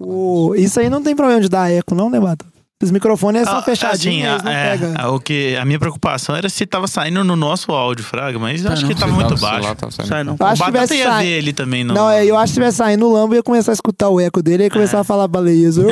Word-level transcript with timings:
O- 0.00 0.54
Isso 0.56 0.80
aí 0.80 0.88
não 0.88 1.02
tem 1.02 1.14
problema 1.14 1.40
de 1.42 1.48
dar 1.48 1.70
eco, 1.70 1.94
não, 1.94 2.08
né, 2.10 2.18
Batata? 2.18 2.48
Os 2.82 2.90
microfones 2.90 3.42
são 3.46 3.58
Ah, 3.58 3.62
fechadinhos, 3.62 4.36
assim, 4.36 4.44
não 4.46 4.50
é, 4.52 4.70
pegam. 4.70 4.94
a- 4.96 5.10
o 5.10 5.20
que, 5.20 5.54
a 5.54 5.66
minha 5.66 5.78
preocupação 5.78 6.34
era 6.34 6.48
se 6.48 6.64
tava 6.64 6.88
saindo 6.88 7.22
no 7.22 7.36
nosso 7.36 7.72
áudio, 7.72 8.02
Fraga, 8.02 8.38
mas 8.38 8.64
eu 8.64 8.72
acho 8.72 8.86
que 8.86 8.94
tava 8.94 9.12
muito 9.12 9.36
baixo. 9.36 9.68
Sai 10.06 10.24
não. 10.24 10.34
Eu 10.40 10.46
acho 10.46 10.62
o 10.62 10.64
que 10.64 10.70
Batata 10.72 10.94
ia 10.94 11.04
sa- 11.04 11.18
ver 11.18 11.26
ele 11.26 11.52
também. 11.52 11.84
No... 11.84 11.92
Não, 11.92 12.08
é, 12.10 12.24
eu 12.24 12.34
acho 12.38 12.44
que 12.44 12.48
se 12.48 12.54
tivesse 12.54 12.78
saindo 12.78 13.00
no 13.06 13.12
Lambo, 13.12 13.34
ia 13.34 13.42
começar 13.42 13.72
a 13.72 13.74
escutar 13.74 14.08
o 14.08 14.18
eco 14.18 14.42
dele 14.42 14.64
e 14.64 14.70
começar 14.70 14.98
a 15.00 15.04
falar 15.04 15.28
baleias. 15.28 15.76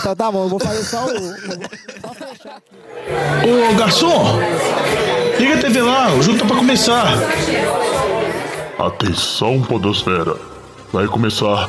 então 0.00 0.16
tá 0.16 0.32
bom, 0.32 0.44
eu 0.44 0.48
vou 0.48 0.58
fazer 0.58 0.82
só 0.82 1.04
o. 1.06 1.08
Só 1.10 2.14
fechar 2.14 2.56
aqui. 2.56 3.48
Ô 3.48 3.74
garçom, 3.76 4.36
liga 5.38 5.54
a 5.54 5.58
TV 5.58 5.80
lá, 5.80 6.12
o 6.14 6.22
jogo 6.22 6.38
tá 6.40 6.44
pra 6.44 6.56
começar. 6.56 7.06
Atenção, 8.80 9.62
Podosfera. 9.62 10.34
Vai 10.92 11.06
começar 11.06 11.68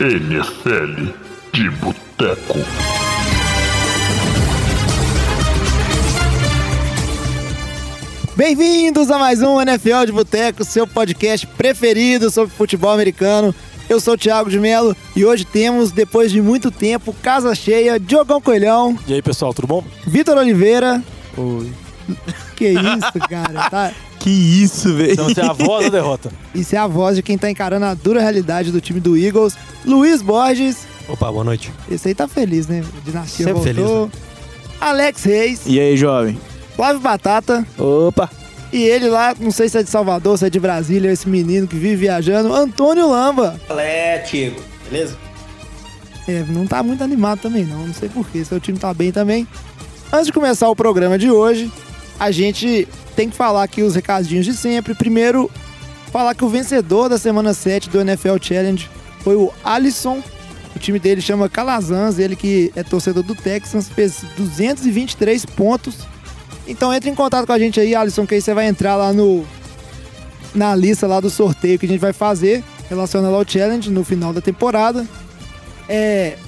NFL 0.00 1.12
de 1.52 1.70
Boteco. 1.70 2.58
Bem-vindos 8.34 9.10
a 9.10 9.18
mais 9.18 9.42
um 9.42 9.60
NFL 9.60 10.06
de 10.06 10.12
Boteco, 10.12 10.64
seu 10.64 10.86
podcast 10.86 11.46
preferido 11.46 12.30
sobre 12.30 12.54
futebol 12.54 12.92
americano. 12.92 13.54
Eu 13.88 14.00
sou 14.00 14.14
o 14.14 14.18
Thiago 14.18 14.48
de 14.48 14.58
Melo 14.58 14.96
e 15.14 15.24
hoje 15.26 15.44
temos, 15.44 15.90
depois 15.90 16.30
de 16.30 16.40
muito 16.40 16.70
tempo, 16.70 17.14
casa 17.22 17.54
cheia, 17.54 17.98
Diogão 18.00 18.40
Coelhão, 18.40 18.98
E 19.06 19.12
aí, 19.14 19.20
pessoal, 19.20 19.52
tudo 19.52 19.66
bom? 19.66 19.84
Vitor 20.06 20.38
Oliveira. 20.38 21.02
Que 22.56 22.68
isso, 22.70 23.28
cara? 23.28 23.68
Tá? 23.70 23.92
Que 24.18 24.30
isso, 24.30 24.94
velho. 24.94 25.12
Então, 25.12 25.26
você 25.28 25.40
é 25.40 25.44
a 25.44 25.52
voz 25.52 25.84
da 25.84 25.90
derrota. 25.90 26.30
Isso 26.54 26.74
é 26.74 26.78
a 26.78 26.86
voz 26.88 27.14
de 27.16 27.22
quem 27.22 27.38
tá 27.38 27.48
encarando 27.48 27.84
a 27.86 27.94
dura 27.94 28.20
realidade 28.20 28.72
do 28.72 28.80
time 28.80 28.98
do 28.98 29.16
Eagles, 29.16 29.56
Luiz 29.84 30.20
Borges. 30.22 30.86
Opa, 31.08 31.30
boa 31.30 31.44
noite. 31.44 31.72
Esse 31.90 32.08
aí 32.08 32.14
tá 32.14 32.26
feliz, 32.26 32.66
né? 32.66 32.82
Dinastia 33.04 33.46
Sempre 33.46 33.72
voltou. 33.74 34.10
Alex 34.80 35.22
Reis, 35.24 35.60
E 35.66 35.78
aí, 35.78 35.96
jovem? 35.96 36.38
Flávio 36.76 37.00
Batata 37.00 37.66
Opa! 37.76 38.30
e 38.72 38.82
ele 38.82 39.08
lá, 39.08 39.34
não 39.40 39.50
sei 39.50 39.68
se 39.68 39.78
é 39.78 39.82
de 39.82 39.90
Salvador, 39.90 40.38
se 40.38 40.46
é 40.46 40.50
de 40.50 40.60
Brasília, 40.60 41.10
esse 41.10 41.28
menino 41.28 41.66
que 41.66 41.74
vive 41.76 41.96
viajando, 41.96 42.54
Antônio 42.54 43.08
Lamba. 43.10 43.58
É, 43.70 44.18
Tiago. 44.18 44.60
Beleza? 44.90 45.16
É, 46.28 46.44
não 46.48 46.66
tá 46.66 46.82
muito 46.82 47.02
animado 47.02 47.40
também 47.40 47.64
não, 47.64 47.86
não 47.86 47.94
sei 47.94 48.08
porquê, 48.08 48.44
seu 48.44 48.60
time 48.60 48.78
tá 48.78 48.92
bem 48.92 49.10
também. 49.10 49.46
Antes 50.12 50.26
de 50.26 50.32
começar 50.32 50.68
o 50.68 50.76
programa 50.76 51.18
de 51.18 51.30
hoje, 51.30 51.70
a 52.20 52.30
gente 52.30 52.86
tem 53.18 53.28
que 53.28 53.34
falar 53.34 53.64
aqui 53.64 53.82
os 53.82 53.96
recadinhos 53.96 54.46
de 54.46 54.54
sempre. 54.54 54.94
Primeiro, 54.94 55.50
falar 56.12 56.36
que 56.36 56.44
o 56.44 56.48
vencedor 56.48 57.08
da 57.08 57.18
semana 57.18 57.52
7 57.52 57.90
do 57.90 58.00
NFL 58.00 58.36
Challenge 58.40 58.88
foi 59.24 59.34
o 59.34 59.52
Alisson. 59.64 60.22
O 60.76 60.78
time 60.78 61.00
dele 61.00 61.20
chama 61.20 61.48
Calazans, 61.48 62.20
ele 62.20 62.36
que 62.36 62.70
é 62.76 62.84
torcedor 62.84 63.24
do 63.24 63.34
Texans, 63.34 63.88
fez 63.88 64.22
223 64.36 65.44
pontos. 65.46 66.06
Então 66.64 66.94
entre 66.94 67.10
em 67.10 67.14
contato 67.16 67.44
com 67.44 67.52
a 67.52 67.58
gente 67.58 67.80
aí, 67.80 67.92
Alisson, 67.92 68.24
que 68.24 68.36
aí 68.36 68.40
você 68.40 68.54
vai 68.54 68.68
entrar 68.68 68.94
lá 68.94 69.12
no 69.12 69.44
na 70.54 70.76
lista 70.76 71.04
lá 71.08 71.18
do 71.18 71.28
sorteio 71.28 71.76
que 71.76 71.86
a 71.86 71.88
gente 71.88 72.00
vai 72.00 72.12
fazer 72.12 72.62
relacionado 72.88 73.34
ao 73.34 73.44
challenge 73.44 73.90
no 73.90 74.04
final 74.04 74.32
da 74.32 74.40
temporada. 74.40 75.04
É, 75.88 76.38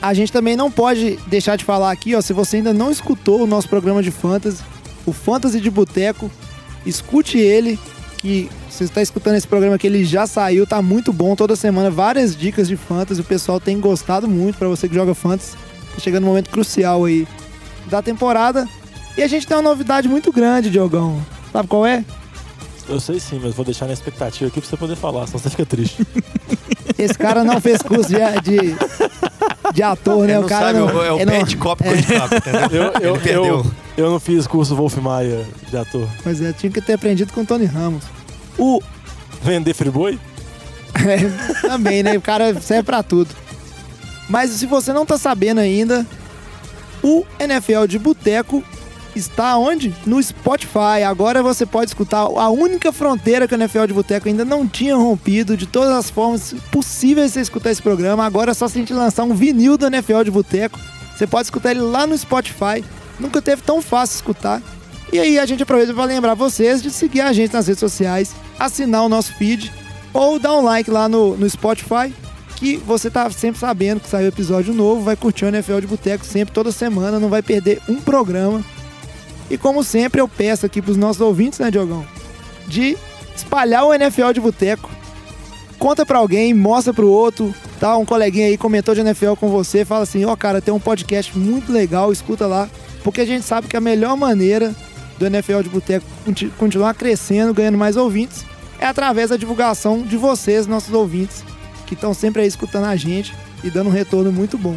a 0.00 0.14
gente 0.14 0.32
também 0.32 0.56
não 0.56 0.70
pode 0.70 1.18
deixar 1.26 1.56
de 1.56 1.64
falar 1.64 1.90
aqui, 1.90 2.14
ó, 2.14 2.22
se 2.22 2.32
você 2.32 2.56
ainda 2.56 2.72
não 2.72 2.90
escutou 2.90 3.42
o 3.42 3.46
nosso 3.46 3.68
programa 3.68 4.02
de 4.02 4.10
fantasy, 4.10 4.62
o 5.06 5.12
Fantasy 5.12 5.60
de 5.60 5.70
Boteco, 5.70 6.30
escute 6.86 7.38
ele, 7.38 7.78
que 8.18 8.48
você 8.70 8.84
está 8.84 9.02
escutando 9.02 9.36
esse 9.36 9.46
programa 9.46 9.78
que 9.78 9.86
ele 9.86 10.04
já 10.04 10.26
saiu, 10.26 10.66
tá 10.66 10.80
muito 10.80 11.12
bom, 11.12 11.36
toda 11.36 11.54
semana 11.54 11.90
várias 11.90 12.36
dicas 12.36 12.66
de 12.66 12.76
fantasy, 12.76 13.20
o 13.20 13.24
pessoal 13.24 13.60
tem 13.60 13.78
gostado 13.78 14.26
muito 14.26 14.58
para 14.58 14.68
você 14.68 14.88
que 14.88 14.94
joga 14.94 15.14
fantasy. 15.14 15.56
Tá 15.94 16.00
chegando 16.00 16.24
um 16.24 16.28
momento 16.28 16.50
crucial 16.50 17.04
aí 17.04 17.28
da 17.88 18.02
temporada. 18.02 18.68
E 19.16 19.22
a 19.22 19.28
gente 19.28 19.46
tem 19.46 19.56
uma 19.56 19.62
novidade 19.62 20.08
muito 20.08 20.32
grande, 20.32 20.70
Diogão. 20.70 21.24
Sabe 21.52 21.68
qual 21.68 21.86
é? 21.86 22.04
Eu 22.88 22.98
sei 22.98 23.20
sim, 23.20 23.40
mas 23.42 23.54
vou 23.54 23.64
deixar 23.64 23.86
na 23.86 23.92
expectativa 23.92 24.48
aqui 24.48 24.60
pra 24.60 24.68
você 24.68 24.76
poder 24.76 24.96
falar, 24.96 25.26
senão 25.26 25.38
você 25.38 25.50
fica 25.50 25.64
triste. 25.64 26.04
Esse 26.98 27.14
cara 27.14 27.44
não 27.44 27.60
fez 27.60 27.80
curso 27.80 28.10
de, 28.10 28.16
de, 28.42 28.76
de 29.72 29.82
ator, 29.82 30.18
né? 30.26 30.32
Ele 30.32 30.38
o 30.38 30.40
não 30.42 30.48
cara 30.48 30.66
sabe, 30.66 30.78
não, 30.78 31.02
é 31.02 31.12
o 31.12 31.16
ele 31.16 31.24
não- 31.24 31.32
pet 31.32 31.56
cop 31.56 31.82
quando 31.82 32.02
sabe, 32.06 32.36
entendeu? 32.36 32.60
Eu, 32.70 32.92
eu, 33.00 33.14
Ele 33.14 33.22
perdeu. 33.24 33.44
eu, 33.44 33.66
eu 33.96 34.10
não 34.10 34.20
fiz 34.20 34.46
curso 34.46 34.74
Wolf 34.76 34.96
Maia 34.98 35.44
de 35.70 35.76
ator. 35.76 36.06
Pois 36.22 36.40
é, 36.42 36.52
tinha 36.52 36.70
que 36.70 36.80
ter 36.80 36.94
aprendido 36.94 37.32
com 37.32 37.40
o 37.42 37.46
Tony 37.46 37.64
Ramos. 37.64 38.04
O. 38.58 38.80
Vender 39.42 39.74
friboi? 39.74 40.18
É, 40.94 41.66
também, 41.66 42.02
né? 42.02 42.16
O 42.16 42.20
cara 42.20 42.58
serve 42.60 42.84
pra 42.84 43.02
tudo. 43.02 43.30
Mas 44.28 44.50
se 44.50 44.64
você 44.66 44.92
não 44.92 45.04
tá 45.04 45.18
sabendo 45.18 45.58
ainda, 45.60 46.06
o 47.02 47.24
NFL 47.38 47.86
de 47.86 47.98
Boteco 47.98 48.62
está 49.14 49.56
onde? 49.56 49.94
No 50.06 50.22
Spotify. 50.22 51.02
Agora 51.06 51.42
você 51.42 51.64
pode 51.64 51.90
escutar 51.90 52.20
a 52.20 52.50
única 52.50 52.92
fronteira 52.92 53.46
que 53.46 53.54
o 53.54 53.56
NFL 53.56 53.86
de 53.86 53.94
Boteco 53.94 54.28
ainda 54.28 54.44
não 54.44 54.66
tinha 54.66 54.96
rompido, 54.96 55.56
de 55.56 55.66
todas 55.66 55.92
as 55.92 56.10
formas 56.10 56.54
possíveis 56.70 57.28
de 57.28 57.34
você 57.34 57.40
escutar 57.40 57.70
esse 57.70 57.82
programa. 57.82 58.24
Agora 58.24 58.50
é 58.50 58.54
só 58.54 58.68
se 58.68 58.78
a 58.78 58.80
gente 58.80 58.92
lançar 58.92 59.24
um 59.24 59.34
vinil 59.34 59.76
do 59.76 59.86
NFL 59.86 60.22
de 60.24 60.30
Boteco. 60.30 60.78
Você 61.16 61.26
pode 61.26 61.46
escutar 61.46 61.70
ele 61.70 61.80
lá 61.80 62.06
no 62.06 62.16
Spotify. 62.16 62.84
Nunca 63.18 63.40
teve 63.40 63.62
tão 63.62 63.80
fácil 63.80 64.16
escutar. 64.16 64.60
E 65.12 65.18
aí 65.18 65.38
a 65.38 65.46
gente 65.46 65.62
aproveita 65.62 65.94
para 65.94 66.04
lembrar 66.04 66.34
vocês 66.34 66.82
de 66.82 66.90
seguir 66.90 67.20
a 67.20 67.32
gente 67.32 67.52
nas 67.52 67.68
redes 67.68 67.78
sociais, 67.78 68.34
assinar 68.58 69.04
o 69.04 69.08
nosso 69.08 69.32
feed 69.34 69.72
ou 70.12 70.38
dar 70.38 70.54
um 70.54 70.62
like 70.62 70.90
lá 70.90 71.08
no, 71.08 71.36
no 71.36 71.48
Spotify, 71.48 72.12
que 72.56 72.76
você 72.78 73.10
tá 73.10 73.28
sempre 73.30 73.60
sabendo 73.60 74.00
que 74.00 74.08
saiu 74.08 74.28
episódio 74.28 74.72
novo, 74.72 75.02
vai 75.02 75.16
curtir 75.16 75.44
o 75.44 75.48
NFL 75.48 75.80
de 75.80 75.86
Boteco 75.86 76.24
sempre, 76.24 76.54
toda 76.54 76.72
semana, 76.72 77.20
não 77.20 77.28
vai 77.28 77.42
perder 77.42 77.80
um 77.88 78.00
programa. 78.00 78.64
E 79.54 79.58
como 79.58 79.84
sempre, 79.84 80.20
eu 80.20 80.26
peço 80.26 80.66
aqui 80.66 80.82
pros 80.82 80.96
nossos 80.96 81.20
ouvintes, 81.20 81.60
né, 81.60 81.70
Diogão, 81.70 82.04
de 82.66 82.96
espalhar 83.36 83.84
o 83.84 83.94
NFL 83.94 84.32
de 84.32 84.40
Boteco. 84.40 84.90
Conta 85.78 86.04
pra 86.04 86.18
alguém, 86.18 86.52
mostra 86.52 86.92
pro 86.92 87.08
outro, 87.08 87.54
tá? 87.78 87.96
Um 87.96 88.04
coleguinha 88.04 88.46
aí 88.48 88.58
comentou 88.58 88.96
de 88.96 89.00
NFL 89.02 89.34
com 89.38 89.48
você, 89.48 89.84
fala 89.84 90.02
assim: 90.02 90.24
ó, 90.24 90.34
cara, 90.34 90.60
tem 90.60 90.74
um 90.74 90.80
podcast 90.80 91.38
muito 91.38 91.72
legal, 91.72 92.10
escuta 92.10 92.48
lá. 92.48 92.68
Porque 93.04 93.20
a 93.20 93.24
gente 93.24 93.44
sabe 93.44 93.68
que 93.68 93.76
a 93.76 93.80
melhor 93.80 94.16
maneira 94.16 94.74
do 95.20 95.26
NFL 95.26 95.60
de 95.62 95.68
Boteco 95.68 96.04
conti- 96.24 96.52
continuar 96.58 96.92
crescendo, 96.94 97.54
ganhando 97.54 97.78
mais 97.78 97.96
ouvintes, 97.96 98.44
é 98.80 98.86
através 98.86 99.30
da 99.30 99.36
divulgação 99.36 100.02
de 100.02 100.16
vocês, 100.16 100.66
nossos 100.66 100.92
ouvintes, 100.92 101.44
que 101.86 101.94
estão 101.94 102.12
sempre 102.12 102.42
aí 102.42 102.48
escutando 102.48 102.86
a 102.86 102.96
gente 102.96 103.32
e 103.62 103.70
dando 103.70 103.86
um 103.88 103.92
retorno 103.92 104.32
muito 104.32 104.58
bom. 104.58 104.76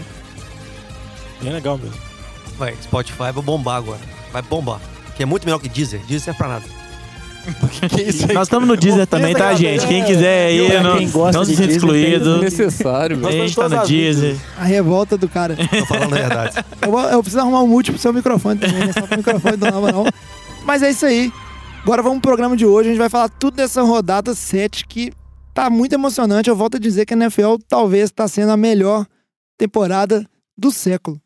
Bem 1.42 1.52
legal 1.52 1.80
mesmo. 1.80 1.98
Vai, 2.60 2.76
Spotify 2.84 3.18
vai 3.18 3.34
bombar 3.34 3.78
agora. 3.78 4.17
Vai 4.38 4.42
bombar. 4.44 4.80
Que 5.16 5.24
é 5.24 5.26
muito 5.26 5.46
melhor 5.46 5.58
que 5.60 5.68
Deezer. 5.68 6.00
Deezer 6.02 6.22
serve 6.26 6.38
pra 6.38 6.48
nada. 6.48 6.66
Nós 8.36 8.48
estamos 8.48 8.68
no 8.68 8.78
Deezer 8.78 9.08
também, 9.08 9.34
tá, 9.34 9.54
gente? 9.56 9.88
Quem 9.88 10.04
quiser 10.06 10.48
aí, 10.50 10.84
não, 10.84 10.98
quem 10.98 11.10
gosta 11.10 11.38
não 11.40 11.44
de 11.46 11.52
se 11.52 11.56
sinta 11.56 11.68
Disney, 11.74 11.78
excluído. 11.78 12.38
Necessário, 12.42 13.18
A 13.18 13.30
velho. 13.30 13.48
gente 13.48 13.56
tá 13.56 13.64
no 13.64 13.70
todas 13.70 13.84
as 13.84 13.90
Deezer. 13.90 14.38
A 14.60 14.64
revolta 14.66 15.18
do 15.18 15.28
cara. 15.28 15.56
Tô 15.56 15.86
falando 15.88 16.14
a 16.14 16.18
verdade. 16.18 16.66
Eu, 16.82 16.92
vou- 16.92 17.02
eu 17.10 17.22
preciso 17.24 17.42
arrumar 17.42 17.64
um 17.64 17.68
mute 17.68 17.92
pro 17.92 18.00
seu 18.00 18.14
microfone 18.14 18.60
também, 18.60 18.80
não 18.80 18.90
é 18.90 18.94
só 18.94 19.02
pro 19.08 19.18
microfone 19.18 19.58
do 19.58 19.66
Nova, 19.72 19.92
não. 19.92 20.06
Mas 20.66 20.84
é 20.84 20.92
isso 20.92 21.06
aí. 21.06 21.32
Agora 21.84 22.04
vamos 22.04 22.20
pro 22.20 22.30
programa 22.30 22.56
de 22.56 22.66
hoje. 22.66 22.90
A 22.90 22.92
gente 22.92 23.00
vai 23.00 23.10
falar 23.10 23.30
tudo 23.30 23.56
dessa 23.56 23.82
rodada 23.82 24.36
7 24.36 24.86
que 24.86 25.12
tá 25.54 25.70
muito 25.70 25.94
emocionante. 25.94 26.50
Eu 26.50 26.56
volto 26.56 26.76
a 26.76 26.80
dizer 26.80 27.06
que 27.06 27.14
a 27.14 27.18
NFL 27.18 27.56
talvez 27.68 28.12
tá 28.12 28.28
sendo 28.28 28.52
a 28.52 28.58
melhor 28.58 29.06
temporada 29.58 30.24
do 30.58 30.70
século. 30.72 31.20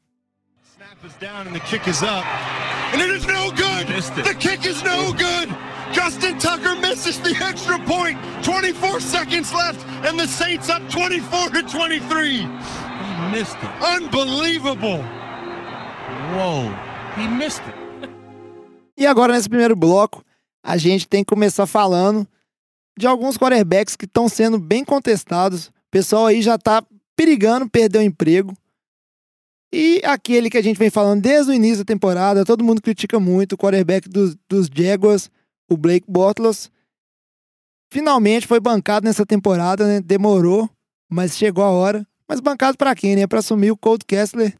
Snap 0.75 1.03
is 1.05 1.13
down 1.19 1.41
and 1.49 1.53
the 1.53 1.59
kick 1.59 1.89
is 1.89 2.01
up. 2.03 2.25
And 2.93 3.01
it 3.01 3.09
is 3.09 3.25
no 3.25 3.51
good. 3.51 3.87
The 4.25 4.35
kick 4.37 4.65
is 4.65 4.83
no 4.83 5.13
good. 5.13 5.49
Justin 5.93 6.37
Tucker 6.39 6.75
misses 6.75 7.19
the 7.19 7.35
extra 7.43 7.79
point. 7.79 8.17
24 8.43 8.99
seconds 8.99 9.53
left 9.53 9.85
and 10.05 10.19
the 10.19 10.27
Saints 10.27 10.69
up 10.69 10.81
24 10.89 11.49
to 11.51 11.63
23. 11.63 12.37
He 12.39 12.47
missed 13.31 13.57
it. 13.57 13.69
Unbelievable. 13.81 15.03
Whoa. 16.33 16.73
He 17.15 17.27
missed 17.27 17.61
it. 17.67 17.75
E 18.97 19.07
agora, 19.07 19.33
nesse 19.33 19.49
primeiro 19.49 19.75
bloco, 19.75 20.23
a 20.63 20.77
gente 20.77 21.07
tem 21.07 21.23
que 21.23 21.33
começar 21.33 21.65
falando 21.65 22.27
de 22.97 23.07
alguns 23.07 23.37
quarterbacks 23.37 23.95
que 23.95 24.05
estão 24.05 24.29
sendo 24.29 24.59
bem 24.59 24.83
contestados. 24.83 25.67
O 25.67 25.71
pessoal 25.89 26.27
aí 26.27 26.41
já 26.41 26.57
tá 26.57 26.83
perigando 27.15 27.69
perder 27.69 27.99
o 27.99 28.03
emprego. 28.03 28.53
E 29.73 30.01
aquele 30.03 30.49
que 30.49 30.57
a 30.57 30.61
gente 30.61 30.77
vem 30.77 30.89
falando 30.89 31.21
desde 31.21 31.51
o 31.51 31.53
início 31.53 31.79
da 31.79 31.85
temporada, 31.85 32.43
todo 32.43 32.63
mundo 32.63 32.81
critica 32.81 33.19
muito, 33.19 33.53
o 33.53 33.57
quarterback 33.57 34.09
dos, 34.09 34.35
dos 34.49 34.67
Jaguars, 34.73 35.29
o 35.69 35.77
Blake 35.77 36.05
Bortles. 36.09 36.69
Finalmente 37.91 38.47
foi 38.47 38.59
bancado 38.59 39.05
nessa 39.05 39.25
temporada, 39.25 39.85
né? 39.87 40.01
Demorou, 40.01 40.69
mas 41.09 41.37
chegou 41.37 41.63
a 41.63 41.69
hora. 41.69 42.05
Mas 42.27 42.39
bancado 42.39 42.77
pra 42.77 42.95
quem, 42.95 43.15
né? 43.15 43.27
Pra 43.27 43.39
assumir 43.39 43.71
o 43.71 43.77
Colt 43.77 44.03
Kessler. 44.05 44.55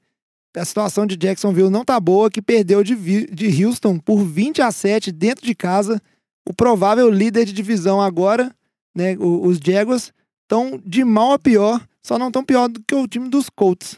A 0.56 0.66
situação 0.66 1.06
de 1.06 1.16
Jacksonville 1.16 1.70
não 1.70 1.86
tá 1.86 1.98
boa, 2.00 2.30
que 2.30 2.42
perdeu 2.42 2.84
de, 2.84 2.94
de 3.28 3.66
Houston 3.66 3.98
por 3.98 4.22
20 4.26 4.62
a 4.62 4.70
7 4.72 5.10
dentro 5.12 5.46
de 5.46 5.56
casa. 5.56 6.02
O 6.48 6.54
provável 6.54 7.10
líder 7.10 7.46
de 7.46 7.54
divisão 7.54 8.02
agora, 8.02 8.54
né? 8.94 9.16
o- 9.18 9.46
Os 9.48 9.60
Jaguars 9.64 10.12
estão 10.44 10.82
de 10.86 11.06
mal 11.06 11.32
a 11.32 11.40
pior, 11.40 11.82
só 12.04 12.20
não 12.20 12.30
tão 12.30 12.44
pior 12.44 12.68
do 12.68 12.82
que 12.86 12.94
o 12.94 13.08
time 13.08 13.30
dos 13.30 13.50
Colts. 13.50 13.98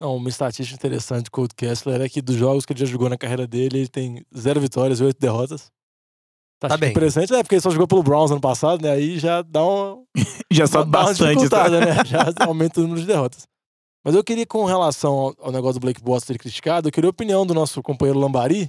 Não, 0.00 0.16
uma 0.16 0.28
estatística 0.28 0.76
interessante 0.76 1.24
do 1.24 1.30
Colt 1.30 1.52
Kessler 1.56 2.00
é 2.00 2.08
que 2.08 2.22
dos 2.22 2.36
jogos 2.36 2.64
que 2.64 2.72
ele 2.72 2.80
já 2.80 2.86
jogou 2.86 3.08
na 3.08 3.18
carreira 3.18 3.46
dele, 3.46 3.80
ele 3.80 3.88
tem 3.88 4.24
zero 4.36 4.60
vitórias 4.60 5.00
e 5.00 5.04
oito 5.04 5.18
derrotas. 5.20 5.72
Tá 6.60 6.76
bem. 6.76 6.90
Interessante, 6.90 7.32
né? 7.32 7.42
Porque 7.42 7.54
ele 7.54 7.62
só 7.62 7.70
jogou 7.70 7.86
pelo 7.86 8.02
Browns 8.02 8.30
ano 8.30 8.40
passado, 8.40 8.82
né? 8.82 8.92
Aí 8.92 9.18
já 9.18 9.42
dá 9.42 9.64
uma, 9.64 10.02
Já 10.52 10.66
sobe 10.66 10.90
dá 10.90 11.04
bastante. 11.04 11.48
tá? 11.48 11.68
né? 11.68 12.02
Já 12.06 12.32
aumenta 12.40 12.80
o 12.80 12.82
número 12.82 13.00
de 13.00 13.06
derrotas. 13.06 13.46
Mas 14.04 14.14
eu 14.14 14.24
queria, 14.24 14.46
com 14.46 14.64
relação 14.64 15.34
ao, 15.38 15.52
negócio 15.52 15.78
do 15.78 15.82
Blake 15.82 16.02
Boss 16.02 16.24
ter 16.24 16.38
criticado, 16.38 16.88
eu 16.88 16.92
queria 16.92 17.08
a 17.08 17.10
opinião 17.10 17.44
do 17.44 17.52
nosso 17.54 17.82
companheiro 17.82 18.18
Lambari, 18.18 18.68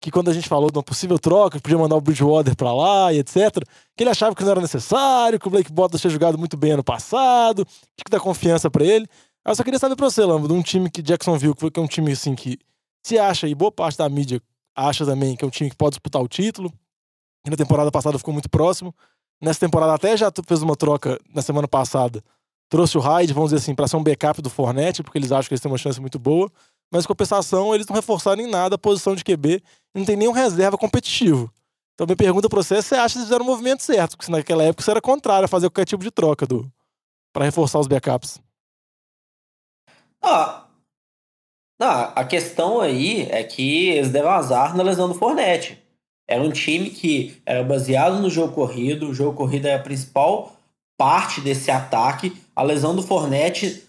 que 0.00 0.10
quando 0.10 0.30
a 0.30 0.32
gente 0.32 0.48
falou 0.48 0.70
de 0.70 0.78
uma 0.78 0.82
possível 0.82 1.18
troca, 1.18 1.58
que 1.58 1.62
podia 1.62 1.78
mandar 1.78 1.94
o 1.96 2.00
Bridgewater 2.00 2.56
pra 2.56 2.72
lá 2.72 3.12
e 3.12 3.18
etc., 3.18 3.64
que 3.96 4.02
ele 4.02 4.10
achava 4.10 4.34
que 4.34 4.42
não 4.42 4.50
era 4.52 4.60
necessário, 4.60 5.38
que 5.38 5.46
o 5.46 5.50
Blake 5.50 5.70
Bottas 5.70 6.00
tinha 6.00 6.10
jogado 6.10 6.38
muito 6.38 6.56
bem 6.56 6.72
ano 6.72 6.82
passado, 6.82 7.64
tinha 7.64 8.04
que 8.04 8.10
dar 8.10 8.18
confiança 8.20 8.70
pra 8.70 8.84
ele. 8.84 9.06
Eu 9.44 9.56
só 9.56 9.64
queria 9.64 9.78
saber 9.78 9.96
pra 9.96 10.08
você, 10.08 10.24
Lamba, 10.24 10.46
de 10.46 10.54
um 10.54 10.62
time 10.62 10.88
que 10.88 11.02
Jacksonville, 11.02 11.54
que 11.54 11.80
é 11.80 11.82
um 11.82 11.86
time 11.86 12.12
assim 12.12 12.34
que 12.34 12.58
se 13.02 13.18
acha, 13.18 13.48
e 13.48 13.54
boa 13.54 13.72
parte 13.72 13.98
da 13.98 14.08
mídia 14.08 14.40
acha 14.74 15.04
também, 15.04 15.34
que 15.34 15.44
é 15.44 15.46
um 15.46 15.50
time 15.50 15.68
que 15.68 15.76
pode 15.76 15.94
disputar 15.94 16.22
o 16.22 16.28
título, 16.28 16.70
que 17.44 17.50
na 17.50 17.56
temporada 17.56 17.90
passada 17.90 18.16
ficou 18.18 18.32
muito 18.32 18.48
próximo. 18.48 18.94
Nessa 19.40 19.58
temporada 19.58 19.94
até 19.94 20.16
já 20.16 20.30
fez 20.46 20.62
uma 20.62 20.76
troca 20.76 21.18
na 21.34 21.42
semana 21.42 21.66
passada. 21.66 22.22
Trouxe 22.68 22.96
o 22.96 23.00
Hyde, 23.00 23.32
vamos 23.32 23.50
dizer 23.50 23.62
assim, 23.62 23.74
para 23.74 23.88
ser 23.88 23.96
um 23.96 24.02
backup 24.02 24.40
do 24.40 24.48
Fornette, 24.48 25.02
porque 25.02 25.18
eles 25.18 25.32
acham 25.32 25.48
que 25.48 25.54
eles 25.54 25.60
têm 25.60 25.70
uma 25.70 25.76
chance 25.76 26.00
muito 26.00 26.18
boa. 26.18 26.50
Mas, 26.90 27.04
em 27.04 27.08
compensação, 27.08 27.74
eles 27.74 27.86
não 27.86 27.96
reforçaram 27.96 28.40
em 28.40 28.48
nada 28.48 28.76
a 28.76 28.78
posição 28.78 29.14
de 29.16 29.24
QB 29.24 29.62
não 29.94 30.04
tem 30.04 30.16
nenhum 30.16 30.32
reserva 30.32 30.78
competitivo. 30.78 31.52
Então, 31.94 32.06
minha 32.06 32.16
pergunta 32.16 32.48
pra 32.48 32.62
você 32.62 32.76
é 32.76 32.82
se 32.82 32.88
você 32.88 32.94
acha 32.94 33.14
que 33.14 33.18
eles 33.18 33.28
fizeram 33.28 33.44
o 33.44 33.48
movimento 33.48 33.82
certo, 33.82 34.16
porque 34.16 34.30
naquela 34.30 34.62
época 34.62 34.82
você 34.82 34.90
era 34.90 35.00
contrário 35.00 35.44
a 35.44 35.48
fazer 35.48 35.68
qualquer 35.68 35.84
tipo 35.84 36.02
de 36.02 36.10
troca 36.10 36.46
do 36.46 36.70
para 37.32 37.44
reforçar 37.44 37.78
os 37.78 37.86
backups. 37.86 38.40
Ah, 40.22 40.66
não, 41.80 42.12
a 42.14 42.24
questão 42.24 42.80
aí 42.80 43.26
é 43.30 43.42
que 43.42 43.88
eles 43.88 44.10
deram 44.10 44.30
azar 44.30 44.76
na 44.76 44.84
lesão 44.84 45.08
do 45.08 45.14
Fornette. 45.14 45.82
Era 46.28 46.40
um 46.40 46.52
time 46.52 46.90
que 46.90 47.36
era 47.44 47.64
baseado 47.64 48.20
no 48.20 48.30
jogo 48.30 48.54
corrido, 48.54 49.08
o 49.08 49.14
jogo 49.14 49.36
corrido 49.36 49.66
é 49.66 49.74
a 49.74 49.82
principal 49.82 50.56
parte 50.96 51.40
desse 51.40 51.70
ataque. 51.70 52.36
A 52.54 52.62
lesão 52.62 52.94
do 52.94 53.02
Fornette 53.02 53.82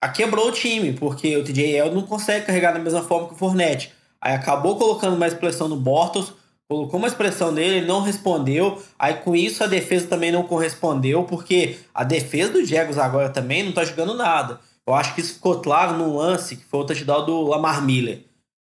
a 0.00 0.08
quebrou 0.08 0.48
o 0.48 0.52
time, 0.52 0.92
porque 0.92 1.36
o 1.36 1.42
TJ 1.42 1.76
L 1.76 1.90
não 1.90 2.02
consegue 2.02 2.46
carregar 2.46 2.72
da 2.72 2.78
mesma 2.78 3.02
forma 3.02 3.26
que 3.26 3.34
o 3.34 3.36
Fornette. 3.36 3.92
Aí 4.20 4.34
acabou 4.34 4.76
colocando 4.76 5.18
mais 5.18 5.34
pressão 5.34 5.66
no 5.66 5.76
Bortles, 5.76 6.32
colocou 6.68 7.00
mais 7.00 7.14
pressão 7.14 7.50
nele, 7.50 7.78
ele 7.78 7.86
não 7.86 8.00
respondeu. 8.00 8.80
Aí 8.98 9.14
com 9.14 9.34
isso 9.34 9.64
a 9.64 9.66
defesa 9.66 10.06
também 10.06 10.30
não 10.30 10.44
correspondeu, 10.44 11.24
porque 11.24 11.78
a 11.92 12.04
defesa 12.04 12.52
do 12.52 12.64
Jaguars 12.64 12.98
agora 12.98 13.28
também 13.28 13.62
não 13.64 13.72
tá 13.72 13.84
jogando 13.84 14.14
nada. 14.14 14.60
Eu 14.86 14.94
acho 14.94 15.14
que 15.14 15.20
isso 15.20 15.34
ficou 15.34 15.60
claro 15.60 15.96
no 15.96 16.16
lance, 16.16 16.56
que 16.56 16.64
foi 16.64 16.80
o 16.80 16.84
touchdown 16.84 17.24
do 17.24 17.42
Lamar 17.42 17.84
Miller. 17.84 18.24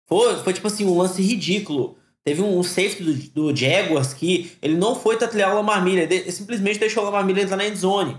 Foi, 0.08 0.38
foi 0.38 0.54
tipo 0.54 0.68
assim, 0.68 0.86
um 0.86 0.98
lance 0.98 1.22
ridículo. 1.22 1.98
Teve 2.24 2.42
um 2.42 2.62
safety 2.64 3.04
do, 3.04 3.52
do 3.52 3.56
Jaguars 3.56 4.14
que 4.14 4.52
ele 4.62 4.76
não 4.76 4.96
foi 4.96 5.18
tatilhar 5.18 5.52
o 5.52 5.56
Lamar 5.56 5.84
Miller, 5.84 6.08
ele 6.12 6.32
simplesmente 6.32 6.80
deixou 6.80 7.04
o 7.04 7.06
Lamar 7.06 7.26
Miller 7.26 7.44
entrar 7.44 7.58
na 7.58 7.68
endzone. 7.68 8.18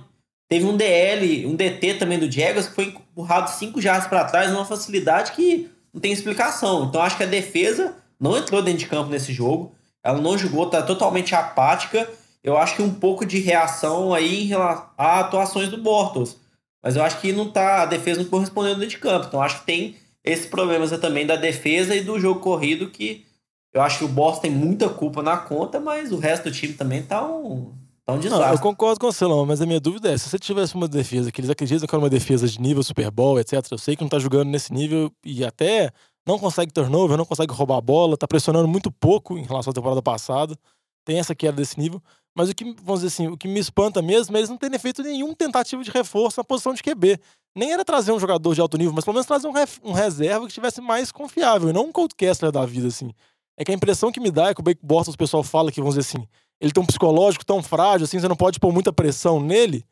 Teve 0.49 0.65
um 0.65 0.77
DL, 0.77 1.47
um 1.47 1.55
DT 1.55 1.95
também 1.95 2.19
do 2.19 2.31
Jaguars 2.31 2.67
que 2.67 2.75
foi 2.75 2.85
empurrado 2.87 3.51
5 3.51 3.81
jardas 3.81 4.09
para 4.09 4.25
trás 4.25 4.51
numa 4.51 4.65
facilidade 4.65 5.33
que 5.33 5.71
não 5.93 6.01
tem 6.01 6.13
explicação. 6.13 6.85
Então 6.85 7.03
acho 7.03 7.17
que 7.17 7.23
a 7.23 7.27
defesa 7.27 7.95
não 8.19 8.37
entrou 8.37 8.63
dentro 8.63 8.81
de 8.81 8.87
campo 8.87 9.11
nesse 9.11 9.33
jogo. 9.33 9.73
Ela 10.03 10.21
não 10.21 10.37
jogou, 10.37 10.67
tá 10.67 10.83
totalmente 10.83 11.35
apática. 11.35 12.09
Eu 12.43 12.57
acho 12.57 12.75
que 12.75 12.83
um 12.83 12.93
pouco 12.93 13.25
de 13.27 13.39
reação 13.39 14.15
aí 14.15 14.45
em 14.45 14.47
relação 14.47 14.89
a 14.97 15.21
atuações 15.21 15.69
do 15.69 15.79
Bortles. 15.79 16.37
Mas 16.83 16.97
eu 16.97 17.03
acho 17.03 17.21
que 17.21 17.33
não 17.33 17.51
tá, 17.51 17.83
a 17.83 17.87
defesa 17.87 18.23
não 18.23 18.29
correspondendo 18.29 18.81
dentro 18.81 18.97
de 18.97 18.99
campo. 18.99 19.27
Então 19.27 19.43
acho 19.43 19.61
que 19.61 19.67
tem 19.67 19.97
esses 20.25 20.47
problemas 20.47 20.91
também 20.99 21.27
da 21.27 21.37
defesa 21.37 21.95
e 21.95 22.03
do 22.03 22.19
jogo 22.19 22.41
corrido 22.41 22.91
que 22.91 23.25
eu 23.73 23.81
acho 23.83 23.99
que 23.99 24.05
o 24.05 24.09
Bortles 24.09 24.41
tem 24.41 24.51
muita 24.51 24.89
culpa 24.89 25.23
na 25.23 25.37
conta, 25.37 25.79
mas 25.79 26.11
o 26.11 26.19
resto 26.19 26.45
do 26.45 26.51
time 26.51 26.73
também 26.73 27.03
tá 27.03 27.25
um, 27.25 27.73
tá 28.05 28.13
um 28.13 28.17
Não, 28.17 28.21
desastre. 28.21 28.53
eu 28.53 28.59
concordo 28.59 28.99
com 28.99 29.11
você, 29.11 29.25
Lama, 29.25 29.47
mas 29.47 29.61
a 29.61 29.67
minha 29.67 29.79
dúvida 29.79 30.11
é: 30.13 30.19
se 30.19 30.29
você 30.29 30.39
tivesse 30.39 30.75
uma 30.75 30.89
defesa 30.89 31.31
que 31.31 31.41
eles 31.41 31.51
acreditam 31.51 31.87
que 31.87 31.95
é 31.95 31.99
uma 31.99 32.11
defesa 32.11 32.49
de 32.49 32.61
nível 32.61 32.83
Super 32.83 33.11
Bowl, 33.11 33.39
etc., 33.39 33.65
eu 33.71 33.79
sei 33.79 33.95
que 33.95 34.03
não 34.03 34.09
tá 34.09 34.19
jogando 34.19 34.49
nesse 34.49 34.73
nível 34.73 35.13
e 35.25 35.45
até 35.45 35.93
não 36.27 36.39
consegue 36.39 36.73
turnover, 36.73 37.17
não 37.17 37.25
consegue 37.25 37.53
roubar 37.53 37.79
a 37.79 37.81
bola, 37.81 38.17
tá 38.17 38.27
pressionando 38.27 38.67
muito 38.67 38.91
pouco 38.91 39.39
em 39.39 39.45
relação 39.45 39.71
à 39.71 39.75
temporada 39.75 40.03
passada, 40.03 40.57
tem 41.05 41.19
essa 41.19 41.35
queda 41.35 41.57
desse 41.57 41.79
nível. 41.79 42.03
Mas 42.35 42.49
o 42.49 42.55
que, 42.55 42.65
vamos 42.83 43.03
dizer 43.03 43.09
assim, 43.09 43.29
o 43.29 43.37
que 43.37 43.49
me 43.49 43.59
espanta 43.59 44.01
mesmo 44.01 44.37
é 44.37 44.41
eles 44.41 44.51
não 44.51 44.57
terem 44.57 44.79
feito 44.79 45.03
nenhum 45.03 45.35
tentativa 45.35 45.83
de 45.83 45.91
reforço 45.91 46.39
na 46.39 46.45
posição 46.45 46.73
de 46.73 46.83
QB. 46.83 47.19
Nem 47.57 47.73
era 47.73 47.85
trazer 47.85 48.13
um 48.13 48.21
jogador 48.21 48.55
de 48.55 48.61
alto 48.61 48.79
nível, 48.79 48.93
mas 48.95 49.05
pelo 49.05 49.15
menos 49.15 49.27
trazer 49.27 49.49
um, 49.49 49.53
um 49.91 49.93
reserva 49.93 50.47
que 50.47 50.53
estivesse 50.53 50.81
mais 50.81 51.11
confiável, 51.11 51.69
e 51.69 51.73
não 51.73 51.87
um 51.87 51.93
Colt 51.93 52.13
Kessler 52.17 52.53
da 52.53 52.65
vida, 52.65 52.87
assim. 52.89 53.11
É 53.59 53.65
que 53.65 53.73
a 53.73 53.75
impressão 53.75 54.13
que 54.13 54.21
me 54.21 54.31
dá 54.31 54.51
é 54.51 54.55
que 54.55 54.61
o 54.61 54.63
Blake 54.63 54.81
Bortles, 54.83 55.15
o 55.15 55.19
pessoal 55.19 55.43
fala 55.43 55.73
que, 55.73 55.81
vamos 55.81 55.97
dizer 55.97 56.09
assim, 56.09 56.27
ele 56.61 56.73
tem 56.73 56.83
um 56.83 56.87
psicológico 56.87 57.45
tão 57.45 57.63
frágil, 57.63 58.05
assim, 58.05 58.21
você 58.21 58.29
não 58.29 58.37
pode 58.37 58.61
pôr 58.61 58.73
muita 58.73 58.93
pressão 58.93 59.41
nele, 59.41 59.85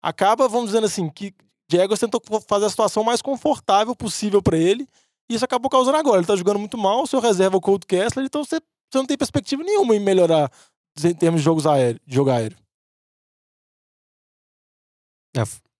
acaba, 0.00 0.48
vamos 0.48 0.66
dizendo 0.66 0.86
assim, 0.86 1.08
que 1.08 1.34
Jaguars 1.70 2.00
tentou 2.00 2.22
fazer 2.48 2.66
a 2.66 2.70
situação 2.70 3.02
mais 3.02 3.20
confortável 3.20 3.94
possível 3.96 4.40
pra 4.40 4.56
ele, 4.56 4.86
e 5.28 5.34
isso 5.34 5.44
acabou 5.44 5.70
causando 5.70 5.96
agora. 5.96 6.18
Ele 6.18 6.26
tá 6.26 6.36
jogando 6.36 6.58
muito 6.58 6.78
mal, 6.78 7.06
seu 7.06 7.20
reserva 7.20 7.56
é 7.56 7.58
o 7.58 7.60
Colt 7.60 7.84
Kessler, 7.86 8.26
então 8.26 8.44
você, 8.44 8.60
você 8.90 8.98
não 8.98 9.06
tem 9.06 9.16
perspectiva 9.16 9.62
nenhuma 9.62 9.94
em 9.94 10.00
melhorar 10.00 10.50
em 11.04 11.14
termos 11.14 11.40
de 11.40 11.44
jogos 11.44 11.66
aéreo, 11.66 12.00
de 12.06 12.14
jogo 12.14 12.30
aéreo. 12.30 12.56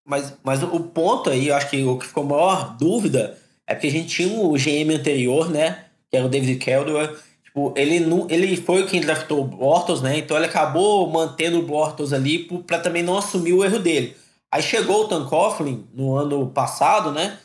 Mas, 0.04 0.34
mas 0.42 0.62
o 0.62 0.80
ponto 0.80 1.30
aí, 1.30 1.48
eu 1.48 1.54
acho 1.54 1.70
que 1.70 1.84
o 1.84 1.98
que 1.98 2.06
ficou 2.06 2.24
a 2.24 2.26
maior 2.26 2.76
dúvida 2.76 3.38
é 3.66 3.74
porque 3.74 3.86
a 3.86 3.92
gente 3.92 4.08
tinha 4.08 4.40
o 4.40 4.54
GM 4.54 4.92
anterior, 4.94 5.48
né? 5.48 5.84
Que 6.10 6.16
era 6.16 6.26
o 6.26 6.28
David 6.28 6.64
Caldwell. 6.64 7.16
Tipo, 7.44 7.72
ele, 7.76 8.00
não, 8.00 8.26
ele 8.28 8.56
foi 8.56 8.86
quem 8.86 9.00
draftou 9.00 9.40
o 9.40 9.44
Bortles, 9.44 10.00
né? 10.00 10.18
Então 10.18 10.36
ele 10.36 10.46
acabou 10.46 11.08
mantendo 11.08 11.58
o 11.58 11.62
Bortles 11.62 12.12
ali 12.12 12.44
pra 12.66 12.78
também 12.78 13.02
não 13.02 13.18
assumir 13.18 13.52
o 13.52 13.64
erro 13.64 13.78
dele. 13.78 14.16
Aí 14.50 14.62
chegou 14.62 15.04
o 15.04 15.28
Coughlin 15.28 15.86
no 15.94 16.16
ano 16.16 16.48
passado, 16.48 17.12
né? 17.12 17.38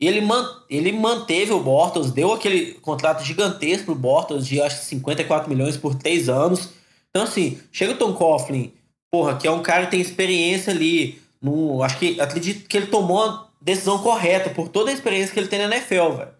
E 0.00 0.06
ele, 0.06 0.20
man, 0.20 0.48
ele 0.68 0.90
manteve 0.92 1.52
o 1.52 1.60
Bortles, 1.60 2.10
deu 2.10 2.32
aquele 2.32 2.74
contrato 2.74 3.24
gigantesco 3.24 3.86
pro 3.86 3.94
Bortles 3.94 4.46
de 4.46 4.60
acho 4.60 4.80
que 4.80 4.86
54 4.86 5.48
milhões 5.48 5.76
por 5.76 5.94
três 5.94 6.28
anos. 6.28 6.70
Então, 7.12 7.24
assim, 7.24 7.60
chega 7.70 7.92
o 7.92 7.98
Tom 7.98 8.14
Coughlin, 8.14 8.72
porra, 9.10 9.36
que 9.36 9.46
é 9.46 9.50
um 9.50 9.62
cara 9.62 9.84
que 9.84 9.92
tem 9.92 10.00
experiência 10.00 10.72
ali. 10.72 11.20
No, 11.40 11.82
acho 11.82 11.98
que 11.98 12.20
acredito 12.20 12.66
que 12.66 12.76
ele 12.76 12.86
tomou 12.86 13.22
a 13.22 13.48
decisão 13.60 13.98
correta 13.98 14.48
por 14.50 14.68
toda 14.68 14.90
a 14.90 14.94
experiência 14.94 15.32
que 15.32 15.38
ele 15.38 15.48
tem 15.48 15.58
na 15.58 15.76
NFL, 15.76 16.16
velho. 16.16 16.32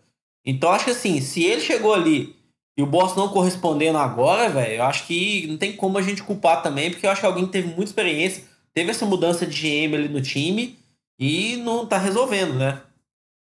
Então, 0.45 0.71
acho 0.71 0.87
que 0.87 0.91
assim, 0.91 1.21
se 1.21 1.45
ele 1.45 1.61
chegou 1.61 1.93
ali 1.93 2.35
e 2.77 2.83
o 2.83 2.87
Bortles 2.87 3.17
não 3.17 3.29
correspondendo 3.29 3.99
agora, 3.99 4.49
velho, 4.49 4.77
eu 4.77 4.85
acho 4.85 5.07
que 5.07 5.47
não 5.47 5.59
tem 5.59 5.77
como 5.77 5.99
a 5.99 6.03
gente 6.03 6.23
culpar 6.23 6.63
também, 6.63 6.91
porque 6.91 7.07
eu 7.07 7.11
acho 7.11 7.21
que 7.21 7.27
alguém 7.27 7.47
teve 7.47 7.69
muita 7.69 7.85
experiência, 7.85 8.45
teve 8.73 8.91
essa 8.91 9.05
mudança 9.05 9.47
de 9.47 9.55
GM 9.61 9.95
ali 9.95 10.09
no 10.09 10.23
time 10.23 10.79
e 11.19 11.57
não 11.59 11.87
tá 11.87 11.99
resolvendo, 11.99 12.55
né? 12.55 12.81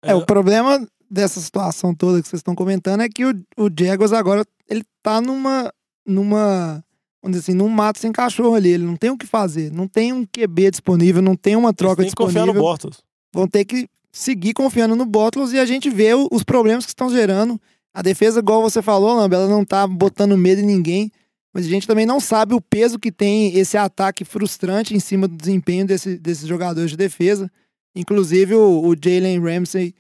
É, 0.04 0.14
o 0.14 0.26
problema 0.26 0.86
dessa 1.10 1.40
situação 1.40 1.96
toda 1.96 2.22
que 2.22 2.28
vocês 2.28 2.42
estão 2.42 2.54
comentando 2.54 3.02
é 3.02 3.10
que 3.10 3.26
o, 3.26 3.32
o 3.58 3.70
Jaguars 3.76 4.12
agora, 4.12 4.46
ele 4.70 4.84
tá 5.02 5.22
numa, 5.22 5.74
numa, 6.06 6.84
vamos 7.24 7.38
dizer 7.38 7.52
assim, 7.52 7.58
num 7.58 7.70
mato 7.70 8.00
sem 8.00 8.12
cachorro 8.12 8.54
ali, 8.54 8.70
ele 8.70 8.84
não 8.84 8.98
tem 8.98 9.10
o 9.10 9.18
que 9.18 9.26
fazer, 9.26 9.72
não 9.72 9.88
tem 9.88 10.12
um 10.12 10.26
QB 10.26 10.72
disponível, 10.72 11.22
não 11.22 11.36
tem 11.36 11.56
uma 11.56 11.74
troca 11.74 12.02
Eles 12.02 12.12
têm 12.12 12.16
que 12.16 12.24
confiar 12.24 12.42
no 12.42 12.52
disponível. 12.52 12.62
Bortles. 12.62 13.04
Vão 13.34 13.48
ter 13.48 13.64
que 13.64 13.90
seguir 14.14 14.54
confiando 14.54 14.96
no 14.96 15.06
Bottas 15.06 15.52
e 15.54 15.60
a 15.60 15.66
gente 15.66 15.90
vê 15.90 16.14
os 16.14 16.44
problemas 16.44 16.86
que 16.86 16.92
estão 16.92 17.10
gerando. 17.10 17.60
A 17.92 18.02
defesa, 18.04 18.40
igual 18.40 18.62
você 18.62 18.82
falou, 18.82 19.16
Lamba, 19.16 19.36
ela 19.36 19.48
não 19.48 19.66
tá 19.66 19.88
botando 19.88 20.38
medo 20.38 20.62
em 20.62 20.66
ninguém, 20.66 21.12
mas 21.52 21.66
a 21.66 21.70
gente 21.70 21.88
também 21.88 22.06
não 22.06 22.20
sabe 22.20 22.54
o 22.54 22.62
peso 22.62 23.00
que 23.00 23.12
tem 23.12 23.58
esse 23.58 23.76
ataque 23.76 24.24
frustrante 24.24 24.96
em 24.96 25.00
cima 25.00 25.28
do 25.28 25.36
desempenho 25.36 25.86
desse, 25.86 26.18
desses 26.18 26.48
jogadores 26.48 26.92
de 26.92 26.98
defesa. 26.98 27.52
Inclusive, 27.96 28.54
o, 28.56 28.88
o 28.88 28.96
Jalen 28.96 29.40
Ramsey 29.40 29.96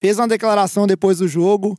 fez 0.00 0.18
uma 0.18 0.28
declaração 0.28 0.86
depois 0.86 1.18
do 1.18 1.28
jogo, 1.28 1.76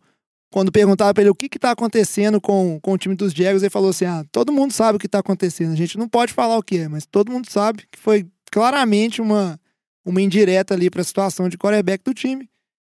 quando 0.52 0.72
perguntaram 0.72 1.14
pra 1.14 1.22
ele 1.22 1.30
o 1.30 1.36
que 1.36 1.48
que 1.48 1.60
tá 1.60 1.72
acontecendo 1.72 2.42
com, 2.42 2.80
com 2.82 2.94
o 2.94 2.98
time 2.98 3.16
dos 3.16 3.32
Jaguars, 3.32 3.62
ele 3.62 3.70
falou 3.70 3.90
assim, 3.92 4.06
ah, 4.06 4.26
todo 4.32 4.52
mundo 4.52 4.72
sabe 4.74 4.96
o 4.96 5.00
que 5.00 5.08
tá 5.08 5.20
acontecendo, 5.20 5.72
a 5.72 5.76
gente 5.76 5.98
não 5.98 6.08
pode 6.08 6.34
falar 6.34 6.58
o 6.58 6.64
que 6.64 6.78
é, 6.78 6.88
mas 6.88 7.06
todo 7.06 7.32
mundo 7.32 7.50
sabe 7.50 7.84
que 7.92 8.00
foi 8.00 8.28
claramente 8.52 9.22
uma, 9.22 9.60
uma 10.04 10.22
indireta 10.22 10.74
ali 10.74 10.90
pra 10.90 11.04
situação 11.04 11.48
de 11.48 11.58
quarterback 11.58 12.04
do 12.04 12.14
time. 12.14 12.50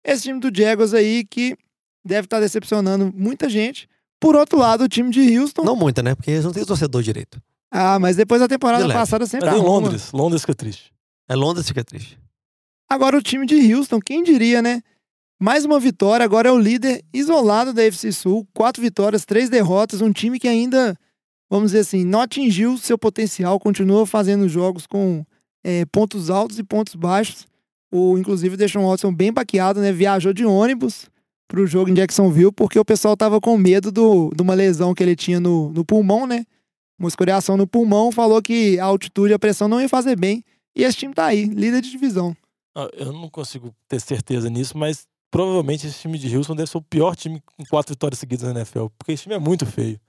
Esse 0.04 0.24
time 0.24 0.40
do 0.40 0.52
Jaguars 0.56 0.94
aí 0.94 1.24
que 1.24 1.56
deve 2.04 2.26
estar 2.26 2.40
decepcionando 2.40 3.14
muita 3.16 3.48
gente. 3.48 3.88
Por 4.20 4.36
outro 4.36 4.58
lado, 4.58 4.86
o 4.86 4.90
time 4.90 5.10
de 5.10 5.38
Houston... 5.38 5.64
Não 5.64 5.76
muita, 5.76 6.02
né? 6.02 6.16
Porque 6.16 6.32
eles 6.32 6.46
não 6.46 6.52
têm 6.52 6.66
torcedor 6.66 7.02
direito. 7.02 7.42
Ah, 7.70 7.98
mas 8.00 8.16
depois 8.16 8.40
da 8.40 8.48
temporada 8.48 8.86
De 8.86 8.94
passada 8.94 9.26
sempre 9.26 9.48
Mas 9.48 9.56
em 9.56 9.60
arruma. 9.60 9.80
Londres, 9.80 10.12
Londres 10.12 10.42
fica 10.42 10.54
triste. 10.54 10.94
É 11.28 11.36
Londres 11.36 11.66
que 11.66 11.70
fica 11.70 11.84
triste. 11.84 12.20
Agora 12.90 13.18
o 13.18 13.22
time 13.22 13.46
de 13.46 13.74
Houston, 13.74 14.00
quem 14.00 14.24
diria, 14.24 14.62
né? 14.62 14.82
Mais 15.44 15.66
uma 15.66 15.78
vitória, 15.78 16.24
agora 16.24 16.48
é 16.48 16.52
o 16.54 16.58
líder 16.58 17.04
isolado 17.14 17.74
da 17.74 17.84
FC 17.84 18.14
Sul. 18.14 18.48
Quatro 18.54 18.82
vitórias, 18.82 19.26
três 19.26 19.50
derrotas. 19.50 20.00
Um 20.00 20.14
time 20.14 20.40
que 20.40 20.48
ainda, 20.48 20.98
vamos 21.50 21.72
dizer 21.72 21.80
assim, 21.80 22.06
não 22.06 22.22
atingiu 22.22 22.78
seu 22.78 22.98
potencial, 22.98 23.60
continua 23.60 24.06
fazendo 24.06 24.48
jogos 24.48 24.88
com 24.88 25.26
é, 25.62 25.84
pontos 25.88 26.30
altos 26.30 26.60
e 26.60 26.64
pontos 26.64 26.96
baixos. 26.96 27.46
O, 27.92 28.18
inclusive, 28.18 28.56
deixou 28.56 28.84
o 28.84 28.90
Watson 28.90 29.14
bem 29.14 29.34
baqueado, 29.34 29.82
né? 29.82 29.92
Viajou 29.92 30.32
de 30.32 30.46
ônibus 30.46 31.10
pro 31.46 31.68
jogo 31.68 31.90
em 31.90 31.94
Jacksonville, 31.94 32.54
porque 32.54 32.80
o 32.80 32.86
pessoal 32.86 33.18
tava 33.18 33.42
com 33.42 33.58
medo 33.58 33.92
do, 33.92 34.32
de 34.34 34.42
uma 34.42 34.54
lesão 34.54 34.94
que 34.94 35.04
ele 35.04 35.14
tinha 35.14 35.42
no, 35.42 35.74
no 35.74 35.84
pulmão, 35.84 36.26
né? 36.26 36.46
Uma 36.98 37.10
escoriação 37.10 37.58
no 37.58 37.68
pulmão, 37.68 38.14
falou 38.14 38.42
que 38.42 38.80
a 38.80 38.86
altitude 38.86 39.34
e 39.34 39.36
a 39.36 39.40
pressão 39.40 39.68
não 39.68 39.82
ia 39.82 39.90
fazer 39.90 40.18
bem. 40.18 40.42
E 40.74 40.86
esse 40.86 41.00
time 41.00 41.14
tá 41.14 41.26
aí, 41.26 41.44
líder 41.44 41.82
de 41.82 41.92
divisão. 41.92 42.34
Ah, 42.74 42.88
Eu 42.94 43.12
não 43.12 43.30
consigo 43.30 43.76
ter 43.90 44.00
certeza 44.00 44.50
nisso, 44.50 44.78
mas 44.78 45.06
provavelmente 45.34 45.88
esse 45.88 46.00
time 46.00 46.20
de 46.20 46.38
Houston 46.38 46.56
deve 46.56 46.70
ser 46.70 46.78
o 46.78 46.82
pior 46.82 47.16
time 47.16 47.42
com 47.58 47.66
quatro 47.66 47.92
vitórias 47.92 48.20
seguidas 48.20 48.54
na 48.54 48.60
NFL, 48.60 48.86
porque 48.96 49.14
esse 49.14 49.24
time 49.24 49.34
é 49.34 49.40
muito 49.40 49.66
feio. 49.66 50.00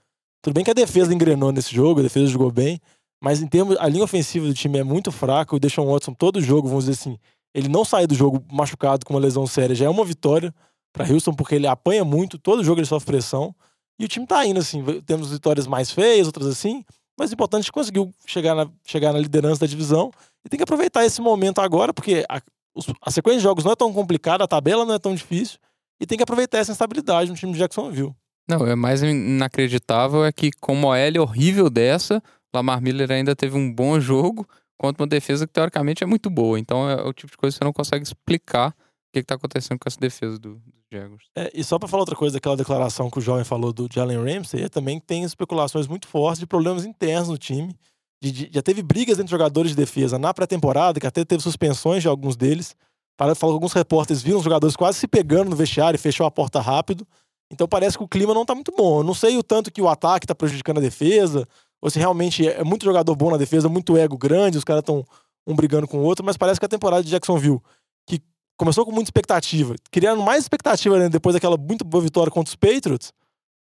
Tudo 0.43 0.53
bem 0.53 0.63
que 0.63 0.71
a 0.71 0.75
defesa 0.75 1.15
engrenou 1.15 1.51
nesse 1.51 1.75
jogo, 1.75 2.01
a 2.01 2.03
defesa 2.03 2.27
jogou 2.27 2.53
bem, 2.53 2.79
mas 3.23 3.41
em 3.41 3.47
termos 3.47 3.75
a 3.79 3.89
linha 3.89 4.05
ofensiva 4.05 4.47
do 4.47 4.53
time 4.53 4.81
é 4.81 4.85
muito 4.85 5.11
fraca. 5.11 5.57
O 5.57 5.59
Deshaun 5.59 5.91
Watson 5.91 6.13
todo 6.13 6.43
jogo, 6.43 6.69
vamos 6.69 6.85
dizer 6.85 7.01
assim, 7.01 7.19
ele 7.55 7.69
não 7.69 7.87
sair 7.87 8.07
do 8.07 8.15
jogo 8.15 8.45
machucado 8.53 9.07
com 9.07 9.15
uma 9.15 9.21
lesão 9.21 9.47
séria 9.47 9.75
já 9.75 9.87
é 9.87 9.89
uma 9.89 10.05
vitória 10.05 10.55
para 10.93 11.11
Houston 11.11 11.33
porque 11.33 11.55
ele 11.55 11.67
apanha 11.67 12.05
muito, 12.05 12.39
todo 12.39 12.63
jogo 12.63 12.81
ele 12.81 12.87
sofre 12.87 13.07
pressão. 13.07 13.55
E 13.99 14.05
o 14.05 14.09
time 14.09 14.27
tá 14.27 14.45
indo 14.45 14.61
assim, 14.61 14.85
temos 15.07 15.31
vitórias 15.31 15.67
mais 15.67 15.91
feias, 15.91 16.27
outras 16.27 16.49
assim, 16.49 16.85
mas 17.19 17.31
o 17.31 17.33
importante 17.33 17.63
é 17.63 17.65
que 17.65 17.73
conseguiu 17.73 18.13
chegar 18.27 18.55
na, 18.55 18.69
chegar 18.85 19.11
na 19.11 19.19
liderança 19.19 19.61
da 19.61 19.67
divisão 19.67 20.11
e 20.45 20.51
tem 20.51 20.59
que 20.59 20.65
aproveitar 20.65 21.03
esse 21.07 21.23
momento 21.23 21.63
agora, 21.63 21.95
porque 21.95 22.27
a, 22.29 22.43
os- 22.75 22.87
a 23.01 23.11
sequência 23.11 23.39
de 23.39 23.45
jogos 23.45 23.65
não 23.65 23.73
é 23.73 23.77
tão 23.77 23.93
complicada, 23.93 24.45
a 24.45 24.49
tabela 24.49 24.85
não 24.85 24.95
é 24.95 24.99
tão 24.99 25.15
difícil, 25.15 25.59
e 26.01 26.07
tem 26.07 26.17
que 26.19 26.23
aproveitar 26.25 26.59
essa 26.59 26.73
instabilidade 26.73 27.31
no 27.31 27.37
time 27.37 27.53
de 27.53 27.59
Jacksonville. 27.59 28.15
Não, 28.49 28.67
é 28.67 28.75
mais 28.75 29.03
inacreditável 29.03 30.25
é 30.25 30.33
que 30.33 30.51
com 30.61 30.75
uma 30.75 30.89
OL 30.89 31.23
horrível 31.23 31.71
dessa, 31.71 32.23
Lamar 32.55 32.81
Miller 32.81 33.11
ainda 33.11 33.35
teve 33.35 33.57
um 33.57 33.73
bom 33.73 33.99
jogo 34.01 34.47
contra 34.79 35.03
uma 35.03 35.09
defesa 35.09 35.47
que 35.47 35.53
teoricamente 35.53 36.03
é 36.05 36.07
muito 36.07 36.29
boa. 36.31 36.59
Então 36.59 36.89
é 36.89 37.03
o 37.03 37.13
tipo 37.13 37.31
de 37.33 37.37
coisa 37.37 37.55
que 37.55 37.59
você 37.59 37.65
não 37.65 37.73
consegue 37.73 38.05
explicar 38.05 38.71
o 38.71 38.75
que, 39.15 39.21
que 39.21 39.27
tá 39.27 39.35
acontecendo 39.37 39.79
com 39.79 39.89
essa 39.89 39.99
defesa 39.99 40.39
do, 40.39 40.57
dos 40.57 40.85
Jaguars. 40.93 41.25
É, 41.37 41.51
e 41.55 41.63
só 41.65 41.79
pra 41.79 41.89
falar 41.89 42.03
outra 42.03 42.17
coisa 42.17 42.35
daquela 42.35 42.57
declaração 42.57 43.11
que 43.11 43.19
o 43.19 43.23
jovem 43.23 43.45
falou 43.45 43.73
do 43.73 43.89
Jalen 43.93 44.19
Ramsey, 44.19 44.63
é, 44.63 44.69
também 44.69 45.01
tem 45.01 45.23
especulações 45.25 45.87
muito 45.87 46.07
fortes 46.07 46.41
de 46.41 46.47
problemas 46.47 46.85
internos 46.85 47.29
no 47.29 47.39
time. 47.39 47.75
De- 48.23 48.33
de- 48.33 48.51
já 48.53 48.63
teve 48.63 48.83
brigas 48.83 49.19
entre 49.19 49.31
jogadores 49.31 49.71
de 49.71 49.77
defesa 49.77 50.19
na 50.19 50.33
pré-temporada, 50.33 50.99
que 50.99 51.07
até 51.07 51.25
teve 51.25 51.43
suspensões 51.43 52.03
de 52.03 52.09
alguns 52.09 52.37
deles. 52.37 52.75
Falou 53.19 53.35
que 53.37 53.45
alguns 53.45 53.73
repórteres 53.73 54.23
viram 54.23 54.39
os 54.39 54.45
jogadores 54.45 54.75
quase 54.75 54.99
se 54.99 55.07
pegando 55.07 55.51
no 55.51 55.57
vestiário 55.57 55.97
e 55.97 56.01
fechou 56.01 56.27
a 56.27 56.31
porta 56.31 56.61
rápido. 56.61 57.07
Então 57.53 57.69
parece 57.69 57.97
que 57.97 58.03
o 58.03 58.09
clima 58.09 58.35
não 58.35 58.45
tá 58.45 58.55
muito 58.55 58.73
bom. 58.77 59.01
Eu 59.01 59.05
não 59.05 59.15
sei 59.15 59.37
o 59.37 59.43
tanto 59.43 59.71
que 59.71 59.81
o 59.81 59.89
ataque 59.89 60.27
tá 60.27 60.35
prejudicando 60.35 60.79
a 60.79 60.81
defesa, 60.81 61.47
ou 61.81 61.91
se 61.91 61.99
realmente 61.99 62.49
é 62.49 62.65
muito 62.65 62.85
jogador 62.85 63.15
bom 63.15 63.31
na 63.31 63.37
defesa, 63.37 63.69
muito 63.69 63.97
ego 63.97 64.17
grande, 64.17 64.59
os 64.59 64.65
caras 64.65 64.81
estão 64.81 65.05
um 65.47 65.55
brigando 65.55 65.87
com 65.87 65.99
o 65.99 66.03
outro, 66.03 66.25
mas 66.25 66.37
parece 66.39 66.59
que 66.59 66.65
a 66.65 66.69
temporada 66.69 67.05
de 67.05 67.11
Jacksonville, 67.11 67.61
que 68.09 68.21
começou 68.57 68.85
com 68.87 68.91
muita 68.91 69.09
expectativa, 69.09 69.75
criando 69.93 70.23
mais 70.23 70.43
expectativa 70.43 70.99
né, 70.99 71.09
depois 71.11 71.35
daquela 71.35 71.59
muito 71.59 71.85
boa 71.85 72.03
vitória 72.03 72.33
contra 72.33 72.51
os 72.51 72.57
Patriots, 72.57 73.13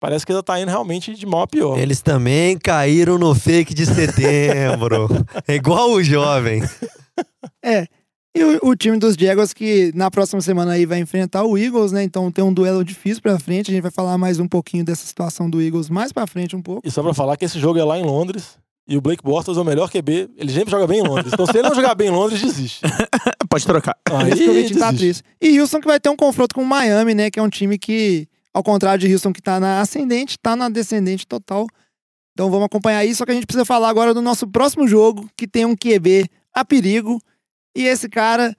parece 0.02 0.26
que 0.26 0.32
ela 0.32 0.42
tá 0.42 0.60
indo 0.60 0.70
realmente 0.70 1.14
de 1.14 1.26
mal 1.28 1.44
a 1.44 1.48
pior. 1.48 1.78
Eles 1.78 2.02
também 2.02 2.58
caíram 2.58 3.20
no 3.20 3.36
fake 3.36 3.74
de 3.74 3.86
setembro. 3.86 5.08
é 5.48 5.56
igual 5.56 5.92
o 5.92 6.04
jovem. 6.04 6.62
É. 7.64 7.86
E 8.36 8.44
o, 8.44 8.70
o 8.70 8.76
time 8.76 8.98
dos 8.98 9.14
Jaguars 9.14 9.54
que 9.54 9.92
na 9.94 10.10
próxima 10.10 10.42
semana 10.42 10.72
aí 10.72 10.86
vai 10.86 10.98
enfrentar 10.98 11.44
o 11.44 11.56
Eagles, 11.56 11.92
né? 11.92 12.02
Então 12.02 12.32
tem 12.32 12.44
um 12.44 12.52
duelo 12.52 12.84
difícil 12.84 13.22
pra 13.22 13.38
frente. 13.38 13.70
A 13.70 13.74
gente 13.74 13.84
vai 13.84 13.92
falar 13.92 14.18
mais 14.18 14.40
um 14.40 14.48
pouquinho 14.48 14.84
dessa 14.84 15.06
situação 15.06 15.48
do 15.48 15.62
Eagles 15.62 15.90
mais 15.90 16.12
pra 16.12 16.26
frente 16.26 16.56
um 16.56 16.62
pouco. 16.62 16.82
E 16.88 16.90
só 16.90 17.04
pra 17.04 17.14
falar 17.14 17.38
que 17.38 17.46
esse 17.46 17.60
jogo 17.60 17.78
é 17.78 17.84
lá 17.84 18.00
em 18.00 18.04
Londres. 18.04 18.58
E 18.88 18.98
o 18.98 19.02
Blake 19.02 19.24
Bortles 19.24 19.58
é 19.58 19.62
o 19.62 19.66
melhor 19.66 19.92
QB. 19.92 20.32
Ele 20.36 20.52
sempre 20.52 20.72
joga 20.72 20.88
bem 20.88 21.00
em 21.00 21.08
Londres. 21.08 21.32
Então, 21.34 21.46
se 21.46 21.58
ele 21.58 21.68
não 21.68 21.76
jogar 21.76 21.94
bem 21.94 22.08
em 22.08 22.12
Londres, 22.12 22.42
desiste. 22.42 22.82
Pode 23.48 23.66
trocar. 23.66 23.96
Aí, 24.10 24.32
Esse 24.32 24.44
que 24.44 24.50
o 24.50 24.54
Vitinho 24.54 24.80
tá 24.80 24.92
triste. 24.92 25.24
E 25.40 25.60
Houston 25.60 25.80
que 25.80 25.88
vai 25.88 26.00
ter 26.00 26.10
um 26.10 26.16
confronto 26.16 26.56
com 26.56 26.64
o 26.64 26.66
Miami, 26.66 27.14
né? 27.14 27.30
Que 27.30 27.40
é 27.40 27.44
um 27.44 27.50
time 27.50 27.78
que, 27.78 28.28
ao 28.54 28.64
contrário 28.64 29.00
de 29.00 29.14
Houston 29.14 29.32
que 29.32 29.42
tá 29.42 29.60
na 29.60 29.82
ascendente, 29.82 30.38
tá 30.40 30.56
na 30.56 30.70
descendente 30.70 31.26
total. 31.26 31.68
Então 32.34 32.50
vamos 32.50 32.66
acompanhar 32.66 33.06
isso. 33.06 33.20
Só 33.20 33.26
que 33.26 33.32
a 33.32 33.34
gente 33.34 33.46
precisa 33.46 33.66
falar 33.66 33.90
agora 33.90 34.14
do 34.14 34.22
nosso 34.22 34.48
próximo 34.48 34.88
jogo, 34.88 35.30
que 35.36 35.48
tem 35.48 35.66
um 35.66 35.76
QB 35.76 36.30
a 36.54 36.66
perigo. 36.66 37.22
E 37.76 37.86
esse 37.86 38.10
cara 38.10 38.56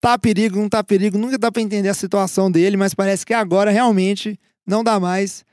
tá 0.00 0.14
a 0.14 0.18
perigo, 0.18 0.58
não 0.58 0.68
tá 0.68 0.80
a 0.80 0.84
perigo. 0.84 1.18
Nunca 1.18 1.38
dá 1.38 1.50
pra 1.50 1.62
entender 1.62 1.88
a 1.88 1.94
situação 1.94 2.50
dele, 2.50 2.76
mas 2.76 2.94
parece 2.94 3.24
que 3.24 3.34
agora 3.34 3.70
realmente 3.70 4.38
não 4.66 4.82
dá 4.82 4.98
mais. 4.98 5.44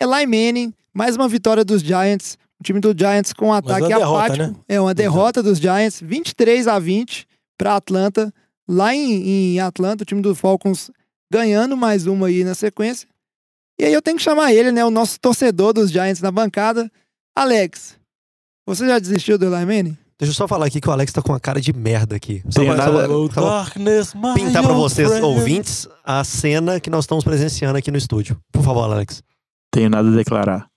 Eli 0.00 0.26
Manning, 0.26 0.74
mais 0.92 1.16
uma 1.16 1.28
vitória 1.28 1.64
dos 1.64 1.82
Giants. 1.82 2.38
O 2.60 2.64
time 2.64 2.80
do 2.80 2.96
Giants 2.96 3.32
com 3.32 3.48
um 3.48 3.52
ataque 3.52 3.88
derrota, 3.88 4.24
apático. 4.26 4.46
né? 4.46 4.54
É 4.68 4.80
uma 4.80 4.94
derrota 4.94 5.42
dos 5.42 5.58
Giants, 5.58 6.00
23 6.00 6.68
a 6.68 6.78
20 6.78 7.26
para 7.58 7.76
Atlanta. 7.76 8.32
Lá 8.68 8.94
em, 8.94 9.54
em 9.54 9.60
Atlanta, 9.60 10.02
o 10.02 10.06
time 10.06 10.22
do 10.22 10.34
Falcons 10.34 10.90
ganhando 11.30 11.76
mais 11.76 12.06
uma 12.06 12.28
aí 12.28 12.44
na 12.44 12.54
sequência. 12.54 13.08
E 13.80 13.84
aí 13.84 13.92
eu 13.92 14.02
tenho 14.02 14.16
que 14.16 14.22
chamar 14.22 14.52
ele, 14.52 14.70
né? 14.70 14.84
O 14.84 14.90
nosso 14.90 15.18
torcedor 15.20 15.72
dos 15.72 15.90
Giants 15.90 16.20
na 16.20 16.30
bancada. 16.30 16.90
Alex, 17.36 17.98
você 18.66 18.86
já 18.86 18.98
desistiu 18.98 19.38
do 19.38 19.44
Eli 19.46 19.64
Manning? 19.66 19.98
Deixa 20.18 20.30
eu 20.30 20.36
só 20.36 20.46
falar 20.46 20.66
aqui 20.66 20.80
que 20.80 20.88
o 20.88 20.92
Alex 20.92 21.12
tá 21.12 21.20
com 21.20 21.32
uma 21.32 21.40
cara 21.40 21.60
de 21.60 21.72
merda 21.72 22.14
aqui. 22.14 22.44
Só 22.48 22.62
pra- 22.64 22.84
só- 23.32 23.40
darkness, 23.40 24.14
my 24.14 24.34
pintar 24.34 24.62
pra 24.62 24.72
vocês, 24.74 25.08
friend. 25.08 25.24
ouvintes, 25.24 25.88
a 26.04 26.22
cena 26.22 26.78
que 26.78 26.88
nós 26.90 27.04
estamos 27.04 27.24
presenciando 27.24 27.76
aqui 27.76 27.90
no 27.90 27.96
estúdio. 27.98 28.38
Por 28.52 28.62
favor, 28.62 28.82
Alex. 28.84 29.20
Tenho 29.72 29.90
nada 29.90 30.08
a 30.08 30.12
declarar. 30.12 30.68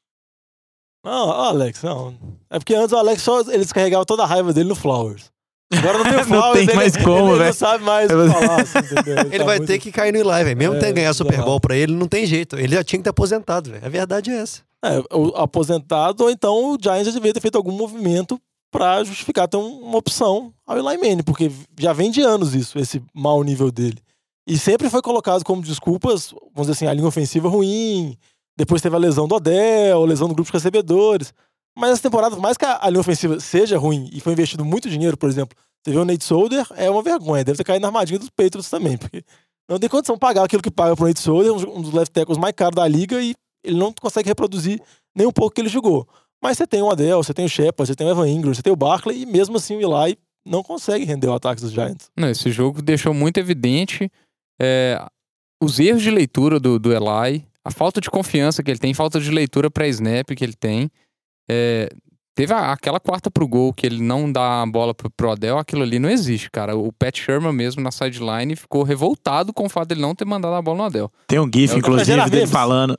Não, 1.06 1.30
Alex, 1.32 1.84
não. 1.84 2.18
É 2.50 2.58
porque 2.58 2.74
antes 2.74 2.92
o 2.92 2.98
Alex 2.98 3.22
só 3.22 3.42
ele 3.42 3.60
descarregava 3.60 4.04
toda 4.06 4.24
a 4.24 4.25
raiva 4.25 4.52
dele 4.52 4.70
no 4.70 4.75
Flowers. 4.75 5.30
Agora 5.74 5.98
não 6.00 6.03
tem 6.05 6.13
o 6.13 6.17
Não 6.17 6.24
Flowers, 6.25 6.53
tem 6.53 6.63
ele, 6.67 6.74
mais 6.75 6.98
como, 6.98 7.29
ele 7.29 7.38
velho. 7.38 7.45
não 7.45 7.53
sabe 7.53 7.84
mais 7.84 8.10
o 8.12 8.13
que 8.27 8.34
falar, 8.34 8.62
assim, 8.62 8.77
entendeu? 8.79 9.17
Ele 9.25 9.38
tá 9.39 9.43
vai 9.43 9.57
muito- 9.57 9.67
ter 9.69 9.79
que 9.79 9.91
cair 9.91 10.12
no 10.12 10.19
Eli, 10.19 10.43
velho. 10.43 10.57
Mesmo 10.57 10.75
É, 10.75 10.79
tendo 10.79 10.93
ganhar 10.95 11.13
Super. 11.13 11.41
Bowl 11.43 11.60
pra 11.60 11.75
ele, 11.75 11.93
não 11.93 12.07
tem 12.07 12.25
jeito. 12.25 12.55
Ele 12.57 12.75
já 12.75 12.84
tinha 12.84 13.00
que 13.00 13.03
ter 13.03 13.10
aposentado, 13.10 13.72
velho. 13.72 13.86
A 13.86 13.89
verdade 13.89 14.29
é 14.31 14.36
essa. 14.38 14.62
É, 14.84 15.00
o 15.15 15.29
aposentado, 15.36 16.24
ou 16.24 16.29
então 16.29 16.74
o 16.74 16.77
Giants 16.81 17.07
já 17.07 17.12
devia 17.13 17.34
ter 17.34 17.39
feito 17.39 17.55
algum 17.57 17.72
movimento 17.72 18.39
pra 18.72 19.03
justificar 19.03 19.48
ter 19.48 19.57
um- 19.57 19.79
uma 19.81 19.98
opção 19.98 20.53
ao 20.67 20.77
Eli 20.77 20.98
Manning, 20.98 21.24
porque 21.24 21.51
já 21.79 21.91
vem 21.93 22.12
de 22.12 22.22
anos 22.22 22.53
isso, 22.53 22.77
esse 22.77 23.01
mau 23.13 23.41
nível 23.43 23.72
dele. 23.72 23.98
E 24.48 24.60
sempre 24.60 24.89
foi 24.89 25.01
colocado 25.01 25.43
como 25.43 25.62
desculpas, 25.63 26.31
vamos 26.53 26.67
dizer 26.67 26.74
assim, 26.74 26.86
a 26.88 26.93
linha 26.93 27.07
ofensiva 27.07 27.50
ruim, 27.50 28.15
depois 28.55 28.81
teve 28.81 28.95
a 28.95 29.00
lesão 29.00 29.27
do 29.27 29.34
Odell, 29.36 30.03
a 30.03 30.05
lesão 30.05 30.27
do 30.27 30.36
grupo 30.36 30.51
de 30.51 30.53
recebedores. 30.57 31.34
Mas 31.77 31.91
essa 31.91 32.03
temporada, 32.03 32.36
por 32.36 32.41
mais 32.41 32.58
que 32.58 32.65
a 32.65 32.89
linha 32.89 33.01
ofensiva 33.01 33.39
seja 33.39 33.77
ruim 33.77 34.10
e 34.13 34.20
foi 34.20 34.34
investido 34.34 34.63
muito 34.63 34.89
dinheiro, 34.89 35.17
por 35.17 35.29
exemplo, 35.29 35.58
você 35.84 35.91
vê 35.91 35.98
o 35.98 36.05
Nate 36.05 36.24
Solder, 36.24 36.65
é 36.75 36.89
uma 36.89 37.03
vergonha. 37.03 37.44
Deve 37.44 37.58
ter 37.58 37.63
caído 37.63 37.82
na 37.82 37.89
armadilha 37.89 38.17
dos 38.17 38.29
Patriots 38.29 38.70
também, 38.70 38.98
porque 38.98 39.24
não 39.70 39.77
tem 39.77 39.89
condição 39.89 40.15
de 40.15 40.20
pagar 40.20 40.44
aquilo 40.44 40.62
que 40.62 40.72
paga 40.72 40.96
pro 40.96 41.05
Nate 41.05 41.20
Solder, 41.20 41.51
um 41.53 41.82
dos 41.82 41.94
left 41.94 42.12
tackles 42.12 42.38
mais 42.38 42.53
caros 42.55 42.75
da 42.75 42.88
liga, 42.88 43.22
e 43.22 43.36
ele 43.63 43.77
não 43.77 43.94
consegue 43.94 44.29
reproduzir 44.29 44.82
nem 45.15 45.27
um 45.27 45.32
pouco 45.32 45.53
que 45.53 45.62
ele 45.62 45.70
jogou. 45.70 46.08
Mas 46.41 46.58
você 46.58 46.67
tem 46.67 46.82
o 46.82 46.89
Adel, 46.89 47.22
você 47.22 47.34
tem 47.34 47.46
o 47.46 47.50
Shepard, 47.50 47.88
você 47.88 47.96
tem 47.96 48.08
o 48.08 48.10
Evan 48.10 48.27
Ingram, 48.27 48.53
você 48.53 48.62
tem 48.62 48.72
o 48.72 48.75
Barkley, 48.75 49.22
e 49.22 49.25
mesmo 49.25 49.58
assim 49.58 49.75
o 49.75 49.82
Eli 49.82 50.17
não 50.46 50.62
consegue 50.62 51.03
render 51.03 51.27
o 51.27 51.34
ataque 51.34 51.62
dos 51.62 51.72
Giants. 51.72 52.10
Não, 52.15 52.29
esse 52.29 52.51
jogo 52.51 52.82
deixou 52.82 53.13
muito 53.13 53.39
evidente 53.39 54.12
é, 54.62 55.03
os 55.62 55.79
erros 55.79 56.03
de 56.03 56.12
leitura 56.12 56.60
do, 56.60 56.77
do 56.77 56.94
Eli, 56.94 57.46
a 57.63 57.72
falta 57.72 58.00
de 58.00 58.10
confiança 58.10 58.62
que 58.62 58.70
ele 58.70 58.79
tem, 58.79 58.94
falta 58.94 59.20
de 59.20 59.32
leitura 59.32 59.72
para 59.72 59.88
snap 59.88 60.29
que 60.36 60.44
ele 60.44 60.53
tem. 60.53 60.89
É, 61.50 61.90
teve 62.34 62.54
a- 62.54 62.72
aquela 62.72 63.00
quarta 63.00 63.30
pro 63.32 63.48
gol 63.48 63.74
que 63.74 63.86
ele 63.86 64.02
não 64.02 64.32
dá 64.32 64.62
a 64.62 64.66
bola 64.66 64.94
pro, 64.94 65.10
pro 65.10 65.30
Odell, 65.32 65.58
aquilo 65.58 65.84
ali 65.84 66.00
não 66.00 66.10
existe, 66.10 66.50
cara. 66.52 66.75
O 66.75 66.92
Pat 66.92 67.18
Sherman 67.18 67.54
mesmo 67.54 67.82
na 67.82 67.92
sideline 67.92 68.56
ficou 68.56 68.84
revoltado 68.84 69.54
com 69.54 69.66
o 69.66 69.70
fato 69.70 69.90
dele 69.90 70.02
não 70.02 70.16
ter 70.16 70.25
mandado 70.25 70.56
a 70.56 70.62
bola 70.62 70.78
no 70.80 70.84
Odell. 70.86 71.12
Tem 71.28 71.40
um 71.40 71.50
GIF, 71.54 71.74
É 71.74 71.78
inclusive, 71.78 72.18
dele 72.24 72.30
memes. 72.38 72.52
falando. 72.52 72.98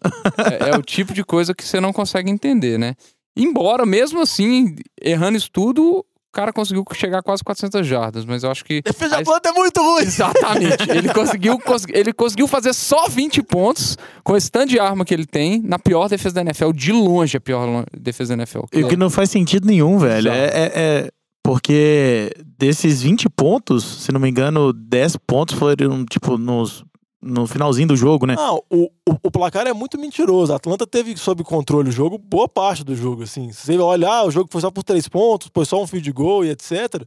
É, 0.63 0.71
é 0.71 0.79
o 0.79 0.83
tipo 0.83 1.13
de 1.13 1.25
coisa 1.25 1.55
que 1.55 1.65
você 1.65 1.81
não 1.81 1.93
consegue 1.93 2.31
entender, 2.31 2.79
né? 2.79 2.95
Embora, 3.37 3.85
mesmo 3.85 4.21
assim, 4.23 4.77
errando 5.03 5.37
isso 5.37 5.51
tudo, 5.53 6.05
cara 6.37 6.53
conseguiu 6.53 6.85
chegar 6.93 7.21
a 7.21 7.23
quase 7.23 7.43
400 7.43 7.87
jardas, 7.87 8.25
mas 8.27 8.43
eu 8.45 8.51
acho 8.51 8.63
que... 8.63 8.83
Defesa 8.83 9.09
de 9.09 9.15
a 9.17 9.19
Atlanta 9.21 9.49
é 9.49 9.53
muito 9.53 9.81
ruim! 9.81 10.03
Exatamente. 10.03 10.91
Ele 10.91 11.09
conseguiu, 11.13 11.59
cons- 11.59 11.87
ele 11.89 12.13
conseguiu 12.13 12.47
fazer 12.47 12.75
só 12.75 13.09
20 13.09 13.43
pontos 13.43 13.97
com 14.23 14.37
esse 14.37 14.51
tanto 14.51 14.69
de 14.69 14.79
arma 14.79 15.05
que 15.05 15.15
ele 15.15 15.25
tem 15.25 15.63
na 15.63 15.79
pior 15.79 16.09
defesa 16.09 16.35
da 16.35 16.41
NFL, 16.43 16.73
de 16.73 16.93
longe 16.93 17.37
a 17.37 17.41
pior 17.41 17.87
defesa 17.99 18.37
da 18.37 18.43
NFL. 18.43 18.65
E 18.73 18.85
o 18.85 18.89
que 18.89 18.97
não 18.97 19.09
faz 19.09 19.31
sentido 19.31 19.67
nenhum, 19.67 19.99
velho. 19.99 20.31
É, 20.31 20.45
é- 20.45 20.73
é 20.75 21.11
porque 21.43 22.33
desses 22.59 23.03
20 23.03 23.29
pontos, 23.31 23.85
se 23.85 24.11
não 24.13 24.19
me 24.21 24.29
engano, 24.29 24.73
10 24.73 25.17
pontos 25.27 25.55
foram, 25.57 26.05
tipo, 26.05 26.37
nos, 26.37 26.85
no 27.27 27.47
finalzinho 27.47 27.89
do 27.89 27.97
jogo, 27.97 28.27
né? 28.27 28.35
Não, 28.35 28.63
o, 28.71 28.85
o, 29.09 29.17
o 29.25 29.31
placar 29.31 29.67
é 29.67 29.73
muito 29.73 29.99
mentiroso. 29.99 30.53
A 30.53 30.57
Atlanta 30.57 30.87
teve 30.87 31.17
sob 31.17 31.43
controle 31.43 31.89
o 31.89 31.93
jogo, 31.93 32.17
boa 32.17 32.49
parte 32.49 32.85
do 32.85 32.95
jogo, 32.95 33.25
assim. 33.25 33.53
Se 33.53 33.67
você 33.67 33.79
olhar, 33.79 34.25
o 34.25 34.31
jogo 34.31 34.49
foi 34.51 34.61
só 34.61 34.71
por 34.71 34.83
três 34.83 35.09
pontos, 35.09 35.51
foi 35.53 35.65
só 35.65 35.83
um 35.83 35.87
field 35.87 36.11
goal 36.13 36.45
e 36.45 36.51
etc. 36.51 37.03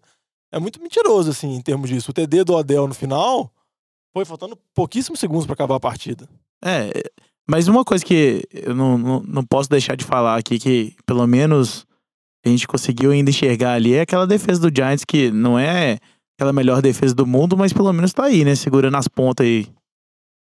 É 0.52 0.60
muito 0.60 0.82
mentiroso, 0.82 1.30
assim, 1.30 1.56
em 1.56 1.62
termos 1.62 1.90
disso. 1.90 2.12
O 2.12 2.14
TD 2.14 2.44
do 2.44 2.54
Odell 2.54 2.88
no 2.88 2.94
final 2.94 3.52
foi 4.14 4.26
faltando 4.26 4.58
pouquíssimos 4.76 5.20
segundos 5.20 5.46
pra 5.46 5.54
acabar 5.54 5.76
a 5.76 5.80
partida. 5.80 6.28
É, 6.64 6.92
mas 7.50 7.68
uma 7.68 7.86
coisa 7.86 8.04
que 8.04 8.44
eu 8.52 8.76
não, 8.76 8.98
não, 8.98 9.20
não 9.22 9.44
posso 9.44 9.70
deixar 9.70 9.96
de 9.96 10.04
falar 10.04 10.38
aqui, 10.38 10.60
que 10.60 10.96
pelo 11.06 11.26
menos 11.26 11.86
a 12.46 12.50
gente 12.50 12.68
conseguiu 12.68 13.12
ainda 13.12 13.30
enxergar 13.30 13.74
ali 13.74 13.94
é 13.94 14.02
aquela 14.02 14.28
defesa 14.28 14.62
do 14.62 14.76
Giants 14.76 15.04
que 15.06 15.32
não 15.32 15.58
é 15.58 15.98
aquela 16.38 16.54
melhor 16.54 16.82
defesa 16.82 17.14
do 17.14 17.26
mundo, 17.26 17.58
mas 17.58 17.74
pelo 17.74 17.92
menos 17.92 18.14
tá 18.14 18.26
aí, 18.26 18.46
né? 18.46 18.56
Segurando 18.56 18.96
as 18.96 19.08
pontas 19.08 19.46
aí. 19.46 19.68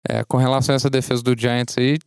É, 0.08 0.24
com 0.24 0.38
relação 0.38 0.74
a 0.74 0.76
essa 0.76 0.90
defesa 0.90 1.24
do 1.24 1.40
Giants 1.40 1.78
aí, 1.78 1.98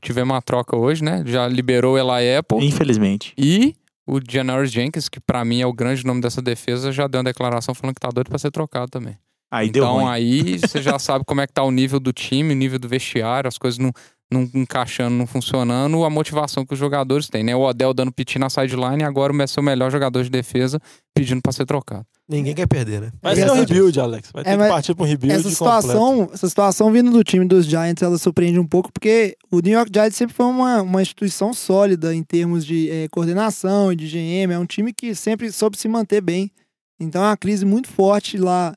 tivemos 0.00 0.32
uma 0.34 0.42
troca 0.42 0.76
hoje, 0.76 1.02
né? 1.02 1.22
Já 1.26 1.48
liberou 1.48 1.94
o 1.94 1.98
Eli 1.98 2.36
Apple 2.36 2.64
Infelizmente. 2.64 3.34
e 3.36 3.74
o 4.06 4.20
Janoris 4.28 4.70
Jenkins, 4.70 5.08
que 5.08 5.20
pra 5.20 5.44
mim 5.44 5.60
é 5.60 5.66
o 5.66 5.72
grande 5.72 6.04
nome 6.04 6.20
dessa 6.20 6.42
defesa, 6.42 6.92
já 6.92 7.06
deu 7.06 7.18
uma 7.18 7.24
declaração 7.24 7.74
falando 7.74 7.94
que 7.94 8.00
tá 8.00 8.08
doido 8.08 8.28
pra 8.28 8.38
ser 8.38 8.50
trocado 8.50 8.90
também. 8.90 9.16
Aí 9.52 9.68
então 9.68 10.06
aí 10.06 10.58
você 10.58 10.80
já 10.80 10.98
sabe 10.98 11.24
como 11.24 11.40
é 11.40 11.46
que 11.46 11.52
tá 11.52 11.62
o 11.62 11.70
nível 11.70 11.98
do 11.98 12.12
time, 12.12 12.52
o 12.52 12.56
nível 12.56 12.78
do 12.78 12.88
vestiário, 12.88 13.48
as 13.48 13.58
coisas 13.58 13.78
não, 13.78 13.92
não 14.30 14.48
encaixando, 14.54 15.16
não 15.16 15.26
funcionando, 15.26 16.04
a 16.04 16.10
motivação 16.10 16.64
que 16.64 16.72
os 16.72 16.78
jogadores 16.78 17.28
têm, 17.28 17.42
né? 17.42 17.54
O 17.56 17.62
Odell 17.62 17.92
dando 17.92 18.12
piti 18.12 18.38
na 18.38 18.48
sideline 18.48 19.02
e 19.02 19.04
agora 19.04 19.32
o 19.32 19.48
seu 19.48 19.62
melhor 19.62 19.90
jogador 19.90 20.22
de 20.22 20.30
defesa 20.30 20.80
pedindo 21.14 21.42
pra 21.42 21.52
ser 21.52 21.66
trocado. 21.66 22.06
Ninguém 22.30 22.54
quer 22.54 22.68
perder, 22.68 23.00
né? 23.00 23.12
Vai 23.20 23.34
ser 23.34 23.50
um 23.50 23.54
rebuild, 23.54 23.98
Alex. 23.98 24.30
Vai 24.32 24.44
ter 24.44 24.50
É, 24.50 24.52
que 24.52 24.58
mas 24.58 24.70
partir 24.70 24.94
pra 24.94 25.04
um 25.04 25.08
rebuild 25.08 25.34
Essa 25.34 25.50
situação, 25.50 26.30
essa 26.32 26.48
situação 26.48 26.92
vindo 26.92 27.10
do 27.10 27.24
time 27.24 27.44
dos 27.44 27.66
Giants, 27.66 28.00
ela 28.02 28.16
surpreende 28.18 28.56
um 28.56 28.66
pouco, 28.66 28.92
porque 28.92 29.36
o 29.50 29.58
New 29.58 29.72
York 29.72 29.90
Giants 29.92 30.14
sempre 30.14 30.36
foi 30.36 30.46
uma, 30.46 30.80
uma 30.80 31.02
instituição 31.02 31.52
sólida 31.52 32.14
em 32.14 32.22
termos 32.22 32.64
de 32.64 32.88
eh, 32.88 33.08
coordenação 33.10 33.92
e 33.92 33.96
de 33.96 34.06
GM. 34.06 34.52
É 34.52 34.58
um 34.60 34.64
time 34.64 34.92
que 34.92 35.12
sempre 35.12 35.50
soube 35.50 35.76
se 35.76 35.88
manter 35.88 36.20
bem. 36.20 36.52
Então 37.00 37.20
é 37.20 37.26
uma 37.26 37.36
crise 37.36 37.64
muito 37.64 37.88
forte 37.88 38.38
lá, 38.38 38.76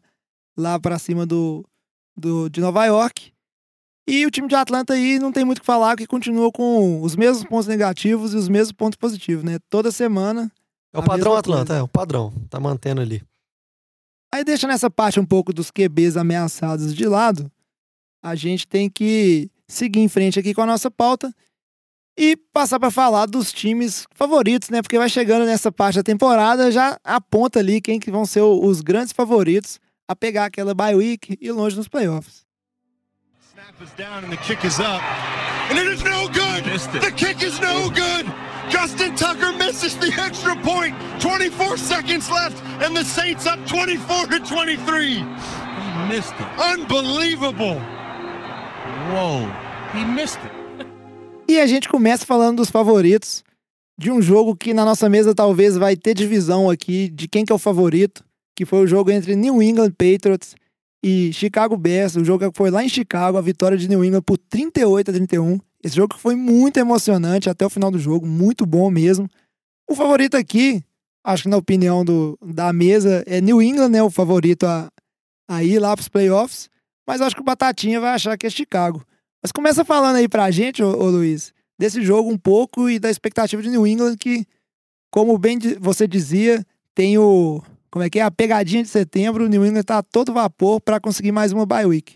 lá 0.57 0.79
para 0.79 0.97
cima 0.97 1.23
do, 1.23 1.63
do, 2.17 2.49
de 2.49 2.59
Nova 2.59 2.83
York. 2.85 3.31
E 4.07 4.25
o 4.25 4.31
time 4.31 4.47
de 4.47 4.55
Atlanta 4.55 4.93
aí 4.93 5.19
não 5.19 5.31
tem 5.31 5.45
muito 5.45 5.59
o 5.59 5.61
que 5.61 5.67
falar, 5.67 5.95
que 5.95 6.07
continua 6.07 6.51
com 6.51 7.03
os 7.03 7.15
mesmos 7.15 7.43
pontos 7.47 7.67
negativos 7.67 8.33
e 8.33 8.37
os 8.37 8.49
mesmos 8.49 8.71
pontos 8.71 8.97
positivos, 8.97 9.43
né? 9.43 9.59
Toda 9.69 9.91
semana. 9.91 10.51
É 10.91 10.97
o 10.97 11.03
padrão 11.03 11.35
Atlanta, 11.35 11.67
coisa. 11.67 11.79
é 11.79 11.83
o 11.83 11.87
padrão. 11.87 12.33
Tá 12.49 12.59
mantendo 12.59 12.99
ali. 12.99 13.21
Aí 14.33 14.43
deixando 14.43 14.71
essa 14.71 14.89
parte 14.89 15.19
um 15.19 15.25
pouco 15.27 15.53
dos 15.53 15.69
QBs 15.69 16.17
ameaçados 16.17 16.95
de 16.95 17.05
lado, 17.05 17.51
a 18.19 18.33
gente 18.33 18.67
tem 18.67 18.89
que 18.89 19.47
seguir 19.67 19.99
em 19.99 20.07
frente 20.07 20.39
aqui 20.39 20.55
com 20.55 20.63
a 20.63 20.65
nossa 20.65 20.89
pauta 20.89 21.31
e 22.17 22.35
passar 22.51 22.79
para 22.79 22.89
falar 22.89 23.27
dos 23.27 23.53
times 23.53 24.07
favoritos, 24.15 24.71
né? 24.71 24.81
Porque 24.81 24.97
vai 24.97 25.07
chegando 25.07 25.45
nessa 25.45 25.71
parte 25.71 25.97
da 25.97 26.03
temporada, 26.03 26.71
já 26.71 26.99
aponta 27.03 27.59
ali 27.59 27.79
quem 27.79 27.99
que 27.99 28.09
vão 28.09 28.25
ser 28.25 28.41
os 28.41 28.81
grandes 28.81 29.13
favoritos 29.13 29.79
a 30.07 30.15
pegar 30.15 30.45
aquela 30.45 30.73
bye 30.73 30.95
week 30.95 31.37
e 31.39 31.49
ir 31.49 31.51
longe 31.51 31.77
nos 31.77 31.87
playoffs. 31.87 32.43
Snap 33.51 33.79
is 33.83 33.91
down 33.95 34.25
and 34.25 34.31
the 34.31 34.37
kick 34.37 34.65
is 34.65 34.79
up. 34.79 35.03
And 35.69 35.77
it 35.77 35.93
is 35.93 36.01
no 36.01 36.27
good. 36.29 36.63
The 37.01 37.11
kick 37.11 37.45
is 37.45 37.59
no 37.59 37.87
good. 37.91 38.25
Justin 38.69 39.15
Tucker 39.15 39.53
misses 39.53 39.95
the 39.97 40.11
extra 40.21 40.55
point. 40.57 40.95
24 41.19 41.77
seconds 41.77 42.29
left, 42.29 42.61
and 42.83 42.95
the 42.95 43.03
Saints 43.03 43.45
up 43.45 43.59
24 43.67 44.27
to 44.27 44.39
23. 44.39 45.15
He 45.15 45.23
missed 46.09 46.33
it. 46.33 46.47
Unbelievable. 46.59 47.79
Whoa. 49.11 49.51
He 49.93 50.05
missed 50.05 50.39
it. 50.43 50.63
E 51.47 51.59
a 51.59 51.67
gente 51.67 51.89
começa 51.89 52.25
falando 52.25 52.57
dos 52.57 52.69
favoritos 52.69 53.43
de 53.97 54.09
um 54.09 54.21
jogo 54.21 54.55
que 54.55 54.73
na 54.73 54.85
nossa 54.85 55.07
mesa 55.09 55.35
talvez 55.35 55.77
vai 55.77 55.95
ter 55.95 56.13
divisão 56.13 56.69
aqui 56.69 57.09
de 57.09 57.27
quem 57.27 57.45
que 57.45 57.51
é 57.51 57.55
o 57.55 57.59
favorito, 57.59 58.23
que 58.55 58.65
foi 58.65 58.79
o 58.79 58.87
jogo 58.87 59.11
entre 59.11 59.35
New 59.35 59.61
England 59.61 59.91
Patriots 59.91 60.55
e 61.03 61.31
Chicago 61.33 61.77
Bears. 61.77 62.15
O 62.15 62.23
jogo 62.23 62.49
que 62.49 62.57
foi 62.57 62.71
lá 62.71 62.83
em 62.83 62.89
Chicago, 62.89 63.37
a 63.37 63.41
vitória 63.41 63.77
de 63.77 63.87
New 63.89 64.03
England 64.03 64.21
por 64.21 64.37
38 64.37 65.11
a 65.11 65.13
31. 65.13 65.59
Esse 65.83 65.97
jogo 65.97 66.17
foi 66.17 66.35
muito 66.35 66.77
emocionante 66.77 67.49
até 67.49 67.65
o 67.65 67.69
final 67.69 67.91
do 67.91 67.99
jogo, 67.99 68.25
muito 68.25 68.65
bom 68.65 68.89
mesmo. 68.89 69.29
O 69.89 69.93
favorito 69.93 70.37
aqui, 70.37 70.81
acho 71.23 71.43
que 71.43 71.49
na 71.49 71.57
opinião 71.57 72.05
do, 72.05 72.39
da 72.41 72.71
mesa, 72.71 73.21
é 73.27 73.41
New 73.41 73.61
England, 73.61 73.89
né? 73.89 74.01
O 74.01 74.09
favorito 74.09 74.65
a, 74.65 74.89
a 75.47 75.61
ir 75.61 75.79
lá 75.79 75.93
para 75.93 76.01
os 76.01 76.07
playoffs. 76.07 76.69
Mas 77.05 77.19
acho 77.19 77.35
que 77.35 77.41
o 77.41 77.45
Batatinha 77.45 77.99
vai 77.99 78.13
achar 78.13 78.37
que 78.37 78.47
é 78.47 78.49
Chicago. 78.49 79.05
Mas 79.41 79.51
começa 79.51 79.83
falando 79.83 80.15
aí 80.15 80.29
pra 80.29 80.49
gente, 80.51 80.81
ô, 80.81 80.87
ô 80.87 81.09
Luiz, 81.09 81.53
desse 81.77 82.01
jogo 82.01 82.31
um 82.31 82.37
pouco 82.37 82.89
e 82.89 82.97
da 82.97 83.09
expectativa 83.09 83.61
de 83.61 83.69
New 83.69 83.85
England, 83.85 84.15
que, 84.15 84.45
como 85.11 85.37
bem 85.37 85.59
você 85.81 86.07
dizia, 86.07 86.65
tem 86.95 87.17
o. 87.17 87.61
Como 87.91 88.03
é 88.03 88.09
que 88.09 88.19
é? 88.19 88.23
A 88.23 88.31
pegadinha 88.31 88.81
de 88.81 88.89
setembro, 88.89 89.45
o 89.45 89.49
New 89.49 89.65
England 89.65 89.83
tá 89.83 90.01
todo 90.01 90.33
vapor 90.33 90.79
pra 90.79 90.99
conseguir 90.99 91.33
mais 91.33 91.51
uma 91.51 91.65
bye 91.65 91.85
week. 91.85 92.15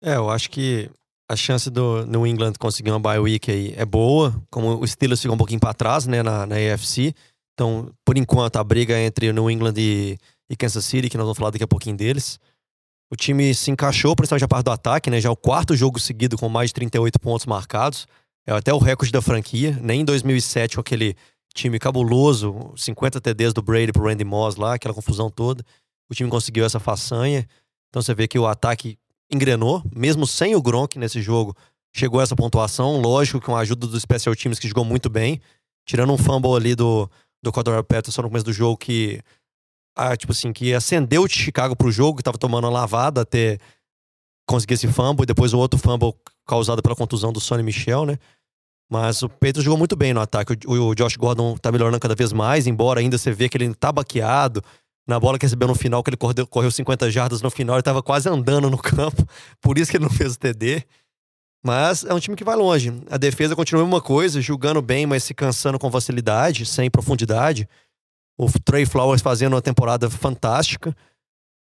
É, 0.00 0.14
eu 0.14 0.30
acho 0.30 0.48
que 0.48 0.88
a 1.28 1.36
chance 1.36 1.70
do 1.70 2.04
New 2.06 2.26
England 2.26 2.54
conseguir 2.58 2.90
uma 2.90 3.00
bye 3.00 3.18
week 3.18 3.50
aí 3.50 3.74
é 3.76 3.84
boa, 3.84 4.34
como 4.50 4.80
o 4.80 4.86
Steelers 4.86 5.20
ficou 5.20 5.34
um 5.34 5.38
pouquinho 5.38 5.60
para 5.60 5.72
trás, 5.74 6.06
né, 6.06 6.22
na, 6.22 6.46
na 6.46 6.56
AFC. 6.56 7.14
Então, 7.54 7.90
por 8.04 8.16
enquanto, 8.16 8.56
a 8.56 8.64
briga 8.64 8.94
é 8.94 9.06
entre 9.06 9.32
New 9.32 9.50
England 9.50 9.74
e, 9.76 10.18
e 10.48 10.56
Kansas 10.56 10.84
City, 10.84 11.08
que 11.08 11.16
nós 11.16 11.24
vamos 11.24 11.38
falar 11.38 11.50
daqui 11.50 11.64
a 11.64 11.68
pouquinho 11.68 11.96
deles. 11.96 12.38
O 13.10 13.16
time 13.16 13.54
se 13.54 13.70
encaixou, 13.70 14.16
principalmente 14.16 14.44
a 14.44 14.48
parte 14.48 14.64
do 14.64 14.70
ataque, 14.70 15.10
né? 15.10 15.20
Já 15.20 15.28
é 15.28 15.32
o 15.32 15.36
quarto 15.36 15.76
jogo 15.76 16.00
seguido 16.00 16.38
com 16.38 16.48
mais 16.48 16.70
de 16.70 16.74
38 16.74 17.20
pontos 17.20 17.44
marcados. 17.44 18.06
É 18.46 18.52
até 18.52 18.72
o 18.72 18.78
recorde 18.78 19.12
da 19.12 19.20
franquia. 19.20 19.78
Nem 19.82 20.00
em 20.00 20.04
2007, 20.04 20.76
com 20.76 20.80
aquele 20.80 21.14
time 21.54 21.78
cabuloso, 21.78 22.72
50 22.74 23.20
TDs 23.20 23.52
do 23.52 23.60
Brady 23.60 23.92
pro 23.92 24.04
Randy 24.04 24.24
Moss 24.24 24.56
lá, 24.56 24.74
aquela 24.74 24.94
confusão 24.94 25.30
toda. 25.30 25.62
O 26.10 26.14
time 26.14 26.30
conseguiu 26.30 26.64
essa 26.64 26.80
façanha. 26.80 27.46
Então 27.90 28.00
você 28.00 28.14
vê 28.14 28.26
que 28.26 28.38
o 28.38 28.46
ataque 28.46 28.98
engrenou, 29.30 29.82
mesmo 29.94 30.26
sem 30.26 30.54
o 30.54 30.62
Gronk 30.62 30.98
nesse 30.98 31.20
jogo, 31.20 31.56
chegou 31.94 32.20
a 32.20 32.22
essa 32.22 32.36
pontuação. 32.36 33.00
Lógico, 33.00 33.40
com 33.40 33.56
a 33.56 33.60
ajuda 33.60 33.86
do 33.86 34.00
Special 34.00 34.34
Teams, 34.34 34.58
que 34.58 34.68
jogou 34.68 34.84
muito 34.84 35.08
bem. 35.08 35.40
Tirando 35.86 36.12
um 36.12 36.18
fumble 36.18 36.54
ali 36.54 36.74
do, 36.74 37.10
do 37.42 37.52
Cordero 37.52 37.82
Patterson 37.82 38.22
no 38.22 38.28
começo 38.28 38.44
do 38.44 38.52
jogo, 38.52 38.76
que 38.76 39.20
ah, 39.96 40.16
tipo 40.16 40.32
assim, 40.32 40.52
que 40.52 40.72
acendeu 40.72 41.22
o 41.22 41.28
Chicago 41.28 41.76
pro 41.76 41.90
jogo, 41.90 42.16
que 42.18 42.22
tava 42.22 42.38
tomando 42.38 42.64
uma 42.64 42.70
lavada 42.70 43.22
até 43.22 43.58
conseguir 44.46 44.74
esse 44.74 44.88
fumble, 44.88 45.24
e 45.24 45.26
depois 45.26 45.52
o 45.52 45.58
outro 45.58 45.78
fumble 45.78 46.14
causado 46.46 46.82
pela 46.82 46.96
contusão 46.96 47.32
do 47.32 47.40
Sonny 47.40 47.62
Michel, 47.62 48.06
né? 48.06 48.18
Mas 48.90 49.22
o 49.22 49.28
Pedro 49.28 49.62
jogou 49.62 49.78
muito 49.78 49.96
bem 49.96 50.12
no 50.12 50.20
ataque. 50.20 50.54
O, 50.66 50.88
o 50.88 50.94
Josh 50.94 51.16
Gordon 51.16 51.56
tá 51.56 51.72
melhorando 51.72 51.98
cada 51.98 52.14
vez 52.14 52.32
mais, 52.32 52.66
embora 52.66 53.00
ainda 53.00 53.16
você 53.16 53.32
vê 53.32 53.48
que 53.48 53.56
ele 53.56 53.74
tá 53.74 53.90
baqueado. 53.90 54.62
Na 55.06 55.18
bola 55.18 55.38
que 55.38 55.44
recebeu 55.44 55.66
no 55.66 55.74
final, 55.74 56.02
que 56.02 56.10
ele 56.10 56.16
correu, 56.16 56.46
correu 56.46 56.70
50 56.70 57.10
jardas 57.10 57.42
no 57.42 57.50
final, 57.50 57.76
ele 57.76 57.82
tava 57.82 58.02
quase 58.02 58.28
andando 58.28 58.70
no 58.70 58.78
campo. 58.78 59.26
Por 59.60 59.78
isso 59.78 59.90
que 59.90 59.96
ele 59.96 60.04
não 60.04 60.10
fez 60.10 60.34
o 60.34 60.38
TD. 60.38 60.84
Mas 61.64 62.04
é 62.04 62.12
um 62.12 62.18
time 62.18 62.36
que 62.36 62.44
vai 62.44 62.56
longe. 62.56 62.92
A 63.10 63.16
defesa 63.16 63.54
continua 63.54 63.82
a 63.82 63.84
mesma 63.84 64.00
coisa, 64.00 64.40
jogando 64.40 64.82
bem, 64.82 65.06
mas 65.06 65.22
se 65.22 65.32
cansando 65.32 65.78
com 65.78 65.90
facilidade, 65.90 66.66
sem 66.66 66.90
profundidade. 66.90 67.68
O 68.36 68.48
Trey 68.64 68.84
Flowers 68.84 69.22
fazendo 69.22 69.54
uma 69.54 69.62
temporada 69.62 70.10
fantástica. 70.10 70.96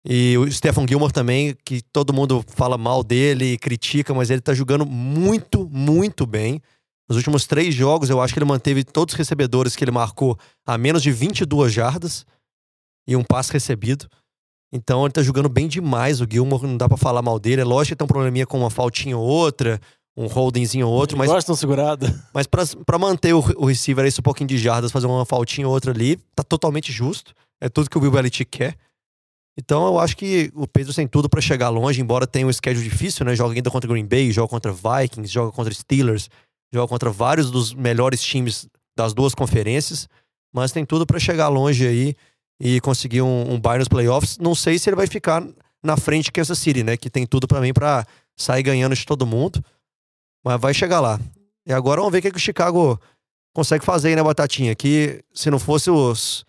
E 0.06 0.38
o 0.38 0.50
Stephen 0.52 0.88
Gilmore 0.88 1.12
também, 1.12 1.56
que 1.66 1.82
todo 1.82 2.14
mundo 2.14 2.44
fala 2.48 2.78
mal 2.78 3.04
dele, 3.04 3.58
critica, 3.58 4.14
mas 4.14 4.30
ele 4.30 4.42
tá 4.42 4.54
jogando 4.54 4.86
muito, 4.86 5.68
muito 5.70 6.26
bem. 6.26 6.62
Nos 7.08 7.18
últimos 7.18 7.48
três 7.48 7.74
jogos, 7.74 8.10
eu 8.10 8.22
acho 8.22 8.34
que 8.34 8.40
ele 8.40 8.46
manteve 8.46 8.84
todos 8.84 9.14
os 9.14 9.18
recebedores 9.18 9.76
que 9.76 9.84
ele 9.84 9.92
marcou 9.92 10.38
a 10.66 10.78
menos 10.78 11.02
de 11.02 11.12
22 11.12 11.74
jardas 11.74 12.26
e 13.10 13.16
um 13.16 13.24
passe 13.24 13.52
recebido. 13.52 14.08
Então 14.72 15.04
ele 15.04 15.12
tá 15.12 15.24
jogando 15.24 15.50
bem 15.50 15.68
demais. 15.68 16.22
O 16.22 16.28
Gilmore 16.30 16.68
não 16.68 16.78
dá 16.78 16.88
pra 16.88 16.96
falar 16.96 17.24
mal 17.24 17.40
dele. 17.40 17.62
É 17.62 17.66
lógico 17.66 17.96
que 17.96 17.98
tem 17.98 18.06
um 18.06 18.08
probleminha 18.08 18.46
com 18.46 18.60
uma 18.60 18.70
faltinha 18.70 19.18
ou 19.18 19.28
outra, 19.28 19.82
um 20.16 20.28
holdingzinho 20.28 20.88
ou 20.88 20.94
outro, 20.94 21.18
mas 21.18 21.28
Gosta 21.28 21.48
de 21.48 21.52
uma 21.52 21.58
segurada. 21.58 22.24
mas 22.32 22.46
pra, 22.46 22.64
pra 22.86 23.00
manter 23.00 23.34
o, 23.34 23.40
o 23.58 23.66
receiver 23.66 24.06
esse 24.06 24.20
um 24.20 24.24
pouquinho 24.24 24.48
de 24.48 24.60
jardas, 24.60 24.92
fazer 24.92 25.08
uma 25.08 25.26
faltinha 25.26 25.68
ou 25.68 25.74
outra 25.74 25.92
ali, 25.92 26.18
tá 26.36 26.44
totalmente 26.44 26.92
justo. 26.92 27.34
É 27.60 27.68
tudo 27.68 27.90
que 27.90 27.98
o 27.98 28.02
Bill 28.02 28.12
Belichick 28.12 28.58
quer. 28.58 28.78
Então 29.58 29.88
eu 29.88 30.00
acho 30.00 30.16
que 30.16 30.52
o 30.54 30.68
Pedro 30.68 30.94
tem 30.94 31.08
tudo 31.08 31.28
pra 31.28 31.42
chegar 31.42 31.70
longe, 31.70 32.00
embora 32.00 32.28
tenha 32.28 32.46
um 32.46 32.54
schedule 32.54 32.88
difícil, 32.88 33.26
né? 33.26 33.36
Joga 33.36 33.56
ainda 33.56 33.72
contra 33.72 33.90
Green 33.90 34.06
Bay, 34.06 34.32
joga 34.32 34.48
contra 34.48 34.72
Vikings, 34.72 35.34
joga 35.34 35.52
contra 35.52 35.74
Steelers, 35.74 36.30
joga 36.72 36.88
contra 36.88 37.10
vários 37.10 37.50
dos 37.50 37.74
melhores 37.74 38.22
times 38.22 38.70
das 38.96 39.14
duas 39.14 39.34
conferências, 39.34 40.08
mas 40.54 40.72
tem 40.72 40.86
tudo 40.86 41.06
pra 41.06 41.20
chegar 41.20 41.50
longe 41.50 41.88
aí 41.88 42.16
e 42.60 42.82
conseguir 42.82 43.22
um, 43.22 43.54
um 43.54 43.60
bye 43.60 43.80
nos 43.80 43.88
playoffs. 43.88 44.38
Não 44.38 44.54
sei 44.54 44.78
se 44.78 44.90
ele 44.90 44.96
vai 44.96 45.08
ficar 45.08 45.46
na 45.84 45.96
frente 45.96 46.26
de 46.26 46.32
Kansas 46.32 46.60
City, 46.60 46.84
né? 46.84 46.98
Que 46.98 47.10
tem 47.10 47.26
tudo 47.26 47.48
pra 47.48 47.62
mim 47.62 47.74
pra 47.74 48.06
sair 48.36 48.64
ganhando 48.64 48.96
de 48.96 49.06
todo 49.06 49.26
mundo, 49.26 49.64
mas 50.44 50.60
vai 50.60 50.74
chegar 50.74 51.00
lá. 51.00 51.20
E 51.66 51.74
agora 51.74 52.02
vamos 52.02 52.12
ver 52.12 52.20
o 52.20 52.22
que, 52.22 52.32
que 52.32 52.38
o 52.38 52.42
Chicago 52.42 53.00
consegue 53.54 53.86
fazer 53.86 54.10
aí 54.10 54.16
na 54.16 54.24
batatinha. 54.24 54.76
Que 54.76 55.24
se 55.34 55.50
não 55.50 55.60
fosse 55.60 55.90
os, 55.90 56.46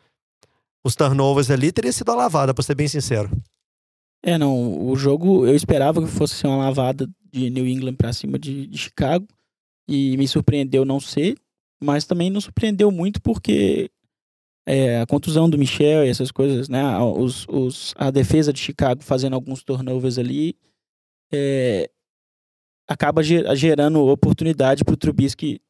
os 0.84 0.94
turnovers 0.94 1.50
ali, 1.50 1.72
teria 1.72 1.92
sido 1.92 2.10
a 2.10 2.14
lavada, 2.14 2.54
pra 2.54 2.62
ser 2.62 2.74
bem 2.74 2.88
sincero. 2.88 3.30
É, 4.22 4.36
não. 4.36 4.86
O 4.86 4.96
jogo 4.96 5.46
eu 5.46 5.54
esperava 5.54 6.02
que 6.02 6.08
fosse 6.08 6.34
ser 6.34 6.46
uma 6.46 6.56
lavada 6.56 7.08
de 7.32 7.50
New 7.50 7.66
England 7.66 7.94
pra 7.94 8.12
cima 8.12 8.38
de, 8.38 8.66
de 8.66 8.78
Chicago. 8.78 9.26
E 9.88 10.16
me 10.16 10.26
surpreendeu 10.26 10.84
não 10.84 11.00
ser. 11.00 11.36
Mas 11.82 12.04
também 12.04 12.30
não 12.30 12.40
surpreendeu 12.40 12.90
muito 12.90 13.20
porque 13.22 13.90
é, 14.70 15.00
a 15.00 15.06
contusão 15.06 15.50
do 15.50 15.58
Michel 15.58 16.04
e 16.04 16.08
essas 16.08 16.30
coisas, 16.30 16.68
né? 16.68 16.82
Os, 16.98 17.46
os, 17.48 17.92
a 17.96 18.10
defesa 18.10 18.52
de 18.52 18.60
Chicago 18.60 19.02
fazendo 19.02 19.34
alguns 19.34 19.64
turnovers 19.64 20.18
ali. 20.18 20.54
é, 21.32 21.90
acaba 22.88 23.22
ge- 23.22 23.44
gerando 23.56 24.06
oportunidade 24.06 24.84
pro 24.84 24.96
Trubisky 24.96 25.60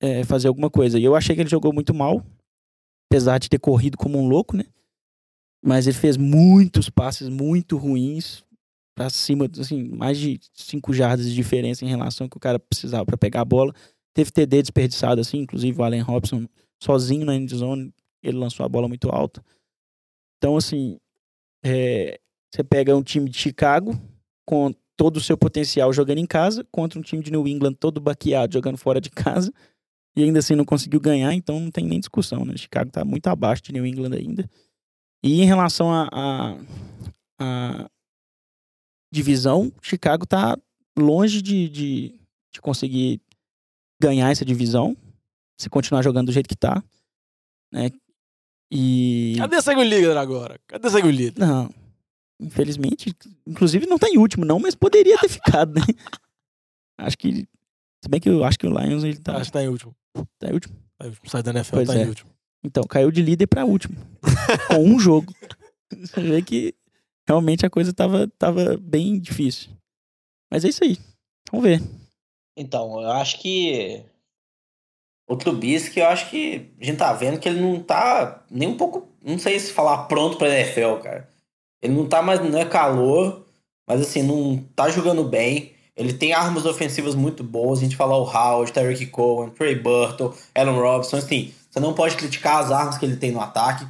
é, 0.00 0.24
fazer 0.24 0.48
alguma 0.48 0.70
coisa. 0.70 0.98
E 0.98 1.04
eu 1.04 1.14
achei 1.14 1.34
que 1.34 1.42
ele 1.42 1.50
jogou 1.50 1.72
muito 1.72 1.94
mal. 1.94 2.24
apesar 3.10 3.38
de 3.38 3.48
ter 3.48 3.58
corrido 3.58 3.96
como 3.96 4.18
um 4.18 4.28
louco, 4.28 4.56
né? 4.56 4.64
Mas 5.64 5.86
ele 5.86 5.96
fez 5.96 6.16
muitos 6.16 6.88
passes 6.88 7.28
muito 7.28 7.76
ruins 7.76 8.44
pra 8.96 9.10
cima, 9.10 9.48
assim, 9.58 9.88
mais 9.88 10.18
de 10.18 10.38
cinco 10.52 10.92
jardas 10.92 11.26
de 11.26 11.34
diferença 11.34 11.84
em 11.84 11.88
relação 11.88 12.26
ao 12.26 12.30
que 12.30 12.36
o 12.36 12.40
cara 12.40 12.58
precisava 12.58 13.04
para 13.06 13.16
pegar 13.16 13.40
a 13.40 13.44
bola. 13.44 13.72
Teve 14.14 14.30
TD 14.30 14.62
desperdiçado, 14.62 15.20
assim, 15.20 15.38
inclusive 15.38 15.78
o 15.80 15.84
Allen 15.84 16.02
Robson 16.02 16.46
sozinho 16.82 17.24
na 17.24 17.34
endzone, 17.34 17.92
ele 18.22 18.38
lançou 18.38 18.64
a 18.64 18.68
bola 18.68 18.88
muito 18.88 19.08
alta. 19.08 19.44
Então, 20.36 20.56
assim, 20.56 20.98
é, 21.64 22.18
você 22.52 22.62
pega 22.62 22.96
um 22.96 23.02
time 23.02 23.28
de 23.28 23.38
Chicago 23.38 23.92
com 24.46 24.72
todo 24.96 25.18
o 25.18 25.20
seu 25.20 25.36
potencial 25.36 25.92
jogando 25.92 26.18
em 26.18 26.26
casa 26.26 26.66
contra 26.72 26.98
um 26.98 27.02
time 27.02 27.22
de 27.22 27.30
New 27.30 27.46
England 27.46 27.74
todo 27.74 28.00
baqueado 28.00 28.52
jogando 28.52 28.76
fora 28.76 29.00
de 29.00 29.10
casa 29.10 29.52
e 30.16 30.24
ainda 30.24 30.40
assim 30.40 30.56
não 30.56 30.64
conseguiu 30.64 31.00
ganhar, 31.00 31.32
então 31.32 31.60
não 31.60 31.70
tem 31.70 31.86
nem 31.86 32.00
discussão, 32.00 32.44
né? 32.44 32.56
Chicago 32.56 32.90
tá 32.90 33.04
muito 33.04 33.28
abaixo 33.28 33.62
de 33.62 33.72
New 33.72 33.86
England 33.86 34.16
ainda. 34.16 34.50
E 35.22 35.40
em 35.40 35.44
relação 35.44 35.92
a, 35.92 36.08
a, 36.10 36.58
a 37.38 37.90
divisão, 39.12 39.72
Chicago 39.80 40.26
tá 40.26 40.58
longe 40.98 41.40
de, 41.40 41.68
de, 41.68 42.14
de 42.52 42.60
conseguir 42.60 43.20
ganhar 44.00 44.30
essa 44.30 44.44
divisão 44.44 44.96
se 45.60 45.70
continuar 45.70 46.02
jogando 46.02 46.26
do 46.26 46.32
jeito 46.32 46.48
que 46.48 46.56
tá, 46.56 46.82
né? 47.72 47.90
E 48.70 49.34
Cadê 49.38 49.60
segue 49.62 49.80
o 49.80 49.84
líder 49.84 50.16
agora? 50.16 50.58
Cadê 50.66 50.90
segue 50.90 51.08
o 51.08 51.10
líder? 51.10 51.40
não, 51.46 51.70
infelizmente, 52.40 53.14
inclusive 53.46 53.86
não 53.86 53.98
tá 53.98 54.08
em 54.08 54.18
último 54.18 54.44
não, 54.44 54.58
mas 54.58 54.74
poderia 54.74 55.16
ter 55.18 55.28
ficado, 55.30 55.74
né? 55.74 55.82
Acho 56.98 57.16
que 57.16 57.46
se 58.02 58.08
bem 58.08 58.20
que 58.20 58.28
eu 58.28 58.44
acho 58.44 58.58
que 58.58 58.66
o 58.66 58.70
Lions 58.78 59.04
ele 59.04 59.18
tá, 59.18 59.36
Acho 59.36 59.46
que 59.46 59.52
tá 59.52 59.62
em 59.62 59.68
último. 59.68 59.94
tá 60.38 60.48
em 60.48 60.52
último. 60.52 60.74
Tá 60.98 61.06
em 61.06 61.08
último. 61.08 61.30
Sai 61.30 61.42
da 61.42 61.50
NFL, 61.50 61.74
Pois 61.76 61.88
tá 61.88 61.94
é. 61.96 62.02
em 62.04 62.08
último. 62.08 62.30
Então, 62.64 62.82
caiu 62.84 63.10
de 63.10 63.22
líder 63.22 63.46
pra 63.46 63.64
último. 63.64 63.96
com 64.68 64.84
um 64.84 64.98
jogo. 64.98 65.32
Você 65.90 66.20
vê 66.20 66.42
que 66.42 66.74
realmente 67.26 67.64
a 67.64 67.70
coisa 67.70 67.92
tava, 67.92 68.28
tava 68.38 68.76
bem 68.76 69.18
difícil. 69.18 69.70
Mas 70.50 70.64
é 70.64 70.68
isso 70.68 70.82
aí. 70.84 70.98
Vamos 71.50 71.66
ver. 71.68 71.80
Então, 72.56 73.00
eu 73.00 73.10
acho 73.12 73.38
que. 73.40 74.02
O 75.28 75.36
Trubisky, 75.36 76.00
eu 76.00 76.06
acho 76.06 76.30
que 76.30 76.70
a 76.80 76.84
gente 76.84 76.96
tá 76.96 77.12
vendo 77.12 77.38
que 77.38 77.46
ele 77.46 77.60
não 77.60 77.78
tá 77.80 78.42
nem 78.50 78.66
um 78.66 78.76
pouco. 78.78 79.08
Não 79.22 79.38
sei 79.38 79.60
se 79.60 79.72
falar 79.72 80.04
pronto 80.04 80.38
pra 80.38 80.48
NFL, 80.48 81.02
cara. 81.02 81.28
Ele 81.82 81.94
não 81.94 82.06
tá 82.06 82.22
mais. 82.22 82.40
Não 82.40 82.58
é 82.58 82.64
calor, 82.64 83.44
mas 83.86 84.00
assim, 84.00 84.22
não 84.22 84.64
tá 84.74 84.88
jogando 84.88 85.22
bem. 85.24 85.72
Ele 85.94 86.14
tem 86.14 86.32
armas 86.32 86.64
ofensivas 86.64 87.14
muito 87.14 87.44
boas. 87.44 87.80
A 87.80 87.82
gente 87.82 87.96
fala 87.96 88.16
o 88.16 88.22
Howard, 88.22 88.72
Tyreek 88.72 89.06
Cohen, 89.06 89.50
Trey 89.50 89.74
Burton, 89.74 90.32
Allen 90.54 90.80
Robinson. 90.80 91.18
Assim, 91.18 91.52
você 91.70 91.78
não 91.78 91.92
pode 91.92 92.16
criticar 92.16 92.64
as 92.64 92.72
armas 92.72 92.96
que 92.96 93.04
ele 93.04 93.16
tem 93.16 93.30
no 93.30 93.40
ataque. 93.40 93.86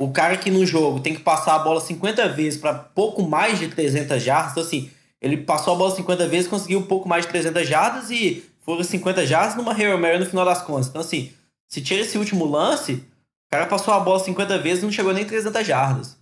O 0.00 0.10
cara 0.12 0.36
que 0.36 0.50
no 0.50 0.64
jogo 0.64 1.00
tem 1.00 1.14
que 1.14 1.20
passar 1.20 1.56
a 1.56 1.58
bola 1.58 1.80
50 1.80 2.28
vezes 2.28 2.60
para 2.60 2.74
pouco 2.74 3.22
mais 3.22 3.58
de 3.58 3.68
300 3.68 4.22
jardas. 4.22 4.52
Então, 4.52 4.62
assim, 4.62 4.90
ele 5.20 5.38
passou 5.38 5.74
a 5.74 5.76
bola 5.76 5.94
50 5.94 6.28
vezes, 6.28 6.48
conseguiu 6.48 6.78
um 6.78 6.86
pouco 6.86 7.08
mais 7.08 7.26
de 7.26 7.32
300 7.32 7.68
jardas 7.68 8.10
e 8.10 8.49
foram 8.70 8.84
50 8.84 9.26
jardas 9.26 9.56
numa 9.56 9.72
Hail 9.72 9.98
Mary 9.98 10.18
no 10.18 10.26
final 10.26 10.44
das 10.44 10.62
contas. 10.62 10.88
Então, 10.88 11.00
assim, 11.00 11.32
se 11.68 11.80
tira 11.80 12.02
esse 12.02 12.16
último 12.16 12.44
lance, 12.44 12.94
o 12.94 13.50
cara 13.50 13.66
passou 13.66 13.92
a 13.92 13.98
bola 13.98 14.20
50 14.20 14.58
vezes 14.58 14.82
e 14.82 14.86
não 14.86 14.92
chegou 14.92 15.12
nem 15.12 15.24
300 15.24 15.66
jardas. 15.66 16.16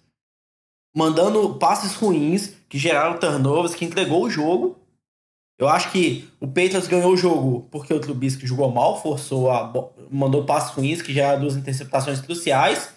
Mandando 0.96 1.56
passes 1.56 1.94
ruins, 1.94 2.54
que 2.68 2.78
geraram 2.78 3.18
turnovers, 3.18 3.74
que 3.74 3.84
entregou 3.84 4.24
o 4.24 4.30
jogo. 4.30 4.78
Eu 5.58 5.68
acho 5.68 5.92
que 5.92 6.28
o 6.40 6.46
Patriots 6.46 6.88
ganhou 6.88 7.12
o 7.12 7.16
jogo 7.16 7.68
porque 7.70 7.92
o 7.92 8.00
Trubisky 8.00 8.46
jogou 8.46 8.70
mal, 8.70 9.02
forçou 9.02 9.50
a 9.50 9.70
mandou 10.10 10.44
passes 10.44 10.70
ruins, 10.70 11.02
que 11.02 11.12
geraram 11.12 11.40
duas 11.40 11.56
interceptações 11.56 12.20
cruciais. 12.20 12.90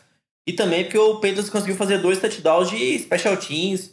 E 0.47 0.53
também 0.53 0.83
porque 0.83 0.97
o 0.97 1.15
Patriots 1.15 1.49
conseguiu 1.49 1.75
fazer 1.75 1.97
dois 1.97 2.19
touchdowns 2.19 2.69
de 2.69 2.99
special 2.99 3.35
teams, 3.35 3.91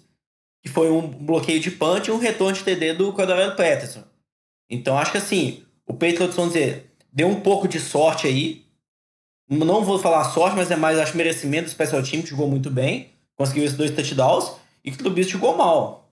que 0.63 0.69
foi 0.69 0.91
um 0.91 1.01
bloqueio 1.09 1.61
de 1.61 1.73
punch 1.73 2.09
e 2.09 2.13
um 2.13 2.19
retorno 2.19 2.53
de 2.53 2.63
TD 2.63 2.95
do 2.95 3.13
Cordell 3.13 3.57
Patterson. 3.57 4.08
Então 4.69 4.99
acho 4.99 5.13
que 5.13 5.19
assim, 5.19 5.63
o 5.87 5.93
Patriots, 5.93 6.37
vamos 6.37 6.53
dizer, 6.53 6.91
deu 7.13 7.29
um 7.29 7.41
pouco 7.41 7.67
de 7.67 7.81
sorte 7.81 8.27
aí. 8.27 8.65
Não 9.49 9.83
vou 9.83 9.99
falar 9.99 10.25
sorte, 10.25 10.57
mas 10.57 10.71
é 10.71 10.77
mais 10.77 10.99
acho 10.99 11.17
merecimento 11.17 11.65
do 11.65 11.71
special 11.71 12.03
team, 12.03 12.23
que 12.23 12.29
jogou 12.29 12.49
muito 12.49 12.71
bem, 12.71 13.11
conseguiu 13.35 13.65
esses 13.65 13.77
dois 13.77 13.91
touchdowns, 13.91 14.53
e 14.85 14.91
que 14.91 14.97
o 14.97 14.99
Trubisky 14.99 15.33
jogou 15.33 15.57
mal. 15.57 16.11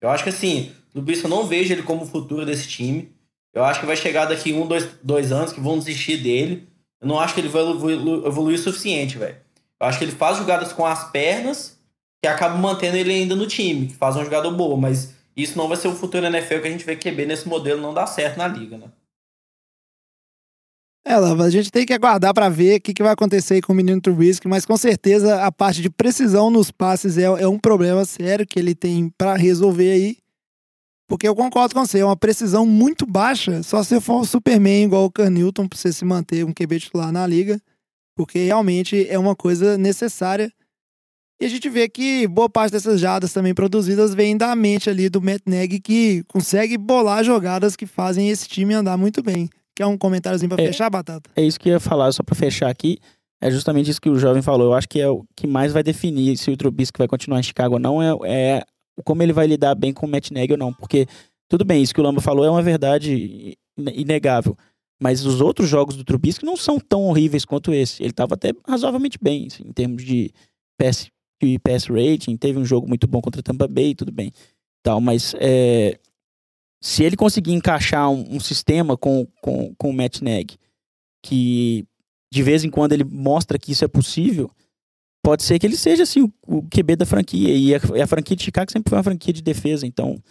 Eu 0.00 0.08
acho 0.08 0.22
que 0.22 0.30
assim, 0.30 0.72
o 0.90 0.92
Trubisky 0.92 1.24
eu 1.24 1.30
não 1.30 1.46
vejo 1.46 1.72
ele 1.72 1.82
como 1.82 2.04
o 2.04 2.06
futuro 2.06 2.46
desse 2.46 2.68
time. 2.68 3.12
Eu 3.52 3.64
acho 3.64 3.80
que 3.80 3.86
vai 3.86 3.96
chegar 3.96 4.26
daqui 4.26 4.52
um, 4.52 4.66
dois, 4.66 4.88
dois 5.02 5.32
anos 5.32 5.52
que 5.52 5.60
vão 5.60 5.78
desistir 5.78 6.18
dele. 6.18 6.68
Eu 7.00 7.08
não 7.08 7.18
acho 7.18 7.34
que 7.34 7.40
ele 7.40 7.48
vai 7.48 7.62
evoluir, 7.62 8.26
evoluir 8.26 8.58
o 8.58 8.62
suficiente, 8.62 9.18
velho. 9.18 9.36
Eu 9.80 9.86
acho 9.86 9.98
que 9.98 10.04
ele 10.04 10.12
faz 10.12 10.38
jogadas 10.38 10.72
com 10.72 10.86
as 10.86 11.10
pernas 11.10 11.78
que 12.22 12.28
acabam 12.28 12.60
mantendo 12.60 12.96
ele 12.96 13.12
ainda 13.12 13.34
no 13.34 13.46
time, 13.46 13.88
que 13.88 13.94
faz 13.94 14.14
uma 14.14 14.24
jogada 14.24 14.50
boa, 14.50 14.76
mas 14.76 15.15
isso 15.36 15.58
não 15.58 15.68
vai 15.68 15.76
ser 15.76 15.88
o 15.88 15.94
futuro 15.94 16.26
NFL 16.26 16.60
que 16.60 16.68
a 16.68 16.70
gente 16.70 16.84
vê 16.84 16.96
QB 16.96 17.26
nesse 17.26 17.46
modelo 17.46 17.80
não 17.80 17.92
dá 17.92 18.06
certo 18.06 18.38
na 18.38 18.48
liga, 18.48 18.78
né? 18.78 18.90
É, 21.08 21.16
Lava, 21.16 21.44
a 21.44 21.50
gente 21.50 21.70
tem 21.70 21.86
que 21.86 21.92
aguardar 21.92 22.34
pra 22.34 22.48
ver 22.48 22.78
o 22.78 22.80
que, 22.80 22.92
que 22.92 23.02
vai 23.02 23.12
acontecer 23.12 23.62
com 23.62 23.72
o 23.72 23.76
menino 23.76 24.00
Trubisky, 24.00 24.48
mas 24.48 24.66
com 24.66 24.76
certeza 24.76 25.44
a 25.44 25.52
parte 25.52 25.80
de 25.80 25.88
precisão 25.88 26.50
nos 26.50 26.72
passes 26.72 27.16
é, 27.16 27.22
é 27.22 27.46
um 27.46 27.60
problema 27.60 28.04
sério 28.04 28.44
que 28.44 28.58
ele 28.58 28.74
tem 28.74 29.08
pra 29.16 29.36
resolver 29.36 29.92
aí. 29.92 30.18
Porque 31.08 31.28
eu 31.28 31.36
concordo 31.36 31.74
com 31.76 31.86
você, 31.86 32.00
é 32.00 32.04
uma 32.04 32.16
precisão 32.16 32.66
muito 32.66 33.06
baixa, 33.06 33.62
só 33.62 33.84
se 33.84 34.00
for 34.00 34.20
um 34.20 34.24
Superman 34.24 34.86
igual 34.86 35.04
o 35.04 35.10
Can 35.10 35.30
Newton 35.30 35.68
pra 35.68 35.78
você 35.78 35.92
se 35.92 36.04
manter 36.04 36.44
um 36.44 36.52
QB 36.52 36.80
titular 36.80 37.12
na 37.12 37.24
liga, 37.24 37.62
porque 38.16 38.40
realmente 38.40 39.06
é 39.08 39.16
uma 39.16 39.36
coisa 39.36 39.78
necessária. 39.78 40.52
E 41.40 41.44
a 41.44 41.48
gente 41.48 41.68
vê 41.68 41.86
que 41.88 42.26
boa 42.26 42.48
parte 42.48 42.72
dessas 42.72 42.98
jadas 42.98 43.32
também 43.32 43.52
produzidas 43.54 44.14
vem 44.14 44.36
da 44.36 44.56
mente 44.56 44.88
ali 44.88 45.08
do 45.10 45.20
Matt 45.20 45.42
que 45.84 46.22
consegue 46.28 46.78
bolar 46.78 47.22
jogadas 47.22 47.76
que 47.76 47.84
fazem 47.86 48.30
esse 48.30 48.48
time 48.48 48.72
andar 48.72 48.96
muito 48.96 49.22
bem. 49.22 49.48
Quer 49.74 49.84
um 49.84 49.98
comentáriozinho 49.98 50.48
pra 50.48 50.62
É. 50.62 50.66
fechar, 50.68 50.88
Batata? 50.88 51.28
É 51.36 51.42
isso 51.42 51.60
que 51.60 51.68
eu 51.68 51.74
ia 51.74 51.80
falar, 51.80 52.10
só 52.12 52.22
pra 52.22 52.34
fechar 52.34 52.70
aqui. 52.70 52.98
É 53.42 53.50
justamente 53.50 53.90
isso 53.90 54.00
que 54.00 54.08
o 54.08 54.18
jovem 54.18 54.40
falou. 54.40 54.68
Eu 54.68 54.74
acho 54.74 54.88
que 54.88 54.98
é 54.98 55.08
o 55.10 55.24
que 55.36 55.46
mais 55.46 55.72
vai 55.74 55.82
definir 55.82 56.38
se 56.38 56.50
o 56.50 56.56
Trubisky 56.56 56.96
vai 56.98 57.06
continuar 57.06 57.38
em 57.38 57.42
Chicago 57.42 57.74
ou 57.74 57.78
não, 57.80 58.02
é, 58.24 58.60
é 58.60 58.62
como 59.04 59.22
ele 59.22 59.34
vai 59.34 59.46
lidar 59.46 59.74
bem 59.74 59.92
com 59.92 60.06
o 60.06 60.08
Matt 60.08 60.30
ou 60.50 60.56
não. 60.56 60.72
Porque, 60.72 61.06
tudo 61.50 61.62
bem, 61.66 61.82
isso 61.82 61.92
que 61.92 62.00
o 62.00 62.02
Lamba 62.02 62.22
falou 62.22 62.46
é 62.46 62.50
uma 62.50 62.62
verdade 62.62 63.56
ine- 63.76 63.92
inegável. 63.94 64.56
Mas 64.98 65.26
os 65.26 65.42
outros 65.42 65.68
jogos 65.68 65.94
do 65.96 66.02
Trubisky 66.04 66.46
não 66.46 66.56
são 66.56 66.80
tão 66.80 67.02
horríveis 67.02 67.44
quanto 67.44 67.74
esse. 67.74 68.02
Ele 68.02 68.14
tava 68.14 68.32
até 68.32 68.52
razoavelmente 68.66 69.18
bem, 69.20 69.48
assim, 69.52 69.64
em 69.66 69.72
termos 69.72 70.02
de 70.02 70.32
pass, 70.80 71.08
de 71.40 71.58
pass 71.58 71.86
rating. 71.86 72.36
Teve 72.36 72.58
um 72.58 72.64
jogo 72.64 72.88
muito 72.88 73.06
bom 73.06 73.20
contra 73.20 73.42
Tampa 73.42 73.68
Bay, 73.68 73.94
tudo 73.94 74.12
bem. 74.12 74.32
Tal, 74.82 75.00
mas 75.00 75.34
é, 75.38 75.98
se 76.80 77.02
ele 77.02 77.16
conseguir 77.16 77.52
encaixar 77.52 78.10
um, 78.10 78.36
um 78.36 78.40
sistema 78.40 78.96
com, 78.96 79.26
com, 79.40 79.74
com 79.76 79.90
o 79.90 79.92
Matt 79.92 80.20
Nagy, 80.20 80.58
que 81.22 81.84
de 82.32 82.42
vez 82.42 82.64
em 82.64 82.70
quando 82.70 82.92
ele 82.92 83.04
mostra 83.04 83.58
que 83.58 83.72
isso 83.72 83.84
é 83.84 83.88
possível, 83.88 84.50
pode 85.22 85.42
ser 85.42 85.58
que 85.58 85.66
ele 85.66 85.76
seja 85.76 86.04
assim 86.04 86.22
o, 86.22 86.32
o 86.46 86.62
QB 86.62 86.96
da 86.96 87.06
franquia. 87.06 87.54
E 87.54 87.74
a, 87.74 87.78
a 88.02 88.06
franquia 88.06 88.36
de 88.36 88.44
Chicago 88.44 88.70
sempre 88.70 88.90
foi 88.90 88.98
uma 88.98 89.04
franquia 89.04 89.32
de 89.32 89.42
defesa, 89.42 89.86
então 89.86 90.22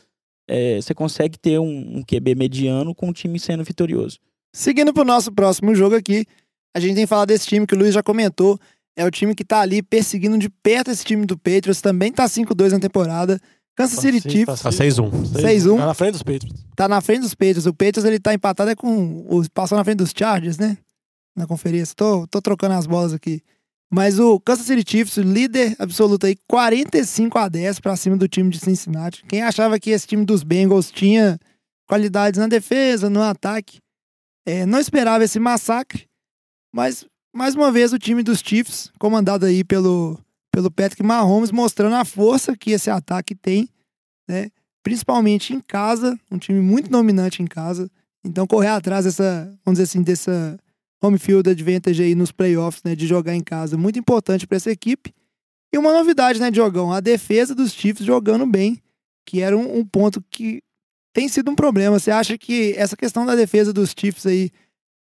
é, 0.48 0.82
você 0.82 0.94
consegue 0.94 1.38
ter 1.38 1.60
um, 1.60 1.98
um 1.98 2.04
QB 2.04 2.36
mediano 2.36 2.94
com 2.94 3.10
o 3.10 3.14
time 3.14 3.40
sendo 3.40 3.64
vitorioso. 3.64 4.20
Seguindo 4.54 4.94
pro 4.94 5.04
nosso 5.04 5.32
próximo 5.34 5.76
jogo 5.76 5.96
aqui, 5.96 6.26
a 6.74 6.80
gente 6.80 6.96
tem 6.96 7.04
que 7.04 7.10
falar 7.10 7.26
desse 7.26 7.48
time 7.48 7.68
que 7.68 7.74
o 7.74 7.78
Luiz 7.78 7.94
já 7.94 8.04
comentou. 8.04 8.60
É 8.98 9.06
o 9.06 9.12
time 9.12 9.36
que 9.36 9.44
tá 9.44 9.60
ali 9.60 9.82
perseguindo 9.82 10.38
de 10.38 10.50
perto 10.50 10.90
esse 10.92 11.04
time 11.04 11.26
do 11.26 11.38
Patriots, 11.38 11.82
também 11.82 12.12
tá 12.12 12.26
5-2 12.26 12.72
na 12.72 12.80
temporada. 12.80 13.40
Kansas 13.76 14.00
City 14.00 14.22
Chiefs 14.22 14.62
Tá 14.62 14.70
6-1. 14.70 15.12
6-1. 15.34 15.78
Tá 15.78 15.86
na 15.86 15.94
frente 15.94 16.12
dos 16.14 16.24
Patriots. 16.24 16.64
tá 16.78 16.88
na 16.88 17.02
frente 17.02 17.22
dos 17.22 17.34
Patriots. 17.36 17.66
O 17.66 17.74
Patriots 17.74 18.06
ele 18.06 18.20
tá 18.20 18.34
empatado 18.34 18.72
é 18.72 18.76
com 18.76 19.26
o 19.30 19.44
passou 19.54 19.78
na 19.78 19.84
frente 19.84 19.98
dos 19.98 20.14
Chargers, 20.18 20.58
né? 20.58 20.78
Na 21.36 21.46
conferência. 21.46 21.94
Tô, 21.94 22.26
tô 22.28 22.42
trocando 22.42 22.74
as 22.76 22.88
bolas 22.88 23.12
aqui. 23.14 23.42
Mas 23.92 24.18
o 24.18 24.40
Kansas 24.40 24.66
City 24.66 24.90
Chiefs, 24.90 25.18
líder 25.18 25.76
absoluto 25.78 26.26
aí, 26.26 26.38
45 26.48 27.38
a 27.38 27.50
10 27.50 27.80
pra 27.82 27.96
cima 27.98 28.16
do 28.16 28.28
time 28.30 28.50
de 28.50 28.60
Cincinnati. 28.60 29.24
Quem 29.28 29.42
achava 29.44 29.78
que 29.78 29.90
esse 29.90 30.08
time 30.08 30.24
dos 30.26 30.42
Bengals 30.42 30.90
tinha 30.90 31.38
qualidades 31.88 32.40
na 32.40 32.48
defesa, 32.48 33.10
no 33.10 33.22
ataque, 33.22 33.80
é, 34.46 34.66
não 34.66 34.80
esperava 34.80 35.24
esse 35.24 35.38
massacre. 35.40 36.08
Mas 36.74 37.06
mais 37.36 37.54
uma 37.54 37.70
vez 37.70 37.92
o 37.92 38.00
time 38.00 38.24
dos 38.24 38.40
Chiefs, 38.40 38.90
comandado 38.98 39.46
aí 39.46 39.64
pelo 39.64 40.18
pelo 40.50 40.72
Patrick 40.72 41.04
Mahomes, 41.04 41.52
mostrando 41.52 41.96
a 41.96 42.06
força 42.06 42.56
que 42.56 42.72
esse 42.72 42.90
ataque 42.90 43.36
tem, 43.36 43.68
né? 44.26 44.50
principalmente 44.82 45.54
em 45.54 45.60
casa, 45.60 46.18
um 46.32 46.38
time 46.38 46.62
muito 46.62 46.90
dominante 46.90 47.44
em 47.44 47.46
casa. 47.46 47.92
Então, 48.24 48.48
correr 48.48 48.70
atrás 48.70 49.04
dessa, 49.04 49.54
vamos 49.66 49.78
dizer 49.78 49.84
assim, 49.84 50.02
dessa 50.02 50.58
home 51.04 51.20
field 51.20 51.50
advantage 51.50 52.02
aí 52.02 52.16
nos 52.16 52.32
playoffs, 52.32 52.82
né, 52.84 52.96
de 52.96 53.06
jogar 53.06 53.36
em 53.36 53.44
casa, 53.44 53.78
muito 53.78 54.00
importante 54.00 54.48
para 54.48 54.56
essa 54.56 54.72
equipe. 54.72 55.14
E 55.74 55.78
uma 55.78 55.92
novidade, 55.92 56.40
né, 56.40 56.50
Diogão? 56.50 56.94
A 56.94 57.02
defesa 57.02 57.54
dos 57.54 57.74
Chiefs 57.74 58.06
jogando 58.06 58.46
bem, 58.46 58.82
que 59.26 59.42
era 59.42 59.58
um, 59.58 59.80
um 59.80 59.86
ponto 59.86 60.24
que 60.30 60.62
tem 61.14 61.28
sido 61.28 61.52
um 61.52 61.56
problema. 61.56 62.00
Você 62.00 62.12
acha 62.12 62.38
que 62.38 62.74
essa 62.78 62.96
questão 62.96 63.26
da 63.26 63.36
defesa 63.36 63.74
dos 63.74 63.94
Chiefs 63.98 64.26
aí 64.26 64.52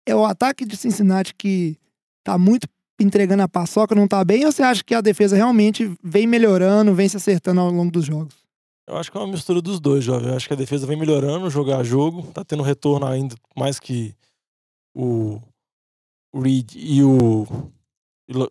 é 0.04 0.16
o 0.16 0.24
ataque 0.24 0.64
de 0.64 0.76
Cincinnati 0.76 1.32
que 1.32 1.78
tá 2.24 2.38
muito 2.38 2.66
entregando 2.98 3.42
a 3.42 3.48
paçoca, 3.48 3.94
não 3.94 4.08
tá 4.08 4.24
bem? 4.24 4.44
Ou 4.46 4.52
você 4.52 4.62
acha 4.62 4.82
que 4.82 4.94
a 4.94 5.00
defesa 5.00 5.36
realmente 5.36 5.92
vem 6.02 6.26
melhorando, 6.26 6.94
vem 6.94 7.08
se 7.08 7.16
acertando 7.16 7.60
ao 7.60 7.70
longo 7.70 7.90
dos 7.90 8.06
jogos? 8.06 8.34
Eu 8.86 8.96
acho 8.96 9.10
que 9.10 9.16
é 9.16 9.20
uma 9.20 9.32
mistura 9.32 9.62
dos 9.62 9.80
dois, 9.80 10.04
jovem. 10.04 10.28
Eu 10.28 10.36
acho 10.36 10.46
que 10.46 10.52
a 10.52 10.56
defesa 10.56 10.86
vem 10.86 10.96
melhorando, 10.96 11.48
jogar 11.48 11.82
jogo, 11.82 12.22
tá 12.32 12.44
tendo 12.44 12.62
retorno 12.62 13.06
ainda, 13.06 13.34
mais 13.56 13.78
que 13.78 14.14
o 14.94 15.40
Reed 16.34 16.72
e 16.76 17.02
o, 17.02 17.46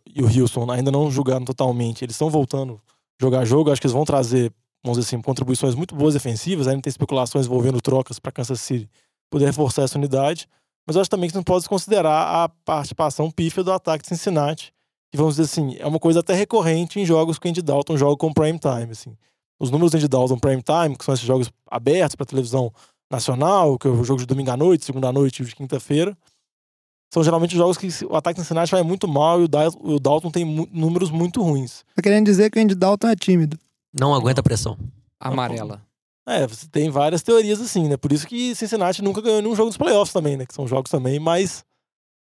e 0.05 0.21
o 0.21 0.41
Houston 0.41 0.69
ainda 0.71 0.91
não 0.91 1.09
jogaram 1.11 1.45
totalmente. 1.45 2.03
Eles 2.03 2.15
estão 2.15 2.29
voltando 2.29 2.81
a 3.19 3.23
jogar 3.23 3.45
jogo, 3.45 3.71
acho 3.71 3.79
que 3.79 3.87
eles 3.87 3.93
vão 3.93 4.05
trazer, 4.05 4.51
vamos 4.83 4.97
dizer 4.97 5.15
assim, 5.15 5.21
contribuições 5.21 5.75
muito 5.75 5.95
boas 5.95 6.15
defensivas, 6.15 6.67
ainda 6.67 6.81
tem 6.81 6.89
especulações 6.89 7.45
envolvendo 7.45 7.79
trocas 7.79 8.19
para 8.19 8.31
Kansas 8.31 8.59
City 8.59 8.89
poder 9.29 9.45
reforçar 9.45 9.83
essa 9.83 9.97
unidade. 9.97 10.47
Mas 10.85 10.95
eu 10.95 11.01
acho 11.01 11.09
também 11.09 11.29
que 11.29 11.35
não 11.35 11.43
pode 11.43 11.67
considerar 11.67 12.43
a 12.43 12.49
participação 12.49 13.31
pífia 13.31 13.63
do 13.63 13.71
ataque 13.71 14.03
de 14.03 14.09
Cincinnati, 14.09 14.73
que 15.11 15.17
vamos 15.17 15.35
dizer 15.35 15.43
assim, 15.43 15.77
é 15.79 15.87
uma 15.87 15.99
coisa 15.99 16.19
até 16.19 16.33
recorrente 16.33 16.99
em 16.99 17.05
jogos 17.05 17.39
que 17.39 17.47
o 17.47 17.49
Andy 17.49 17.61
Dalton 17.61 17.97
joga 17.97 18.17
com 18.17 18.33
prime 18.33 18.59
time, 18.59 18.91
assim 18.91 19.15
os 19.63 19.71
números 19.71 19.91
de 19.91 20.07
Dalton 20.07 20.37
Prime 20.37 20.61
Time, 20.61 20.95
que 20.95 21.05
são 21.05 21.13
esses 21.13 21.25
jogos 21.25 21.49
abertos 21.69 22.15
para 22.15 22.25
televisão 22.25 22.71
nacional, 23.09 23.77
que 23.77 23.87
é 23.87 23.89
o 23.89 24.03
jogo 24.03 24.19
de 24.19 24.25
domingo 24.25 24.51
à 24.51 24.57
noite, 24.57 24.83
segunda 24.83 25.07
à 25.07 25.11
noite 25.11 25.41
e 25.41 25.45
de 25.45 25.55
quinta-feira, 25.55 26.17
são 27.13 27.23
geralmente 27.23 27.55
jogos 27.55 27.77
que 27.77 27.87
o 28.05 28.15
ataque 28.15 28.39
de 28.39 28.41
Cincinnati 28.41 28.71
vai 28.71 28.83
muito 28.83 29.07
mal 29.07 29.39
e 29.39 29.45
o 29.45 29.99
Dalton 29.99 30.31
tem 30.31 30.43
números 30.71 31.11
muito 31.11 31.41
ruins. 31.41 31.85
Tá 31.95 32.01
querendo 32.01 32.25
dizer 32.25 32.49
que 32.49 32.59
o 32.59 32.61
Andy 32.61 32.75
Dalton 32.75 33.07
é 33.07 33.15
tímido? 33.15 33.57
Não 33.97 34.13
aguenta 34.13 34.41
a 34.41 34.43
pressão. 34.43 34.77
Amarela. 35.19 35.81
É, 36.25 36.47
você 36.47 36.67
tem 36.67 36.89
várias 36.89 37.21
teorias 37.21 37.59
assim, 37.59 37.87
né? 37.89 37.97
Por 37.97 38.11
isso 38.11 38.25
que 38.25 38.55
Cincinnati 38.55 39.01
nunca 39.01 39.21
ganhou 39.21 39.41
nenhum 39.41 39.55
jogo 39.55 39.69
dos 39.69 39.77
playoffs 39.77 40.13
também, 40.13 40.37
né? 40.37 40.45
Que 40.45 40.53
são 40.53 40.65
jogos 40.65 40.89
também 40.89 41.19
mais 41.19 41.65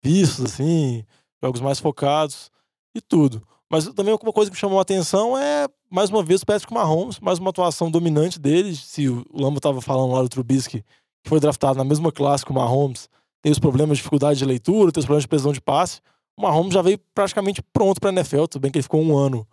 vistos, 0.04 0.46
assim, 0.46 1.04
jogos 1.44 1.62
mais 1.62 1.80
focados 1.80 2.52
e 2.96 3.02
tudo. 3.02 3.46
Mas 3.70 3.88
também 3.94 4.14
uma 4.14 4.34
coisa 4.34 4.52
que 4.52 4.56
me 4.56 4.60
chamou 4.60 4.78
a 4.78 4.84
atenção 4.84 5.38
é, 5.38 5.68
mais 5.90 6.10
uma 6.10 6.24
vez, 6.24 6.42
o 6.42 6.46
Patrick 6.46 6.72
Mahomes, 6.72 7.20
mais 7.20 7.40
uma 7.40 7.50
atuação 7.50 7.90
dominante 7.90 8.40
dele. 8.40 8.76
Se 8.76 9.10
o 9.10 9.26
Lambo 9.34 9.58
estava 9.58 9.82
falando 9.82 10.14
lá 10.14 10.22
do 10.22 10.30
Trubisky, 10.30 10.84
que 11.24 11.30
foi 11.30 11.40
draftado 11.40 11.78
na 11.78 11.84
mesma 11.84 12.12
classe 12.12 12.46
que 12.46 12.52
o 12.52 12.54
Mahomes, 12.54 13.10
tem 13.42 13.52
os 13.52 13.60
problemas 13.60 13.98
de 13.98 14.02
dificuldade 14.02 14.38
de 14.38 14.46
leitura, 14.46 14.92
tem 14.92 15.00
os 15.00 15.06
problemas 15.06 15.24
de 15.24 15.28
precisão 15.28 15.52
de 15.52 15.62
passe. 15.62 16.02
O 16.38 16.44
Mahomes 16.44 16.74
já 16.74 16.84
veio 16.84 17.00
praticamente 17.16 17.62
pronto 17.74 18.00
para 18.00 18.12
a 18.12 18.14
NFL, 18.14 18.46
tudo 18.46 18.62
bem 18.62 18.72
que 18.72 18.78
ele 18.78 18.84
ficou 18.84 19.02
um 19.02 19.18
ano 19.18 19.46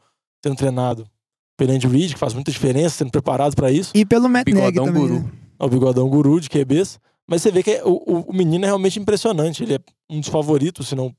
sendo 0.45 0.57
treinado 0.57 1.09
pelo 1.57 1.73
Andy 1.73 1.87
Reid, 1.87 2.15
que 2.15 2.21
faz 2.21 2.35
muita 2.35 2.51
diferença, 2.51 2.97
sendo 2.97 3.11
preparado 3.11 3.55
para 3.55 3.71
isso. 3.71 3.93
E 3.95 4.05
pelo 4.05 4.29
Matt 4.29 4.49
Nagy 4.49 4.75
também. 4.75 4.93
Guru. 4.93 5.21
Né? 5.21 5.33
O 5.59 5.69
bigodão 5.69 6.09
guru 6.09 6.41
de 6.41 6.49
QBs. 6.49 6.99
Mas 7.27 7.43
você 7.43 7.51
vê 7.51 7.63
que 7.63 7.81
o, 7.85 8.03
o, 8.07 8.21
o 8.31 8.33
menino 8.33 8.65
é 8.65 8.69
realmente 8.69 8.99
impressionante. 8.99 9.63
Ele 9.63 9.75
é 9.75 9.79
um 10.11 10.21
dos 10.21 10.29
favoritos, 10.29 10.89
se 10.89 10.95
não 10.95 11.15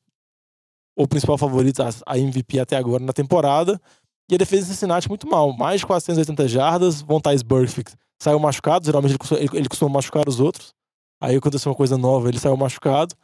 o 0.97 1.07
principal 1.07 1.37
favorito 1.37 1.81
a 2.05 2.17
MVP 2.17 2.59
até 2.59 2.77
agora 2.77 3.03
na 3.03 3.11
temporada. 3.11 3.81
E 4.29 4.35
a 4.35 4.37
defesa 4.37 4.63
de 4.63 4.69
Cincinnati 4.69 5.09
muito 5.09 5.27
mal. 5.27 5.51
Mais 5.53 5.81
de 5.81 5.87
480 5.87 6.47
jardas. 6.47 7.01
Von 7.01 7.19
Tais 7.19 7.43
Burfict 7.43 7.95
saiu 8.21 8.39
machucado. 8.39 8.85
Geralmente 8.85 9.11
ele 9.11 9.17
costuma, 9.17 9.39
ele, 9.39 9.49
ele 9.53 9.69
costuma 9.69 9.91
machucar 9.91 10.27
os 10.27 10.39
outros. 10.39 10.73
Aí 11.21 11.35
aconteceu 11.35 11.71
uma 11.71 11.75
coisa 11.75 11.97
nova, 11.97 12.27
ele 12.29 12.39
saiu 12.39 12.57
machucado. 12.57 13.15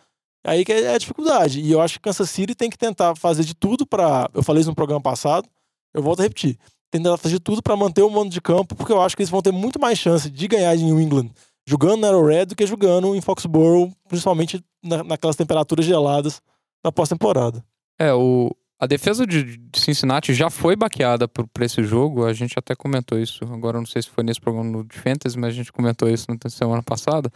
Aí 0.46 0.66
que 0.66 0.72
é 0.72 0.96
a 0.96 0.98
dificuldade. 0.98 1.62
E 1.62 1.72
eu 1.72 1.82
acho 1.82 1.96
que 1.96 2.02
Kansas 2.02 2.30
City 2.30 2.56
tem 2.56 2.70
que 2.70 2.78
tentar 2.78 3.16
fazer 3.16 3.44
de 3.44 3.54
tudo 3.54 3.86
para. 3.86 4.30
Eu 4.34 4.42
falei 4.42 4.62
isso 4.62 4.70
no 4.70 4.76
programa 4.76 5.02
passado, 5.02 5.48
eu 5.94 6.02
volto 6.02 6.22
a 6.22 6.24
repetir. 6.24 6.58
Tentar 6.92 7.18
fazer 7.18 7.36
de 7.36 7.40
tudo 7.40 7.64
para 7.64 7.76
manter 7.76 8.04
o 8.04 8.10
mando 8.10 8.30
de 8.30 8.42
campo, 8.42 8.76
porque 8.76 8.92
eu 8.92 9.02
acho 9.02 9.16
que 9.16 9.22
eles 9.22 9.30
vão 9.30 9.42
ter 9.42 9.52
muito 9.52 9.80
mais 9.80 9.98
chance 9.98 10.30
de 10.30 10.48
ganhar 10.48 10.76
em 10.76 10.84
New 10.84 11.00
England 11.00 11.32
jogando 11.68 12.02
na 12.02 12.10
Arrowhead 12.10 12.48
do 12.48 12.56
que 12.56 12.66
jogando 12.66 13.16
em 13.16 13.22
Foxborough, 13.22 13.92
principalmente 14.08 14.64
na, 14.84 15.04
naquelas 15.04 15.36
temperaturas 15.36 15.86
geladas 15.86 16.42
na 16.84 16.92
pós-temporada. 16.92 17.64
É, 18.00 18.14
o, 18.14 18.52
a 18.80 18.88
defesa 18.88 19.26
de, 19.26 19.58
de 19.58 19.80
Cincinnati 19.80 20.34
já 20.34 20.50
foi 20.50 20.76
baqueada 20.76 21.28
por, 21.28 21.48
por 21.48 21.64
esse 21.64 21.84
jogo, 21.84 22.26
a 22.26 22.34
gente 22.34 22.58
até 22.58 22.76
comentou 22.76 23.20
isso, 23.20 23.44
agora 23.46 23.78
não 23.78 23.86
sei 23.86 24.02
se 24.02 24.10
foi 24.10 24.24
nesse 24.24 24.42
programa 24.42 24.84
de 24.84 24.98
Fantasy, 24.98 25.38
mas 25.38 25.50
a 25.50 25.56
gente 25.56 25.72
comentou 25.72 26.10
isso 26.10 26.26
na 26.30 26.50
semana 26.50 26.82
passada. 26.84 27.32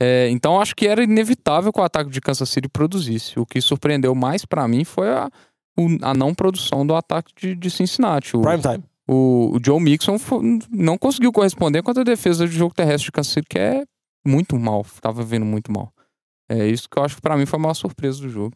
É, 0.00 0.28
então 0.30 0.60
acho 0.60 0.74
que 0.74 0.86
era 0.86 1.02
inevitável 1.02 1.72
que 1.72 1.80
o 1.80 1.84
ataque 1.84 2.10
de 2.10 2.20
Kansas 2.20 2.48
City 2.48 2.68
produzisse. 2.68 3.38
O 3.38 3.46
que 3.46 3.60
surpreendeu 3.60 4.14
mais 4.14 4.44
para 4.44 4.66
mim 4.66 4.84
foi 4.84 5.08
a, 5.08 5.30
a 6.02 6.14
não 6.14 6.34
produção 6.34 6.84
do 6.84 6.94
ataque 6.94 7.32
de, 7.36 7.54
de 7.54 7.70
Cincinnati. 7.70 8.36
O, 8.36 8.42
Prime 8.42 8.60
time. 8.60 8.84
O, 9.08 9.56
o 9.56 9.58
Joe 9.64 9.80
Mixon 9.80 10.16
não 10.70 10.96
conseguiu 10.96 11.32
corresponder 11.32 11.82
contra 11.82 12.02
a 12.02 12.04
defesa 12.04 12.46
de 12.46 12.56
jogo 12.56 12.74
terrestre 12.74 13.06
de 13.06 13.12
Kansas 13.12 13.32
City, 13.32 13.46
que 13.48 13.58
é 13.58 13.84
muito 14.26 14.58
mal, 14.58 14.82
estava 14.82 15.22
vindo 15.24 15.44
muito 15.44 15.72
mal. 15.72 15.92
É 16.48 16.66
isso 16.66 16.88
que 16.88 16.98
eu 16.98 17.04
acho 17.04 17.16
que 17.16 17.22
para 17.22 17.36
mim 17.36 17.46
foi 17.46 17.58
a 17.58 17.62
maior 17.62 17.74
surpresa 17.74 18.20
do 18.20 18.28
jogo. 18.28 18.54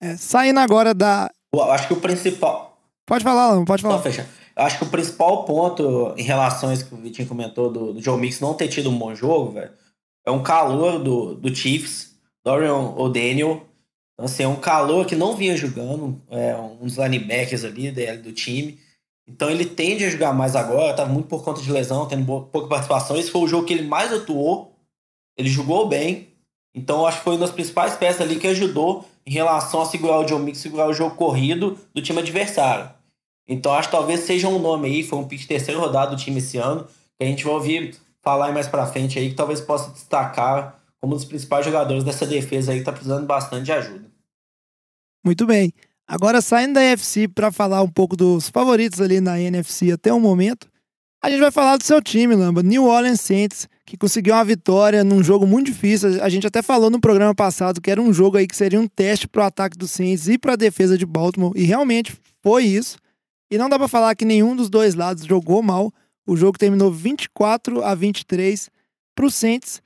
É, 0.00 0.16
saindo 0.16 0.60
agora 0.60 0.92
da. 0.92 1.30
Eu 1.54 1.72
acho 1.72 1.88
que 1.88 1.94
o 1.94 2.00
principal. 2.00 2.78
Pode 3.06 3.24
falar, 3.24 3.54
não 3.54 3.64
pode 3.64 3.82
falar. 3.82 3.96
Não, 3.96 4.02
fecha. 4.02 4.28
Eu 4.56 4.64
acho 4.64 4.78
que 4.78 4.84
o 4.84 4.90
principal 4.90 5.44
ponto 5.44 6.14
em 6.16 6.22
relação 6.22 6.70
a 6.70 6.74
isso 6.74 6.86
que 6.86 6.94
o 6.94 6.98
Vitinho 6.98 7.28
comentou 7.28 7.70
do, 7.70 7.92
do 7.94 8.02
Joe 8.02 8.18
Mix 8.18 8.40
não 8.40 8.54
ter 8.54 8.68
tido 8.68 8.90
um 8.90 8.98
bom 8.98 9.14
jogo, 9.14 9.52
velho, 9.52 9.70
é 10.24 10.30
um 10.30 10.42
calor 10.42 10.98
do, 10.98 11.34
do 11.34 11.54
Chiefs, 11.54 12.16
Dorian 12.44 12.94
O'Daniel. 12.96 13.66
Então, 14.14 14.24
assim, 14.24 14.42
é 14.42 14.48
um 14.48 14.56
calor 14.56 15.06
que 15.06 15.14
não 15.14 15.36
vinha 15.36 15.56
jogando, 15.56 16.20
é 16.30 16.56
um 16.56 16.78
dos 16.78 16.96
linebackers 16.96 17.64
ali 17.64 17.90
do 18.16 18.32
time. 18.32 18.78
Então 19.28 19.50
ele 19.50 19.66
tende 19.66 20.04
a 20.04 20.10
jogar 20.10 20.32
mais 20.32 20.54
agora, 20.54 20.94
tá 20.94 21.04
muito 21.04 21.26
por 21.26 21.42
conta 21.42 21.60
de 21.60 21.70
lesão, 21.70 22.06
tendo 22.06 22.24
pouca 22.24 22.68
participação. 22.68 23.16
Esse 23.16 23.30
foi 23.30 23.42
o 23.42 23.48
jogo 23.48 23.66
que 23.66 23.74
ele 23.74 23.86
mais 23.86 24.12
atuou. 24.12 24.72
Ele 25.36 25.48
jogou 25.48 25.88
bem. 25.88 26.28
Então 26.74 27.06
acho 27.06 27.18
que 27.18 27.24
foi 27.24 27.32
uma 27.34 27.40
das 27.40 27.50
principais 27.50 27.96
peças 27.96 28.20
ali 28.20 28.38
que 28.38 28.46
ajudou 28.46 29.04
em 29.26 29.32
relação 29.32 29.80
a 29.80 29.86
segurar 29.86 30.20
o 30.20 30.24
John 30.24 30.38
Mix, 30.38 30.58
segurar 30.58 30.86
o 30.86 30.92
jogo 30.92 31.16
corrido 31.16 31.78
do 31.92 32.00
time 32.00 32.20
adversário. 32.20 32.90
Então 33.48 33.72
acho 33.72 33.88
que 33.88 33.96
talvez 33.96 34.20
seja 34.20 34.48
um 34.48 34.58
nome 34.58 34.88
aí, 34.88 35.02
foi 35.02 35.18
um 35.18 35.26
pick 35.26 35.40
de 35.40 35.46
terceira 35.46 35.80
rodada 35.80 36.10
do 36.14 36.16
time 36.16 36.38
esse 36.38 36.58
ano, 36.58 36.84
que 37.18 37.24
a 37.24 37.26
gente 37.26 37.44
vai 37.44 37.54
ouvir 37.54 37.96
falar 38.22 38.52
mais 38.52 38.68
pra 38.68 38.86
frente 38.86 39.18
aí, 39.18 39.30
que 39.30 39.34
talvez 39.34 39.60
possa 39.60 39.90
destacar 39.90 40.80
como 41.00 41.14
um 41.14 41.16
dos 41.16 41.24
principais 41.24 41.64
jogadores 41.64 42.04
dessa 42.04 42.26
defesa 42.26 42.72
aí, 42.72 42.78
que 42.78 42.84
tá 42.84 42.92
precisando 42.92 43.26
bastante 43.26 43.64
de 43.64 43.72
ajuda. 43.72 44.10
Muito 45.24 45.46
bem. 45.46 45.72
Agora 46.08 46.40
saindo 46.40 46.74
da 46.74 46.84
NFC 46.84 47.26
para 47.26 47.50
falar 47.50 47.82
um 47.82 47.88
pouco 47.88 48.16
dos 48.16 48.48
favoritos 48.48 49.00
ali 49.00 49.20
na 49.20 49.40
NFC 49.40 49.90
até 49.90 50.12
o 50.12 50.20
momento, 50.20 50.68
a 51.20 51.28
gente 51.28 51.40
vai 51.40 51.50
falar 51.50 51.76
do 51.76 51.82
seu 51.82 52.00
time, 52.00 52.36
Lamba, 52.36 52.62
New 52.62 52.84
Orleans 52.84 53.20
Saints, 53.20 53.68
que 53.84 53.96
conseguiu 53.96 54.34
uma 54.34 54.44
vitória 54.44 55.02
num 55.02 55.20
jogo 55.20 55.44
muito 55.44 55.66
difícil. 55.66 56.22
A 56.22 56.28
gente 56.28 56.46
até 56.46 56.62
falou 56.62 56.90
no 56.90 57.00
programa 57.00 57.34
passado 57.34 57.80
que 57.80 57.90
era 57.90 58.00
um 58.00 58.12
jogo 58.12 58.36
aí 58.36 58.46
que 58.46 58.54
seria 58.54 58.80
um 58.80 58.86
teste 58.86 59.26
para 59.26 59.42
o 59.42 59.46
ataque 59.46 59.76
do 59.76 59.88
Saints 59.88 60.28
e 60.28 60.38
para 60.38 60.52
a 60.52 60.56
defesa 60.56 60.96
de 60.96 61.04
Baltimore, 61.04 61.52
e 61.56 61.64
realmente 61.64 62.16
foi 62.40 62.64
isso. 62.64 62.98
E 63.50 63.58
não 63.58 63.68
dá 63.68 63.76
para 63.76 63.88
falar 63.88 64.14
que 64.14 64.24
nenhum 64.24 64.54
dos 64.54 64.70
dois 64.70 64.94
lados 64.94 65.24
jogou 65.24 65.62
mal. 65.62 65.92
O 66.24 66.36
jogo 66.36 66.58
terminou 66.58 66.92
24 66.92 67.82
a 67.84 67.94
23 67.94 68.70
para 69.14 69.26
o 69.26 69.30
Saints 69.30 69.82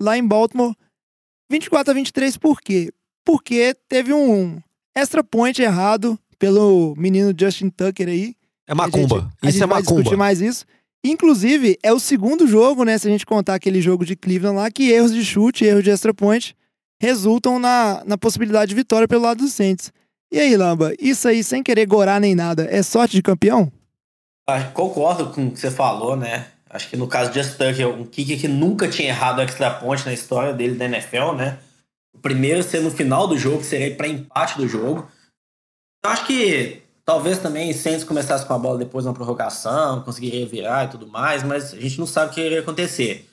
lá 0.00 0.16
em 0.16 0.26
Baltimore. 0.26 0.74
24 1.50 1.90
a 1.90 1.94
23 1.94 2.36
por 2.36 2.60
quê? 2.60 2.92
Porque 3.24 3.74
teve 3.88 4.12
um 4.12 4.60
extra 4.96 5.22
point 5.22 5.60
errado 5.60 6.18
pelo 6.38 6.94
menino 6.96 7.34
Justin 7.38 7.68
Tucker 7.68 8.08
aí. 8.08 8.34
É 8.66 8.74
macumba. 8.74 9.16
A 9.16 9.20
gente, 9.20 9.32
a 9.42 9.48
isso 9.48 9.52
gente 9.52 9.62
é 9.62 9.66
vai 9.66 9.80
macumba. 9.80 10.00
discutir 10.00 10.16
mais 10.16 10.40
isso. 10.40 10.64
Inclusive, 11.04 11.78
é 11.82 11.92
o 11.92 12.00
segundo 12.00 12.46
jogo, 12.46 12.82
né? 12.82 12.98
Se 12.98 13.06
a 13.06 13.10
gente 13.10 13.26
contar 13.26 13.54
aquele 13.54 13.80
jogo 13.80 14.04
de 14.04 14.16
Cleveland 14.16 14.56
lá, 14.56 14.70
que 14.70 14.90
erros 14.90 15.12
de 15.12 15.24
chute, 15.24 15.64
erros 15.64 15.84
de 15.84 15.90
extra 15.90 16.12
point 16.12 16.56
resultam 17.00 17.58
na, 17.58 18.02
na 18.06 18.16
possibilidade 18.18 18.70
de 18.70 18.74
vitória 18.74 19.06
pelo 19.06 19.22
lado 19.22 19.38
dos 19.38 19.52
Saints. 19.52 19.92
E 20.32 20.40
aí, 20.40 20.56
Lamba, 20.56 20.92
isso 20.98 21.28
aí 21.28 21.44
sem 21.44 21.62
querer 21.62 21.86
gorar 21.86 22.20
nem 22.20 22.34
nada, 22.34 22.66
é 22.70 22.82
sorte 22.82 23.14
de 23.14 23.22
campeão? 23.22 23.70
Ah, 24.48 24.62
concordo 24.64 25.30
com 25.30 25.46
o 25.46 25.50
que 25.50 25.60
você 25.60 25.70
falou, 25.70 26.16
né? 26.16 26.46
Acho 26.68 26.88
que 26.88 26.96
no 26.96 27.06
caso 27.06 27.30
de 27.30 27.40
Justin 27.40 27.58
Tucker, 27.58 27.88
um 27.88 28.04
kicker 28.04 28.40
que 28.40 28.48
nunca 28.48 28.88
tinha 28.88 29.08
errado 29.08 29.40
extra 29.40 29.70
point 29.70 30.04
na 30.04 30.12
história 30.12 30.52
dele 30.52 30.74
da 30.74 30.86
NFL, 30.86 31.32
né? 31.36 31.58
O 32.16 32.20
primeiro 32.20 32.62
ser 32.62 32.80
no 32.80 32.90
final 32.90 33.28
do 33.28 33.38
jogo, 33.38 33.58
que 33.58 33.66
seria 33.66 33.94
para 33.94 34.08
empate 34.08 34.56
do 34.56 34.66
jogo. 34.66 35.08
Eu 36.04 36.10
acho 36.10 36.26
que 36.26 36.82
Talvez 37.06 37.38
também 37.38 37.72
Saints 37.72 38.02
começasse 38.02 38.44
com 38.44 38.52
a 38.52 38.58
bola 38.58 38.78
depois 38.78 39.04
na 39.04 39.12
prorrogação, 39.12 40.02
conseguiria 40.02 40.44
virar 40.44 40.86
e 40.86 40.88
tudo 40.88 41.06
mais, 41.06 41.44
mas 41.44 41.72
a 41.72 41.80
gente 41.80 42.00
não 42.00 42.06
sabe 42.06 42.32
o 42.32 42.34
que 42.34 42.40
iria 42.40 42.58
acontecer. 42.58 43.30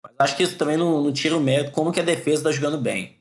Mas 0.00 0.12
acho 0.20 0.36
que 0.36 0.44
isso 0.44 0.56
também 0.56 0.76
não, 0.76 1.02
não 1.02 1.12
tira 1.12 1.36
o 1.36 1.40
mérito 1.40 1.72
como 1.72 1.90
que 1.90 1.98
a 1.98 2.04
defesa 2.04 2.42
está 2.42 2.52
jogando 2.52 2.78
bem. 2.78 3.16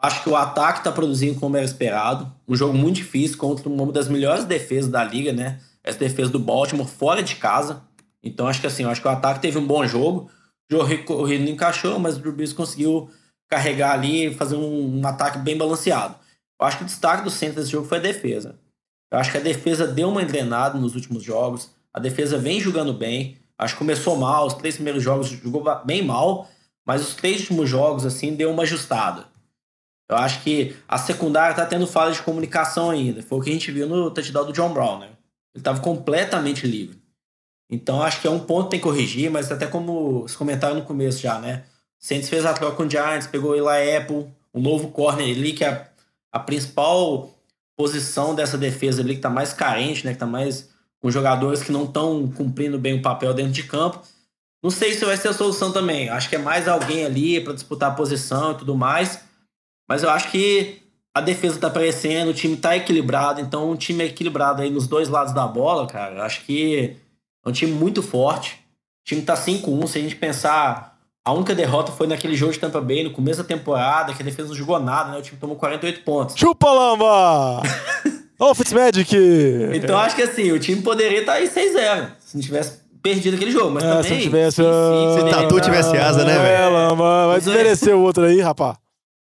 Acho 0.00 0.22
que 0.22 0.28
o 0.30 0.36
ataque 0.36 0.78
está 0.78 0.92
produzindo 0.92 1.40
como 1.40 1.56
era 1.56 1.64
esperado. 1.64 2.32
Um 2.46 2.54
jogo 2.54 2.78
muito 2.78 2.96
difícil 2.96 3.36
contra 3.36 3.68
uma 3.68 3.90
das 3.90 4.06
melhores 4.06 4.44
defesas 4.44 4.88
da 4.88 5.02
liga, 5.02 5.32
né? 5.32 5.60
Essa 5.82 5.98
defesa 5.98 6.30
do 6.30 6.38
Baltimore 6.38 6.86
fora 6.86 7.20
de 7.20 7.34
casa. 7.34 7.82
Então 8.22 8.46
acho 8.46 8.60
que 8.60 8.68
assim, 8.68 8.84
acho 8.84 9.00
que 9.00 9.08
o 9.08 9.10
ataque 9.10 9.40
teve 9.40 9.58
um 9.58 9.66
bom 9.66 9.84
jogo. 9.84 10.30
O 10.70 10.76
jogo 10.76 11.04
corrido 11.04 11.42
não 11.42 11.50
encaixou, 11.50 11.98
mas 11.98 12.16
o 12.16 12.20
Drew 12.20 12.32
Brees 12.32 12.52
conseguiu 12.52 13.10
carregar 13.48 13.92
ali 13.92 14.26
e 14.26 14.34
fazer 14.34 14.56
um, 14.56 15.00
um, 15.00 15.06
ataque 15.06 15.38
bem 15.38 15.56
balanceado. 15.56 16.16
Eu 16.60 16.66
acho 16.66 16.78
que 16.78 16.84
o 16.84 16.86
destaque 16.86 17.24
do 17.24 17.30
centro 17.30 17.56
desse 17.56 17.70
jogo 17.70 17.86
foi 17.86 17.98
a 17.98 18.02
defesa. 18.02 18.58
Eu 19.12 19.18
acho 19.18 19.30
que 19.30 19.38
a 19.38 19.40
defesa 19.40 19.86
deu 19.86 20.08
uma 20.08 20.22
engrenada 20.22 20.78
nos 20.78 20.94
últimos 20.94 21.22
jogos. 21.22 21.70
A 21.92 22.00
defesa 22.00 22.38
vem 22.38 22.60
jogando 22.60 22.92
bem. 22.92 23.38
Acho 23.56 23.74
que 23.74 23.78
começou 23.78 24.16
mal, 24.16 24.46
os 24.46 24.54
três 24.54 24.74
primeiros 24.74 25.02
jogos 25.02 25.28
jogou 25.28 25.64
bem 25.84 26.02
mal, 26.02 26.48
mas 26.84 27.02
os 27.02 27.14
três 27.14 27.40
últimos 27.40 27.70
jogos, 27.70 28.04
assim, 28.04 28.34
deu 28.34 28.50
uma 28.50 28.64
ajustada. 28.64 29.26
Eu 30.08 30.16
acho 30.16 30.42
que 30.42 30.76
a 30.86 30.98
secundária 30.98 31.54
tá 31.54 31.64
tendo 31.64 31.86
falha 31.86 32.12
de 32.12 32.22
comunicação 32.22 32.90
ainda. 32.90 33.22
Foi 33.22 33.38
o 33.38 33.40
que 33.40 33.50
a 33.50 33.52
gente 33.52 33.70
viu 33.70 33.88
no 33.88 34.10
touchdown 34.10 34.46
do 34.46 34.52
John 34.52 34.72
Brown, 34.72 34.98
né? 34.98 35.10
Ele 35.54 35.62
tava 35.62 35.80
completamente 35.80 36.66
livre. 36.66 37.00
Então 37.70 38.02
acho 38.02 38.20
que 38.20 38.26
é 38.26 38.30
um 38.30 38.40
ponto 38.40 38.64
que 38.64 38.70
tem 38.72 38.80
que 38.80 38.84
corrigir, 38.84 39.30
mas 39.30 39.50
até 39.50 39.66
como 39.66 40.22
vocês 40.22 40.36
comentaram 40.36 40.74
no 40.74 40.84
começo 40.84 41.20
já, 41.20 41.38
né? 41.38 41.64
Saints 42.04 42.28
fez 42.28 42.44
a 42.44 42.52
troca 42.52 42.76
com 42.76 42.82
o 42.82 42.90
Giants, 42.90 43.26
pegou 43.26 43.52
o 43.52 43.54
Eli 43.54 43.96
Apple, 43.96 44.26
um 44.52 44.60
novo 44.60 44.88
corner 44.90 45.26
ali, 45.26 45.54
que 45.54 45.64
é 45.64 45.68
a, 45.68 45.88
a 46.32 46.38
principal 46.38 47.30
posição 47.74 48.34
dessa 48.34 48.58
defesa 48.58 49.00
ali, 49.00 49.14
que 49.14 49.22
tá 49.22 49.30
mais 49.30 49.54
carente, 49.54 50.04
né? 50.04 50.12
Que 50.12 50.18
tá 50.18 50.26
mais 50.26 50.68
com 51.00 51.10
jogadores 51.10 51.62
que 51.62 51.72
não 51.72 51.84
estão 51.84 52.30
cumprindo 52.30 52.78
bem 52.78 52.92
o 52.92 53.00
papel 53.00 53.32
dentro 53.32 53.52
de 53.52 53.62
campo. 53.62 54.02
Não 54.62 54.70
sei 54.70 54.92
se 54.92 55.02
vai 55.02 55.16
ser 55.16 55.28
a 55.28 55.32
solução 55.32 55.72
também. 55.72 56.10
Acho 56.10 56.28
que 56.28 56.36
é 56.36 56.38
mais 56.38 56.68
alguém 56.68 57.06
ali 57.06 57.40
para 57.40 57.54
disputar 57.54 57.92
a 57.92 57.94
posição 57.94 58.52
e 58.52 58.58
tudo 58.58 58.76
mais. 58.76 59.24
Mas 59.88 60.02
eu 60.02 60.10
acho 60.10 60.30
que 60.30 60.82
a 61.14 61.22
defesa 61.22 61.58
tá 61.58 61.68
aparecendo, 61.68 62.28
o 62.28 62.34
time 62.34 62.58
tá 62.58 62.76
equilibrado. 62.76 63.40
Então, 63.40 63.70
um 63.70 63.76
time 63.76 64.04
equilibrado 64.04 64.60
aí 64.60 64.68
nos 64.68 64.86
dois 64.86 65.08
lados 65.08 65.32
da 65.32 65.46
bola, 65.46 65.86
cara, 65.86 66.16
eu 66.16 66.22
acho 66.22 66.44
que 66.44 66.98
é 67.42 67.48
um 67.48 67.52
time 67.52 67.72
muito 67.72 68.02
forte. 68.02 68.62
O 69.00 69.04
time 69.06 69.22
tá 69.22 69.34
5-1. 69.34 69.86
Se 69.86 69.98
a 69.98 70.02
gente 70.02 70.16
pensar, 70.16 70.93
a 71.24 71.32
única 71.32 71.54
derrota 71.54 71.90
foi 71.90 72.06
naquele 72.06 72.36
jogo 72.36 72.52
de 72.52 72.58
Tampa 72.58 72.80
Bay, 72.82 73.02
no 73.02 73.10
começo 73.10 73.42
da 73.42 73.48
temporada, 73.48 74.12
que 74.12 74.22
a 74.22 74.24
defesa 74.24 74.48
não 74.48 74.54
jogou 74.54 74.78
nada, 74.78 75.10
né? 75.10 75.18
O 75.18 75.22
time 75.22 75.38
tomou 75.40 75.56
48 75.56 76.02
pontos. 76.02 76.36
Chupa, 76.36 76.70
Lamba! 76.70 77.62
Ô, 78.38 78.50
oh, 78.50 78.54
Fitzmagic! 78.54 79.16
Então, 79.72 79.96
acho 79.96 80.16
que 80.16 80.22
assim, 80.22 80.52
o 80.52 80.58
time 80.58 80.82
poderia 80.82 81.20
estar 81.20 81.34
aí 81.34 81.48
6-0, 81.48 82.08
se 82.18 82.36
não 82.36 82.42
tivesse 82.42 82.78
perdido 83.02 83.36
aquele 83.36 83.50
jogo. 83.52 83.70
Mas 83.70 83.84
é, 83.84 83.88
também. 83.88 84.02
Se, 84.02 84.22
tivesse, 84.22 84.56
se, 84.56 84.62
se, 84.62 85.24
se 85.24 85.30
Tatu 85.30 85.60
tivesse 85.60 85.96
asa, 85.96 86.24
né, 86.24 86.34
velho? 86.34 86.46
É, 86.46 86.68
Lamba, 86.68 87.28
vai 87.28 87.38
desmerecer 87.38 87.96
o 87.96 88.00
outro 88.00 88.24
aí, 88.24 88.40
rapá. 88.40 88.76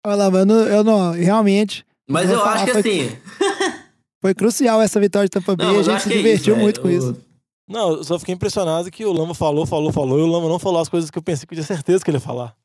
Olha 0.04 0.16
lá, 0.16 0.32
mano, 0.32 0.54
eu 0.54 0.84
não, 0.84 1.12
realmente. 1.12 1.86
Mas 2.10 2.32
eu 2.32 2.44
acho 2.44 2.66
que 2.66 2.72
foi, 2.72 2.80
assim. 2.80 3.18
foi 4.20 4.34
crucial 4.34 4.82
essa 4.82 5.00
vitória 5.00 5.28
de 5.28 5.32
Tampa 5.32 5.56
Bay. 5.56 5.68
Não, 5.68 5.80
a 5.80 5.84
gente 5.84 6.02
se 6.02 6.10
divertiu 6.10 6.56
é 6.56 6.58
isso, 6.58 6.64
muito 6.64 6.82
com 6.82 6.90
isso. 6.90 7.16
Não, 7.72 7.92
eu 7.92 8.04
só 8.04 8.20
fiquei 8.20 8.36
impressionado 8.36 8.92
que 8.92 9.06
o 9.06 9.14
Lama 9.14 9.34
falou, 9.34 9.66
falou, 9.66 9.92
falou, 9.92 10.20
e 10.20 10.22
o 10.22 10.28
Lama 10.28 10.50
não 10.50 10.60
falou 10.60 10.82
as 10.82 10.90
coisas 10.90 11.10
que 11.10 11.18
eu 11.18 11.24
pensei 11.24 11.48
que 11.48 11.54
eu 11.54 11.56
tinha 11.56 11.66
certeza 11.66 12.04
que 12.04 12.10
ele 12.10 12.18
ia 12.18 12.22
falar. 12.22 12.56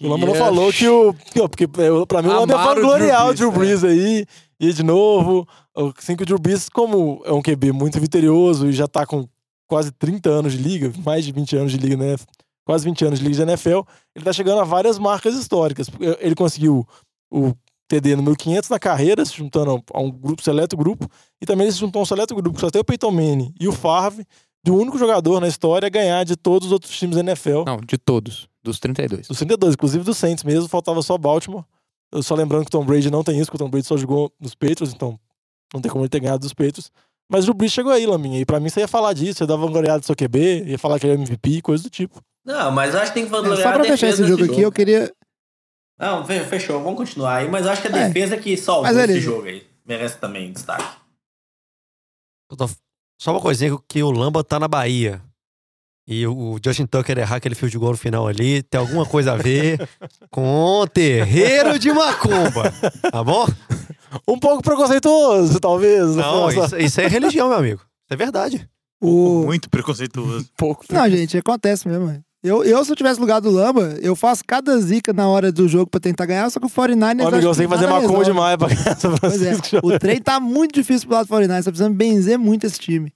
O 0.00 0.08
Lama 0.08 0.26
yes. 0.26 0.38
não 0.38 0.44
falou 0.44 0.72
que 0.72 0.88
o. 0.88 1.14
Porque 1.48 1.66
pra 1.68 2.22
mim 2.22 2.28
o 2.28 2.40
Lama 2.40 2.72
é 2.72 2.80
glorial 2.80 3.28
o 3.28 3.34
Drew 3.34 3.52
Brees 3.52 3.84
é. 3.84 3.88
aí. 3.88 4.26
E 4.58 4.72
de 4.72 4.82
novo, 4.82 5.46
assim 5.98 6.14
que 6.14 6.22
o 6.22 6.26
Drew 6.26 6.38
Brees, 6.38 6.68
como 6.68 7.20
é 7.24 7.32
um 7.32 7.42
QB 7.42 7.72
muito 7.72 8.00
vitorioso 8.00 8.68
e 8.68 8.72
já 8.72 8.86
tá 8.86 9.04
com 9.04 9.28
quase 9.68 9.90
30 9.90 10.28
anos 10.30 10.52
de 10.52 10.58
liga, 10.58 10.92
mais 11.04 11.24
de 11.24 11.32
20 11.32 11.56
anos 11.56 11.72
de 11.72 11.78
liga, 11.78 11.96
né? 11.96 12.16
Quase 12.64 12.84
20 12.84 13.04
anos 13.06 13.18
de 13.18 13.24
liga 13.24 13.36
de 13.36 13.50
NFL, 13.50 13.80
ele 14.14 14.24
tá 14.24 14.32
chegando 14.32 14.60
a 14.60 14.64
várias 14.64 14.98
marcas 14.98 15.34
históricas. 15.34 15.88
Ele 16.20 16.34
conseguiu 16.34 16.86
o 17.30 17.54
TD 17.92 18.16
número 18.16 18.34
500 18.34 18.70
na 18.70 18.78
carreira, 18.78 19.22
se 19.22 19.36
juntando 19.36 19.82
a 19.92 20.00
um 20.00 20.10
grupo, 20.10 20.42
seleto 20.42 20.74
grupo, 20.78 21.06
e 21.42 21.44
também 21.44 21.70
se 21.70 21.78
juntou 21.78 22.00
a 22.00 22.02
um 22.04 22.06
seleto 22.06 22.34
grupo, 22.34 22.58
só 22.58 22.70
tem 22.70 22.80
o 22.80 22.84
Peyton 22.84 23.10
Manning 23.10 23.54
e 23.60 23.68
o 23.68 23.72
Favre, 23.72 24.26
de 24.64 24.70
um 24.70 24.76
único 24.76 24.96
jogador 24.96 25.40
na 25.40 25.48
história 25.48 25.86
a 25.86 25.90
ganhar 25.90 26.24
de 26.24 26.34
todos 26.34 26.68
os 26.68 26.72
outros 26.72 26.96
times 26.96 27.16
da 27.16 27.20
NFL. 27.20 27.64
Não, 27.66 27.76
de 27.76 27.98
todos. 27.98 28.48
Dos 28.62 28.78
32. 28.78 29.28
Dos 29.28 29.36
32, 29.36 29.74
inclusive 29.74 30.04
do 30.04 30.14
Saints 30.14 30.42
mesmo, 30.42 30.68
faltava 30.68 31.02
só 31.02 31.18
Baltimore. 31.18 31.64
Eu 32.10 32.22
só 32.22 32.34
lembrando 32.34 32.62
que 32.62 32.68
o 32.68 32.70
Tom 32.70 32.84
Brady 32.84 33.10
não 33.10 33.22
tem 33.22 33.38
isso, 33.38 33.50
que 33.50 33.56
o 33.56 33.58
Tom 33.58 33.68
Brady 33.68 33.86
só 33.86 33.96
jogou 33.98 34.32
nos 34.40 34.54
Patriots, 34.54 34.94
então 34.94 35.18
não 35.74 35.80
tem 35.80 35.90
como 35.90 36.02
ele 36.02 36.08
ter 36.08 36.20
ganhado 36.20 36.40
dos 36.40 36.54
Patriots. 36.54 36.90
Mas 37.30 37.46
o 37.48 37.54
Brees 37.54 37.72
chegou 37.72 37.92
aí, 37.92 38.06
Laminha, 38.06 38.40
e 38.40 38.46
pra 38.46 38.60
mim 38.60 38.68
você 38.68 38.80
ia 38.80 38.88
falar 38.88 39.12
disso, 39.12 39.38
você 39.38 39.46
dava 39.46 39.66
um 39.66 39.72
goleado 39.72 40.00
do 40.00 40.06
seu 40.06 40.14
QB, 40.14 40.64
ia 40.66 40.78
falar 40.78 40.98
que 40.98 41.06
ele 41.06 41.14
é 41.14 41.16
MVP, 41.16 41.60
coisa 41.60 41.82
do 41.82 41.90
tipo. 41.90 42.22
Não, 42.44 42.70
mas 42.70 42.94
eu 42.94 43.00
acho 43.00 43.12
que 43.12 43.14
tem 43.14 43.24
que 43.24 43.30
falar 43.30 43.52
é, 43.52 43.56
Só 43.56 43.72
pra 43.72 43.84
fechar 43.84 44.08
esse 44.08 44.26
jogo 44.26 44.44
aqui, 44.44 44.60
eu 44.60 44.72
queria, 44.72 45.12
não, 45.98 46.24
fechou, 46.24 46.82
vamos 46.82 46.98
continuar 46.98 47.36
aí. 47.36 47.48
Mas 47.48 47.66
acho 47.66 47.82
que 47.82 47.88
a 47.88 47.96
é. 47.96 48.08
defesa 48.08 48.36
que 48.36 48.56
salvou 48.56 48.90
esse 48.90 49.20
jogo 49.20 49.46
aí 49.46 49.66
merece 49.86 50.18
também 50.18 50.52
destaque. 50.52 50.84
Só 53.20 53.30
uma 53.30 53.40
coisinha 53.40 53.78
que 53.88 54.02
o 54.02 54.10
Lamba 54.10 54.42
tá 54.42 54.58
na 54.58 54.68
Bahia. 54.68 55.22
E 56.06 56.26
o 56.26 56.58
Justin 56.62 56.86
Tucker 56.86 57.16
errar 57.16 57.36
aquele 57.36 57.54
fio 57.54 57.70
de 57.70 57.78
gol 57.78 57.92
no 57.92 57.96
final 57.96 58.26
ali 58.26 58.62
tem 58.64 58.80
alguma 58.80 59.06
coisa 59.06 59.32
a 59.32 59.36
ver 59.36 59.88
com 60.30 60.80
o 60.80 60.86
terreiro 60.86 61.78
de 61.78 61.92
Macumba. 61.92 62.72
Tá 63.10 63.22
bom? 63.22 63.46
Um 64.26 64.38
pouco 64.38 64.62
preconceituoso, 64.62 65.60
talvez. 65.60 66.16
Não, 66.16 66.50
isso, 66.50 66.76
isso 66.76 67.00
é 67.00 67.06
religião, 67.06 67.48
meu 67.48 67.58
amigo. 67.58 67.80
Isso 67.80 68.12
é 68.12 68.16
verdade. 68.16 68.68
O... 69.00 69.44
Muito 69.44 69.70
preconceituoso. 69.70 70.48
Pouco. 70.56 70.84
Não, 70.90 71.08
gente, 71.08 71.36
acontece 71.36 71.88
mesmo. 71.88 72.22
Eu, 72.42 72.64
eu, 72.64 72.84
se 72.84 72.90
eu 72.90 72.96
tivesse 72.96 73.20
lugar 73.20 73.40
do 73.40 73.50
Lamba, 73.50 73.96
eu 74.02 74.16
faço 74.16 74.42
cada 74.44 74.76
zica 74.80 75.12
na 75.12 75.28
hora 75.28 75.52
do 75.52 75.68
jogo 75.68 75.88
pra 75.88 76.00
tentar 76.00 76.26
ganhar, 76.26 76.50
só 76.50 76.58
que 76.58 76.66
o 76.66 76.68
49ers. 76.68 77.24
Ô, 77.24 77.28
amigo, 77.28 77.46
você 77.46 77.62
tem 77.62 77.68
que 77.68 77.74
fazer 77.74 77.86
macumba 77.86 78.24
demais 78.24 78.56
pra 78.56 78.68
ganhar 78.68 78.98
São 78.98 79.16
Francisco. 79.16 79.76
É, 79.76 79.80
o 79.80 79.98
trem 79.98 80.20
tá 80.20 80.40
muito 80.40 80.74
difícil 80.74 81.06
pro 81.06 81.16
lado 81.16 81.28
do 81.28 81.34
49ers, 81.34 81.64
tá 81.64 81.70
precisando 81.70 81.94
benzer 81.94 82.36
muito 82.38 82.66
esse 82.66 82.80
time. 82.80 83.12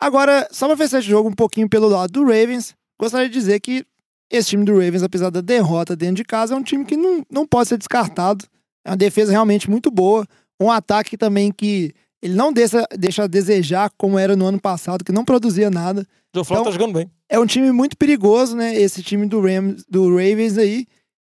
Agora, 0.00 0.48
só 0.50 0.66
pra 0.66 0.76
fechar 0.76 0.98
esse 0.98 1.08
jogo 1.08 1.28
um 1.28 1.32
pouquinho 1.32 1.68
pelo 1.68 1.88
lado 1.88 2.12
do 2.12 2.22
Ravens, 2.22 2.74
gostaria 3.00 3.28
de 3.28 3.34
dizer 3.34 3.60
que 3.60 3.86
esse 4.28 4.48
time 4.48 4.64
do 4.64 4.72
Ravens, 4.72 5.04
apesar 5.04 5.30
da 5.30 5.40
derrota 5.40 5.94
dentro 5.94 6.16
de 6.16 6.24
casa, 6.24 6.54
é 6.54 6.56
um 6.56 6.62
time 6.62 6.84
que 6.84 6.96
não, 6.96 7.24
não 7.30 7.46
pode 7.46 7.68
ser 7.68 7.78
descartado. 7.78 8.44
É 8.84 8.90
uma 8.90 8.96
defesa 8.96 9.30
realmente 9.30 9.70
muito 9.70 9.92
boa. 9.92 10.26
Um 10.60 10.70
ataque 10.70 11.16
também 11.16 11.52
que 11.52 11.94
ele 12.22 12.34
não 12.34 12.52
deixa, 12.52 12.86
deixa 12.96 13.24
a 13.24 13.26
desejar 13.26 13.90
como 13.96 14.18
era 14.18 14.36
no 14.36 14.46
ano 14.46 14.60
passado, 14.60 15.04
que 15.04 15.12
não 15.12 15.24
produzia 15.24 15.70
nada. 15.70 16.06
O 16.34 16.44
Flávio 16.44 16.62
então, 16.62 16.72
tá 16.72 16.78
jogando 16.78 16.94
bem 16.94 17.10
é 17.28 17.38
um 17.38 17.46
time 17.46 17.72
muito 17.72 17.96
perigoso, 17.96 18.56
né? 18.56 18.74
Esse 18.74 19.02
time 19.02 19.26
do, 19.26 19.40
Rams, 19.40 19.84
do 19.88 20.08
Ravens 20.08 20.56
aí, 20.58 20.86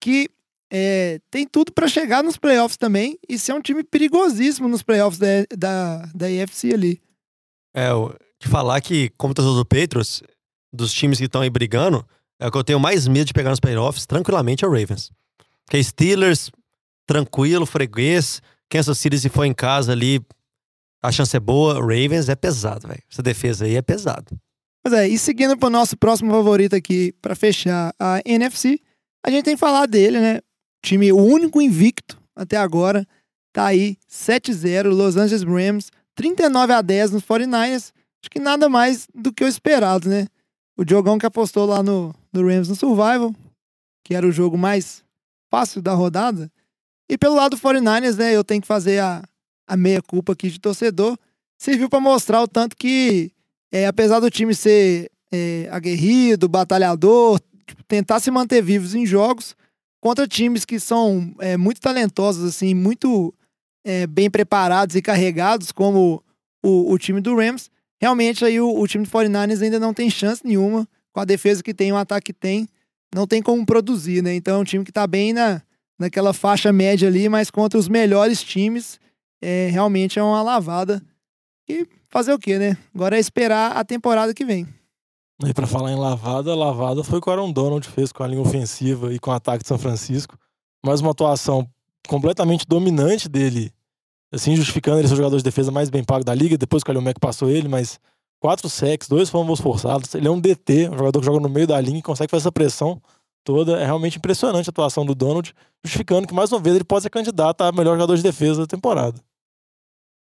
que 0.01 0.29
é, 0.73 1.21
tem 1.31 1.47
tudo 1.47 1.73
para 1.73 1.89
chegar 1.89 2.23
nos 2.23 2.37
playoffs 2.37 2.77
também 2.77 3.19
e 3.29 3.39
ser 3.39 3.53
um 3.53 3.61
time 3.61 3.83
perigosíssimo 3.83 4.69
nos 4.69 4.83
playoffs 4.83 5.19
da, 5.19 5.27
da, 5.57 6.07
da 6.15 6.27
AFC 6.27 6.73
ali. 6.73 7.01
É, 7.75 7.91
de 8.41 8.49
falar 8.49 8.81
que, 8.81 9.11
como 9.17 9.35
torcedor 9.35 9.59
do 9.59 9.67
Patriots, 9.67 10.23
dos 10.73 10.93
times 10.93 11.19
que 11.19 11.25
estão 11.25 11.41
aí 11.41 11.51
brigando, 11.51 12.07
é 12.39 12.47
o 12.47 12.51
que 12.51 12.59
eu 12.59 12.65
tenho 12.65 12.81
mais 12.81 13.07
medo 13.09 13.27
de 13.27 13.33
pegar 13.33 13.51
nos 13.51 13.61
playoffs, 13.61 14.07
tranquilamente, 14.07 14.65
é 14.65 14.69
o 14.69 14.71
Ravens. 14.71 15.11
Porque 15.67 15.83
Steelers, 15.83 16.51
tranquilo, 17.07 17.67
freguês, 17.67 18.41
Kansas 18.69 18.99
City 18.99 19.19
se 19.19 19.29
for 19.29 19.45
em 19.45 19.53
casa 19.53 19.93
ali, 19.93 20.21
a 21.03 21.11
chance 21.11 21.37
é 21.37 21.41
boa, 21.41 21.75
Ravens 21.75 22.29
é 22.29 22.35
pesado, 22.35 22.89
velho. 22.89 23.03
Essa 23.11 23.23
defesa 23.23 23.65
aí 23.65 23.77
é 23.77 23.83
pesado. 23.83 24.39
Mas 24.85 24.95
é, 24.95 25.09
e 25.09 25.19
seguindo 25.19 25.57
para 25.57 25.67
o 25.67 25.71
nosso 25.71 25.97
próximo 25.97 26.31
favorito 26.31 26.75
aqui, 26.75 27.13
para 27.21 27.35
fechar 27.35 27.95
a 27.99 28.21
NFC, 28.25 28.81
a 29.25 29.31
gente 29.31 29.45
tem 29.45 29.55
que 29.55 29.61
falar 29.61 29.87
dele, 29.87 30.21
né? 30.21 30.41
Time 30.83 31.13
único 31.13 31.61
invicto 31.61 32.21
até 32.35 32.57
agora, 32.57 33.07
tá 33.53 33.67
aí 33.67 33.97
7-0, 34.11 34.89
Los 34.89 35.17
Angeles 35.17 35.43
Rams, 35.43 35.91
39 36.15 36.73
a 36.73 36.83
10 36.83 37.13
nos 37.13 37.23
49ers. 37.23 37.93
Acho 38.23 38.31
que 38.31 38.39
nada 38.39 38.69
mais 38.69 39.07
do 39.15 39.33
que 39.33 39.45
o 39.45 39.49
esperado, 39.49 40.09
né? 40.09 40.27
O 40.77 40.85
Diogão 40.85 41.19
que 41.19 41.27
apostou 41.27 41.67
lá 41.67 41.83
no, 41.83 42.15
no 42.33 42.47
Rams 42.47 42.69
no 42.69 42.77
Survival, 42.77 43.35
que 44.05 44.15
era 44.15 44.27
o 44.27 44.33
jogo 44.33 44.57
mais 44.57 45.05
fácil 45.51 45.83
da 45.83 45.93
rodada. 45.93 46.51
E 47.09 47.19
pelo 47.19 47.35
lado 47.35 47.57
do 47.57 47.61
49ers, 47.61 48.17
né, 48.17 48.35
eu 48.35 48.45
tenho 48.45 48.63
que 48.63 48.69
fazer 48.69 49.01
a, 49.01 49.23
a 49.71 49.77
meia 49.77 50.03
culpa 50.03 50.33
aqui 50.33 50.51
de 50.51 50.59
torcedor. 50.59 51.17
Serviu 51.57 51.89
para 51.89 52.01
mostrar 52.01 52.43
o 52.43 52.49
tanto 52.49 52.77
que 52.77 53.31
é, 53.71 53.87
apesar 53.87 54.19
do 54.19 54.31
time 54.31 54.53
ser 54.53 55.11
é, 55.33 55.69
aguerrido, 55.71 56.49
batalhador, 56.49 57.41
tipo, 57.65 57.85
tentar 57.85 58.19
se 58.19 58.31
manter 58.33 58.63
vivos 58.63 58.97
em 58.97 59.07
jogos 59.07 59.55
contra 60.01 60.27
times 60.27 60.65
que 60.65 60.81
são 60.81 61.33
é, 61.39 61.57
muito 61.57 61.81
talentosos, 61.81 62.45
assim, 62.45 62.75
muito 62.75 63.33
bem 64.11 64.31
preparados 64.31 64.95
e 64.95 65.01
carregados, 65.01 65.73
como 65.73 66.23
o, 66.63 66.93
o 66.93 66.99
time 66.99 67.19
do 67.19 67.35
Rams, 67.35 67.71
realmente 67.99 68.45
aí 68.45 68.61
o, 68.61 68.79
o, 68.79 68.87
time 68.87 69.05
do 69.05 69.11
49ers 69.11 69.63
ainda 69.63 69.81
não 69.81 69.95
tem 69.95 70.11
chance 70.11 70.43
nenhuma 70.45 70.87
com 71.13 71.21
a 71.21 71.25
defesa 71.25 71.63
que 71.63 71.73
tem, 71.73 71.91
o 71.91 71.97
ataque 71.97 72.27
que 72.27 72.39
tem, 72.39 72.69
não 73.15 73.27
tem 73.27 73.41
como 73.41 73.65
produzir, 73.65 74.23
né? 74.23 74.35
Então 74.35 74.57
é 74.57 74.59
um 74.59 74.65
time 74.65 74.85
que 74.85 74.93
tá 74.93 75.07
bem 75.07 75.33
na, 75.33 75.63
naquela 75.99 76.35
faixa 76.35 76.73
média 76.73 77.09
ali, 77.09 77.29
mas 77.29 77.51
contra 77.51 77.79
os 77.79 77.89
melhores 77.89 78.43
times, 78.43 79.01
é, 79.41 79.69
realmente 79.71 80.19
é 80.19 80.23
uma 80.23 80.43
lavada. 80.43 81.03
E 81.69 81.87
fazer 82.09 82.33
o 82.33 82.39
quê, 82.39 82.59
né? 82.59 82.77
Agora 82.95 83.17
é 83.17 83.21
esperar 83.21 83.77
a 83.77 83.85
temporada 83.85 84.35
que 84.35 84.45
vem. 84.45 84.67
E 85.47 85.55
para 85.55 85.67
falar 85.67 85.93
em 85.93 85.97
lavada, 85.97 86.55
lavada 86.55 87.03
foi 87.03 87.19
o 87.19 87.23
que 87.23 87.31
o 87.31 87.33
Aaron 87.33 87.51
Donald 87.51 87.87
fez 87.89 88.13
com 88.13 88.23
a 88.23 88.27
linha 88.27 88.43
ofensiva 88.43 89.13
e 89.13 89.19
com 89.19 89.31
o 89.31 89.35
ataque 89.35 89.63
de 89.63 89.69
São 89.69 89.79
Francisco. 89.79 90.37
Mais 90.85 91.01
uma 91.01 91.13
atuação 91.13 91.67
completamente 92.07 92.67
dominante 92.67 93.29
dele, 93.29 93.73
assim, 94.33 94.55
justificando 94.55 94.99
ele 94.99 95.09
ser 95.09 95.15
o 95.15 95.17
jogador 95.17 95.37
de 95.37 95.43
defesa 95.43 95.71
mais 95.71 95.89
bem 95.89 96.05
pago 96.05 96.25
da 96.25 96.35
liga, 96.35 96.59
depois 96.59 96.83
que 96.83 96.91
o 96.91 97.03
Mac 97.03 97.19
passou 97.19 97.49
ele, 97.49 97.69
mas 97.69 97.99
quatro 98.39 98.69
sacks, 98.69 99.09
dois 99.09 99.31
fumbles 99.31 99.61
forçados. 99.61 100.15
Ele 100.15 100.29
é 100.29 100.31
um 100.31 100.41
DT, 100.41 100.91
um 100.91 100.99
jogador 100.99 101.21
que 101.21 101.27
joga 101.27 101.41
no 101.41 101.49
meio 101.49 101.67
da 101.67 101.81
linha 101.81 102.01
e 102.01 102.03
consegue 102.03 102.31
fazer 102.31 102.43
essa 102.43 102.53
pressão 102.53 103.01
toda. 103.45 103.79
É 103.79 103.85
realmente 103.85 104.19
impressionante 104.19 104.69
a 104.69 104.73
atuação 104.73 105.07
do 105.07 105.15
Donald, 105.15 105.55
justificando 105.85 106.27
que 106.27 106.35
mais 106.35 106.53
uma 106.53 106.61
vez 106.61 106.77
ele 106.77 106.85
pode 106.85 107.03
ser 107.03 107.11
candidato 107.11 107.63
a 107.63 107.73
melhor 107.73 107.95
jogador 107.95 108.17
de 108.17 108.23
defesa 108.23 108.63
da 108.63 108.67
temporada. 108.67 109.21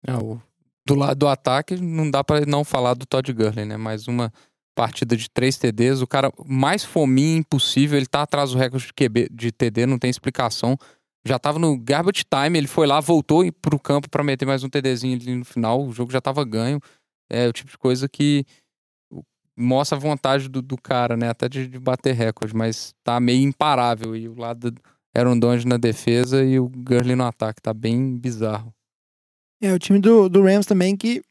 É, 0.08 0.16
o 0.16 0.42
do 0.88 0.96
lado 0.96 1.20
do 1.20 1.28
ataque, 1.28 1.76
não 1.76 2.10
dá 2.10 2.24
para 2.24 2.46
não 2.46 2.64
falar 2.64 2.94
do 2.94 3.06
Todd 3.06 3.34
Gurley, 3.34 3.66
né? 3.66 3.76
Mais 3.76 4.08
uma 4.08 4.32
partida 4.74 5.18
de 5.18 5.30
três 5.30 5.58
TDs, 5.58 6.02
o 6.02 6.08
cara 6.08 6.32
mais 6.46 6.86
fominha 6.86 7.40
impossível, 7.40 7.98
ele 7.98 8.06
tá 8.06 8.22
atrás 8.22 8.52
do 8.52 8.58
recorde 8.58 8.86
de, 8.86 8.94
QB, 8.94 9.28
de 9.30 9.52
TD, 9.52 9.86
não 9.86 10.00
tem 10.00 10.10
explicação. 10.10 10.78
já 11.26 11.38
tava 11.38 11.60
no 11.60 11.78
garbage 11.78 12.24
time, 12.24 12.58
ele 12.58 12.68
foi 12.68 12.88
lá, 12.88 13.02
voltou 13.02 13.44
pro 13.62 13.78
campo 13.78 14.10
pra 14.10 14.24
meter 14.24 14.46
mais 14.46 14.64
um 14.64 14.70
TDzinho 14.70 15.20
ali 15.20 15.36
no 15.36 15.44
final, 15.44 15.84
o 15.84 15.92
jogo 15.92 16.12
já 16.12 16.22
tava 16.22 16.46
ganho. 16.46 16.80
É 17.30 17.48
o 17.48 17.52
tipo 17.52 17.70
de 17.70 17.78
coisa 17.78 18.08
que 18.08 18.46
mostra 19.58 19.98
a 19.98 20.00
vontade 20.00 20.48
do, 20.48 20.62
do 20.62 20.78
cara, 20.78 21.18
né? 21.18 21.28
Até 21.30 21.50
de, 21.50 21.68
de 21.68 21.80
bater 21.80 22.14
recorde, 22.14 22.56
mas 22.56 22.94
tá 23.04 23.20
meio 23.20 23.42
imparável. 23.42 24.16
E 24.16 24.30
o 24.30 24.40
lado 24.40 24.72
do 24.72 24.82
Aaron 25.14 25.38
Donald 25.38 25.68
na 25.68 25.78
defesa 25.78 26.46
e 26.46 26.60
o 26.60 26.70
Gurley 26.70 27.16
no 27.16 27.26
ataque, 27.26 27.62
tá 27.62 27.74
bem 27.74 28.18
bizarro. 28.18 28.74
É, 29.62 29.74
o 29.74 29.80
time 29.80 30.00
do, 30.00 30.30
do 30.30 30.44
Rams 30.44 30.66
também 30.66 30.96
que 30.96 31.22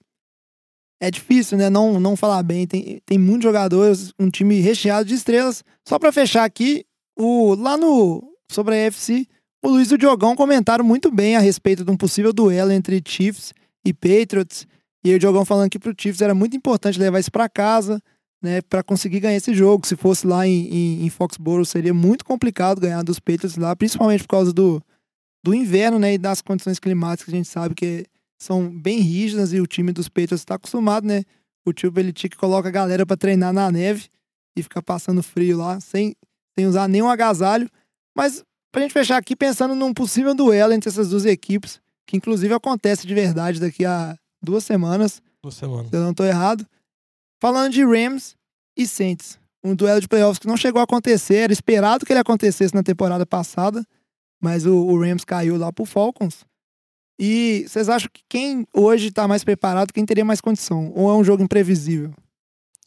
é 1.01 1.11
difícil, 1.11 1.59
né? 1.59 1.69
Não, 1.71 2.01
não 2.01 2.17
falar 2.17 2.43
bem. 2.43 2.67
Tem, 2.67 3.01
tem 3.05 3.19
muitos 3.19 3.45
jogadores, 3.45 4.13
um 4.19 4.31
time 4.31 4.61
recheado 4.61 5.09
de 5.09 5.15
estrelas. 5.15 5.63
Só 5.87 5.99
pra 5.99 6.13
fechar 6.13 6.45
aqui, 6.45 6.85
o, 7.17 7.55
lá 7.55 7.77
no 7.77 8.23
sobre 8.51 8.75
a 8.75 8.89
AFC, 8.89 9.27
o 9.65 9.69
Luiz 9.69 9.91
e 9.91 9.95
o 9.95 9.99
Diogão 9.99 10.37
comentaram 10.37 10.85
muito 10.85 11.11
bem 11.11 11.37
a 11.37 11.41
respeito 11.41 11.85
de 11.85 11.91
um 11.91 11.97
possível 11.97 12.33
duelo 12.33 12.73
entre 12.73 13.03
Chiefs 13.07 13.53
e 13.85 13.93
Patriots. 13.93 14.67
E 15.05 15.15
o 15.15 15.19
Diogão 15.19 15.45
falando 15.45 15.71
que 15.71 15.79
pro 15.79 15.95
Chiefs 15.97 16.21
era 16.21 16.35
muito 16.35 16.57
importante 16.57 16.99
levar 16.99 17.21
isso 17.21 17.31
pra 17.31 17.49
casa, 17.49 18.03
né? 18.43 18.61
Pra 18.63 18.83
conseguir 18.83 19.21
ganhar 19.21 19.37
esse 19.37 19.55
jogo. 19.55 19.87
Se 19.87 19.97
fosse 19.97 20.27
lá 20.27 20.47
em, 20.47 20.67
em, 20.69 21.07
em 21.07 21.11
Foxborough, 21.11 21.65
seria 21.65 21.95
muito 21.95 22.25
complicado 22.25 22.81
ganhar 22.81 23.03
dos 23.03 23.19
Patriots 23.19 23.57
lá, 23.57 23.75
principalmente 23.77 24.23
por 24.23 24.29
causa 24.29 24.53
do, 24.53 24.83
do 25.45 25.55
inverno, 25.55 25.99
né? 25.99 26.15
E 26.15 26.19
das 26.19 26.41
condições 26.41 26.79
climáticas 26.79 27.25
que 27.27 27.31
a 27.31 27.37
gente 27.37 27.49
sabe 27.49 27.75
que 27.75 28.07
são 28.39 28.69
bem 28.69 29.01
rígidas 29.01 29.53
e 29.53 29.61
o 29.61 29.67
time 29.67 29.93
dos 29.93 30.09
Patriots 30.09 30.41
está 30.41 30.55
acostumado, 30.57 31.07
né? 31.07 31.23
O 31.65 31.73
tio 31.73 31.91
Belichick 31.91 32.37
coloca 32.37 32.69
a 32.69 32.73
galera 32.73 33.05
para 33.07 33.17
treinar 33.17 33.53
na 33.53 33.71
neve 33.71 34.09
e 34.57 34.63
fica 34.63 34.83
passando 34.83 35.23
frio 35.23 35.59
lá, 35.59 35.81
sem, 35.81 36.15
sem 36.55 36.67
usar 36.67 36.89
nenhum 36.89 37.09
agasalho. 37.09 37.69
Mas 38.17 38.45
pra 38.71 38.83
gente 38.83 38.93
fechar 38.93 39.17
aqui, 39.17 39.35
pensando 39.35 39.75
num 39.75 39.93
possível 39.93 40.35
duelo 40.35 40.73
entre 40.73 40.89
essas 40.89 41.11
duas 41.11 41.25
equipes, 41.25 41.81
que 42.07 42.17
inclusive 42.17 42.55
acontece 42.55 43.07
de 43.07 43.15
verdade 43.15 43.59
daqui 43.61 43.85
a 43.85 44.17
duas 44.43 44.65
semanas, 44.65 45.21
Duas 45.43 45.55
semanas. 45.55 45.89
se 45.91 45.97
eu 45.97 46.01
não 46.03 46.15
tô 46.15 46.25
errado. 46.25 46.65
Falando 47.41 47.73
de 47.73 47.85
Rams 47.85 48.35
e 48.77 48.87
Saints. 48.87 49.39
Um 49.65 49.75
duelo 49.75 50.01
de 50.01 50.07
playoffs 50.09 50.39
que 50.39 50.47
não 50.47 50.57
chegou 50.57 50.81
a 50.81 50.85
acontecer, 50.85 51.37
era 51.37 51.53
esperado 51.53 52.07
que 52.07 52.13
ele 52.13 52.21
acontecesse 52.21 52.73
na 52.75 52.83
temporada 52.85 53.27
passada, 53.27 53.85
mas 54.41 54.65
o, 54.65 54.75
o 54.77 55.01
Rams 55.01 55.25
caiu 55.25 55.57
lá 55.57 55.73
pro 55.73 55.85
Falcons. 55.85 56.45
E 57.19 57.65
vocês 57.69 57.89
acham 57.89 58.11
que 58.13 58.23
quem 58.29 58.67
hoje 58.75 59.11
tá 59.11 59.27
mais 59.27 59.43
preparado, 59.43 59.93
quem 59.93 60.05
teria 60.05 60.25
mais 60.25 60.41
condição? 60.41 60.93
Ou 60.95 61.11
é 61.11 61.15
um 61.15 61.25
jogo 61.25 61.43
imprevisível? 61.43 62.13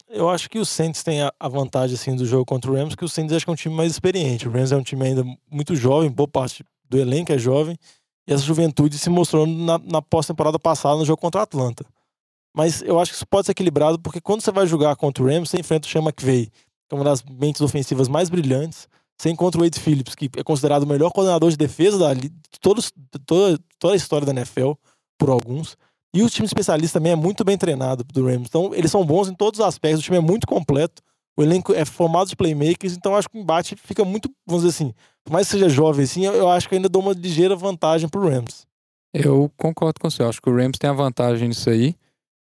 Eu 0.07 0.29
acho 0.29 0.49
que 0.49 0.59
o 0.59 0.65
Saints 0.65 1.03
tem 1.03 1.21
a- 1.21 1.33
a 1.39 1.47
vantagem 1.47 1.95
assim, 1.95 2.15
do 2.15 2.25
jogo 2.25 2.45
contra 2.45 2.71
o 2.71 2.75
Rams, 2.75 2.95
que 2.95 3.05
o 3.05 3.09
Saints 3.09 3.33
acho 3.35 3.45
que 3.45 3.49
é 3.51 3.53
um 3.53 3.55
time 3.55 3.75
mais 3.75 3.91
experiente. 3.91 4.47
O 4.47 4.51
Rams 4.51 4.71
é 4.71 4.75
um 4.77 4.83
time 4.83 5.05
ainda 5.05 5.23
muito 5.51 5.75
jovem, 5.75 6.09
boa 6.11 6.27
parte 6.27 6.63
do 6.87 6.97
elenco 6.97 7.31
é 7.31 7.37
jovem, 7.37 7.77
e 8.27 8.33
essa 8.33 8.43
juventude 8.43 8.97
se 8.97 9.09
mostrou 9.09 9.45
na, 9.45 9.77
na 9.79 10.01
pós-temporada 10.01 10.57
passada 10.57 10.97
no 10.97 11.05
jogo 11.05 11.21
contra 11.21 11.41
o 11.41 11.43
Atlanta. 11.43 11.85
Mas 12.55 12.81
eu 12.81 12.99
acho 12.99 13.11
que 13.11 13.15
isso 13.17 13.27
pode 13.27 13.45
ser 13.45 13.51
equilibrado, 13.51 13.99
porque 13.99 14.19
quando 14.19 14.41
você 14.41 14.51
vai 14.51 14.65
jogar 14.65 14.95
contra 14.95 15.23
o 15.23 15.27
Rams, 15.27 15.49
você 15.49 15.59
enfrenta 15.59 15.87
o 15.87 15.91
Sean 15.91 16.01
McVay, 16.01 16.47
que 16.47 16.51
é 16.91 16.95
uma 16.95 17.03
das 17.03 17.23
mentes 17.23 17.61
ofensivas 17.61 18.07
mais 18.07 18.29
brilhantes. 18.29 18.87
Você 19.19 19.29
encontra 19.29 19.59
o 19.59 19.63
Wade 19.63 19.79
Phillips, 19.79 20.15
que 20.15 20.29
é 20.37 20.43
considerado 20.43 20.83
o 20.83 20.87
melhor 20.87 21.11
coordenador 21.11 21.49
de 21.49 21.57
defesa 21.57 21.97
da, 21.97 22.21
todos, 22.61 22.91
toda, 23.25 23.59
toda 23.77 23.93
a 23.93 23.97
história 23.97 24.25
da 24.25 24.31
NFL, 24.31 24.71
por 25.17 25.29
alguns. 25.29 25.75
E 26.15 26.23
o 26.23 26.29
time 26.29 26.45
especialista 26.45 26.99
também 26.99 27.11
é 27.11 27.15
muito 27.15 27.43
bem 27.43 27.57
treinado 27.57 28.03
do 28.03 28.25
Rams. 28.25 28.47
Então, 28.47 28.73
eles 28.73 28.89
são 28.89 29.05
bons 29.05 29.27
em 29.27 29.35
todos 29.35 29.59
os 29.59 29.65
aspectos. 29.65 29.99
O 29.99 30.03
time 30.03 30.17
é 30.17 30.21
muito 30.21 30.47
completo. 30.47 31.03
O 31.37 31.43
elenco 31.43 31.73
é 31.73 31.83
formado 31.83 32.29
de 32.29 32.35
playmakers. 32.35 32.95
Então, 32.95 33.13
acho 33.13 33.29
que 33.29 33.37
o 33.37 33.41
embate 33.41 33.75
fica 33.75 34.05
muito, 34.05 34.31
vamos 34.47 34.63
dizer 34.63 34.75
assim, 34.75 34.93
por 35.23 35.33
mais 35.33 35.47
que 35.47 35.51
seja 35.51 35.67
jovem 35.67 36.05
assim, 36.05 36.25
eu, 36.25 36.49
acho 36.49 36.69
que 36.69 36.75
ainda 36.75 36.89
dou 36.89 37.01
uma 37.01 37.13
ligeira 37.13 37.55
vantagem 37.55 38.07
pro 38.07 38.27
Rams. 38.27 38.65
Eu 39.13 39.51
concordo 39.57 39.99
com 39.99 40.09
você. 40.09 40.23
Acho 40.23 40.41
que 40.41 40.49
o 40.49 40.55
Rams 40.55 40.79
tem 40.79 40.89
a 40.89 40.93
vantagem 40.93 41.49
nisso 41.49 41.69
aí. 41.69 41.93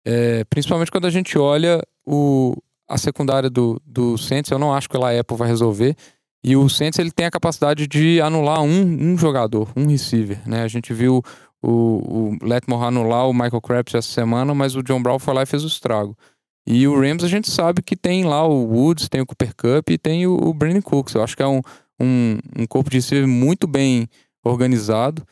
É, 0.06 0.44
principalmente 0.46 0.92
quando 0.92 1.06
a 1.06 1.10
gente 1.10 1.38
olha 1.38 1.84
o, 2.06 2.56
a 2.88 2.98
secundária 2.98 3.50
do, 3.50 3.82
do 3.86 4.18
Saints, 4.18 4.52
eu 4.52 4.60
não 4.60 4.74
acho 4.74 4.88
que 4.88 4.98
a 4.98 5.20
Apple 5.20 5.36
vai 5.36 5.48
resolver. 5.48 5.96
E 6.44 6.56
o 6.56 6.70
Saints 6.70 6.98
ele 7.00 7.12
tem 7.12 7.26
a 7.26 7.32
capacidade 7.32 7.88
de 7.88 8.22
anular 8.22 8.62
um, 8.62 9.12
um 9.12 9.18
jogador, 9.18 9.72
um 9.76 9.88
receiver. 9.88 10.42
Né? 10.48 10.64
A 10.64 10.68
gente 10.68 10.94
viu 10.94 11.22
o, 11.62 12.32
o 12.32 12.38
Letmore 12.42 12.86
anular 12.86 13.28
o 13.28 13.34
Michael 13.34 13.62
Krabs 13.62 13.94
essa 13.94 14.08
semana, 14.12 14.54
mas 14.56 14.76
o 14.76 14.84
John 14.84 15.02
Brown 15.02 15.20
foi 15.20 15.34
lá 15.34 15.44
e 15.44 15.46
fez 15.46 15.64
o 15.64 15.68
estrago. 15.68 16.18
E 16.66 16.88
o 16.88 17.00
Rams 17.00 17.24
a 17.24 17.28
gente 17.28 17.50
sabe 17.50 17.82
que 17.82 17.96
tem 17.96 18.24
lá 18.24 18.46
o 18.48 18.64
Woods, 18.66 19.10
tem 19.10 19.22
o 19.22 19.26
Cooper 19.26 19.54
Cup 19.56 19.90
e 19.90 19.98
tem 19.98 20.28
o, 20.28 20.36
o 20.36 20.54
Brandon 20.54 20.82
Cooks. 20.82 21.14
Eu 21.16 21.24
acho 21.24 21.36
que 21.36 21.44
é 21.44 21.48
um, 21.48 21.62
um, 22.00 22.38
um 22.58 22.66
corpo 22.68 22.90
de 22.90 22.98
receiver 22.98 23.28
muito 23.28 23.68
bem 23.68 24.08
organizado. 24.46 25.24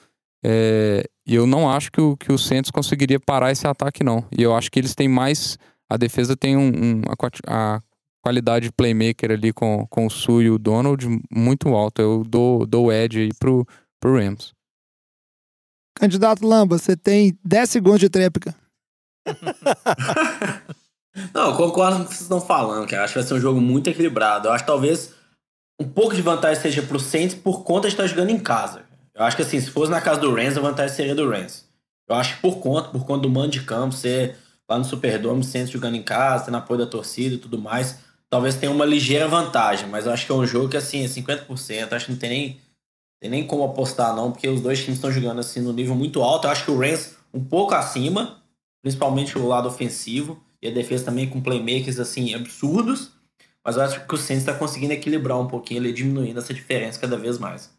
É, 0.43 1.03
e 1.25 1.35
eu 1.35 1.45
não 1.47 1.69
acho 1.69 1.91
que 1.91 2.01
o, 2.01 2.17
que 2.17 2.31
o 2.31 2.37
Santos 2.37 2.71
conseguiria 2.71 3.19
parar 3.19 3.51
esse 3.51 3.67
ataque, 3.67 4.03
não. 4.03 4.25
E 4.35 4.41
eu 4.41 4.55
acho 4.55 4.71
que 4.71 4.79
eles 4.79 4.95
têm 4.95 5.07
mais. 5.07 5.57
A 5.89 5.95
defesa 5.95 6.35
tem 6.35 6.57
um, 6.57 6.67
um- 6.67 7.01
a, 7.07 7.75
a 7.75 7.81
qualidade 8.27 8.65
de 8.65 8.73
playmaker 8.73 9.31
ali 9.31 9.53
com, 9.53 9.87
com 9.87 10.05
o 10.05 10.09
Su 10.09 10.41
e 10.41 10.49
o 10.49 10.57
Donald 10.57 11.07
muito 11.31 11.69
alta. 11.69 12.01
Eu 12.01 12.25
dou, 12.25 12.65
dou 12.65 12.91
edge 12.91 13.21
aí 13.21 13.29
pro, 13.39 13.65
pro 14.01 14.17
Rams. 14.17 14.51
Candidato 15.95 16.45
Lamba, 16.45 16.77
você 16.77 16.97
tem 16.97 17.39
10 17.45 17.69
segundos 17.69 18.01
de 18.01 18.09
tréplica. 18.09 18.53
Não, 21.33 21.51
eu 21.51 21.55
concordo 21.55 21.95
com 21.95 22.03
o 22.03 22.05
que 22.05 22.11
vocês 22.11 22.21
estão 22.21 22.41
falando, 22.41 22.87
cara. 22.87 23.05
Acho 23.05 23.13
que 23.13 23.19
vai 23.19 23.27
ser 23.27 23.33
um 23.33 23.39
jogo 23.39 23.61
muito 23.61 23.89
equilibrado. 23.89 24.49
Eu 24.49 24.51
acho 24.51 24.65
que 24.65 24.69
talvez 24.69 25.13
um 25.79 25.87
pouco 25.87 26.13
de 26.13 26.21
vantagem 26.21 26.61
seja 26.61 26.83
pro 26.83 26.99
Saints 26.99 27.33
por 27.33 27.63
conta 27.63 27.87
de 27.87 27.93
estar 27.93 28.07
jogando 28.07 28.29
em 28.29 28.39
casa. 28.39 28.83
Eu 29.15 29.23
acho 29.23 29.37
que 29.37 29.41
assim, 29.41 29.61
se 29.61 29.71
fosse 29.71 29.89
na 29.89 30.01
casa 30.01 30.19
do 30.19 30.35
Rams, 30.35 30.57
a 30.57 30.61
vantagem 30.61 30.93
seria 30.93 31.15
do 31.15 31.29
Rams. 31.29 31.65
Eu 32.09 32.15
acho 32.17 32.35
que 32.35 32.41
por 32.41 32.59
conta, 32.59 32.89
por 32.89 33.05
conta 33.05 33.21
do 33.21 33.29
mando 33.29 33.51
de 33.51 33.63
campo, 33.63 33.95
ser 33.95 34.35
lá 34.69 34.77
no 34.77 34.83
Superdome, 34.83 35.45
Saints 35.45 35.71
jogando 35.71 35.95
em 35.95 36.03
casa, 36.03 36.43
tendo 36.45 36.57
apoio 36.57 36.81
da 36.81 36.85
torcida 36.85 37.35
e 37.35 37.37
tudo 37.37 37.57
mais, 37.57 38.05
talvez 38.29 38.55
tenha 38.55 38.71
uma 38.71 38.85
ligeira 38.85 39.27
vantagem. 39.27 39.87
Mas 39.87 40.05
eu 40.05 40.11
acho 40.11 40.25
que 40.25 40.31
é 40.31 40.35
um 40.35 40.45
jogo 40.45 40.69
que 40.69 40.77
assim, 40.77 41.03
é 41.03 41.07
50%. 41.07 41.93
Acho 41.93 42.05
que 42.05 42.11
não 42.11 42.19
tem 42.19 42.29
nem, 42.29 42.61
tem 43.19 43.29
nem 43.29 43.47
como 43.47 43.63
apostar, 43.63 44.15
não, 44.15 44.31
porque 44.31 44.47
os 44.47 44.61
dois 44.61 44.79
times 44.79 44.97
estão 44.97 45.11
jogando 45.11 45.39
assim 45.39 45.59
no 45.59 45.73
nível 45.73 45.95
muito 45.95 46.21
alto. 46.21 46.47
Eu 46.47 46.51
acho 46.51 46.65
que 46.65 46.71
o 46.71 46.79
Rams 46.79 47.15
um 47.33 47.43
pouco 47.43 47.73
acima, 47.73 48.41
principalmente 48.81 49.37
o 49.37 49.47
lado 49.47 49.67
ofensivo, 49.67 50.41
e 50.61 50.67
a 50.67 50.71
defesa 50.71 51.05
também 51.05 51.29
com 51.29 51.41
playmakers 51.41 51.99
assim 51.99 52.33
absurdos. 52.33 53.11
Mas 53.63 53.75
eu 53.75 53.83
acho 53.83 54.07
que 54.07 54.15
o 54.15 54.17
Saints 54.17 54.43
está 54.43 54.53
conseguindo 54.53 54.93
equilibrar 54.93 55.37
um 55.37 55.47
pouquinho 55.47 55.81
ali, 55.81 55.91
diminuindo 55.91 56.39
essa 56.39 56.53
diferença 56.53 56.99
cada 56.99 57.17
vez 57.17 57.37
mais. 57.37 57.69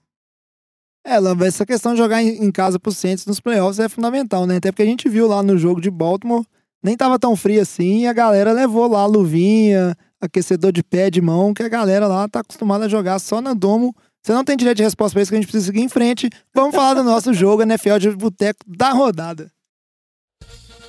É, 1.03 1.19
Lamba, 1.19 1.47
essa 1.47 1.65
questão 1.65 1.93
de 1.93 1.99
jogar 1.99 2.23
em 2.23 2.45
em 2.45 2.53
casa 2.53 2.79
pro 2.79 2.93
Saints 2.93 3.25
nos 3.25 3.41
playoffs 3.41 3.79
é 3.79 3.89
fundamental, 3.89 4.47
né? 4.47 4.57
Até 4.57 4.71
porque 4.71 4.83
a 4.83 4.87
gente 4.87 5.09
viu 5.09 5.27
lá 5.27 5.43
no 5.43 5.57
jogo 5.57 5.81
de 5.81 5.91
Baltimore, 5.91 6.45
nem 6.83 6.97
tava 6.97 7.19
tão 7.19 7.35
frio 7.35 7.61
assim, 7.61 8.01
e 8.01 8.07
a 8.07 8.13
galera 8.13 8.53
levou 8.53 8.89
lá 8.89 9.05
luvinha, 9.07 9.97
aquecedor 10.21 10.73
de 10.73 10.83
pé, 10.83 11.11
de 11.11 11.21
mão, 11.21 11.53
que 11.53 11.63
a 11.63 11.69
galera 11.69 12.07
lá 12.07 12.29
tá 12.29 12.41
acostumada 12.41 12.87
a 12.87 12.89
jogar 12.89 13.19
só 13.19 13.41
na 13.41 13.55
domo. 13.55 13.95
Você 14.23 14.33
não 14.33 14.45
tem 14.45 14.57
direito 14.57 14.79
de 14.79 14.83
resposta 14.83 15.15
pra 15.15 15.23
isso, 15.23 15.31
que 15.31 15.37
a 15.37 15.41
gente 15.41 15.49
precisa 15.49 15.67
seguir 15.67 15.81
em 15.81 15.89
frente. 15.89 16.29
Vamos 16.55 16.75
falar 16.75 16.95
do 16.95 17.05
nosso 17.05 17.33
jogo 17.35 17.63
NFL 17.63 17.99
de 17.99 18.11
boteco 18.11 18.61
da 18.67 18.91
rodada. 18.91 19.51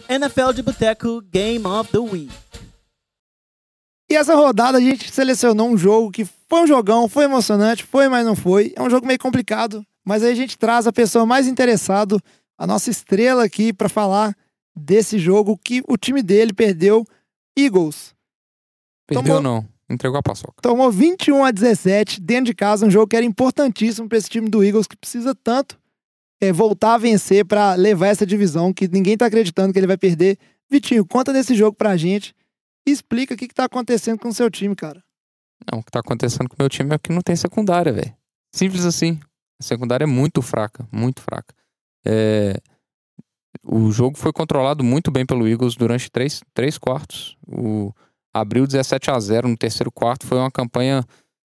NFL 0.09 0.53
de 0.55 0.63
Boteco 0.63 1.21
Game 1.21 1.65
of 1.67 1.91
the 1.91 1.99
Week. 1.99 2.31
E 4.09 4.15
essa 4.15 4.33
rodada 4.33 4.79
a 4.79 4.81
gente 4.81 5.11
selecionou 5.11 5.69
um 5.69 5.77
jogo 5.77 6.09
que 6.09 6.25
foi 6.25 6.63
um 6.63 6.67
jogão, 6.67 7.07
foi 7.07 7.25
emocionante, 7.25 7.83
foi, 7.83 8.09
mas 8.09 8.25
não 8.25 8.35
foi. 8.35 8.73
É 8.75 8.81
um 8.81 8.89
jogo 8.89 9.05
meio 9.05 9.19
complicado, 9.19 9.85
mas 10.03 10.23
aí 10.23 10.31
a 10.31 10.35
gente 10.35 10.57
traz 10.57 10.87
a 10.87 10.91
pessoa 10.91 11.27
mais 11.27 11.47
interessada, 11.47 12.17
a 12.57 12.65
nossa 12.65 12.89
estrela 12.89 13.43
aqui, 13.43 13.71
pra 13.71 13.87
falar 13.87 14.35
desse 14.75 15.19
jogo 15.19 15.57
que 15.57 15.83
o 15.87 15.97
time 15.97 16.21
dele 16.23 16.53
perdeu. 16.53 17.05
Eagles. 17.57 18.15
Perdeu 19.07 19.35
Tomou- 19.35 19.41
não. 19.41 19.67
Entregou 19.89 20.19
a 20.19 20.23
paçoca. 20.23 20.61
Tomou 20.61 20.91
21 20.91 21.43
a 21.43 21.49
17 21.51 22.21
dentro 22.21 22.45
de 22.45 22.53
casa, 22.53 22.85
um 22.85 22.91
jogo 22.91 23.07
que 23.07 23.15
era 23.15 23.25
importantíssimo 23.25 24.07
pra 24.07 24.19
esse 24.19 24.29
time 24.29 24.47
do 24.47 24.63
Eagles, 24.63 24.85
que 24.85 24.95
precisa 24.95 25.33
tanto 25.33 25.79
é, 26.39 26.53
voltar 26.53 26.93
a 26.93 26.97
vencer 26.99 27.43
pra 27.43 27.73
levar 27.73 28.07
essa 28.07 28.25
divisão, 28.25 28.71
que 28.71 28.87
ninguém 28.87 29.17
tá 29.17 29.25
acreditando 29.25 29.73
que 29.73 29.79
ele 29.79 29.87
vai 29.87 29.97
perder. 29.97 30.37
Vitinho, 30.69 31.03
conta 31.03 31.33
desse 31.33 31.55
jogo 31.55 31.75
pra 31.75 31.97
gente 31.97 32.35
e 32.87 32.91
explica 32.91 33.33
o 33.33 33.37
que, 33.37 33.47
que 33.47 33.53
tá 33.53 33.65
acontecendo 33.65 34.19
com 34.19 34.27
o 34.29 34.33
seu 34.33 34.49
time, 34.51 34.75
cara. 34.75 35.03
Não, 35.69 35.79
o 35.79 35.83
que 35.83 35.91
tá 35.91 35.99
acontecendo 35.99 36.47
com 36.47 36.53
o 36.53 36.59
meu 36.59 36.69
time 36.69 36.93
é 36.93 36.99
que 36.99 37.11
não 37.11 37.21
tem 37.21 37.35
secundária, 37.35 37.91
velho. 37.91 38.15
Simples 38.53 38.85
assim. 38.85 39.19
A 39.59 39.63
secundária 39.63 40.03
é 40.03 40.07
muito 40.07 40.41
fraca, 40.43 40.87
muito 40.91 41.19
fraca. 41.21 41.53
É, 42.05 42.53
O 43.63 43.91
jogo 43.91 44.17
foi 44.17 44.31
controlado 44.31 44.83
muito 44.83 45.11
bem 45.11 45.25
pelo 45.25 45.47
Eagles 45.47 45.75
durante 45.75 46.09
três, 46.09 46.41
três 46.53 46.77
quartos. 46.77 47.37
O... 47.47 47.91
Abriu 48.33 48.67
17 48.67 49.09
a 49.09 49.19
0 49.19 49.47
no 49.47 49.57
terceiro 49.57 49.91
quarto. 49.91 50.27
Foi 50.27 50.37
uma 50.37 50.51
campanha 50.51 51.03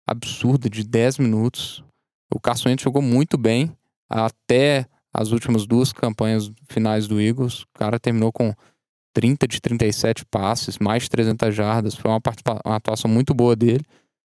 absurda 0.07 0.69
de 0.69 0.83
10 0.83 1.19
minutos. 1.19 1.83
O 2.33 2.39
Carson 2.39 2.69
Wentz 2.69 2.83
jogou 2.83 3.01
muito 3.01 3.37
bem 3.37 3.71
até 4.09 4.87
as 5.13 5.31
últimas 5.31 5.67
duas 5.67 5.93
campanhas 5.93 6.51
finais 6.67 7.07
do 7.07 7.21
Eagles. 7.21 7.61
O 7.61 7.67
cara 7.75 7.99
terminou 7.99 8.31
com 8.31 8.53
30 9.13 9.47
de 9.47 9.61
37 9.61 10.25
passes, 10.25 10.79
mais 10.79 11.03
de 11.03 11.09
300 11.09 11.55
jardas. 11.55 11.93
Foi 11.95 12.09
uma, 12.09 12.19
uma 12.65 12.75
atuação 12.75 13.09
muito 13.09 13.33
boa 13.33 13.55
dele. 13.55 13.85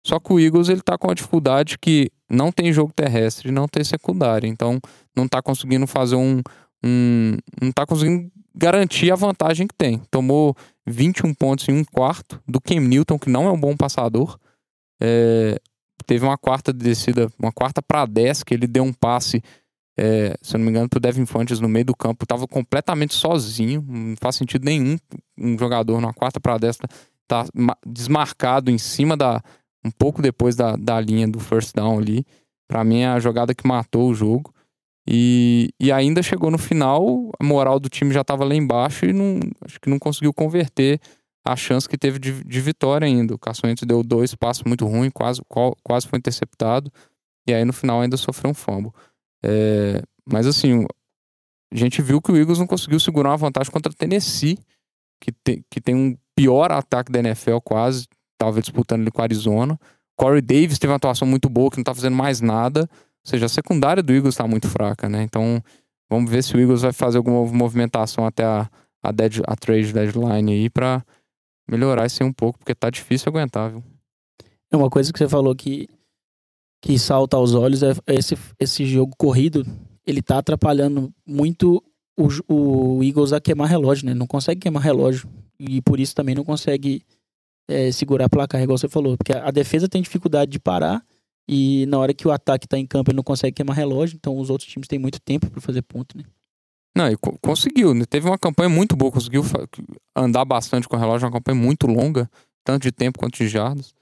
Só 0.04 0.18
que 0.18 0.32
o 0.32 0.40
Eagles 0.40 0.70
ele 0.70 0.80
tá 0.80 0.96
com 0.96 1.08
uma 1.08 1.14
dificuldade 1.14 1.78
que 1.78 2.10
não 2.28 2.50
tem 2.50 2.72
jogo 2.72 2.92
terrestre, 2.94 3.50
não 3.50 3.68
tem 3.68 3.84
secundária. 3.84 4.48
Então, 4.48 4.80
não 5.14 5.28
tá 5.28 5.42
conseguindo 5.42 5.86
fazer 5.86 6.16
um. 6.16 6.40
Um 6.82 7.36
não 7.60 7.72
tá 7.72 7.86
conseguindo 7.86 8.30
garantir 8.54 9.10
a 9.10 9.16
vantagem 9.16 9.66
que 9.66 9.74
tem. 9.74 10.00
Tomou 10.10 10.56
21 10.86 11.34
pontos 11.34 11.68
em 11.68 11.72
um 11.72 11.84
quarto 11.84 12.40
do 12.46 12.60
Cam 12.60 12.80
Newton, 12.80 13.18
que 13.18 13.30
não 13.30 13.46
é 13.46 13.50
um 13.50 13.60
bom 13.60 13.76
passador. 13.76 14.38
É, 15.00 15.58
teve 16.06 16.24
uma 16.24 16.36
quarta 16.36 16.72
descida, 16.72 17.30
uma 17.38 17.52
quarta 17.52 17.80
para 17.80 18.04
10, 18.06 18.42
que 18.42 18.54
ele 18.54 18.66
deu 18.66 18.82
um 18.82 18.92
passe, 18.92 19.42
é, 19.98 20.36
se 20.42 20.56
eu 20.56 20.58
não 20.58 20.64
me 20.64 20.70
engano, 20.70 20.88
pro 20.88 21.00
Devin 21.00 21.26
Fontes 21.26 21.60
no 21.60 21.68
meio 21.68 21.84
do 21.84 21.96
campo. 21.96 22.26
Tava 22.26 22.46
completamente 22.46 23.14
sozinho, 23.14 23.84
não 23.86 24.16
faz 24.16 24.36
sentido 24.36 24.64
nenhum 24.64 24.98
um 25.38 25.58
jogador 25.58 26.00
numa 26.00 26.12
quarta 26.12 26.40
para 26.40 26.58
10 26.58 26.76
tá, 26.76 26.88
tá 27.28 27.46
desmarcado 27.86 28.70
em 28.70 28.78
cima 28.78 29.16
da. 29.16 29.42
um 29.84 29.90
pouco 29.90 30.20
depois 30.20 30.56
da, 30.56 30.76
da 30.76 31.00
linha 31.00 31.28
do 31.28 31.38
first 31.38 31.74
down 31.74 31.98
ali. 31.98 32.26
Para 32.68 32.84
mim 32.84 33.00
é 33.00 33.08
a 33.08 33.20
jogada 33.20 33.54
que 33.54 33.66
matou 33.66 34.10
o 34.10 34.14
jogo. 34.14 34.52
E, 35.12 35.70
e 35.80 35.90
ainda 35.90 36.22
chegou 36.22 36.52
no 36.52 36.58
final, 36.58 37.32
a 37.40 37.42
moral 37.42 37.80
do 37.80 37.88
time 37.88 38.14
já 38.14 38.20
estava 38.20 38.44
lá 38.44 38.54
embaixo 38.54 39.06
e 39.06 39.12
não, 39.12 39.40
acho 39.62 39.80
que 39.80 39.90
não 39.90 39.98
conseguiu 39.98 40.32
converter 40.32 41.00
a 41.44 41.56
chance 41.56 41.88
que 41.88 41.98
teve 41.98 42.20
de, 42.20 42.44
de 42.44 42.60
vitória 42.60 43.06
ainda. 43.06 43.34
O 43.34 43.38
Caçoentes 43.38 43.84
deu 43.84 44.04
dois 44.04 44.36
passos 44.36 44.62
muito 44.62 44.86
ruins, 44.86 45.10
quase, 45.12 45.42
quase 45.82 46.06
foi 46.06 46.20
interceptado. 46.20 46.92
E 47.44 47.52
aí 47.52 47.64
no 47.64 47.72
final 47.72 48.00
ainda 48.00 48.16
sofreu 48.16 48.52
um 48.52 48.54
fumble. 48.54 48.92
É, 49.44 50.00
mas 50.24 50.46
assim, 50.46 50.86
a 51.72 51.76
gente 51.76 52.00
viu 52.00 52.22
que 52.22 52.30
o 52.30 52.36
Eagles 52.36 52.60
não 52.60 52.66
conseguiu 52.68 53.00
segurar 53.00 53.30
uma 53.30 53.36
vantagem 53.36 53.72
contra 53.72 53.90
o 53.90 53.94
Tennessee, 53.94 54.58
que, 55.20 55.32
te, 55.32 55.64
que 55.68 55.80
tem 55.80 55.96
um 55.96 56.16
pior 56.36 56.70
ataque 56.70 57.10
da 57.10 57.18
NFL 57.18 57.58
quase, 57.64 58.06
estava 58.34 58.60
disputando 58.60 59.00
ali 59.00 59.10
com 59.10 59.20
o 59.20 59.24
Arizona. 59.24 59.76
Corey 60.16 60.40
Davis 60.40 60.78
teve 60.78 60.92
uma 60.92 60.98
atuação 60.98 61.26
muito 61.26 61.48
boa, 61.48 61.68
que 61.68 61.78
não 61.78 61.82
está 61.82 61.94
fazendo 61.94 62.14
mais 62.14 62.40
nada. 62.40 62.88
Ou 63.24 63.30
seja, 63.30 63.46
a 63.46 63.48
secundária 63.48 64.02
do 64.02 64.12
Eagles 64.12 64.34
está 64.34 64.46
muito 64.46 64.68
fraca, 64.68 65.08
né? 65.08 65.22
Então, 65.22 65.62
vamos 66.08 66.30
ver 66.30 66.42
se 66.42 66.56
o 66.56 66.60
Eagles 66.60 66.82
vai 66.82 66.92
fazer 66.92 67.18
alguma 67.18 67.44
movimentação 67.44 68.24
até 68.26 68.44
a, 68.44 68.68
a, 69.02 69.12
dead, 69.12 69.40
a 69.46 69.54
trade 69.56 69.92
deadline 69.92 70.52
aí 70.52 70.70
para 70.70 71.04
melhorar 71.68 72.06
isso 72.06 72.22
aí 72.22 72.28
um 72.28 72.32
pouco, 72.32 72.58
porque 72.58 72.74
tá 72.74 72.90
difícil 72.90 73.28
aguentar, 73.28 73.70
viu? 73.70 73.84
É 74.72 74.76
uma 74.76 74.88
coisa 74.88 75.12
que 75.12 75.18
você 75.18 75.28
falou 75.28 75.54
que, 75.54 75.88
que 76.82 76.98
salta 76.98 77.36
aos 77.36 77.54
olhos 77.54 77.82
é 77.82 77.92
esse, 78.08 78.36
esse 78.58 78.86
jogo 78.86 79.14
corrido, 79.16 79.66
ele 80.06 80.22
tá 80.22 80.38
atrapalhando 80.38 81.12
muito 81.26 81.82
o, 82.16 82.28
o 82.48 83.02
Eagles 83.02 83.32
a 83.32 83.40
queimar 83.40 83.68
relógio, 83.68 84.06
né? 84.06 84.14
Não 84.14 84.26
consegue 84.26 84.60
queimar 84.60 84.82
relógio. 84.82 85.28
E 85.58 85.80
por 85.82 86.00
isso 86.00 86.14
também 86.14 86.34
não 86.34 86.44
consegue 86.44 87.02
é, 87.68 87.92
segurar 87.92 88.26
a 88.26 88.28
placar, 88.28 88.62
igual 88.62 88.78
você 88.78 88.88
falou. 88.88 89.16
Porque 89.16 89.32
a 89.32 89.50
defesa 89.50 89.88
tem 89.88 90.02
dificuldade 90.02 90.50
de 90.50 90.58
parar 90.58 91.04
e 91.52 91.84
na 91.86 91.98
hora 91.98 92.14
que 92.14 92.28
o 92.28 92.30
ataque 92.30 92.68
tá 92.68 92.78
em 92.78 92.86
campo, 92.86 93.10
ele 93.10 93.16
não 93.16 93.24
consegue 93.24 93.52
queimar 93.52 93.76
relógio, 93.76 94.14
então 94.14 94.38
os 94.38 94.50
outros 94.50 94.70
times 94.70 94.86
têm 94.86 95.00
muito 95.00 95.20
tempo 95.20 95.50
para 95.50 95.60
fazer 95.60 95.82
ponto, 95.82 96.16
né? 96.16 96.22
Não, 96.96 97.10
e 97.10 97.16
co 97.16 97.36
conseguiu, 97.42 97.92
né? 97.92 98.04
Teve 98.04 98.28
uma 98.28 98.38
campanha 98.38 98.68
muito 98.68 98.94
boa, 98.94 99.10
conseguiu 99.10 99.42
andar 100.14 100.44
bastante 100.44 100.88
com 100.88 100.94
o 100.94 100.98
relógio, 100.98 101.26
uma 101.26 101.32
campanha 101.32 101.60
muito 101.60 101.88
longa, 101.88 102.30
tanto 102.62 102.84
de 102.84 102.92
tempo 102.92 103.18
quanto 103.18 103.36
de 103.36 103.48
jardas. 103.48 103.92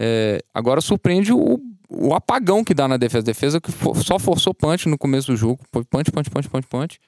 É, 0.00 0.40
agora 0.54 0.80
surpreende 0.80 1.32
o, 1.32 1.60
o 1.90 2.14
apagão 2.14 2.62
que 2.62 2.72
dá 2.72 2.86
na 2.86 2.96
defesa. 2.96 3.24
Defesa 3.24 3.60
que 3.60 3.72
for, 3.72 3.96
só 3.96 4.16
forçou 4.16 4.54
punch 4.54 4.88
no 4.88 4.96
começo 4.96 5.32
do 5.32 5.36
jogo. 5.36 5.64
Foi 5.72 5.82
punch, 5.82 6.12
punch, 6.12 6.30
punch, 6.30 6.48
punch, 6.48 6.68
punch. 6.68 7.00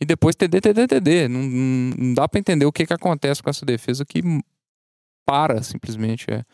E 0.00 0.06
depois 0.06 0.34
TD, 0.34 0.58
TD, 0.58 0.86
TD. 0.86 1.28
Não, 1.28 1.42
não 1.42 2.14
dá 2.14 2.26
para 2.26 2.40
entender 2.40 2.64
o 2.64 2.72
que, 2.72 2.86
que 2.86 2.94
acontece 2.94 3.42
com 3.42 3.50
essa 3.50 3.66
defesa 3.66 4.06
que 4.06 4.22
para, 5.26 5.62
simplesmente. 5.62 6.30
É, 6.30 6.44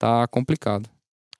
tá 0.00 0.26
complicado. 0.26 0.90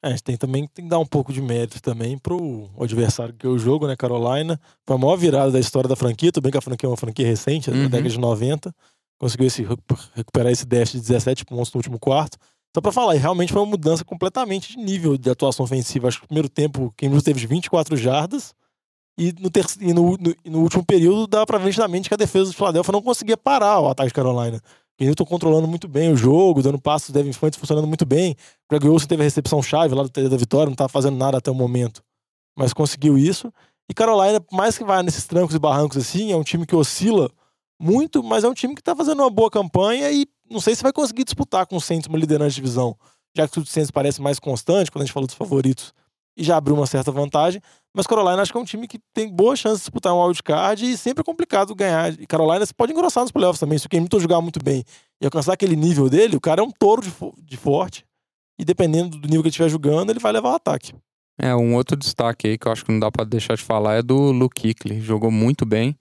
É, 0.02 0.08
a 0.08 0.10
gente 0.10 0.22
tem 0.22 0.36
também 0.36 0.66
tem 0.66 0.84
que 0.84 0.90
dar 0.90 0.98
um 0.98 1.06
pouco 1.06 1.32
de 1.32 1.42
mérito 1.42 1.80
também 1.82 2.16
pro 2.16 2.70
adversário 2.78 3.34
que 3.34 3.46
é 3.46 3.48
o 3.48 3.58
jogo, 3.58 3.86
né? 3.86 3.94
Carolina. 3.96 4.58
Foi 4.86 4.96
a 4.96 4.98
maior 4.98 5.16
virada 5.16 5.50
da 5.50 5.60
história 5.60 5.88
da 5.88 5.96
franquia. 5.96 6.32
Tudo 6.32 6.42
bem 6.42 6.52
que 6.52 6.58
a 6.58 6.62
franquia 6.62 6.86
é 6.86 6.90
uma 6.90 6.96
franquia 6.96 7.26
recente, 7.26 7.70
uhum. 7.70 7.82
da 7.82 7.88
década 7.88 8.08
de 8.08 8.18
90. 8.18 8.74
Conseguiu 9.18 9.46
esse, 9.46 9.66
recuperar 10.14 10.50
esse 10.50 10.64
déficit 10.64 11.02
de 11.02 11.08
17 11.08 11.44
pontos 11.44 11.72
no 11.72 11.78
último 11.78 11.98
quarto. 11.98 12.38
Só 12.74 12.80
pra 12.80 12.92
falar, 12.92 13.14
realmente 13.14 13.52
foi 13.52 13.60
uma 13.60 13.68
mudança 13.68 14.04
completamente 14.04 14.72
de 14.72 14.78
nível 14.78 15.18
de 15.18 15.28
atuação 15.28 15.64
ofensiva. 15.64 16.08
Acho 16.08 16.18
que 16.18 16.24
no 16.24 16.28
primeiro 16.28 16.48
tempo, 16.48 16.94
quem 16.96 17.10
teve 17.20 17.46
24 17.46 17.96
jardas. 17.96 18.54
E 19.18 19.34
no, 19.38 19.50
ter... 19.50 19.66
e 19.80 19.92
no, 19.92 20.16
no, 20.16 20.34
no 20.46 20.60
último 20.60 20.84
período, 20.84 21.26
dá 21.26 21.44
pra 21.44 21.58
ver 21.58 21.66
nitidamente 21.66 22.08
que 22.08 22.14
a 22.14 22.16
defesa 22.16 22.46
do 22.46 22.56
Philadelphia 22.56 22.92
não 22.92 23.02
conseguia 23.02 23.36
parar 23.36 23.80
o 23.80 23.88
ataque 23.88 24.08
de 24.08 24.14
Carolina. 24.14 24.62
Newton 25.06 25.24
controlando 25.24 25.66
muito 25.66 25.88
bem 25.88 26.12
o 26.12 26.16
jogo, 26.16 26.62
dando 26.62 26.80
passos, 26.80 27.10
Devin 27.10 27.32
Fontes 27.32 27.58
funcionando 27.58 27.86
muito 27.86 28.04
bem. 28.04 28.36
Greg 28.68 28.86
Olsen 28.88 29.08
teve 29.08 29.22
a 29.22 29.24
recepção 29.24 29.62
chave 29.62 29.94
lá 29.94 30.02
do 30.02 30.08
TD 30.08 30.28
da 30.28 30.36
vitória, 30.36 30.66
não 30.66 30.72
estava 30.72 30.88
fazendo 30.88 31.16
nada 31.16 31.38
até 31.38 31.50
o 31.50 31.54
momento, 31.54 32.02
mas 32.56 32.72
conseguiu 32.72 33.16
isso. 33.16 33.52
E 33.88 33.94
Carolina, 33.94 34.40
mais 34.52 34.78
que 34.78 34.84
vai 34.84 35.02
nesses 35.02 35.26
trancos 35.26 35.54
e 35.54 35.58
barrancos 35.58 35.96
assim, 35.96 36.30
é 36.30 36.36
um 36.36 36.44
time 36.44 36.66
que 36.66 36.76
oscila 36.76 37.30
muito, 37.80 38.22
mas 38.22 38.44
é 38.44 38.48
um 38.48 38.54
time 38.54 38.74
que 38.74 38.80
está 38.80 38.94
fazendo 38.94 39.20
uma 39.20 39.30
boa 39.30 39.50
campanha 39.50 40.12
e 40.12 40.26
não 40.50 40.60
sei 40.60 40.74
se 40.74 40.82
vai 40.82 40.92
conseguir 40.92 41.24
disputar 41.24 41.66
com 41.66 41.76
o 41.76 41.80
Saints 41.80 42.08
uma 42.08 42.18
liderança 42.18 42.50
de 42.50 42.56
divisão, 42.56 42.96
já 43.34 43.48
que 43.48 43.58
o 43.58 43.66
Saints 43.66 43.90
parece 43.90 44.20
mais 44.20 44.38
constante 44.38 44.90
quando 44.90 45.02
a 45.02 45.06
gente 45.06 45.14
falou 45.14 45.26
dos 45.26 45.34
favoritos 45.34 45.94
e 46.36 46.44
já 46.44 46.56
abriu 46.56 46.76
uma 46.76 46.86
certa 46.86 47.10
vantagem. 47.10 47.60
Mas 47.94 48.06
Carolina 48.06 48.40
acho 48.40 48.52
que 48.52 48.58
é 48.58 48.60
um 48.60 48.64
time 48.64 48.86
que 48.86 49.00
tem 49.12 49.28
boa 49.28 49.56
chance 49.56 49.76
de 49.76 49.82
disputar 49.82 50.14
um 50.14 50.22
wildcard 50.22 50.84
e 50.84 50.96
sempre 50.96 51.22
é 51.22 51.24
complicado 51.24 51.74
ganhar. 51.74 52.12
E 52.20 52.26
Carolina 52.26 52.64
pode 52.76 52.92
engrossar 52.92 53.24
nos 53.24 53.32
playoffs 53.32 53.58
também. 53.58 53.78
Se 53.78 53.86
o 53.86 53.88
Hamilton 53.92 54.20
jogar 54.20 54.40
muito 54.40 54.62
bem 54.62 54.84
e 55.20 55.24
alcançar 55.24 55.54
aquele 55.54 55.74
nível 55.74 56.08
dele, 56.08 56.36
o 56.36 56.40
cara 56.40 56.60
é 56.60 56.64
um 56.64 56.70
touro 56.70 57.02
de, 57.02 57.12
de 57.42 57.56
forte. 57.56 58.04
E 58.58 58.64
dependendo 58.64 59.18
do 59.18 59.26
nível 59.26 59.42
que 59.42 59.48
ele 59.48 59.50
estiver 59.50 59.68
jogando, 59.68 60.10
ele 60.10 60.20
vai 60.20 60.30
levar 60.32 60.50
o 60.50 60.54
ataque. 60.54 60.94
É, 61.38 61.54
um 61.56 61.74
outro 61.74 61.96
destaque 61.96 62.48
aí 62.48 62.58
que 62.58 62.68
eu 62.68 62.72
acho 62.72 62.84
que 62.84 62.92
não 62.92 63.00
dá 63.00 63.10
para 63.10 63.24
deixar 63.24 63.56
de 63.56 63.62
falar 63.62 63.94
é 63.94 64.02
do 64.02 64.30
Luke 64.30 64.60
Kuechly. 64.60 65.00
Jogou 65.00 65.30
muito 65.30 65.66
bem. 65.66 65.96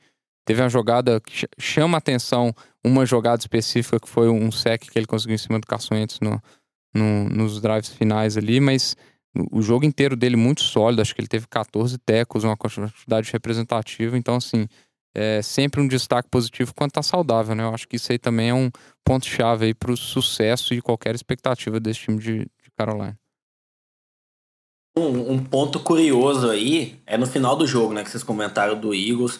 Teve 0.46 0.62
uma 0.62 0.70
jogada 0.70 1.22
que 1.22 1.48
chama 1.58 1.98
atenção, 1.98 2.54
uma 2.84 3.06
jogada 3.06 3.40
específica 3.40 4.00
que 4.00 4.10
foi 4.10 4.30
um 4.30 4.52
sec 4.52 4.82
que 4.82 5.00
ele 5.00 5.06
conseguiu 5.06 5.36
em 5.36 5.38
cima 5.38 5.60
do 5.60 5.68
Caçoentes 5.68 6.20
no, 6.20 6.42
no, 6.94 7.30
nos 7.30 7.62
drives 7.62 7.90
finais 7.90 8.36
ali, 8.36 8.60
mas 8.60 8.96
o 9.52 9.62
jogo 9.62 9.86
inteiro 9.86 10.16
dele 10.16 10.36
muito 10.36 10.62
sólido, 10.62 11.02
acho 11.02 11.14
que 11.14 11.22
ele 11.22 11.28
teve 11.28 11.48
14 11.48 11.98
tecos, 12.00 12.44
uma 12.44 12.58
quantidade 12.58 13.32
representativa, 13.32 14.18
então 14.18 14.36
assim, 14.36 14.68
é 15.16 15.42
sempre 15.42 15.82
um 15.82 15.88
destaque 15.88 16.30
positivo 16.30 16.74
quando 16.74 16.92
tá 16.92 17.02
saudável, 17.02 17.56
né? 17.56 17.64
Eu 17.64 17.74
acho 17.74 17.88
que 17.88 17.96
isso 17.96 18.12
aí 18.12 18.18
também 18.18 18.50
é 18.50 18.54
um 18.54 18.72
ponto-chave 19.04 19.66
aí 19.66 19.74
pro 19.74 19.96
sucesso 19.96 20.74
e 20.74 20.82
qualquer 20.82 21.16
expectativa 21.16 21.80
desse 21.80 22.02
time 22.02 22.20
de, 22.20 22.40
de 22.40 22.72
Carolina. 22.78 23.18
Um, 24.98 25.34
um, 25.34 25.44
ponto 25.44 25.80
curioso 25.80 26.50
aí 26.50 27.00
é 27.06 27.18
no 27.18 27.26
final 27.26 27.56
do 27.56 27.66
jogo, 27.66 27.94
né? 27.94 28.04
Que 28.04 28.10
vocês 28.10 28.24
comentaram 28.24 28.80
do 28.80 28.94
Eagles. 28.94 29.40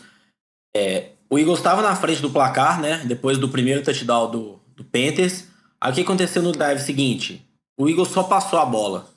É, 0.76 1.12
o 1.30 1.38
Eagles 1.38 1.60
estava 1.60 1.82
na 1.82 1.96
frente 1.96 2.22
do 2.22 2.30
placar, 2.30 2.80
né? 2.80 3.04
Depois 3.06 3.38
do 3.38 3.50
primeiro 3.50 3.84
touchdown 3.84 4.32
do, 4.32 4.60
do 4.76 4.84
Panthers. 4.84 5.48
Aí 5.82 5.92
o 5.92 5.96
que 5.96 6.02
aconteceu 6.02 6.42
no 6.42 6.52
drive 6.52 6.80
seguinte? 6.80 7.46
O 7.78 7.90
Eagles 7.90 8.10
só 8.10 8.24
passou 8.24 8.60
a 8.60 8.66
bola 8.66 9.10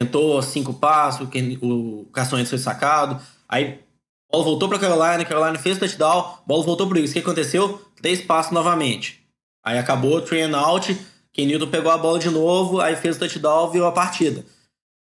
tentou 0.00 0.40
cinco 0.42 0.72
passos, 0.74 1.28
o 1.60 2.06
Caçonhas 2.12 2.48
foi 2.48 2.58
sacado. 2.58 3.20
Aí 3.48 3.80
a 4.30 4.32
bola 4.32 4.44
voltou 4.44 4.68
para 4.68 4.78
Carolina, 4.78 5.24
Carolina 5.24 5.58
fez 5.58 5.76
o 5.76 5.80
touchdown, 5.80 6.38
bola 6.46 6.64
voltou 6.64 6.86
para 6.86 6.98
Eagles. 6.98 7.10
O 7.10 7.14
que 7.14 7.20
aconteceu? 7.20 7.82
Três 7.96 8.20
passos 8.20 8.52
novamente. 8.52 9.24
Aí 9.64 9.78
acabou 9.78 10.16
o 10.16 10.22
train 10.22 10.52
out, 10.54 10.96
Ken 11.32 11.46
Newton 11.46 11.68
pegou 11.68 11.90
a 11.90 11.98
bola 11.98 12.18
de 12.18 12.30
novo, 12.30 12.80
aí 12.80 12.96
fez 12.96 13.16
o 13.16 13.18
touchdown, 13.18 13.70
virou 13.70 13.88
a 13.88 13.92
partida. 13.92 14.44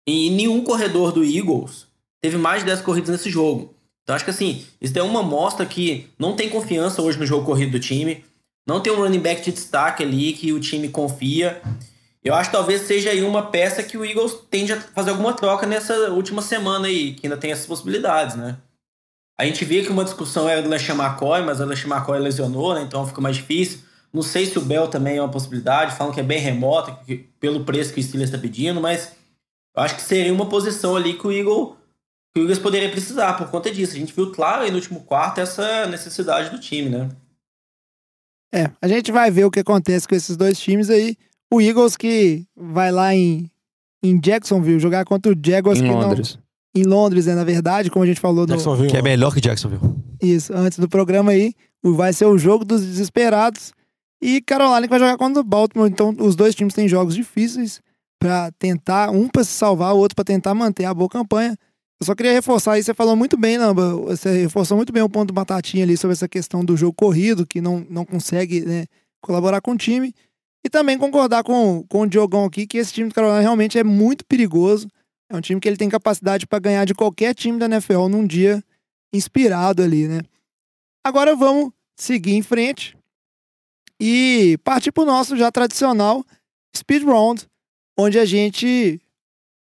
E 0.06 0.30
nenhum 0.30 0.62
corredor 0.62 1.12
do 1.12 1.24
Eagles 1.24 1.86
teve 2.22 2.36
mais 2.36 2.60
de 2.60 2.66
10 2.66 2.82
corridas 2.82 3.10
nesse 3.10 3.30
jogo. 3.30 3.74
Então 4.02 4.14
acho 4.14 4.24
que 4.24 4.30
assim, 4.30 4.64
isso 4.80 4.98
é 4.98 5.02
uma 5.02 5.22
mostra 5.22 5.64
que 5.64 6.08
não 6.18 6.36
tem 6.36 6.48
confiança 6.48 7.02
hoje 7.02 7.18
no 7.18 7.26
jogo 7.26 7.46
corrido 7.46 7.72
do 7.72 7.80
time. 7.80 8.22
Não 8.66 8.80
tem 8.80 8.92
um 8.92 8.96
running 8.96 9.20
back 9.20 9.42
de 9.42 9.52
destaque 9.52 10.02
ali 10.02 10.32
que 10.34 10.52
o 10.52 10.60
time 10.60 10.88
confia. 10.88 11.60
Eu 12.24 12.34
acho 12.34 12.48
que 12.48 12.56
talvez 12.56 12.80
seja 12.82 13.10
aí 13.10 13.22
uma 13.22 13.50
peça 13.50 13.82
que 13.82 13.98
o 13.98 14.04
Eagles 14.04 14.34
tende 14.50 14.72
a 14.72 14.80
fazer 14.80 15.10
alguma 15.10 15.34
troca 15.34 15.66
nessa 15.66 16.10
última 16.10 16.40
semana 16.40 16.88
aí, 16.88 17.12
que 17.12 17.26
ainda 17.26 17.36
tem 17.36 17.52
essas 17.52 17.66
possibilidades, 17.66 18.34
né? 18.34 18.56
A 19.38 19.44
gente 19.44 19.64
via 19.64 19.82
que 19.82 19.90
uma 19.90 20.04
discussão 20.04 20.48
era 20.48 20.62
do 20.62 20.68
LeSean 20.68 20.94
McCoy, 20.94 21.42
mas 21.42 21.60
o 21.60 21.66
LeSean 21.66 21.94
McCoy 21.94 22.18
lesionou, 22.18 22.74
né? 22.74 22.82
Então 22.82 23.06
fica 23.06 23.20
mais 23.20 23.36
difícil. 23.36 23.80
Não 24.10 24.22
sei 24.22 24.46
se 24.46 24.56
o 24.58 24.62
Bell 24.62 24.88
também 24.88 25.18
é 25.18 25.20
uma 25.20 25.30
possibilidade, 25.30 25.96
falam 25.96 26.14
que 26.14 26.20
é 26.20 26.22
bem 26.22 26.38
remota, 26.38 26.98
pelo 27.38 27.64
preço 27.64 27.92
que 27.92 28.00
o 28.00 28.02
Steelers 28.02 28.30
está 28.30 28.40
pedindo, 28.40 28.80
mas 28.80 29.12
eu 29.76 29.82
acho 29.82 29.96
que 29.96 30.02
seria 30.02 30.32
uma 30.32 30.48
posição 30.48 30.96
ali 30.96 31.18
que 31.18 31.26
o 31.26 31.32
Eagles, 31.32 31.76
que 32.32 32.40
o 32.40 32.44
Eagles 32.44 32.60
poderia 32.60 32.90
precisar 32.90 33.34
por 33.34 33.50
conta 33.50 33.70
disso. 33.70 33.96
A 33.96 33.98
gente 33.98 34.14
viu 34.14 34.32
claro 34.32 34.62
aí 34.62 34.70
no 34.70 34.76
último 34.76 35.00
quarto 35.00 35.40
essa 35.40 35.86
necessidade 35.88 36.48
do 36.50 36.60
time, 36.60 36.88
né? 36.88 37.10
É, 38.54 38.70
a 38.80 38.86
gente 38.86 39.10
vai 39.10 39.32
ver 39.32 39.44
o 39.44 39.50
que 39.50 39.58
acontece 39.58 40.06
com 40.06 40.14
esses 40.14 40.36
dois 40.36 40.60
times 40.60 40.88
aí. 40.88 41.18
O 41.52 41.60
Eagles 41.60 41.96
que 41.96 42.44
vai 42.56 42.90
lá 42.90 43.14
em, 43.14 43.50
em 44.02 44.18
Jacksonville 44.18 44.80
jogar 44.80 45.04
contra 45.04 45.32
o 45.32 45.36
Jaguars. 45.40 45.80
Em 45.80 45.84
que 45.84 45.90
Londres. 45.90 46.38
Não, 46.74 46.82
em 46.82 46.84
Londres, 46.84 47.26
né? 47.26 47.34
Na 47.34 47.44
verdade, 47.44 47.90
como 47.90 48.02
a 48.02 48.06
gente 48.06 48.20
falou. 48.20 48.46
No, 48.46 48.88
que 48.88 48.96
é 48.96 49.02
melhor 49.02 49.32
que 49.32 49.40
Jacksonville. 49.40 49.94
Isso, 50.20 50.52
antes 50.52 50.78
do 50.78 50.88
programa 50.88 51.32
aí. 51.32 51.54
Vai 51.82 52.12
ser 52.12 52.24
o 52.24 52.38
jogo 52.38 52.64
dos 52.64 52.80
desesperados. 52.84 53.72
E 54.20 54.40
Carolina 54.40 54.82
que 54.82 54.88
vai 54.88 54.98
jogar 54.98 55.18
contra 55.18 55.40
o 55.40 55.44
Baltimore. 55.44 55.88
Então, 55.88 56.14
os 56.18 56.34
dois 56.34 56.54
times 56.54 56.74
têm 56.74 56.88
jogos 56.88 57.14
difíceis. 57.14 57.80
para 58.18 58.50
tentar, 58.52 59.10
um 59.10 59.28
para 59.28 59.44
se 59.44 59.52
salvar, 59.52 59.94
o 59.94 59.98
outro 59.98 60.16
para 60.16 60.24
tentar 60.24 60.54
manter 60.54 60.86
a 60.86 60.94
boa 60.94 61.10
campanha. 61.10 61.58
Eu 62.00 62.06
só 62.06 62.14
queria 62.14 62.32
reforçar 62.32 62.72
aí, 62.72 62.82
você 62.82 62.94
falou 62.94 63.14
muito 63.14 63.36
bem, 63.36 63.58
Lamba, 63.58 63.94
você 63.94 64.42
reforçou 64.42 64.76
muito 64.76 64.92
bem 64.92 65.02
o 65.02 65.08
ponto 65.08 65.28
do 65.28 65.34
Batatinha 65.34 65.84
ali 65.84 65.96
sobre 65.96 66.12
essa 66.12 66.28
questão 66.28 66.64
do 66.64 66.76
jogo 66.76 66.92
corrido, 66.92 67.46
que 67.46 67.60
não, 67.60 67.86
não 67.88 68.04
consegue 68.04 68.62
né, 68.62 68.86
colaborar 69.20 69.60
com 69.60 69.72
o 69.72 69.76
time. 69.76 70.14
E 70.64 70.70
também 70.70 70.96
concordar 70.96 71.44
com, 71.44 71.84
com 71.88 72.00
o 72.00 72.06
Diogão 72.06 72.44
aqui, 72.44 72.66
que 72.66 72.78
esse 72.78 72.92
time 72.92 73.08
do 73.08 73.14
Carolina 73.14 73.40
realmente 73.40 73.78
é 73.78 73.84
muito 73.84 74.24
perigoso. 74.24 74.88
É 75.28 75.36
um 75.36 75.40
time 75.40 75.60
que 75.60 75.68
ele 75.68 75.76
tem 75.76 75.88
capacidade 75.88 76.46
para 76.46 76.58
ganhar 76.58 76.84
de 76.84 76.94
qualquer 76.94 77.34
time 77.34 77.58
da 77.58 77.66
NFL 77.66 78.08
num 78.08 78.26
dia 78.26 78.62
inspirado 79.12 79.82
ali, 79.82 80.08
né? 80.08 80.22
Agora 81.04 81.36
vamos 81.36 81.70
seguir 81.96 82.34
em 82.34 82.42
frente 82.42 82.96
e 84.00 84.58
partir 84.64 84.90
para 84.90 85.02
o 85.02 85.06
nosso 85.06 85.36
já 85.36 85.52
tradicional 85.52 86.24
Speed 86.76 87.04
Round, 87.04 87.46
onde 87.96 88.18
a 88.18 88.24
gente 88.24 89.00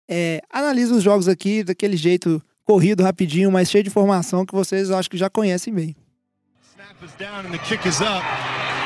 é, 0.08 0.40
analisa 0.50 0.94
os 0.94 1.02
jogos 1.02 1.28
aqui 1.28 1.62
daquele 1.62 1.96
jeito 1.96 2.42
corrido, 2.64 3.02
rapidinho, 3.02 3.50
mas 3.50 3.70
cheio 3.70 3.84
de 3.84 3.90
informação 3.90 4.44
que 4.44 4.54
vocês 4.54 4.90
acho 4.90 5.10
que 5.10 5.16
já 5.16 5.30
conhecem 5.30 5.72
bem. 5.72 5.94
Snap 6.72 7.02
is 7.02 7.12
down 7.18 7.46
and 7.46 7.52
the 7.52 7.58
kick 7.58 7.86
is 7.86 8.00
up. 8.00 8.24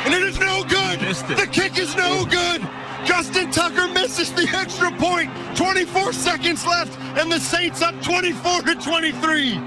And 0.07 0.15
it 0.15 0.29
is 0.29 0.39
no 0.39 0.65
good. 0.65 0.80
The 1.11 1.49
kick 1.51 1.77
is 1.77 1.97
no 1.97 2.25
good. 2.25 2.63
Justin 3.05 3.51
Tucker 3.51 3.89
misses 3.89 4.31
the 4.31 4.49
extra 4.55 4.93
point. 4.93 5.29
24 5.57 6.13
seconds 6.13 6.65
left 6.65 6.97
and 7.19 7.33
the 7.33 7.41
Saints 7.41 7.83
up 7.83 8.01
24 8.01 8.63
to 8.63 8.77
23. 8.77 9.51
He 9.51 9.59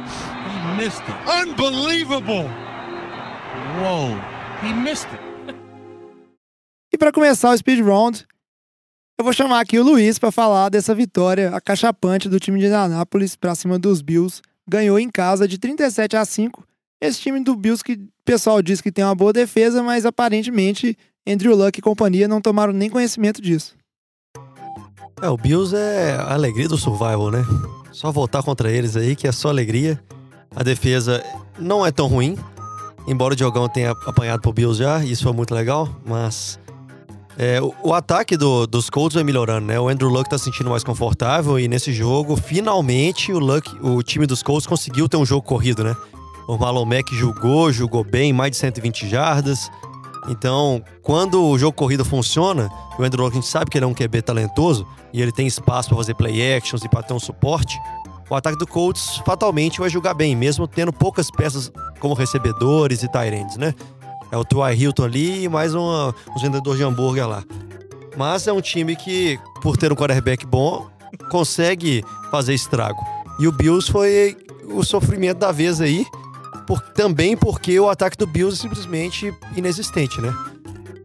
missed 0.77 1.01
it. 1.01 1.15
Unbelievable. 1.27 2.47
Whoa. 3.81 4.17
He 4.61 4.71
missed 4.71 5.09
it. 5.11 5.19
E 6.93 6.97
para 6.97 7.11
começar 7.11 7.51
o 7.51 7.57
Speed 7.57 7.83
Round, 7.83 8.25
eu 9.17 9.25
vou 9.25 9.33
chamar 9.33 9.59
aqui 9.59 9.77
o 9.77 9.83
Luiz 9.83 10.17
para 10.17 10.31
falar 10.31 10.69
dessa 10.69 10.95
vitória 10.95 11.53
acachapante 11.53 12.29
do 12.29 12.39
time 12.39 12.57
de 12.57 12.67
Indianápolis 12.67 13.35
para 13.35 13.53
cima 13.53 13.77
dos 13.77 14.01
Bills. 14.01 14.41
Ganhou 14.65 14.97
em 14.97 15.09
casa 15.09 15.45
de 15.45 15.57
37 15.57 16.15
a 16.15 16.23
5. 16.23 16.65
Esse 17.01 17.19
time 17.19 17.41
do 17.41 17.53
Bills 17.53 17.83
que 17.83 17.95
o 17.95 18.07
pessoal 18.23 18.61
diz 18.61 18.79
que 18.79 18.93
tem 18.93 19.03
uma 19.03 19.13
boa 19.13 19.33
defesa, 19.33 19.83
mas 19.83 20.05
aparentemente 20.05 20.97
Andrew 21.27 21.55
Luck 21.55 21.79
e 21.79 21.81
companhia 21.81 22.27
não 22.27 22.41
tomaram 22.41 22.73
nem 22.73 22.89
conhecimento 22.89 23.41
disso. 23.41 23.75
É, 25.21 25.29
o 25.29 25.37
Bills 25.37 25.73
é 25.75 26.15
a 26.19 26.33
alegria 26.33 26.67
do 26.67 26.77
survival, 26.77 27.31
né? 27.31 27.45
Só 27.91 28.11
voltar 28.11 28.43
contra 28.43 28.69
eles 28.71 28.97
aí, 28.97 29.15
que 29.15 29.27
é 29.27 29.31
só 29.31 29.49
alegria. 29.49 30.01
A 30.55 30.63
defesa 30.63 31.23
não 31.57 31.85
é 31.85 31.91
tão 31.91 32.07
ruim, 32.07 32.37
embora 33.07 33.33
o 33.33 33.37
Diogão 33.37 33.69
tenha 33.69 33.91
apanhado 34.05 34.41
pro 34.41 34.51
Bills 34.51 34.77
já, 34.79 35.03
isso 35.03 35.23
foi 35.23 35.31
muito 35.31 35.53
legal, 35.53 35.87
mas 36.05 36.59
é, 37.37 37.61
o, 37.61 37.73
o 37.83 37.93
ataque 37.93 38.35
do- 38.35 38.67
dos 38.67 38.89
Colts 38.89 39.15
vai 39.15 39.23
melhorando, 39.23 39.65
né? 39.67 39.79
O 39.79 39.87
Andrew 39.87 40.09
Luck 40.09 40.29
tá 40.29 40.37
se 40.37 40.45
sentindo 40.45 40.69
mais 40.69 40.83
confortável 40.83 41.57
e 41.57 41.67
nesse 41.67 41.93
jogo, 41.93 42.35
finalmente, 42.35 43.31
o, 43.31 43.39
Luck, 43.39 43.67
o 43.81 44.03
time 44.03 44.27
dos 44.27 44.43
Colts 44.43 44.67
conseguiu 44.67 45.07
ter 45.07 45.17
um 45.17 45.25
jogo 45.25 45.41
corrido, 45.47 45.83
né? 45.83 45.95
O 46.47 46.57
Marlon 46.57 46.85
Mack 46.85 47.15
jogou, 47.15 47.71
jogou 47.71 48.03
bem, 48.03 48.33
mais 48.33 48.51
de 48.51 48.57
120 48.57 49.07
jardas. 49.07 49.71
Então, 50.27 50.81
quando 51.01 51.43
o 51.43 51.57
jogo 51.57 51.73
corrido 51.73 52.05
funciona, 52.05 52.69
o 52.97 53.03
Andrew 53.03 53.23
Luck 53.23 53.35
a 53.35 53.41
gente 53.41 53.49
sabe 53.49 53.69
que 53.69 53.77
ele 53.77 53.85
é 53.85 53.87
um 53.87 53.93
QB 53.93 54.21
talentoso 54.21 54.87
e 55.11 55.21
ele 55.21 55.31
tem 55.31 55.45
espaço 55.45 55.89
para 55.89 55.97
fazer 55.97 56.15
play 56.15 56.55
actions 56.55 56.83
e 56.83 56.89
para 56.89 57.03
ter 57.03 57.13
um 57.13 57.19
suporte. 57.19 57.77
O 58.29 58.35
ataque 58.35 58.57
do 58.57 58.65
Colts 58.65 59.21
fatalmente 59.25 59.79
vai 59.79 59.89
jogar 59.89 60.13
bem, 60.13 60.35
mesmo 60.35 60.67
tendo 60.67 60.93
poucas 60.93 61.29
peças 61.29 61.71
como 61.99 62.13
recebedores 62.13 63.03
e 63.03 63.07
tight 63.07 63.59
né? 63.59 63.73
É 64.31 64.37
o 64.37 64.43
T.Y. 64.43 64.73
Hilton 64.73 65.03
ali 65.03 65.43
e 65.43 65.49
mais 65.49 65.75
uma, 65.75 66.15
uns 66.35 66.41
vendedores 66.41 66.79
de 66.79 66.83
hambúrguer 66.83 67.27
lá. 67.27 67.43
Mas 68.17 68.47
é 68.47 68.53
um 68.53 68.61
time 68.61 68.95
que, 68.95 69.39
por 69.61 69.77
ter 69.77 69.91
um 69.91 69.95
quarterback 69.95 70.45
bom, 70.45 70.87
consegue 71.29 72.03
fazer 72.31 72.53
estrago. 72.53 72.99
E 73.39 73.47
o 73.47 73.51
Bills 73.51 73.91
foi 73.91 74.37
o 74.65 74.83
sofrimento 74.83 75.37
da 75.39 75.51
vez 75.51 75.81
aí, 75.81 76.05
por- 76.67 76.81
também 76.81 77.35
porque 77.37 77.79
o 77.79 77.89
ataque 77.89 78.17
do 78.17 78.25
Bills 78.27 78.57
é 78.59 78.61
simplesmente 78.61 79.33
inexistente, 79.55 80.19
né? 80.21 80.33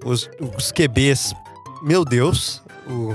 Os, 0.05 0.29
os 0.57 0.71
QBs, 0.73 1.35
meu 1.83 2.05
Deus, 2.05 2.63
o, 2.87 3.15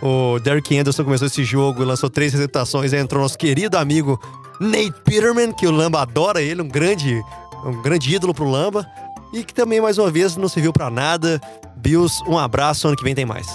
o 0.34 0.38
Derrick 0.40 0.76
Anderson 0.78 1.04
começou 1.04 1.26
esse 1.26 1.44
jogo, 1.44 1.84
lançou 1.84 2.08
três 2.08 2.32
receptações, 2.32 2.92
entrou 2.92 3.22
nosso 3.22 3.36
querido 3.38 3.76
amigo 3.76 4.18
Nate 4.60 4.94
Peterman, 5.04 5.52
que 5.52 5.66
o 5.66 5.70
Lamba 5.70 6.00
adora 6.02 6.40
ele, 6.40 6.62
um 6.62 6.68
grande, 6.68 7.20
um 7.64 7.80
grande 7.82 8.14
ídolo 8.14 8.32
pro 8.34 8.48
Lamba, 8.48 8.86
e 9.32 9.44
que 9.44 9.52
também, 9.52 9.80
mais 9.80 9.98
uma 9.98 10.10
vez, 10.10 10.36
não 10.36 10.48
serviu 10.48 10.72
pra 10.72 10.88
nada. 10.90 11.40
Bills, 11.76 12.22
um 12.26 12.38
abraço, 12.38 12.88
ano 12.88 12.96
que 12.96 13.04
vem 13.04 13.14
tem 13.14 13.26
mais. 13.26 13.46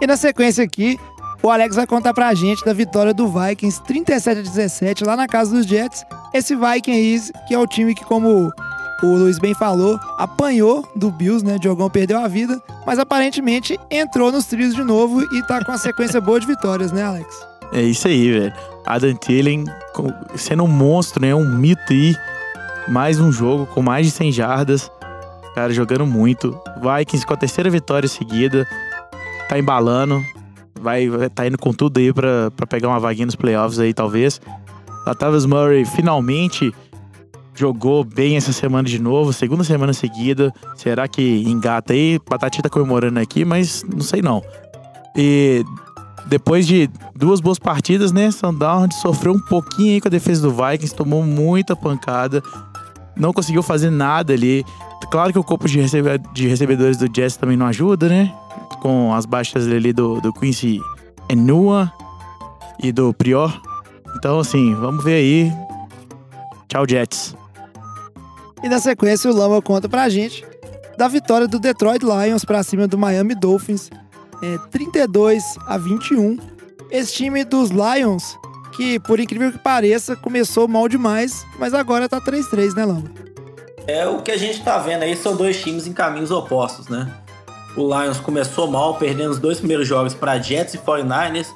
E 0.00 0.06
na 0.06 0.16
sequência 0.16 0.64
aqui, 0.64 0.98
o 1.42 1.50
Alex 1.50 1.76
vai 1.76 1.86
contar 1.86 2.14
pra 2.14 2.32
gente 2.34 2.64
da 2.64 2.72
vitória 2.72 3.12
do 3.12 3.28
Vikings 3.28 3.82
37 3.82 4.38
a 4.38 4.42
17 4.42 5.04
lá 5.04 5.14
na 5.16 5.26
casa 5.28 5.54
dos 5.54 5.66
Jets. 5.66 6.04
Esse 6.34 6.54
Vikings 6.56 7.32
que 7.46 7.54
é 7.54 7.58
o 7.58 7.66
time 7.66 7.94
que, 7.94 8.04
como 8.04 8.50
o 9.02 9.06
Luiz 9.16 9.38
bem 9.38 9.52
falou, 9.54 9.98
apanhou 10.16 10.88
do 10.94 11.10
Bills, 11.10 11.44
né? 11.44 11.58
Diogão 11.58 11.90
perdeu 11.90 12.18
a 12.20 12.28
vida, 12.28 12.60
mas 12.86 12.98
aparentemente 12.98 13.78
entrou 13.90 14.30
nos 14.30 14.46
trilhos 14.46 14.74
de 14.74 14.84
novo 14.84 15.22
e 15.34 15.42
tá 15.42 15.64
com 15.64 15.72
uma 15.72 15.78
sequência 15.78 16.20
boa 16.20 16.38
de 16.38 16.46
vitórias, 16.46 16.92
né, 16.92 17.02
Alex? 17.02 17.26
É 17.72 17.82
isso 17.82 18.06
aí, 18.06 18.30
velho. 18.30 18.52
Adam 18.86 19.14
Thielen 19.14 19.64
sendo 20.36 20.62
um 20.64 20.68
monstro, 20.68 21.20
né? 21.22 21.34
Um 21.34 21.48
mito 21.56 21.82
aí. 21.92 22.14
Mais 22.88 23.18
um 23.20 23.30
jogo 23.32 23.66
com 23.66 23.80
mais 23.82 24.06
de 24.06 24.12
100 24.12 24.32
jardas. 24.32 24.90
Cara, 25.54 25.72
jogando 25.72 26.06
muito. 26.06 26.58
Vikings 26.80 27.26
com 27.26 27.34
a 27.34 27.36
terceira 27.36 27.70
vitória 27.70 28.08
seguida. 28.08 28.66
Tá 29.48 29.58
embalando. 29.58 30.22
Vai- 30.80 31.08
tá 31.34 31.46
indo 31.46 31.56
com 31.58 31.72
tudo 31.72 31.98
aí 31.98 32.12
pra, 32.12 32.50
pra 32.50 32.66
pegar 32.66 32.88
uma 32.88 32.98
vaguinha 33.00 33.26
nos 33.26 33.36
playoffs 33.36 33.78
aí, 33.78 33.94
talvez. 33.94 34.40
Latavius 35.06 35.46
Murray 35.46 35.84
finalmente 35.84 36.72
jogou 37.54 38.02
bem 38.04 38.36
essa 38.36 38.52
semana 38.52 38.88
de 38.88 38.98
novo. 38.98 39.32
Segunda 39.32 39.64
semana 39.64 39.92
seguida. 39.92 40.52
Será 40.76 41.06
que 41.06 41.42
engata 41.46 41.92
aí? 41.92 42.18
Batatinha 42.28 42.62
tá 42.62 42.70
comemorando 42.70 43.18
aqui, 43.20 43.44
mas 43.44 43.84
não 43.84 44.00
sei 44.00 44.22
não. 44.22 44.42
E 45.16 45.64
depois 46.28 46.66
de 46.66 46.88
duas 47.14 47.40
boas 47.40 47.58
partidas, 47.58 48.12
né? 48.12 48.30
Sundown 48.30 48.90
sofreu 48.90 49.32
um 49.34 49.40
pouquinho 49.40 49.94
aí 49.94 50.00
com 50.00 50.08
a 50.08 50.10
defesa 50.10 50.42
do 50.42 50.50
Vikings, 50.50 50.94
tomou 50.94 51.22
muita 51.24 51.76
pancada, 51.76 52.42
não 53.16 53.32
conseguiu 53.32 53.62
fazer 53.62 53.90
nada 53.90 54.32
ali. 54.32 54.64
Claro 55.10 55.32
que 55.32 55.38
o 55.38 55.44
corpo 55.44 55.68
de, 55.68 55.78
recebe- 55.80 56.18
de 56.32 56.48
recebedores 56.48 56.96
do 56.96 57.06
Jets 57.14 57.36
também 57.36 57.56
não 57.56 57.66
ajuda, 57.66 58.08
né? 58.08 58.32
Com 58.80 59.12
as 59.12 59.26
baixas 59.26 59.66
ali 59.68 59.92
do, 59.92 60.20
do 60.20 60.32
Quincy 60.32 60.80
Enua 61.28 61.92
e 62.82 62.90
do 62.92 63.12
Prior. 63.12 63.52
Então, 64.16 64.38
assim, 64.38 64.74
vamos 64.74 65.04
ver 65.04 65.14
aí. 65.14 65.52
Tchau, 66.68 66.84
Jets. 66.88 67.34
E 68.62 68.68
na 68.68 68.78
sequência, 68.78 69.30
o 69.30 69.34
Lama 69.34 69.60
conta 69.60 69.88
pra 69.88 70.08
gente 70.08 70.44
da 70.96 71.08
vitória 71.08 71.48
do 71.48 71.58
Detroit 71.58 72.02
Lions 72.04 72.44
pra 72.44 72.62
cima 72.62 72.86
do 72.86 72.98
Miami 72.98 73.34
Dolphins, 73.34 73.90
é, 74.42 74.58
32 74.70 75.42
a 75.66 75.76
21. 75.78 76.38
Esse 76.90 77.14
time 77.14 77.44
dos 77.44 77.70
Lions, 77.70 78.38
que 78.72 79.00
por 79.00 79.18
incrível 79.18 79.50
que 79.50 79.58
pareça, 79.58 80.14
começou 80.14 80.68
mal 80.68 80.88
demais, 80.88 81.44
mas 81.58 81.74
agora 81.74 82.08
tá 82.08 82.20
3-3, 82.20 82.74
né, 82.74 82.84
Lama? 82.84 83.04
É 83.86 84.06
o 84.06 84.22
que 84.22 84.30
a 84.30 84.36
gente 84.36 84.62
tá 84.62 84.78
vendo 84.78 85.02
aí, 85.02 85.16
são 85.16 85.34
dois 85.34 85.60
times 85.60 85.86
em 85.86 85.92
caminhos 85.92 86.30
opostos, 86.30 86.88
né? 86.88 87.10
O 87.76 87.82
Lions 87.82 88.20
começou 88.20 88.70
mal, 88.70 88.96
perdendo 88.96 89.30
os 89.30 89.38
dois 89.38 89.58
primeiros 89.58 89.88
jogos 89.88 90.14
para 90.14 90.38
Jets 90.38 90.74
e 90.74 90.78
49ers 90.78 91.48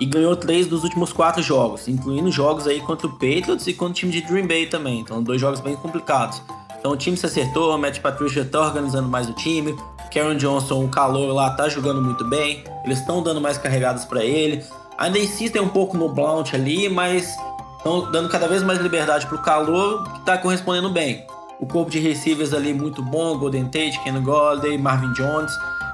e 0.00 0.06
ganhou 0.06 0.34
três 0.34 0.66
dos 0.66 0.82
últimos 0.82 1.12
quatro 1.12 1.42
jogos, 1.42 1.88
incluindo 1.88 2.30
jogos 2.30 2.66
aí 2.66 2.80
contra 2.80 3.06
o 3.06 3.10
Patriots 3.10 3.66
e 3.66 3.74
contra 3.74 3.92
o 3.92 3.94
time 3.94 4.12
de 4.12 4.20
Green 4.20 4.46
Bay 4.46 4.66
também. 4.66 5.00
Então, 5.00 5.22
dois 5.22 5.40
jogos 5.40 5.60
bem 5.60 5.76
complicados. 5.76 6.42
Então, 6.78 6.92
o 6.92 6.96
time 6.96 7.16
se 7.16 7.24
acertou, 7.24 7.74
o 7.74 7.78
Matt 7.78 8.00
Patricia 8.00 8.44
tá 8.44 8.60
organizando 8.60 9.08
mais 9.08 9.28
o 9.28 9.32
time, 9.32 9.72
o 9.72 10.10
Karen 10.12 10.36
Johnson, 10.36 10.84
o 10.84 10.88
calor 10.88 11.32
lá, 11.32 11.50
tá 11.50 11.68
jogando 11.68 12.02
muito 12.02 12.24
bem, 12.24 12.62
eles 12.84 12.98
estão 12.98 13.22
dando 13.22 13.40
mais 13.40 13.56
carregadas 13.56 14.04
para 14.04 14.22
ele. 14.22 14.62
Ainda 14.98 15.18
insistem 15.18 15.62
um 15.62 15.68
pouco 15.68 15.96
no 15.96 16.08
Blount 16.08 16.52
ali, 16.54 16.88
mas 16.88 17.34
estão 17.78 18.10
dando 18.10 18.28
cada 18.28 18.46
vez 18.46 18.62
mais 18.62 18.78
liberdade 18.78 19.26
pro 19.26 19.38
calor, 19.38 20.04
que 20.12 20.20
tá 20.20 20.38
correspondendo 20.38 20.90
bem. 20.90 21.26
O 21.60 21.66
corpo 21.66 21.90
de 21.90 21.98
receivers 21.98 22.52
ali 22.52 22.74
muito 22.74 23.02
bom, 23.02 23.38
Golden 23.38 23.64
Tate, 23.64 23.98
Ken 24.02 24.20
Golladay, 24.22 24.76
Marvin 24.76 25.12
Jones. 25.12 25.52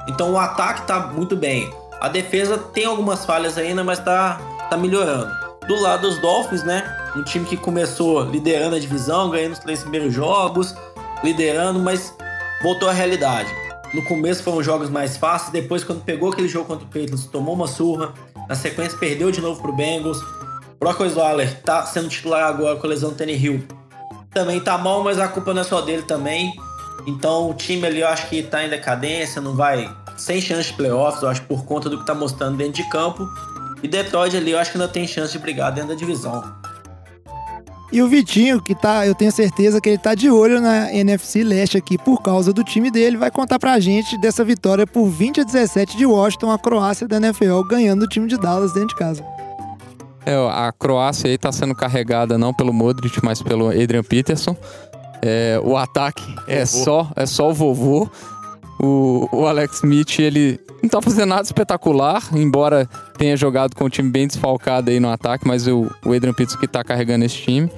Então 0.09 0.33
o 0.33 0.39
ataque 0.39 0.87
tá 0.87 1.09
muito 1.09 1.37
bem. 1.37 1.71
A 2.01 2.09
defesa 2.09 2.57
tem 2.57 2.87
algumas 2.87 3.27
falhas 3.27 3.59
ainda, 3.59 3.85
mas 3.85 3.99
tá, 3.99 4.41
tá 4.71 4.77
melhorando. 4.77 5.31
Do 5.69 5.79
lado 5.81 6.09
dos 6.09 6.19
Dolphins, 6.19 6.63
né? 6.65 6.83
Um 7.15 7.23
time 7.23 7.45
que 7.45 7.59
começou 7.59 8.25
liderando 8.25 8.75
a 8.77 8.79
divisão, 8.79 9.29
ganhando 9.29 9.53
os 9.53 9.59
três 9.59 9.83
primeiros 9.83 10.15
jogos, 10.15 10.75
liderando, 11.23 11.79
mas 11.79 12.15
voltou 12.63 12.89
à 12.89 12.93
realidade. 12.93 13.51
No 13.93 14.03
começo 14.05 14.43
foram 14.43 14.63
jogos 14.63 14.89
mais 14.89 15.19
fáceis, 15.19 15.51
depois 15.51 15.85
quando 15.85 16.03
pegou 16.03 16.33
aquele 16.33 16.49
jogo 16.49 16.67
contra 16.67 16.85
o 16.85 16.87
Patriots, 16.87 17.27
tomou 17.27 17.55
uma 17.55 17.67
surra. 17.67 18.15
Na 18.49 18.55
sequência 18.55 18.97
perdeu 18.99 19.31
de 19.31 19.43
novo 19.43 19.61
pro 19.61 19.73
Bengals. 19.73 20.19
Brock 20.79 21.01
Osweiler 21.01 21.61
tá 21.63 21.85
sendo 21.85 22.09
titular 22.09 22.45
agora 22.45 22.77
com 22.77 22.87
a 22.87 22.91
lesão 22.91 23.13
do 23.13 23.23
Hill. 23.25 23.63
Também 24.33 24.59
tá 24.59 24.79
mal, 24.79 25.05
mas 25.05 25.19
a 25.19 25.29
culpa 25.29 25.53
não 25.53 25.61
é 25.61 25.65
só 25.65 25.83
dele 25.83 26.03
também. 26.03 26.51
Então 27.07 27.51
o 27.51 27.55
time 27.55 27.87
ali 27.87 28.01
eu 28.01 28.09
acho 28.09 28.29
que 28.29 28.43
tá 28.43 28.65
em 28.65 28.71
decadência, 28.71 29.43
não 29.43 29.55
vai 29.55 29.87
sem 30.21 30.41
chance 30.41 30.69
de 30.69 30.75
playoffs, 30.75 31.23
eu 31.23 31.29
acho, 31.29 31.43
por 31.43 31.65
conta 31.65 31.89
do 31.89 31.99
que 31.99 32.05
tá 32.05 32.15
mostrando 32.15 32.57
dentro 32.57 32.75
de 32.83 32.89
campo. 32.91 33.27
E 33.83 33.89
Detroit 33.89 34.37
ali, 34.37 34.51
eu 34.51 34.59
acho 34.59 34.71
que 34.71 34.79
ainda 34.79 34.93
tem 34.93 35.07
chance 35.07 35.33
de 35.33 35.39
brigar 35.39 35.73
dentro 35.73 35.91
da 35.91 35.95
divisão. 35.95 36.43
E 37.93 38.01
o 38.03 38.09
Vitinho, 38.09 38.63
que 38.63 38.75
tá, 38.75 39.05
eu 39.07 39.15
tenho 39.15 39.33
certeza 39.33 39.81
que 39.81 39.89
ele 39.89 39.99
tá 39.99 40.15
de 40.15 40.31
olho 40.31 40.61
na 40.61 40.93
NFC 40.93 41.43
Leste 41.43 41.77
aqui 41.77 41.99
por 41.99 42.23
causa 42.23 42.53
do 42.53 42.63
time 42.63 42.89
dele, 42.91 43.17
vai 43.17 43.31
contar 43.31 43.59
pra 43.59 43.81
gente 43.81 44.17
dessa 44.21 44.45
vitória 44.45 44.87
por 44.87 45.09
20 45.09 45.41
a 45.41 45.45
17 45.45 45.97
de 45.97 46.07
Washington, 46.07 46.53
a 46.53 46.59
Croácia 46.59 47.09
da 47.09 47.17
NFL, 47.17 47.63
ganhando 47.63 48.03
o 48.03 48.09
time 48.09 48.29
de 48.29 48.37
Dallas 48.37 48.73
dentro 48.73 48.91
de 48.91 48.97
casa. 48.97 49.25
É, 50.25 50.35
a 50.37 50.71
Croácia 50.79 51.31
aí 51.31 51.39
tá 51.39 51.51
sendo 51.51 51.75
carregada 51.75 52.39
não 52.39 52.55
pelo 52.55 52.73
Modric, 52.73 53.19
mas 53.25 53.43
pelo 53.43 53.71
Adrian 53.71 54.05
Peterson. 54.05 54.55
É, 55.23 55.61
o 55.65 55.77
ataque 55.77 56.23
é 56.47 56.65
só, 56.65 57.11
é 57.17 57.27
só 57.27 57.51
o 57.51 57.55
vovô. 57.55 58.09
O, 58.83 59.29
o 59.31 59.47
Alex 59.47 59.77
Smith, 59.77 60.19
ele 60.19 60.59
não 60.83 60.89
tá 60.89 61.03
fazendo 61.03 61.29
nada 61.29 61.43
espetacular, 61.43 62.23
embora 62.33 62.89
tenha 63.19 63.37
jogado 63.37 63.77
com 63.77 63.85
um 63.85 63.89
time 63.89 64.09
bem 64.09 64.27
desfalcado 64.27 64.91
aí 64.91 64.99
no 64.99 65.11
ataque, 65.11 65.47
mas 65.47 65.67
o, 65.67 65.91
o 66.05 66.13
Adrian 66.15 66.33
Peterson 66.33 66.59
que 66.59 66.67
tá 66.67 66.83
carregando 66.83 67.25
esse 67.25 67.37
time. 67.37 67.71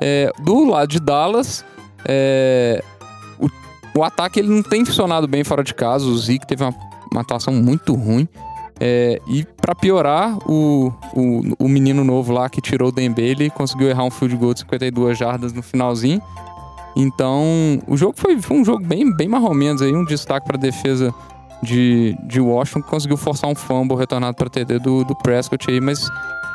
É, 0.00 0.30
do 0.40 0.64
lado 0.64 0.88
de 0.88 1.00
Dallas, 1.00 1.64
é, 2.06 2.82
o, 3.38 3.48
o 3.98 4.04
ataque 4.04 4.38
ele 4.38 4.48
não 4.48 4.62
tem 4.62 4.84
funcionado 4.84 5.26
bem 5.26 5.42
fora 5.44 5.64
de 5.64 5.74
casa. 5.74 6.04
O 6.04 6.16
Zeke 6.18 6.46
teve 6.46 6.62
uma, 6.62 6.74
uma 7.10 7.22
atuação 7.22 7.54
muito 7.54 7.94
ruim. 7.94 8.28
É, 8.78 9.20
e 9.26 9.44
para 9.44 9.74
piorar, 9.74 10.36
o, 10.50 10.92
o, 11.14 11.42
o, 11.60 11.68
menino 11.68 12.02
novo 12.02 12.32
lá 12.32 12.48
que 12.50 12.60
tirou 12.60 12.88
o 12.88 12.92
Dembele 12.92 13.48
conseguiu 13.48 13.88
errar 13.88 14.02
um 14.02 14.10
field 14.10 14.36
goal 14.36 14.52
de 14.52 14.60
52 14.60 15.16
jardas 15.16 15.52
no 15.52 15.62
finalzinho. 15.62 16.20
Então, 16.96 17.80
o 17.86 17.96
jogo 17.96 18.14
foi, 18.16 18.40
foi 18.40 18.56
um 18.56 18.64
jogo 18.64 18.84
bem, 18.84 19.14
bem 19.14 19.28
mais 19.28 19.42
ou 19.42 19.54
menos 19.54 19.82
aí, 19.82 19.94
um 19.94 20.04
destaque 20.04 20.46
para 20.46 20.56
a 20.56 20.60
defesa 20.60 21.12
de, 21.62 22.16
de 22.24 22.40
Washington, 22.40 22.82
que 22.82 22.88
conseguiu 22.88 23.16
forçar 23.16 23.50
um 23.50 23.54
fumble 23.54 23.96
retornado 23.96 24.36
para 24.36 24.48
TD 24.48 24.78
do, 24.78 25.04
do 25.04 25.16
Prescott 25.16 25.70
aí, 25.70 25.80
mas 25.80 26.08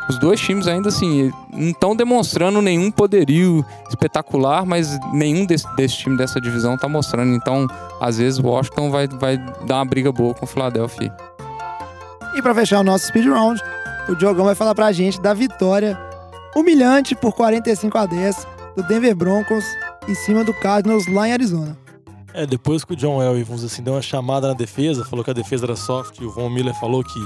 os 0.09 0.17
dois 0.17 0.39
times 0.39 0.67
ainda 0.67 0.89
assim 0.89 1.31
não 1.51 1.69
estão 1.69 1.95
demonstrando 1.95 2.61
nenhum 2.61 2.89
poderio 2.89 3.65
espetacular, 3.89 4.65
mas 4.65 4.97
nenhum 5.13 5.45
desse, 5.45 5.65
desse 5.75 5.97
time 5.97 6.17
dessa 6.17 6.39
divisão 6.39 6.75
está 6.75 6.87
mostrando. 6.87 7.35
Então, 7.35 7.67
às 7.99 8.17
vezes, 8.17 8.39
Washington 8.39 8.89
vai, 8.89 9.07
vai 9.07 9.37
dar 9.67 9.75
uma 9.75 9.85
briga 9.85 10.11
boa 10.11 10.33
com 10.33 10.45
o 10.45 10.47
Philadelphia. 10.47 11.13
E 12.35 12.41
para 12.41 12.55
fechar 12.55 12.79
o 12.79 12.83
nosso 12.83 13.07
speed 13.07 13.27
round, 13.27 13.61
o 14.07 14.15
Diogão 14.15 14.45
vai 14.45 14.55
falar 14.55 14.73
pra 14.73 14.91
gente 14.91 15.21
da 15.21 15.33
vitória 15.33 15.99
humilhante 16.55 17.15
por 17.15 17.33
45 17.33 17.97
a 17.97 18.05
10 18.05 18.47
do 18.75 18.83
Denver 18.83 19.15
Broncos 19.15 19.63
em 20.07 20.15
cima 20.15 20.43
do 20.43 20.53
Cardinals 20.53 21.07
lá 21.07 21.27
em 21.27 21.33
Arizona. 21.33 21.77
É, 22.33 22.45
depois 22.45 22.83
que 22.83 22.93
o 22.93 22.95
John 22.95 23.21
Elway, 23.21 23.43
vamos 23.43 23.61
dizer 23.61 23.73
assim, 23.73 23.83
deu 23.83 23.93
uma 23.93 24.01
chamada 24.01 24.47
na 24.47 24.53
defesa, 24.53 25.03
falou 25.03 25.25
que 25.25 25.31
a 25.31 25.33
defesa 25.33 25.65
era 25.65 25.75
soft, 25.75 26.19
e 26.19 26.25
o 26.25 26.31
Von 26.31 26.49
Miller 26.49 26.73
falou 26.79 27.03
que 27.03 27.19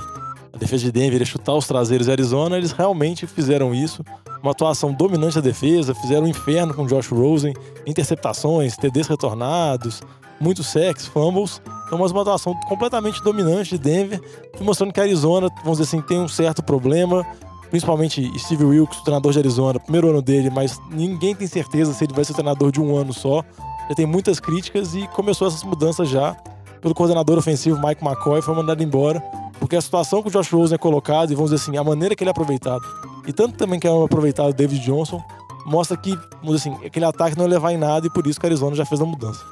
a 0.53 0.57
defesa 0.57 0.85
de 0.85 0.91
Denver 0.91 1.19
ia 1.19 1.25
chutar 1.25 1.53
os 1.53 1.67
traseiros 1.67 2.05
de 2.05 2.11
Arizona, 2.11 2.57
eles 2.57 2.71
realmente 2.71 3.27
fizeram 3.27 3.73
isso. 3.73 4.03
Uma 4.41 4.51
atuação 4.51 4.93
dominante 4.93 5.35
da 5.35 5.41
defesa, 5.41 5.95
fizeram 5.95 6.23
um 6.23 6.27
inferno 6.27 6.73
com 6.73 6.85
Josh 6.85 7.07
Rosen, 7.07 7.53
interceptações, 7.85 8.77
TDs 8.77 9.07
retornados, 9.07 10.01
muitos 10.39 10.67
sacks, 10.67 11.07
fumbles. 11.07 11.61
Então, 11.87 11.97
mas 11.97 12.11
uma 12.11 12.21
atuação 12.21 12.53
completamente 12.67 13.21
dominante 13.23 13.71
de 13.71 13.77
Denver, 13.79 14.21
mostrando 14.61 14.93
que 14.93 14.99
a 14.99 15.03
Arizona, 15.03 15.49
vamos 15.63 15.79
dizer 15.79 15.95
assim, 15.95 16.01
tem 16.05 16.19
um 16.19 16.27
certo 16.27 16.61
problema, 16.61 17.25
principalmente 17.73 18.31
Steve 18.37 18.65
Wilkes, 18.65 18.99
o 18.99 19.03
treinador 19.03 19.31
de 19.31 19.39
Arizona, 19.39 19.79
primeiro 19.79 20.07
ano 20.07 20.21
dele, 20.21 20.51
mas 20.51 20.79
ninguém 20.91 21.33
tem 21.33 21.47
certeza 21.47 21.91
se 21.91 22.03
ele 22.03 22.13
vai 22.13 22.23
ser 22.23 22.33
treinador 22.33 22.71
de 22.71 22.79
um 22.79 22.95
ano 22.95 23.11
só. 23.11 23.43
Já 23.89 23.95
tem 23.95 24.05
muitas 24.05 24.39
críticas 24.39 24.93
e 24.93 25.07
começou 25.07 25.47
essas 25.47 25.63
mudanças 25.63 26.07
já 26.07 26.37
pelo 26.79 26.93
coordenador 26.93 27.35
ofensivo 27.35 27.81
Mike 27.83 28.05
McCoy, 28.05 28.43
foi 28.43 28.53
mandado 28.53 28.83
embora, 28.83 29.19
porque 29.59 29.75
a 29.75 29.81
situação 29.81 30.21
que 30.21 30.27
o 30.27 30.31
Josh 30.31 30.51
Rosen 30.51 30.75
é 30.75 30.77
colocado 30.77 31.31
e 31.31 31.35
vamos 31.35 31.49
dizer 31.49 31.63
assim, 31.63 31.75
a 31.75 31.83
maneira 31.83 32.15
que 32.15 32.23
ele 32.23 32.29
é 32.29 32.31
aproveitado, 32.31 32.83
e 33.25 33.33
tanto 33.33 33.57
também 33.57 33.79
que 33.79 33.87
é 33.87 34.03
aproveitado 34.03 34.49
o 34.49 34.53
David 34.53 34.79
Johnson, 34.85 35.19
mostra 35.65 35.97
que, 35.97 36.15
vamos 36.43 36.61
dizer 36.61 36.69
assim, 36.69 36.85
aquele 36.85 37.05
ataque 37.05 37.35
não 37.35 37.47
levar 37.47 37.71
em 37.71 37.77
nada 37.77 38.05
e 38.05 38.09
por 38.11 38.27
isso 38.27 38.39
que 38.39 38.45
a 38.45 38.49
Arizona 38.49 38.75
já 38.75 38.85
fez 38.85 39.01
a 39.01 39.05
mudança. 39.05 39.43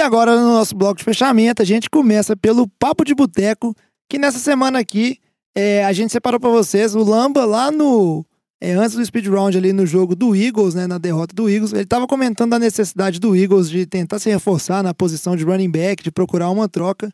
E 0.00 0.02
agora, 0.02 0.34
no 0.34 0.52
nosso 0.52 0.74
bloco 0.74 0.96
de 0.96 1.04
fechamento, 1.04 1.60
a 1.60 1.64
gente 1.64 1.90
começa 1.90 2.34
pelo 2.34 2.66
Papo 2.66 3.04
de 3.04 3.14
Boteco, 3.14 3.76
que 4.08 4.18
nessa 4.18 4.38
semana 4.38 4.78
aqui 4.78 5.18
é, 5.54 5.84
a 5.84 5.92
gente 5.92 6.10
separou 6.10 6.40
para 6.40 6.48
vocês 6.48 6.94
o 6.94 7.04
Lamba 7.04 7.44
lá 7.44 7.70
no. 7.70 8.24
É, 8.62 8.72
antes 8.72 8.96
do 8.96 9.04
speed 9.04 9.26
round 9.26 9.58
ali 9.58 9.74
no 9.74 9.84
jogo 9.84 10.16
do 10.16 10.34
Eagles, 10.34 10.74
né, 10.74 10.86
na 10.86 10.96
derrota 10.96 11.34
do 11.34 11.50
Eagles, 11.50 11.74
ele 11.74 11.82
estava 11.82 12.06
comentando 12.06 12.54
a 12.54 12.58
necessidade 12.58 13.20
do 13.20 13.36
Eagles 13.36 13.68
de 13.68 13.84
tentar 13.84 14.18
se 14.18 14.30
reforçar 14.30 14.82
na 14.82 14.94
posição 14.94 15.36
de 15.36 15.44
running 15.44 15.70
back, 15.70 16.02
de 16.02 16.10
procurar 16.10 16.48
uma 16.48 16.66
troca. 16.66 17.12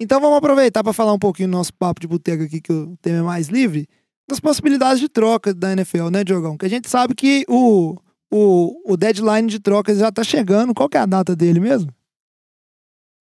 Então 0.00 0.20
vamos 0.20 0.38
aproveitar 0.38 0.84
para 0.84 0.92
falar 0.92 1.12
um 1.14 1.18
pouquinho 1.18 1.48
do 1.48 1.56
nosso 1.56 1.74
papo 1.74 2.00
de 2.00 2.06
boteco 2.06 2.44
aqui, 2.44 2.60
que 2.60 2.72
o 2.72 2.96
tema 3.02 3.18
é 3.18 3.22
mais 3.22 3.48
livre, 3.48 3.88
das 4.30 4.38
possibilidades 4.38 5.00
de 5.00 5.08
troca 5.08 5.52
da 5.52 5.72
NFL, 5.72 6.08
né, 6.08 6.22
Diogão? 6.22 6.56
Que 6.56 6.66
a 6.66 6.70
gente 6.70 6.88
sabe 6.88 7.16
que 7.16 7.44
o, 7.48 7.96
o, 8.32 8.92
o 8.92 8.96
deadline 8.96 9.48
de 9.48 9.58
trocas 9.58 9.98
já 9.98 10.10
está 10.10 10.22
chegando. 10.22 10.72
Qual 10.72 10.88
que 10.88 10.96
é 10.96 11.00
a 11.00 11.06
data 11.06 11.34
dele 11.34 11.58
mesmo? 11.58 11.92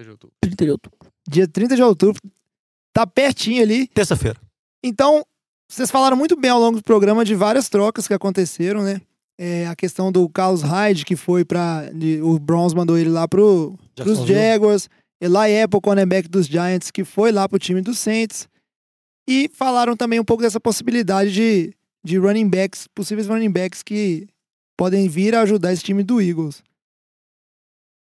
De 0.03 0.09
outubro. 0.09 0.35
30 0.41 0.65
de 0.65 0.71
outubro. 0.71 0.97
Dia 1.27 1.47
30 1.47 1.75
de 1.75 1.83
outubro. 1.83 2.21
Tá 2.93 3.07
pertinho 3.07 3.61
ali. 3.61 3.87
Terça-feira. 3.87 4.39
Então, 4.83 5.25
vocês 5.69 5.89
falaram 5.89 6.17
muito 6.17 6.35
bem 6.35 6.51
ao 6.51 6.59
longo 6.59 6.77
do 6.77 6.83
programa 6.83 7.23
de 7.23 7.35
várias 7.35 7.69
trocas 7.69 8.07
que 8.07 8.13
aconteceram, 8.13 8.83
né? 8.83 9.01
É, 9.39 9.67
a 9.67 9.75
questão 9.75 10.11
do 10.11 10.27
Carlos 10.29 10.61
Hyde, 10.61 11.05
que 11.05 11.15
foi 11.15 11.45
para 11.45 11.89
O 12.23 12.37
Browns 12.37 12.73
mandou 12.73 12.97
ele 12.97 13.09
lá 13.09 13.27
pro, 13.27 13.77
pros 13.95 14.25
Jaguars. 14.27 14.89
Eli 15.21 15.61
Apple, 15.61 15.79
cornerback 15.79 16.27
dos 16.27 16.47
Giants, 16.47 16.89
que 16.89 17.03
foi 17.03 17.31
lá 17.31 17.47
pro 17.47 17.59
time 17.59 17.79
dos 17.79 17.99
Saints. 17.99 18.49
E 19.29 19.49
falaram 19.53 19.95
também 19.95 20.19
um 20.19 20.25
pouco 20.25 20.41
dessa 20.41 20.59
possibilidade 20.59 21.31
de, 21.31 21.73
de 22.03 22.17
running 22.17 22.49
backs, 22.49 22.87
possíveis 22.87 23.27
running 23.27 23.51
backs 23.51 23.83
que 23.83 24.27
podem 24.75 25.07
vir 25.07 25.35
a 25.35 25.41
ajudar 25.41 25.71
esse 25.71 25.83
time 25.83 26.01
do 26.01 26.19
Eagles. 26.19 26.63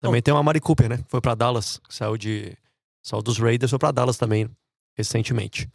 Também 0.05 0.21
tem 0.21 0.33
uma 0.33 0.43
Mari 0.43 0.59
Cooper, 0.59 0.89
né? 0.89 0.99
Foi 1.07 1.21
para 1.21 1.35
Dallas, 1.35 1.81
saiu 1.89 2.17
de 2.17 2.55
saiu 3.03 3.21
dos 3.21 3.37
Raiders, 3.37 3.69
foi 3.69 3.79
para 3.79 3.91
Dallas 3.91 4.17
também 4.17 4.49
recentemente. 4.97 5.69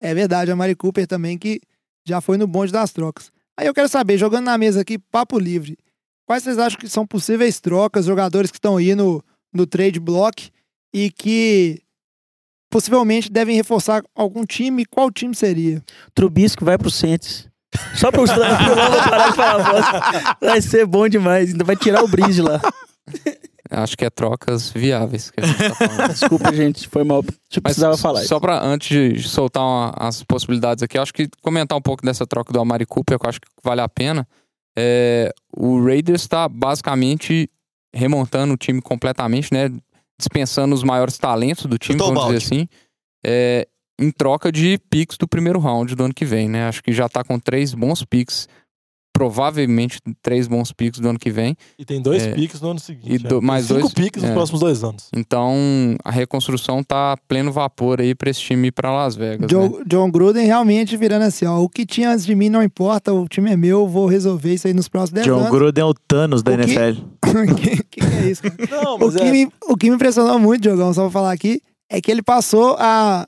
É 0.00 0.14
verdade, 0.14 0.50
a 0.50 0.56
Mari 0.56 0.74
Cooper 0.74 1.06
também 1.06 1.38
que 1.38 1.60
já 2.06 2.20
foi 2.20 2.36
no 2.36 2.46
bonde 2.46 2.72
das 2.72 2.92
trocas. 2.92 3.30
Aí 3.58 3.66
eu 3.66 3.74
quero 3.74 3.88
saber, 3.88 4.18
jogando 4.18 4.44
na 4.44 4.58
mesa 4.58 4.82
aqui, 4.82 4.98
papo 4.98 5.38
livre. 5.38 5.78
Quais 6.26 6.42
vocês 6.42 6.58
acham 6.58 6.78
que 6.78 6.88
são 6.88 7.06
possíveis 7.06 7.60
trocas, 7.60 8.04
jogadores 8.04 8.50
que 8.50 8.58
estão 8.58 8.76
aí 8.76 8.94
no, 8.94 9.22
no 9.52 9.66
trade 9.66 9.98
block 9.98 10.50
e 10.92 11.10
que 11.10 11.80
possivelmente 12.70 13.30
devem 13.30 13.56
reforçar 13.56 14.02
algum 14.14 14.44
time? 14.44 14.84
Qual 14.84 15.10
time 15.10 15.34
seria? 15.34 15.82
Trubisco 16.14 16.64
vai 16.64 16.76
pro 16.76 16.90
Saints. 16.90 17.48
Só 17.94 18.10
para 18.10 18.22
o 18.22 18.26
Lamba 18.26 19.08
parar 19.08 19.30
de 19.30 19.36
falar 19.36 20.36
Vai 20.40 20.60
ser 20.60 20.86
bom 20.86 21.08
demais. 21.08 21.50
Ainda 21.50 21.64
vai 21.64 21.76
tirar 21.76 22.02
o 22.02 22.08
bridge 22.08 22.40
lá. 22.40 22.60
Acho 23.76 23.94
que 23.94 24.06
é 24.06 24.10
trocas 24.10 24.70
viáveis 24.70 25.30
que 25.30 25.38
a 25.38 25.46
gente 25.46 25.58
tá 25.58 25.74
falando. 25.74 26.08
Desculpa, 26.08 26.54
gente, 26.54 26.88
foi 26.88 27.04
mal. 27.04 27.22
Tipo, 27.50 27.64
precisava 27.64 27.94
falar. 27.98 28.22
Só 28.22 28.40
para 28.40 28.64
antes 28.64 28.88
de 28.88 29.28
soltar 29.28 29.62
uma, 29.62 29.92
as 29.98 30.22
possibilidades 30.22 30.82
aqui, 30.82 30.96
acho 30.96 31.12
que 31.12 31.28
comentar 31.42 31.76
um 31.76 31.82
pouco 31.82 32.02
dessa 32.02 32.26
troca 32.26 32.54
do 32.54 32.58
Amari 32.58 32.86
Cooper, 32.86 33.18
que 33.18 33.26
eu 33.26 33.28
acho 33.28 33.38
que 33.38 33.48
vale 33.62 33.82
a 33.82 33.88
pena. 33.88 34.26
É, 34.78 35.30
o 35.54 35.84
Raiders 35.84 36.22
está 36.22 36.48
basicamente 36.48 37.50
remontando 37.94 38.54
o 38.54 38.56
time 38.56 38.80
completamente, 38.80 39.52
né? 39.52 39.70
Dispensando 40.18 40.74
os 40.74 40.82
maiores 40.82 41.18
talentos 41.18 41.66
do 41.66 41.76
time, 41.76 41.98
vamos 41.98 42.24
dizer 42.24 42.38
assim. 42.38 42.66
É, 43.24 43.68
em 44.00 44.10
troca 44.10 44.50
de 44.50 44.78
picks 44.88 45.18
do 45.18 45.28
primeiro 45.28 45.58
round 45.58 45.94
do 45.94 46.04
ano 46.04 46.14
que 46.14 46.24
vem, 46.24 46.48
né? 46.48 46.66
Acho 46.66 46.82
que 46.82 46.92
já 46.92 47.10
tá 47.10 47.22
com 47.22 47.38
três 47.38 47.74
bons 47.74 48.02
picks 48.04 48.48
provavelmente 49.16 49.98
três 50.20 50.46
bons 50.46 50.72
picks 50.72 51.00
do 51.00 51.08
ano 51.08 51.18
que 51.18 51.30
vem. 51.30 51.56
E 51.78 51.86
tem 51.86 52.02
dois 52.02 52.22
é, 52.22 52.32
picks 52.32 52.60
no 52.60 52.70
ano 52.72 52.80
seguinte. 52.80 53.14
E 53.14 53.18
do, 53.18 53.38
é. 53.38 53.40
mais 53.40 53.64
cinco 53.64 53.80
dois, 53.80 53.94
picks 53.94 54.22
nos 54.22 54.30
é. 54.30 54.34
próximos 54.34 54.60
dois 54.60 54.84
anos. 54.84 55.08
Então, 55.16 55.56
a 56.04 56.10
reconstrução 56.10 56.82
tá 56.84 57.12
a 57.12 57.16
pleno 57.16 57.50
vapor 57.50 57.98
aí 58.02 58.14
pra 58.14 58.28
esse 58.28 58.40
time 58.40 58.68
ir 58.68 58.72
pra 58.72 58.92
Las 58.92 59.16
Vegas. 59.16 59.48
John, 59.48 59.70
né? 59.70 59.84
John 59.86 60.10
Gruden 60.10 60.44
realmente 60.44 60.98
virando 60.98 61.22
assim, 61.22 61.46
ó, 61.46 61.58
o 61.58 61.68
que 61.68 61.86
tinha 61.86 62.10
antes 62.10 62.26
de 62.26 62.34
mim 62.34 62.50
não 62.50 62.62
importa, 62.62 63.10
o 63.14 63.26
time 63.26 63.50
é 63.50 63.56
meu, 63.56 63.88
vou 63.88 64.06
resolver 64.06 64.52
isso 64.52 64.66
aí 64.66 64.74
nos 64.74 64.86
próximos 64.86 65.22
10 65.22 65.26
John 65.26 65.32
anos. 65.36 65.46
John 65.46 65.58
Gruden 65.58 65.82
é 65.82 65.86
o 65.86 65.94
Thanos 65.94 66.42
da 66.42 66.50
o 66.50 66.54
NFL. 66.54 67.02
Que... 67.56 67.82
que, 67.82 67.82
que 67.84 68.00
é 68.00 68.30
isso, 68.30 68.42
cara? 68.42 68.54
Não, 68.70 68.94
o, 68.96 69.12
que 69.12 69.22
é... 69.22 69.30
me, 69.30 69.48
o 69.68 69.76
que 69.76 69.88
me 69.88 69.96
impressionou 69.96 70.38
muito, 70.38 70.62
Diogão, 70.62 70.92
só 70.92 71.02
pra 71.02 71.10
falar 71.10 71.32
aqui, 71.32 71.60
é 71.90 72.00
que 72.00 72.10
ele 72.10 72.22
passou 72.22 72.76
a, 72.78 73.26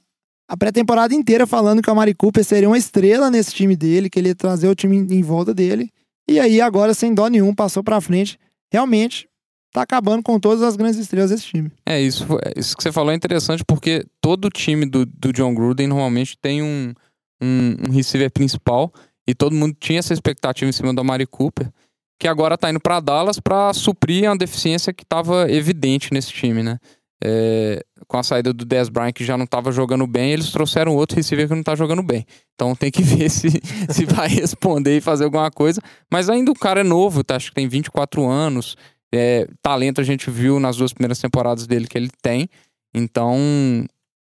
a 0.49 0.57
pré-temporada 0.57 1.15
inteira 1.15 1.47
falando 1.47 1.83
que 1.83 1.91
o 1.91 1.93
Amari 1.93 2.15
Cooper 2.15 2.43
seria 2.43 2.69
uma 2.69 2.79
estrela 2.79 3.31
nesse 3.31 3.55
time 3.55 3.77
dele, 3.77 4.09
que 4.09 4.19
ele 4.19 4.29
ia 4.29 4.35
trazer 4.35 4.69
o 4.69 4.75
time 4.75 4.97
em 4.97 5.23
volta 5.23 5.53
dele. 5.53 5.91
E 6.29 6.41
aí, 6.41 6.61
agora, 6.61 6.95
sem 6.95 7.13
dó 7.13 7.29
nenhum, 7.29 7.55
passou 7.55 7.85
pra 7.85 8.01
frente. 8.01 8.39
Realmente, 8.73 9.29
tá 9.73 9.83
acabando 9.83 10.23
com 10.23 10.41
todas 10.41 10.63
as 10.63 10.77
grandes 10.77 10.99
estrelas 10.99 11.31
desse 11.31 11.45
time. 11.45 11.71
É, 11.87 12.01
isso, 12.01 12.25
isso 12.57 12.77
que 12.77 12.83
você 12.83 12.91
falou 12.91 13.13
é 13.13 13.15
interessante 13.15 13.63
porque 13.67 14.05
todo 14.21 14.49
time 14.49 14.87
do, 14.87 15.05
do 15.05 15.33
John 15.33 15.55
Gruden 15.55 15.87
normalmente 15.87 16.37
tem 16.39 16.63
um, 16.63 16.95
um, 17.43 17.77
um 17.89 17.93
receiver 17.93 18.31
principal 18.31 18.93
e 19.27 19.35
todo 19.35 19.55
mundo 19.55 19.77
tinha 19.79 19.99
essa 19.99 20.15
expectativa 20.15 20.69
em 20.69 20.73
cima 20.73 20.95
do 20.95 21.01
Amari 21.01 21.27
Cooper, 21.27 21.71
que 22.19 22.27
agora 22.27 22.57
tá 22.57 22.71
indo 22.71 22.81
para 22.81 23.01
Dallas 23.01 23.39
para 23.39 23.73
suprir 23.75 24.25
uma 24.25 24.37
deficiência 24.37 24.93
que 24.93 25.03
estava 25.03 25.51
evidente 25.51 26.13
nesse 26.13 26.33
time, 26.33 26.63
né? 26.63 26.79
É, 27.23 27.85
com 28.09 28.17
a 28.17 28.23
saída 28.23 28.53
do 28.55 28.65
Dez 28.65 28.89
Bryant, 28.89 29.13
que 29.13 29.25
já 29.25 29.37
não 29.37 29.45
estava 29.45 29.71
jogando 29.71 30.07
bem, 30.07 30.33
eles 30.33 30.51
trouxeram 30.51 30.97
outro 30.97 31.17
receiver 31.17 31.47
que 31.47 31.53
não 31.53 31.61
está 31.61 31.77
jogando 31.77 32.03
bem. 32.03 32.27
Então 32.55 32.75
tem 32.75 32.91
que 32.91 33.03
ver 33.05 33.29
se, 33.29 33.51
se 33.91 34.05
vai 34.07 34.29
responder 34.29 34.97
e 34.97 35.01
fazer 35.01 35.25
alguma 35.25 35.51
coisa. 35.51 35.81
Mas 36.11 36.31
ainda 36.31 36.51
o 36.51 36.55
cara 36.55 36.81
é 36.81 36.85
novo, 36.85 37.23
tá? 37.23 37.37
acho 37.37 37.51
que 37.51 37.55
tem 37.55 37.69
24 37.69 38.27
anos. 38.27 38.77
É, 39.15 39.47
talento 39.63 40.01
a 40.01 40.05
gente 40.05 40.31
viu 40.31 40.59
nas 40.59 40.77
duas 40.77 40.93
primeiras 40.93 41.19
temporadas 41.19 41.67
dele 41.67 41.87
que 41.87 41.99
ele 41.99 42.11
tem. 42.23 42.49
Então, 42.95 43.37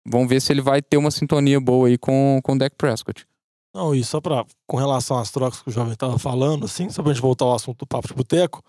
vamos 0.07 0.29
ver 0.29 0.41
se 0.41 0.53
ele 0.53 0.63
vai 0.63 0.81
ter 0.81 0.97
uma 0.97 1.11
sintonia 1.11 1.61
boa 1.61 1.89
aí 1.89 1.99
com, 1.99 2.41
com 2.43 2.53
o 2.53 2.59
Dak 2.59 2.75
Prescott. 2.77 3.27
Não, 3.75 3.95
e 3.95 4.03
só 4.03 4.23
pra, 4.23 4.47
com 4.67 4.79
relação 4.79 5.19
às 5.19 5.31
trocas 5.31 5.61
que 5.61 5.69
o 5.69 5.73
jovem 5.73 5.93
estava 5.93 6.19
falando, 6.19 6.65
assim, 6.65 6.89
só 6.89 7.03
pra 7.03 7.13
gente 7.13 7.21
voltar 7.21 7.45
ao 7.45 7.55
assunto 7.55 7.81
do 7.81 7.87
papo 7.87 8.09
de 8.09 8.15
boteco, 8.15 8.63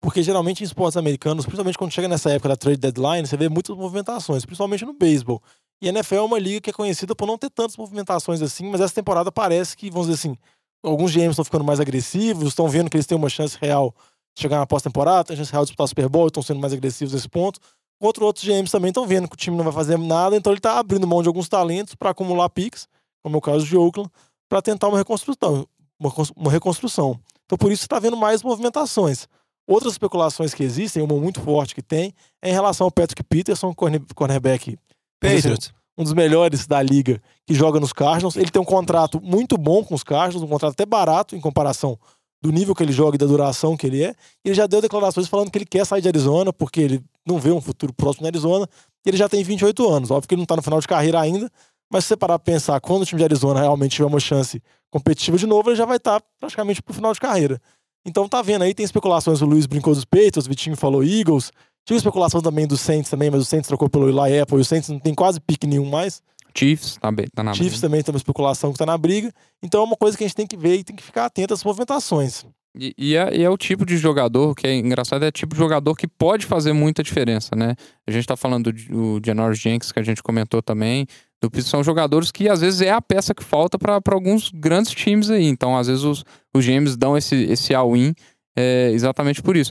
porque 0.00 0.22
geralmente 0.22 0.62
em 0.62 0.64
esportes 0.64 0.96
americanos, 0.96 1.44
principalmente 1.44 1.76
quando 1.76 1.92
chega 1.92 2.08
nessa 2.08 2.30
época 2.30 2.50
da 2.50 2.56
trade 2.56 2.78
deadline, 2.78 3.26
você 3.26 3.36
vê 3.36 3.48
muitas 3.48 3.76
movimentações, 3.76 4.44
principalmente 4.44 4.84
no 4.84 4.92
beisebol. 4.92 5.42
E 5.80 5.88
a 5.88 5.90
NFL 5.90 6.14
é 6.16 6.22
uma 6.22 6.38
liga 6.38 6.60
que 6.60 6.70
é 6.70 6.72
conhecida 6.72 7.14
por 7.14 7.26
não 7.26 7.38
ter 7.38 7.50
tantas 7.50 7.76
movimentações 7.76 8.42
assim, 8.42 8.68
mas 8.68 8.80
essa 8.80 8.94
temporada 8.94 9.30
parece 9.30 9.76
que, 9.76 9.90
vamos 9.90 10.08
dizer 10.08 10.18
assim, 10.18 10.36
alguns 10.82 11.12
GMs 11.12 11.30
estão 11.30 11.44
ficando 11.44 11.64
mais 11.64 11.80
agressivos, 11.80 12.48
estão 12.48 12.68
vendo 12.68 12.90
que 12.90 12.96
eles 12.96 13.06
têm 13.06 13.16
uma 13.16 13.28
chance 13.28 13.56
real 13.60 13.94
de 14.36 14.42
chegar 14.42 14.58
na 14.58 14.66
pós-temporada, 14.66 15.24
tem 15.24 15.36
chance 15.36 15.52
real 15.52 15.64
de 15.64 15.68
disputar 15.68 15.84
o 15.84 15.88
Super 15.88 16.08
Bowl, 16.08 16.26
estão 16.26 16.42
sendo 16.42 16.60
mais 16.60 16.72
agressivos 16.72 17.14
nesse 17.14 17.28
ponto. 17.28 17.60
Outro, 18.00 18.24
outros 18.24 18.44
GMs 18.44 18.70
também 18.70 18.90
estão 18.90 19.06
vendo 19.06 19.28
que 19.28 19.34
o 19.34 19.36
time 19.36 19.56
não 19.56 19.64
vai 19.64 19.72
fazer 19.72 19.98
nada, 19.98 20.36
então 20.36 20.52
ele 20.52 20.58
está 20.58 20.78
abrindo 20.78 21.06
mão 21.06 21.22
de 21.22 21.28
alguns 21.28 21.48
talentos 21.48 21.94
para 21.96 22.10
acumular 22.10 22.48
picks, 22.48 22.86
como 23.22 23.36
é 23.36 23.38
o 23.38 23.40
caso 23.40 23.66
de 23.66 23.76
Oakland, 23.76 24.10
para 24.48 24.62
tentar 24.62 24.88
uma 24.88 24.98
reconstrução, 24.98 25.66
uma, 25.98 26.12
uma 26.36 26.50
reconstrução. 26.50 27.18
Então 27.44 27.58
por 27.58 27.72
isso 27.72 27.80
você 27.80 27.86
está 27.86 27.98
vendo 27.98 28.16
mais 28.16 28.42
movimentações. 28.42 29.26
Outras 29.68 29.92
especulações 29.92 30.54
que 30.54 30.62
existem, 30.62 31.02
uma 31.02 31.14
muito 31.14 31.42
forte 31.42 31.74
que 31.74 31.82
tem, 31.82 32.14
é 32.40 32.48
em 32.48 32.54
relação 32.54 32.86
ao 32.86 32.90
Patrick 32.90 33.22
Peterson, 33.22 33.74
cornerback 33.74 34.78
Patriots. 35.20 35.74
um 35.98 36.02
dos 36.02 36.14
melhores 36.14 36.66
da 36.66 36.80
liga 36.80 37.20
que 37.46 37.52
joga 37.52 37.78
nos 37.78 37.92
Cardinals. 37.92 38.36
Ele 38.36 38.50
tem 38.50 38.62
um 38.62 38.64
contrato 38.64 39.20
muito 39.20 39.58
bom 39.58 39.84
com 39.84 39.94
os 39.94 40.02
Cardinals, 40.02 40.42
um 40.42 40.50
contrato 40.50 40.72
até 40.72 40.86
barato 40.86 41.36
em 41.36 41.40
comparação 41.40 41.98
do 42.40 42.50
nível 42.50 42.74
que 42.74 42.82
ele 42.82 42.92
joga 42.92 43.16
e 43.16 43.18
da 43.18 43.26
duração 43.26 43.76
que 43.76 43.86
ele 43.86 44.02
é. 44.02 44.14
Ele 44.42 44.54
já 44.54 44.66
deu 44.66 44.80
declarações 44.80 45.28
falando 45.28 45.50
que 45.50 45.58
ele 45.58 45.66
quer 45.66 45.84
sair 45.84 46.00
de 46.00 46.08
Arizona 46.08 46.50
porque 46.50 46.80
ele 46.80 47.04
não 47.26 47.38
vê 47.38 47.50
um 47.50 47.60
futuro 47.60 47.92
próximo 47.92 48.22
na 48.22 48.28
Arizona. 48.28 48.66
E 49.04 49.10
ele 49.10 49.18
já 49.18 49.28
tem 49.28 49.42
28 49.42 49.86
anos. 49.86 50.10
Óbvio 50.10 50.28
que 50.28 50.34
ele 50.34 50.40
não 50.40 50.44
está 50.44 50.56
no 50.56 50.62
final 50.62 50.80
de 50.80 50.88
carreira 50.88 51.20
ainda, 51.20 51.50
mas 51.92 52.04
se 52.04 52.08
você 52.08 52.16
parar 52.16 52.38
pra 52.38 52.52
pensar, 52.52 52.80
quando 52.80 53.02
o 53.02 53.04
time 53.04 53.18
de 53.18 53.24
Arizona 53.24 53.60
realmente 53.60 53.96
tiver 53.96 54.06
uma 54.06 54.20
chance 54.20 54.62
competitiva 54.90 55.36
de 55.36 55.46
novo, 55.46 55.68
ele 55.68 55.76
já 55.76 55.84
vai 55.84 55.98
estar 55.98 56.20
tá 56.20 56.26
praticamente 56.38 56.82
pro 56.82 56.94
final 56.94 57.12
de 57.12 57.20
carreira. 57.20 57.60
Então 58.06 58.28
tá 58.28 58.40
vendo 58.42 58.62
aí, 58.62 58.74
tem 58.74 58.84
especulações, 58.84 59.42
o 59.42 59.46
Luiz 59.46 59.66
brincou 59.66 59.94
dos 59.94 60.04
Patriots, 60.04 60.46
o 60.46 60.48
Vitinho 60.48 60.76
falou 60.76 61.04
Eagles. 61.04 61.52
Tinha 61.86 61.96
especulação 61.96 62.40
também 62.40 62.66
do 62.66 62.76
Saints 62.76 63.10
também, 63.10 63.30
mas 63.30 63.40
o 63.40 63.44
Saints 63.44 63.68
trocou 63.68 63.88
pelo 63.88 64.08
Eli 64.08 64.40
Apple 64.40 64.58
e 64.58 64.60
o 64.60 64.64
Saints 64.64 64.88
não 64.88 64.98
tem 64.98 65.14
quase 65.14 65.40
pique 65.40 65.66
nenhum 65.66 65.86
mais. 65.86 66.22
Chiefs 66.54 66.96
tá, 67.00 67.12
bem, 67.12 67.26
tá 67.34 67.42
na 67.42 67.52
Chiefs 67.52 67.74
briga. 67.74 67.86
também 67.86 68.02
tem 68.02 68.12
uma 68.12 68.18
especulação 68.18 68.72
que 68.72 68.78
tá 68.78 68.86
na 68.86 68.98
briga. 68.98 69.32
Então 69.62 69.80
é 69.80 69.84
uma 69.84 69.96
coisa 69.96 70.16
que 70.16 70.24
a 70.24 70.26
gente 70.26 70.36
tem 70.36 70.46
que 70.46 70.56
ver 70.56 70.76
e 70.76 70.84
tem 70.84 70.96
que 70.96 71.02
ficar 71.02 71.26
atento 71.26 71.54
às 71.54 71.62
movimentações. 71.62 72.44
E, 72.76 72.94
e, 72.98 73.16
é, 73.16 73.36
e, 73.36 73.42
é, 73.42 73.50
o 73.50 73.56
tipo 73.56 73.84
de 73.84 73.96
jogador 73.96 74.54
que 74.54 74.66
é 74.66 74.74
engraçado, 74.74 75.24
é 75.24 75.28
o 75.28 75.32
tipo 75.32 75.54
de 75.54 75.58
jogador 75.58 75.94
que 75.94 76.06
pode 76.06 76.46
fazer 76.46 76.72
muita 76.72 77.02
diferença, 77.02 77.56
né? 77.56 77.74
A 78.06 78.10
gente 78.10 78.26
tá 78.26 78.36
falando 78.36 78.72
do, 78.72 79.18
do 79.18 79.26
Janoris 79.26 79.58
Jenks, 79.58 79.90
que 79.90 79.98
a 79.98 80.02
gente 80.02 80.22
comentou 80.22 80.62
também, 80.62 81.06
do 81.40 81.62
são 81.62 81.82
jogadores 81.82 82.30
que 82.30 82.48
às 82.48 82.60
vezes 82.60 82.80
é 82.80 82.90
a 82.90 83.00
peça 83.00 83.34
que 83.34 83.44
falta 83.44 83.78
para 83.78 84.00
alguns 84.12 84.50
grandes 84.50 84.92
times 84.92 85.30
aí. 85.30 85.46
Então, 85.46 85.76
às 85.76 85.86
vezes, 85.86 86.04
os, 86.04 86.24
os 86.54 86.64
GMs 86.64 86.96
dão 86.96 87.16
esse, 87.16 87.36
esse 87.44 87.74
all-in 87.74 88.14
é, 88.56 88.90
exatamente 88.92 89.40
por 89.40 89.56
isso. 89.56 89.70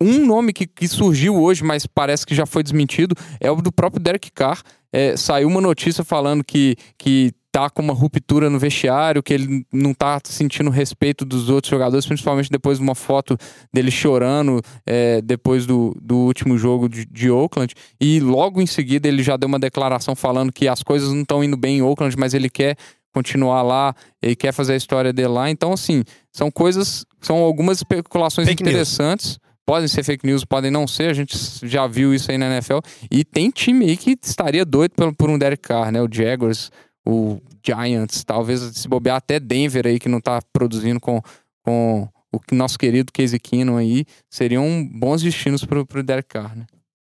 Um 0.00 0.24
nome 0.24 0.52
que, 0.52 0.66
que 0.66 0.86
surgiu 0.86 1.36
hoje, 1.36 1.64
mas 1.64 1.86
parece 1.86 2.24
que 2.24 2.34
já 2.34 2.46
foi 2.46 2.62
desmentido, 2.62 3.14
é 3.40 3.50
o 3.50 3.56
do 3.56 3.72
próprio 3.72 4.02
Derek 4.02 4.30
Carr. 4.30 4.62
É, 4.92 5.16
saiu 5.16 5.48
uma 5.48 5.60
notícia 5.60 6.02
falando 6.02 6.42
que, 6.44 6.76
que 6.96 7.32
tá 7.52 7.68
com 7.68 7.82
uma 7.82 7.92
ruptura 7.92 8.48
no 8.48 8.58
vestiário, 8.58 9.22
que 9.22 9.34
ele 9.34 9.66
não 9.72 9.92
tá 9.92 10.20
sentindo 10.24 10.70
respeito 10.70 11.24
dos 11.24 11.48
outros 11.48 11.70
jogadores, 11.70 12.06
principalmente 12.06 12.50
depois 12.50 12.78
de 12.78 12.84
uma 12.84 12.94
foto 12.94 13.36
dele 13.72 13.90
chorando 13.90 14.60
é, 14.86 15.20
depois 15.20 15.66
do, 15.66 15.96
do 16.00 16.16
último 16.16 16.56
jogo 16.56 16.88
de, 16.88 17.04
de, 17.04 17.30
Oakland. 17.30 17.74
E 18.00 18.20
logo 18.20 18.60
em 18.60 18.66
seguida 18.66 19.08
ele 19.08 19.22
já 19.22 19.36
deu 19.36 19.48
uma 19.48 19.58
declaração 19.58 20.14
falando 20.14 20.52
que 20.52 20.68
as 20.68 20.82
coisas 20.82 21.12
não 21.12 21.22
estão 21.22 21.42
indo 21.42 21.56
bem 21.56 21.78
em 21.78 21.82
Oakland, 21.82 22.16
mas 22.16 22.34
ele 22.34 22.48
quer 22.48 22.76
continuar 23.12 23.62
lá, 23.62 23.94
ele 24.22 24.36
quer 24.36 24.52
fazer 24.52 24.74
a 24.74 24.76
história 24.76 25.12
dele 25.12 25.28
lá. 25.28 25.50
Então, 25.50 25.72
assim, 25.72 26.04
são 26.32 26.50
coisas, 26.50 27.04
são 27.20 27.38
algumas 27.38 27.78
especulações 27.78 28.48
fake 28.48 28.62
interessantes. 28.62 29.26
News. 29.30 29.50
Podem 29.66 29.86
ser 29.86 30.02
fake 30.02 30.26
news, 30.26 30.44
podem 30.44 30.70
não 30.70 30.84
ser, 30.88 31.10
a 31.10 31.12
gente 31.12 31.36
já 31.62 31.86
viu 31.86 32.12
isso 32.12 32.28
aí 32.30 32.36
na 32.36 32.46
NFL. 32.46 32.78
E 33.08 33.24
tem 33.24 33.50
time 33.50 33.84
aí 33.84 33.96
que 33.96 34.18
estaria 34.20 34.64
doido 34.64 34.92
por, 34.96 35.14
por 35.14 35.30
um 35.30 35.38
Derek 35.38 35.62
Carr, 35.62 35.92
né? 35.92 36.02
O 36.02 36.08
Jaguars, 36.10 36.72
o 37.06 37.40
Giants, 37.64 38.24
talvez 38.24 38.60
se 38.60 38.88
bobear 38.88 39.16
até 39.16 39.40
Denver 39.40 39.86
aí, 39.86 39.98
que 39.98 40.08
não 40.08 40.20
tá 40.20 40.40
produzindo 40.52 41.00
com, 41.00 41.20
com 41.64 42.08
o 42.32 42.54
nosso 42.54 42.78
querido 42.78 43.12
Casey 43.12 43.38
Keenum 43.38 43.76
aí, 43.76 44.04
seriam 44.28 44.84
bons 44.84 45.22
destinos 45.22 45.64
pro, 45.64 45.86
pro 45.86 46.02
Derek 46.02 46.28
Carr, 46.28 46.56
né? 46.56 46.66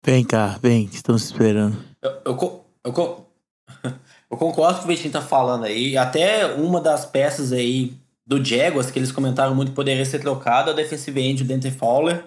Vem 0.05 0.24
cá, 0.24 0.59
vem, 0.62 0.84
estamos 0.84 1.24
esperando. 1.24 1.76
Eu, 2.01 2.11
eu, 2.24 2.64
eu, 2.84 3.26
eu 4.30 4.37
concordo 4.37 4.78
com 4.78 4.84
o 4.84 4.87
que 4.87 4.93
o 4.93 4.97
Vitinho 4.97 5.12
tá 5.12 5.20
falando 5.20 5.64
aí. 5.64 5.97
Até 5.97 6.47
uma 6.55 6.80
das 6.80 7.05
peças 7.05 7.53
aí 7.53 7.93
do 8.24 8.45
Jaguars, 8.45 8.91
que 8.91 8.99
eles 8.99 9.11
comentaram 9.11 9.55
muito 9.55 9.70
que 9.70 9.74
poderia 9.74 10.05
ser 10.05 10.20
trocado, 10.20 10.70
é 10.70 10.72
o 10.72 10.76
defensive 10.76 11.20
end, 11.20 11.43
o 11.43 11.47
Dante 11.47 11.70
Fowler. 11.70 12.24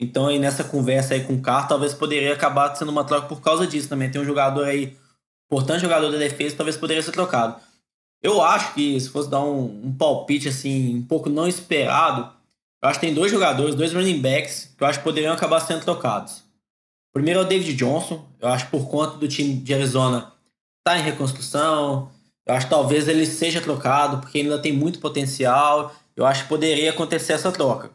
Então 0.00 0.28
aí 0.28 0.38
nessa 0.38 0.62
conversa 0.62 1.14
aí 1.14 1.24
com 1.24 1.34
o 1.34 1.40
Carr, 1.40 1.66
talvez 1.66 1.92
poderia 1.92 2.32
acabar 2.32 2.74
sendo 2.76 2.90
uma 2.92 3.02
troca 3.02 3.26
por 3.26 3.40
causa 3.40 3.66
disso 3.66 3.88
também. 3.88 4.10
Tem 4.10 4.20
um 4.20 4.24
jogador 4.24 4.64
aí 4.64 4.96
importante 5.48 5.80
jogador 5.80 6.12
da 6.12 6.18
defesa, 6.18 6.56
talvez 6.56 6.76
poderia 6.76 7.02
ser 7.02 7.12
trocado. 7.12 7.60
Eu 8.22 8.42
acho 8.42 8.74
que, 8.74 9.00
se 9.00 9.08
fosse 9.08 9.30
dar 9.30 9.42
um, 9.42 9.86
um 9.86 9.94
palpite 9.96 10.48
assim, 10.48 10.96
um 10.96 11.02
pouco 11.02 11.30
não 11.30 11.48
esperado, 11.48 12.30
eu 12.82 12.88
acho 12.88 13.00
que 13.00 13.06
tem 13.06 13.14
dois 13.14 13.30
jogadores, 13.32 13.74
dois 13.74 13.92
running 13.92 14.20
backs, 14.20 14.74
que 14.76 14.82
eu 14.82 14.86
acho 14.86 14.98
que 14.98 15.04
poderiam 15.04 15.32
acabar 15.32 15.60
sendo 15.60 15.82
trocados. 15.82 16.38
O 17.10 17.14
primeiro 17.14 17.40
é 17.40 17.42
o 17.42 17.46
David 17.46 17.74
Johnson, 17.74 18.24
eu 18.38 18.48
acho 18.48 18.66
que 18.66 18.70
por 18.70 18.88
conta 18.88 19.16
do 19.16 19.26
time 19.26 19.54
de 19.54 19.74
Arizona 19.74 20.32
tá 20.84 20.98
em 20.98 21.02
reconstrução, 21.02 22.10
eu 22.46 22.54
acho 22.54 22.66
que 22.66 22.70
talvez 22.70 23.08
ele 23.08 23.26
seja 23.26 23.60
trocado, 23.60 24.18
porque 24.18 24.38
ainda 24.38 24.58
tem 24.58 24.72
muito 24.72 25.00
potencial, 25.00 25.94
eu 26.14 26.26
acho 26.26 26.42
que 26.42 26.48
poderia 26.48 26.90
acontecer 26.90 27.32
essa 27.32 27.52
troca. 27.52 27.90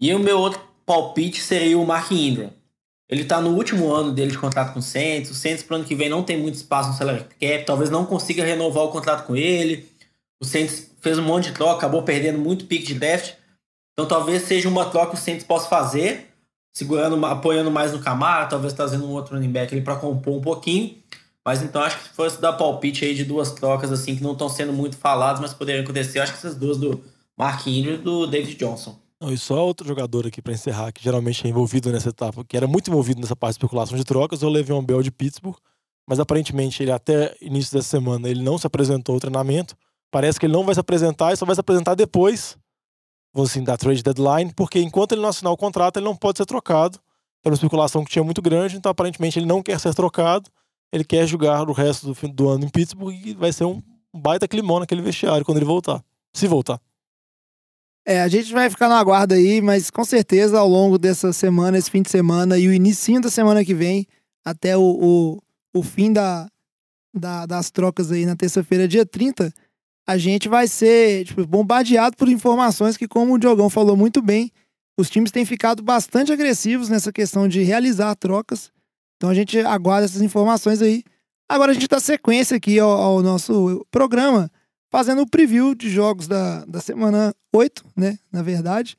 E 0.00 0.14
o 0.14 0.18
meu 0.18 0.38
outro 0.38 0.60
palpite 0.84 1.40
seria 1.40 1.78
o 1.78 1.86
Mark 1.86 2.10
Ingram. 2.12 2.50
Ele 3.08 3.22
está 3.22 3.40
no 3.40 3.50
último 3.50 3.92
ano 3.92 4.12
dele 4.12 4.32
de 4.32 4.38
contrato 4.38 4.72
com 4.72 4.80
o 4.80 4.82
Saints. 4.82 5.30
O 5.30 5.34
Saints 5.34 5.62
para 5.62 5.74
o 5.74 5.76
ano 5.76 5.84
que 5.84 5.94
vem 5.94 6.08
não 6.08 6.22
tem 6.22 6.36
muito 6.36 6.56
espaço 6.56 6.90
no 6.90 6.94
salary 6.96 7.24
cap, 7.40 7.64
talvez 7.64 7.88
não 7.88 8.04
consiga 8.04 8.44
renovar 8.44 8.84
o 8.84 8.90
contrato 8.90 9.26
com 9.26 9.36
ele. 9.36 9.88
O 10.40 10.44
Saints 10.44 10.90
fez 11.00 11.18
um 11.18 11.22
monte 11.22 11.46
de 11.46 11.52
troca, 11.52 11.76
acabou 11.76 12.02
perdendo 12.02 12.38
muito 12.38 12.66
pique 12.66 12.86
de 12.86 12.94
draft. 12.94 13.34
Então 13.92 14.06
talvez 14.06 14.42
seja 14.42 14.68
uma 14.68 14.86
troca 14.86 15.12
que 15.12 15.16
o 15.16 15.20
Saints 15.20 15.44
possa 15.44 15.68
fazer, 15.68 16.32
segurando, 16.74 17.24
apoiando 17.24 17.70
mais 17.70 17.92
no 17.92 18.00
Camara, 18.00 18.46
talvez 18.46 18.72
trazendo 18.72 19.06
um 19.06 19.12
outro 19.12 19.34
running 19.34 19.52
back 19.52 19.72
ali 19.72 19.82
para 19.82 19.96
compor 19.96 20.34
um 20.34 20.40
pouquinho. 20.40 20.96
Mas 21.44 21.62
então 21.62 21.80
acho 21.80 21.98
que 21.98 22.04
se 22.08 22.10
fosse 22.10 22.40
dar 22.40 22.54
palpite 22.54 23.04
aí 23.04 23.14
de 23.14 23.24
duas 23.24 23.52
trocas 23.52 23.92
assim 23.92 24.16
que 24.16 24.22
não 24.22 24.32
estão 24.32 24.48
sendo 24.48 24.72
muito 24.72 24.96
faladas, 24.96 25.40
mas 25.40 25.54
poderiam 25.54 25.84
acontecer, 25.84 26.18
acho 26.18 26.32
que 26.32 26.38
essas 26.38 26.56
duas 26.56 26.76
do 26.76 27.04
Mark 27.38 27.64
Ingram 27.68 27.94
e 27.94 27.98
do 27.98 28.26
David 28.26 28.56
Johnson. 28.56 28.98
Não, 29.20 29.32
e 29.32 29.38
só 29.38 29.64
outro 29.64 29.86
jogador 29.86 30.26
aqui 30.26 30.42
para 30.42 30.52
encerrar, 30.52 30.92
que 30.92 31.02
geralmente 31.02 31.46
é 31.46 31.48
envolvido 31.48 31.90
nessa 31.90 32.10
etapa, 32.10 32.44
que 32.44 32.56
era 32.56 32.66
muito 32.66 32.90
envolvido 32.90 33.20
nessa 33.20 33.34
parte 33.34 33.54
de 33.54 33.58
especulação 33.58 33.96
de 33.96 34.04
trocas, 34.04 34.42
é 34.42 34.46
o 34.46 34.50
Le'Veon 34.50 34.84
Bell 34.84 35.02
de 35.02 35.10
Pittsburgh. 35.10 35.56
Mas 36.06 36.20
aparentemente 36.20 36.82
ele 36.82 36.92
até 36.92 37.34
início 37.40 37.76
dessa 37.76 37.88
semana 37.88 38.28
ele 38.28 38.42
não 38.42 38.58
se 38.58 38.66
apresentou 38.66 39.14
ao 39.14 39.20
treinamento. 39.20 39.74
Parece 40.10 40.38
que 40.38 40.46
ele 40.46 40.52
não 40.52 40.64
vai 40.64 40.74
se 40.74 40.80
apresentar 40.80 41.32
e 41.32 41.36
só 41.36 41.44
vai 41.44 41.54
se 41.54 41.60
apresentar 41.60 41.94
depois, 41.94 42.56
vamos 43.34 43.50
assim, 43.50 43.64
da 43.64 43.76
trade 43.76 44.02
deadline, 44.02 44.52
porque 44.54 44.80
enquanto 44.80 45.12
ele 45.12 45.22
não 45.22 45.30
assinar 45.30 45.52
o 45.52 45.56
contrato, 45.56 45.96
ele 45.96 46.04
não 46.04 46.14
pode 46.14 46.38
ser 46.38 46.46
trocado. 46.46 47.00
Era 47.44 47.52
uma 47.52 47.56
especulação 47.56 48.04
que 48.04 48.10
tinha 48.10 48.22
muito 48.22 48.40
grande, 48.40 48.76
então 48.76 48.90
aparentemente 48.90 49.38
ele 49.38 49.46
não 49.46 49.62
quer 49.62 49.80
ser 49.80 49.94
trocado. 49.94 50.48
Ele 50.92 51.04
quer 51.04 51.26
jogar 51.26 51.68
o 51.68 51.72
resto 51.72 52.12
do, 52.12 52.28
do 52.28 52.48
ano 52.48 52.64
em 52.64 52.68
Pittsburgh 52.68 53.14
e 53.14 53.34
vai 53.34 53.52
ser 53.52 53.64
um 53.64 53.82
baita 54.14 54.46
climão 54.46 54.78
naquele 54.78 55.02
vestiário 55.02 55.44
quando 55.44 55.58
ele 55.58 55.66
voltar. 55.66 56.04
Se 56.32 56.46
voltar. 56.46 56.80
É, 58.08 58.22
a 58.22 58.28
gente 58.28 58.52
vai 58.52 58.70
ficar 58.70 58.88
na 58.88 59.02
guarda 59.02 59.34
aí, 59.34 59.60
mas 59.60 59.90
com 59.90 60.04
certeza 60.04 60.60
ao 60.60 60.68
longo 60.68 60.96
dessa 60.96 61.32
semana, 61.32 61.76
esse 61.76 61.90
fim 61.90 62.02
de 62.02 62.08
semana 62.08 62.56
e 62.56 62.68
o 62.68 62.72
início 62.72 63.20
da 63.20 63.28
semana 63.28 63.64
que 63.64 63.74
vem, 63.74 64.06
até 64.44 64.76
o, 64.76 64.80
o, 64.80 65.42
o 65.76 65.82
fim 65.82 66.12
da, 66.12 66.48
da, 67.12 67.46
das 67.46 67.68
trocas 67.68 68.12
aí 68.12 68.24
na 68.24 68.36
terça-feira, 68.36 68.86
dia 68.86 69.04
30, 69.04 69.52
a 70.06 70.16
gente 70.16 70.48
vai 70.48 70.68
ser 70.68 71.24
tipo, 71.24 71.44
bombardeado 71.44 72.16
por 72.16 72.28
informações 72.28 72.96
que, 72.96 73.08
como 73.08 73.34
o 73.34 73.38
Diogão 73.38 73.68
falou 73.68 73.96
muito 73.96 74.22
bem, 74.22 74.52
os 74.96 75.10
times 75.10 75.32
têm 75.32 75.44
ficado 75.44 75.82
bastante 75.82 76.32
agressivos 76.32 76.88
nessa 76.88 77.12
questão 77.12 77.48
de 77.48 77.64
realizar 77.64 78.14
trocas. 78.14 78.70
Então 79.16 79.30
a 79.30 79.34
gente 79.34 79.58
aguarda 79.58 80.04
essas 80.04 80.22
informações 80.22 80.80
aí. 80.80 81.02
Agora 81.48 81.72
a 81.72 81.74
gente 81.74 81.88
dá 81.88 81.98
sequência 81.98 82.56
aqui 82.56 82.78
ao, 82.78 82.88
ao 82.88 83.20
nosso 83.20 83.84
programa 83.90 84.48
fazendo 84.90 85.22
o 85.22 85.26
preview 85.28 85.74
de 85.74 85.90
jogos 85.90 86.26
da, 86.26 86.64
da 86.64 86.80
semana 86.80 87.34
8, 87.54 87.84
né? 87.96 88.18
Na 88.32 88.42
verdade. 88.42 88.96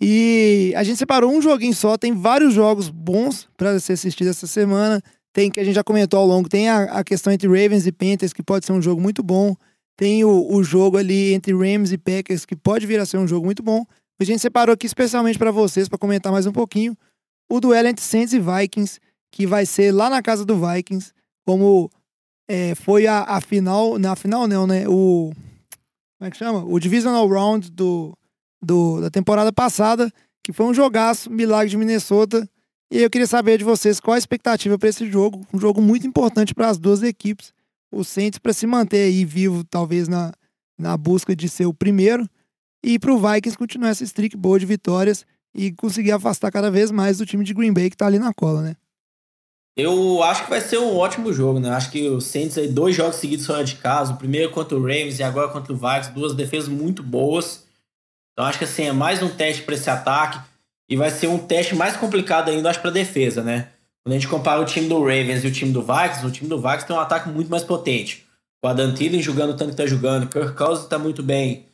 E 0.00 0.72
a 0.76 0.82
gente 0.82 0.96
separou 0.96 1.30
um 1.30 1.42
joguinho 1.42 1.74
só, 1.74 1.98
tem 1.98 2.14
vários 2.14 2.54
jogos 2.54 2.88
bons 2.88 3.46
para 3.56 3.78
ser 3.78 3.92
assistido 3.92 4.28
essa 4.28 4.46
semana. 4.46 5.02
Tem 5.32 5.50
que 5.50 5.60
a 5.60 5.64
gente 5.64 5.74
já 5.74 5.84
comentou 5.84 6.18
ao 6.18 6.26
longo, 6.26 6.48
tem 6.48 6.68
a, 6.68 6.84
a 6.84 7.04
questão 7.04 7.32
entre 7.32 7.46
Ravens 7.46 7.86
e 7.86 7.92
Panthers, 7.92 8.32
que 8.32 8.42
pode 8.42 8.64
ser 8.64 8.72
um 8.72 8.82
jogo 8.82 9.00
muito 9.00 9.22
bom. 9.22 9.54
Tem 9.96 10.24
o, 10.24 10.54
o 10.54 10.64
jogo 10.64 10.96
ali 10.96 11.34
entre 11.34 11.52
Rams 11.52 11.92
e 11.92 11.98
Packers, 11.98 12.46
que 12.46 12.56
pode 12.56 12.86
vir 12.86 12.98
a 12.98 13.06
ser 13.06 13.18
um 13.18 13.28
jogo 13.28 13.44
muito 13.44 13.62
bom. 13.62 13.84
A 14.18 14.24
gente 14.24 14.40
separou 14.40 14.72
aqui 14.72 14.86
especialmente 14.86 15.38
para 15.38 15.50
vocês, 15.50 15.88
para 15.88 15.98
comentar 15.98 16.32
mais 16.32 16.46
um 16.46 16.52
pouquinho, 16.52 16.96
o 17.50 17.60
duelo 17.60 17.88
entre 17.88 18.04
Saints 18.04 18.32
e 18.32 18.38
Vikings, 18.38 18.98
que 19.30 19.46
vai 19.46 19.66
ser 19.66 19.92
lá 19.92 20.08
na 20.08 20.22
casa 20.22 20.44
do 20.44 20.56
Vikings, 20.56 21.12
como 21.46 21.90
é, 22.52 22.74
foi 22.74 23.06
a, 23.06 23.22
a 23.22 23.40
final, 23.40 23.96
na 23.96 24.16
final 24.16 24.48
não, 24.48 24.66
né? 24.66 24.84
O 24.88 25.32
como 26.18 26.26
é 26.26 26.30
que 26.32 26.36
chama? 26.36 26.64
O 26.64 26.80
divisional 26.80 27.28
round 27.28 27.70
do, 27.70 28.12
do 28.60 29.00
da 29.00 29.08
temporada 29.08 29.52
passada, 29.52 30.12
que 30.42 30.52
foi 30.52 30.66
um 30.66 30.74
jogaço, 30.74 31.30
milagre 31.30 31.70
de 31.70 31.76
Minnesota. 31.76 32.48
E 32.90 33.02
eu 33.02 33.08
queria 33.08 33.28
saber 33.28 33.56
de 33.56 33.62
vocês 33.62 34.00
qual 34.00 34.16
a 34.16 34.18
expectativa 34.18 34.76
para 34.76 34.88
esse 34.88 35.08
jogo, 35.08 35.46
um 35.54 35.60
jogo 35.60 35.80
muito 35.80 36.04
importante 36.08 36.52
para 36.52 36.68
as 36.68 36.76
duas 36.76 37.04
equipes. 37.04 37.52
O 37.88 38.02
Saints 38.02 38.40
para 38.40 38.52
se 38.52 38.66
manter 38.66 39.04
aí 39.04 39.24
vivo, 39.24 39.62
talvez 39.62 40.08
na, 40.08 40.32
na 40.76 40.96
busca 40.96 41.36
de 41.36 41.48
ser 41.48 41.66
o 41.66 41.74
primeiro, 41.74 42.28
e 42.84 42.98
para 42.98 43.12
o 43.12 43.18
Vikings 43.18 43.56
continuar 43.56 43.90
essa 43.90 44.02
streak 44.02 44.36
boa 44.36 44.58
de 44.58 44.66
vitórias 44.66 45.24
e 45.54 45.70
conseguir 45.70 46.10
afastar 46.10 46.50
cada 46.50 46.70
vez 46.70 46.90
mais 46.90 47.18
do 47.18 47.26
time 47.26 47.44
de 47.44 47.54
Green 47.54 47.72
Bay 47.72 47.90
que 47.90 47.96
tá 47.96 48.06
ali 48.06 48.18
na 48.18 48.34
cola, 48.34 48.60
né? 48.60 48.76
Eu 49.76 50.22
acho 50.22 50.44
que 50.44 50.50
vai 50.50 50.60
ser 50.60 50.78
um 50.78 50.96
ótimo 50.96 51.32
jogo, 51.32 51.60
né? 51.60 51.70
Acho 51.70 51.90
que 51.90 52.08
o 52.08 52.20
Saints 52.20 52.58
aí, 52.58 52.68
dois 52.68 52.94
jogos 52.94 53.16
seguidos 53.16 53.46
fora 53.46 53.64
de 53.64 53.76
casa, 53.76 54.12
o 54.12 54.16
primeiro 54.16 54.50
contra 54.50 54.76
o 54.76 54.82
Rams 54.82 55.18
e 55.18 55.22
agora 55.22 55.48
contra 55.48 55.72
o 55.72 55.76
Vikings, 55.76 56.12
duas 56.12 56.34
defesas 56.34 56.68
muito 56.68 57.02
boas. 57.02 57.64
Então 58.32 58.44
acho 58.44 58.58
que 58.58 58.64
assim, 58.64 58.84
é 58.84 58.92
mais 58.92 59.22
um 59.22 59.28
teste 59.28 59.62
para 59.62 59.74
esse 59.74 59.88
ataque 59.88 60.40
e 60.88 60.96
vai 60.96 61.10
ser 61.10 61.28
um 61.28 61.38
teste 61.38 61.74
mais 61.74 61.96
complicado 61.96 62.50
ainda, 62.50 62.68
acho, 62.68 62.80
para 62.80 62.90
defesa, 62.90 63.42
né? 63.42 63.68
Quando 64.02 64.14
a 64.14 64.18
gente 64.18 64.28
compara 64.28 64.60
o 64.60 64.64
time 64.64 64.88
do 64.88 64.98
Ravens 64.98 65.44
e 65.44 65.46
o 65.46 65.52
time 65.52 65.72
do 65.72 65.82
Vikings, 65.82 66.26
o 66.26 66.30
time 66.30 66.48
do 66.48 66.60
Vikings 66.60 66.86
tem 66.86 66.96
um 66.96 67.00
ataque 67.00 67.28
muito 67.28 67.50
mais 67.50 67.62
potente. 67.62 68.26
Com 68.60 68.68
a 68.68 68.72
Dan 68.72 68.92
Thielen 68.92 69.22
jogando 69.22 69.50
o 69.50 69.56
tanto 69.56 69.70
que 69.70 69.76
tá 69.76 69.86
jogando, 69.86 70.28
Kirk 70.28 70.54
Cousins 70.54 70.88
tá 70.88 70.98
muito 70.98 71.22
bem. 71.22 71.66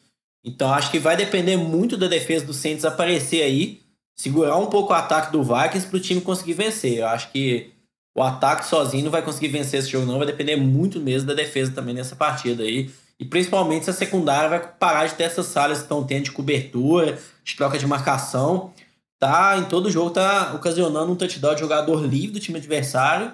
Então 0.44 0.72
acho 0.72 0.90
que 0.90 0.98
vai 0.98 1.16
depender 1.16 1.56
muito 1.56 1.96
da 1.96 2.08
defesa 2.08 2.44
do 2.44 2.52
Saints 2.52 2.84
aparecer 2.84 3.42
aí, 3.42 3.80
segurar 4.16 4.56
um 4.58 4.66
pouco 4.66 4.92
o 4.92 4.96
ataque 4.96 5.32
do 5.32 5.42
Vikings 5.42 5.86
para 5.86 5.96
o 5.96 6.00
time 6.00 6.20
conseguir 6.20 6.52
vencer. 6.52 6.98
Eu 6.98 7.08
acho 7.08 7.30
que 7.32 7.72
o 8.16 8.22
ataque 8.22 8.64
sozinho 8.64 9.04
não 9.04 9.10
vai 9.10 9.20
conseguir 9.20 9.48
vencer 9.48 9.80
esse 9.80 9.90
jogo, 9.90 10.06
não. 10.06 10.16
Vai 10.16 10.26
depender 10.26 10.56
muito 10.56 10.98
mesmo 10.98 11.28
da 11.28 11.34
defesa 11.34 11.70
também 11.72 11.94
nessa 11.94 12.16
partida 12.16 12.62
aí. 12.62 12.90
E 13.20 13.26
principalmente 13.26 13.84
se 13.84 13.90
a 13.90 13.92
secundária 13.92 14.48
vai 14.48 14.58
parar 14.58 15.06
de 15.06 15.14
ter 15.14 15.24
essas 15.24 15.52
falhas 15.52 15.78
que 15.78 15.84
estão 15.84 16.02
tendo 16.02 16.24
de 16.24 16.32
cobertura, 16.32 17.18
de 17.44 17.54
troca 17.54 17.78
de 17.78 17.86
marcação. 17.86 18.72
Tá, 19.18 19.58
em 19.58 19.64
todo 19.64 19.90
jogo, 19.90 20.10
tá 20.10 20.54
ocasionando 20.54 21.12
um 21.12 21.16
touchdown 21.16 21.54
de 21.54 21.60
jogador 21.60 22.04
livre 22.06 22.32
do 22.32 22.40
time 22.40 22.56
adversário. 22.56 23.32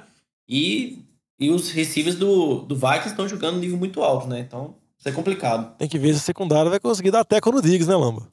E, 0.48 0.98
e 1.38 1.48
os 1.50 1.70
receivers 1.70 2.16
do, 2.16 2.62
do 2.62 2.74
Vikings 2.74 3.10
estão 3.10 3.28
jogando 3.28 3.56
um 3.56 3.60
nível 3.60 3.78
muito 3.78 4.02
alto, 4.02 4.26
né? 4.26 4.40
Então, 4.40 4.74
isso 4.98 5.08
é 5.08 5.12
complicado. 5.12 5.76
Tem 5.76 5.88
que 5.88 5.98
ver 5.98 6.12
se 6.12 6.18
a 6.18 6.22
secundária 6.22 6.70
vai 6.70 6.80
conseguir 6.80 7.12
dar 7.12 7.24
teco 7.24 7.52
no 7.52 7.62
Diggs, 7.62 7.88
né, 7.88 7.94
Lamba? 7.94 8.26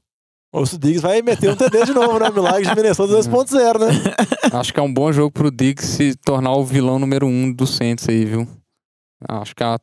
Ou 0.51 0.65
se 0.65 0.75
o 0.75 0.79
Diggs 0.79 1.01
vai 1.01 1.21
meter 1.21 1.51
um 1.51 1.55
TD 1.55 1.85
de 1.85 1.93
novo, 1.93 2.17
né? 2.17 2.29
Milagre 2.31 2.67
de 2.67 2.75
Minnesota 2.75 3.13
2.0, 3.19 3.79
né? 3.79 4.15
Acho 4.51 4.73
que 4.73 4.79
é 4.79 4.83
um 4.83 4.91
bom 4.91 5.11
jogo 5.11 5.31
pro 5.31 5.51
Diggs 5.51 5.85
se 5.87 6.15
tornar 6.15 6.53
o 6.53 6.65
vilão 6.65 6.97
número 6.97 7.27
um 7.27 7.51
do 7.51 7.67
Saints 7.67 8.09
aí, 8.09 8.25
viu? 8.25 8.47
Acho 9.27 9.53
que 9.53 9.63
a, 9.63 9.75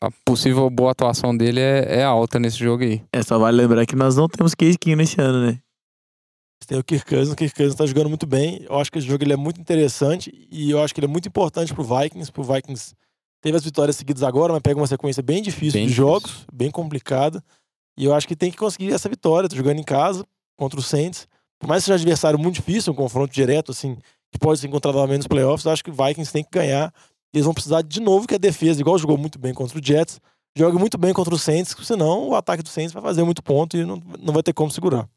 a 0.00 0.10
possível 0.24 0.70
boa 0.70 0.92
atuação 0.92 1.36
dele 1.36 1.60
é, 1.60 1.98
é, 1.98 2.04
alta 2.04 2.38
nesse 2.38 2.58
jogo 2.58 2.84
aí. 2.84 3.02
É, 3.12 3.22
só 3.22 3.38
vale 3.38 3.56
lembrar 3.56 3.84
que 3.86 3.96
nós 3.96 4.16
não 4.16 4.28
temos 4.28 4.54
Case 4.54 4.78
Keenum 4.78 5.02
esse 5.02 5.20
ano, 5.20 5.46
né? 5.46 5.58
Tem 6.66 6.78
o 6.78 6.84
Kirk 6.84 7.04
Cousins, 7.04 7.30
o 7.32 7.36
Kirk 7.36 7.54
Cousins 7.54 7.74
tá 7.74 7.84
jogando 7.84 8.08
muito 8.08 8.26
bem. 8.26 8.64
Eu 8.68 8.78
acho 8.78 8.90
que 8.90 8.98
esse 8.98 9.06
jogo 9.06 9.22
ele 9.22 9.34
é 9.34 9.36
muito 9.36 9.60
interessante 9.60 10.32
e 10.50 10.70
eu 10.70 10.82
acho 10.82 10.94
que 10.94 11.00
ele 11.00 11.06
é 11.06 11.10
muito 11.10 11.28
importante 11.28 11.74
pro 11.74 11.84
Vikings. 11.84 12.32
Pro 12.32 12.42
Vikings 12.42 12.94
teve 13.42 13.56
as 13.56 13.64
vitórias 13.64 13.96
seguidas 13.96 14.22
agora, 14.22 14.52
mas 14.52 14.62
pega 14.62 14.80
uma 14.80 14.86
sequência 14.86 15.22
bem 15.22 15.42
difícil 15.42 15.72
bem 15.72 15.86
de 15.86 15.88
difícil. 15.92 16.06
jogos, 16.06 16.46
bem 16.50 16.70
complicada. 16.70 17.44
E 17.96 18.04
eu 18.04 18.14
acho 18.14 18.26
que 18.26 18.36
tem 18.36 18.50
que 18.50 18.56
conseguir 18.56 18.92
essa 18.92 19.08
vitória. 19.08 19.48
Tá 19.48 19.56
jogando 19.56 19.78
em 19.78 19.84
casa 19.84 20.26
contra 20.56 20.78
o 20.78 20.82
Saints. 20.82 21.26
Por 21.58 21.68
mais 21.68 21.82
que 21.82 21.86
seja 21.86 21.94
um 21.94 22.02
adversário 22.02 22.38
muito 22.38 22.56
difícil, 22.56 22.92
um 22.92 22.96
confronto 22.96 23.32
direto, 23.32 23.72
assim, 23.72 23.96
que 24.30 24.38
pode 24.38 24.60
ser 24.60 24.66
encontrado 24.66 24.98
lá 24.98 25.06
menos 25.06 25.26
playoffs, 25.26 25.64
eu 25.64 25.72
acho 25.72 25.84
que 25.84 25.90
o 25.90 25.94
Vikings 25.94 26.32
tem 26.32 26.44
que 26.44 26.50
ganhar. 26.50 26.92
Eles 27.32 27.44
vão 27.44 27.54
precisar 27.54 27.82
de 27.82 28.00
novo 28.00 28.26
que 28.26 28.34
a 28.34 28.38
defesa, 28.38 28.80
igual 28.80 28.98
jogou 28.98 29.16
muito 29.16 29.38
bem 29.38 29.54
contra 29.54 29.78
o 29.78 29.84
Jets, 29.84 30.20
jogue 30.56 30.78
muito 30.78 30.98
bem 30.98 31.12
contra 31.12 31.34
o 31.34 31.38
Saints, 31.38 31.74
senão 31.82 32.28
o 32.28 32.34
ataque 32.34 32.62
do 32.62 32.68
Saints 32.68 32.92
vai 32.92 33.02
fazer 33.02 33.24
muito 33.24 33.42
ponto 33.42 33.76
e 33.76 33.84
não, 33.84 34.00
não 34.20 34.32
vai 34.32 34.42
ter 34.42 34.52
como 34.52 34.70
segurar. 34.70 35.08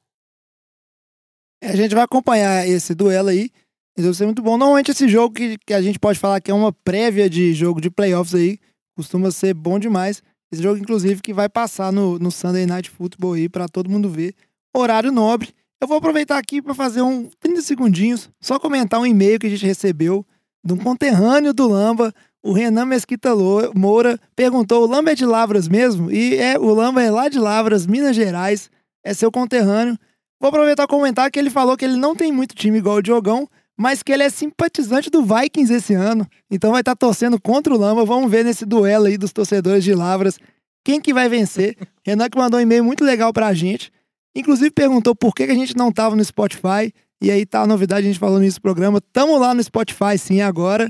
A 1.64 1.76
gente 1.76 1.94
vai 1.94 2.04
acompanhar 2.04 2.68
esse 2.68 2.94
duelo 2.94 3.30
aí. 3.30 3.52
Isso 3.98 4.08
vai 4.08 4.14
ser 4.14 4.26
muito 4.26 4.42
bom. 4.42 4.58
Normalmente 4.58 4.92
esse 4.92 5.08
jogo 5.08 5.34
que, 5.34 5.58
que 5.66 5.74
a 5.74 5.82
gente 5.82 6.00
pode 6.00 6.20
falar 6.20 6.40
que 6.40 6.52
é 6.52 6.54
uma 6.54 6.72
prévia 6.72 7.30
de 7.30 7.54
jogo 7.54 7.82
de 7.82 7.90
playoffs 7.90 8.36
aí, 8.36 8.60
costuma 8.96 9.32
ser 9.32 9.54
bom 9.54 9.80
demais. 9.80 10.22
Esse 10.52 10.64
jogo, 10.64 10.80
inclusive, 10.80 11.22
que 11.22 11.34
vai 11.34 11.50
passar 11.50 11.92
no, 11.92 12.18
no 12.18 12.32
Sunday 12.32 12.66
Night 12.66 12.90
Football 12.90 13.34
aí 13.34 13.50
para 13.50 13.68
todo 13.68 13.90
mundo 13.90 14.10
ver. 14.10 14.34
Horário 14.76 15.12
nobre. 15.12 15.54
Eu 15.80 15.88
vou 15.88 15.98
aproveitar 15.98 16.38
aqui 16.38 16.62
para 16.62 16.74
fazer 16.74 17.02
um 17.02 17.30
30 17.40 17.62
segundinhos, 17.62 18.30
só 18.42 18.60
comentar 18.60 19.00
um 19.00 19.06
e-mail 19.06 19.40
que 19.40 19.46
a 19.46 19.50
gente 19.50 19.66
recebeu 19.66 20.26
de 20.64 20.74
um 20.74 20.78
conterrâneo 20.78 21.54
do 21.54 21.68
Lamba, 21.68 22.14
o 22.44 22.52
Renan 22.52 22.86
Mesquita 22.86 23.30
Moura, 23.76 24.20
perguntou: 24.36 24.84
o 24.84 24.88
Lamba 24.88 25.12
é 25.12 25.16
de 25.16 25.26
Lavras 25.26 25.68
mesmo? 25.68 26.12
E 26.12 26.36
é, 26.36 26.58
o 26.58 26.74
Lamba 26.74 27.02
é 27.04 27.12
lá 27.12 27.30
de 27.30 27.38
Lavras, 27.38 27.86
Minas 27.86 28.16
Gerais, 28.16 28.72
é 29.04 29.14
seu 29.14 29.32
conterrâneo. 29.32 29.98
Vou 30.40 30.50
aproveitar 30.50 30.84
e 30.84 30.88
comentar 30.88 31.30
que 31.32 31.40
ele 31.40 31.50
falou 31.50 31.78
que 31.78 31.86
ele 31.86 31.98
não 31.98 32.16
tem 32.16 32.32
muito 32.32 32.56
time 32.56 32.78
igual 32.78 32.98
o 32.98 33.02
Diogão, 33.02 33.48
mas 33.78 34.02
que 34.02 34.12
ele 34.12 34.24
é 34.24 34.30
simpatizante 34.30 35.10
do 35.10 35.24
Vikings 35.24 35.72
esse 35.72 35.94
ano. 35.94 36.28
Então 36.50 36.72
vai 36.72 36.82
estar 36.82 36.96
tá 36.96 37.08
torcendo 37.08 37.40
contra 37.40 37.74
o 37.74 37.78
Lamba. 37.78 38.04
Vamos 38.04 38.30
ver 38.32 38.44
nesse 38.44 38.66
duelo 38.66 39.06
aí 39.06 39.18
dos 39.18 39.32
torcedores 39.32 39.84
de 39.84 39.94
Lavras 39.94 40.40
quem 40.84 41.00
que 41.00 41.14
vai 41.14 41.30
vencer. 41.30 41.78
Renan 42.04 42.30
que 42.30 42.38
mandou 42.38 42.60
um 42.60 42.64
e-mail 42.64 42.84
muito 42.84 43.04
legal 43.04 43.32
pra 43.32 43.54
gente. 43.54 43.92
Inclusive 44.36 44.72
perguntou 44.72 45.16
por 45.16 45.36
que, 45.36 45.46
que 45.46 45.52
a 45.52 45.56
gente 45.56 45.76
não 45.76 45.92
tava 45.92 46.16
no 46.16 46.24
Spotify. 46.24 46.94
E 47.22 47.30
aí 47.30 47.46
tá 47.46 47.62
a 47.62 47.68
novidade, 47.68 48.08
a 48.08 48.10
gente 48.10 48.20
falou 48.20 48.40
nisso 48.40 48.58
no 48.58 48.62
programa. 48.62 49.02
Tamo 49.14 49.38
lá 49.38 49.54
no 49.54 49.62
Spotify 49.62 50.18
sim 50.18 50.42
agora, 50.42 50.90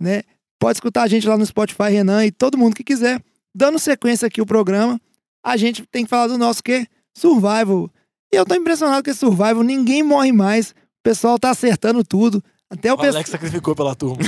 né? 0.00 0.22
Pode 0.58 0.76
escutar 0.76 1.02
a 1.02 1.08
gente 1.08 1.26
lá 1.28 1.36
no 1.36 1.44
Spotify, 1.44 1.90
Renan, 1.90 2.24
e 2.24 2.30
todo 2.30 2.56
mundo 2.56 2.74
que 2.74 2.84
quiser. 2.84 3.20
Dando 3.54 3.78
sequência 3.78 4.26
aqui 4.26 4.40
o 4.40 4.46
programa, 4.46 5.00
a 5.44 5.56
gente 5.56 5.84
tem 5.86 6.04
que 6.04 6.10
falar 6.10 6.28
do 6.28 6.38
nosso 6.38 6.62
quê? 6.62 6.86
Survival. 7.12 7.90
E 8.32 8.36
eu 8.36 8.44
tô 8.44 8.54
impressionado 8.54 9.08
esse 9.08 9.18
Survival, 9.18 9.62
ninguém 9.62 10.02
morre 10.02 10.32
mais. 10.32 10.74
O 11.04 11.10
pessoal 11.10 11.38
tá 11.38 11.50
acertando 11.50 12.02
tudo. 12.02 12.42
Até 12.70 12.90
o, 12.90 12.96
o 12.96 13.00
Alex 13.00 13.28
sacrificou 13.28 13.76
pela 13.76 13.94
turma. 13.94 14.22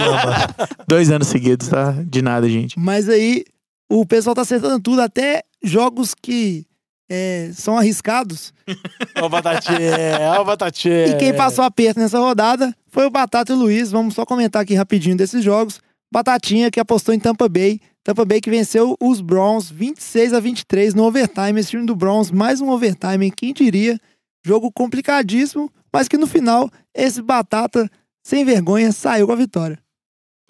Dois 0.88 1.10
anos 1.10 1.28
seguidos, 1.28 1.68
tá? 1.68 1.94
De 2.06 2.22
nada, 2.22 2.48
gente. 2.48 2.78
Mas 2.78 3.10
aí, 3.10 3.44
o 3.90 4.06
pessoal 4.06 4.34
tá 4.34 4.40
acertando 4.40 4.80
tudo, 4.80 5.02
até 5.02 5.42
jogos 5.62 6.14
que 6.14 6.64
é, 7.10 7.50
são 7.52 7.76
arriscados. 7.76 8.54
Ó, 9.20 9.26
o 9.26 9.28
Batatinha, 9.28 10.38
ó, 10.38 10.40
o 10.40 10.44
Batatinha. 10.46 11.08
E 11.08 11.18
quem 11.18 11.34
passou 11.34 11.62
aperto 11.62 12.00
nessa 12.00 12.18
rodada 12.18 12.74
foi 12.88 13.04
o 13.04 13.10
Batata 13.10 13.52
e 13.52 13.54
o 13.54 13.58
Luiz. 13.58 13.90
Vamos 13.90 14.14
só 14.14 14.24
comentar 14.24 14.62
aqui 14.62 14.72
rapidinho 14.72 15.14
desses 15.14 15.44
jogos. 15.44 15.78
Batatinha, 16.10 16.70
que 16.70 16.80
apostou 16.80 17.14
em 17.14 17.20
Tampa 17.20 17.50
Bay. 17.50 17.78
Tampa 18.02 18.24
Bay 18.24 18.40
que 18.40 18.48
venceu 18.48 18.96
os 18.98 19.20
Browns 19.20 19.70
26 19.70 20.32
a 20.32 20.40
23 20.40 20.94
no 20.94 21.04
overtime. 21.04 21.60
Esse 21.60 21.70
time 21.70 21.84
do 21.84 21.94
Browns, 21.94 22.30
mais 22.30 22.62
um 22.62 22.70
overtime, 22.70 23.30
quem 23.30 23.52
diria? 23.52 24.00
Jogo 24.44 24.72
complicadíssimo, 24.72 25.70
mas 25.94 26.08
que 26.08 26.16
no 26.16 26.26
final, 26.26 26.70
esse 26.94 27.20
Batata, 27.20 27.90
sem 28.24 28.44
vergonha, 28.44 28.92
saiu 28.92 29.26
com 29.26 29.32
a 29.32 29.36
vitória. 29.36 29.78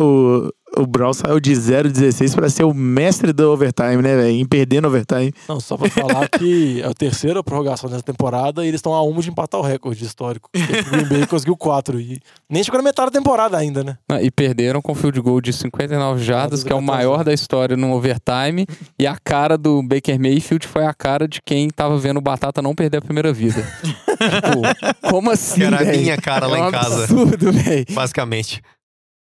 O, 0.01 0.51
o 0.77 0.87
Brown 0.87 1.13
saiu 1.13 1.39
de 1.41 1.53
0,16 1.53 2.35
para 2.35 2.49
ser 2.49 2.65
o 2.65 2.73
mestre 2.73 3.33
do 3.33 3.51
overtime, 3.51 3.97
né, 4.03 4.17
velho? 4.17 4.31
Em 4.37 4.47
perder 4.47 4.81
no 4.81 4.89
overtime. 4.89 5.33
Não, 5.49 5.61
só 5.61 5.77
pra 5.77 5.89
falar 5.91 6.29
que 6.29 6.81
é 6.83 6.87
a 6.87 6.95
terceira 6.95 7.43
prorrogação 7.43 7.91
dessa 7.91 8.03
temporada 8.03 8.65
e 8.65 8.69
eles 8.69 8.79
estão 8.79 8.95
a 8.95 9.03
um 9.05 9.19
de 9.21 9.29
empatar 9.31 9.61
o 9.61 9.65
recorde 9.65 10.05
histórico. 10.05 10.49
O 10.55 10.91
Green 10.91 11.05
Bay 11.09 11.27
conseguiu 11.27 11.57
quatro 11.57 12.01
e 12.01 12.21
nem 12.51 12.65
chegou 12.65 12.79
na 12.79 12.85
metade 12.85 13.11
da 13.11 13.19
temporada 13.19 13.57
ainda, 13.57 13.85
né? 13.85 13.97
e 14.23 14.31
perderam 14.31 14.81
com 14.81 14.95
field 14.95 15.21
goal 15.21 15.41
de 15.41 15.53
59 15.53 16.23
jardas, 16.23 16.63
que 16.65 16.73
é 16.73 16.75
o 16.77 16.81
maior 16.83 17.23
da 17.25 17.33
história 17.33 17.77
no 17.77 17.93
overtime. 17.93 18.67
e 18.99 19.07
a 19.07 19.17
cara 19.23 19.59
do 19.59 19.83
Baker 19.83 20.19
Mayfield 20.19 20.67
foi 20.67 20.87
a 20.87 20.95
cara 20.95 21.27
de 21.29 21.41
quem 21.45 21.69
tava 21.69 21.99
vendo 21.99 22.19
o 22.19 22.21
Batata 22.23 22.63
não 22.63 22.75
perder 22.75 22.99
a 22.99 23.03
primeira 23.03 23.33
vida. 23.33 23.63
tipo, 23.83 25.11
como 25.11 25.31
assim, 25.31 25.61
Que 25.61 25.65
era 25.67 25.77
a 25.81 25.85
véi? 25.85 25.99
minha 25.99 26.17
cara 26.17 26.47
lá 26.47 26.59
É 26.59 26.63
um 26.63 26.69
em 26.69 26.71
casa. 26.73 27.05
absurdo, 27.05 27.53
velho. 27.53 27.87
Basicamente. 27.91 28.63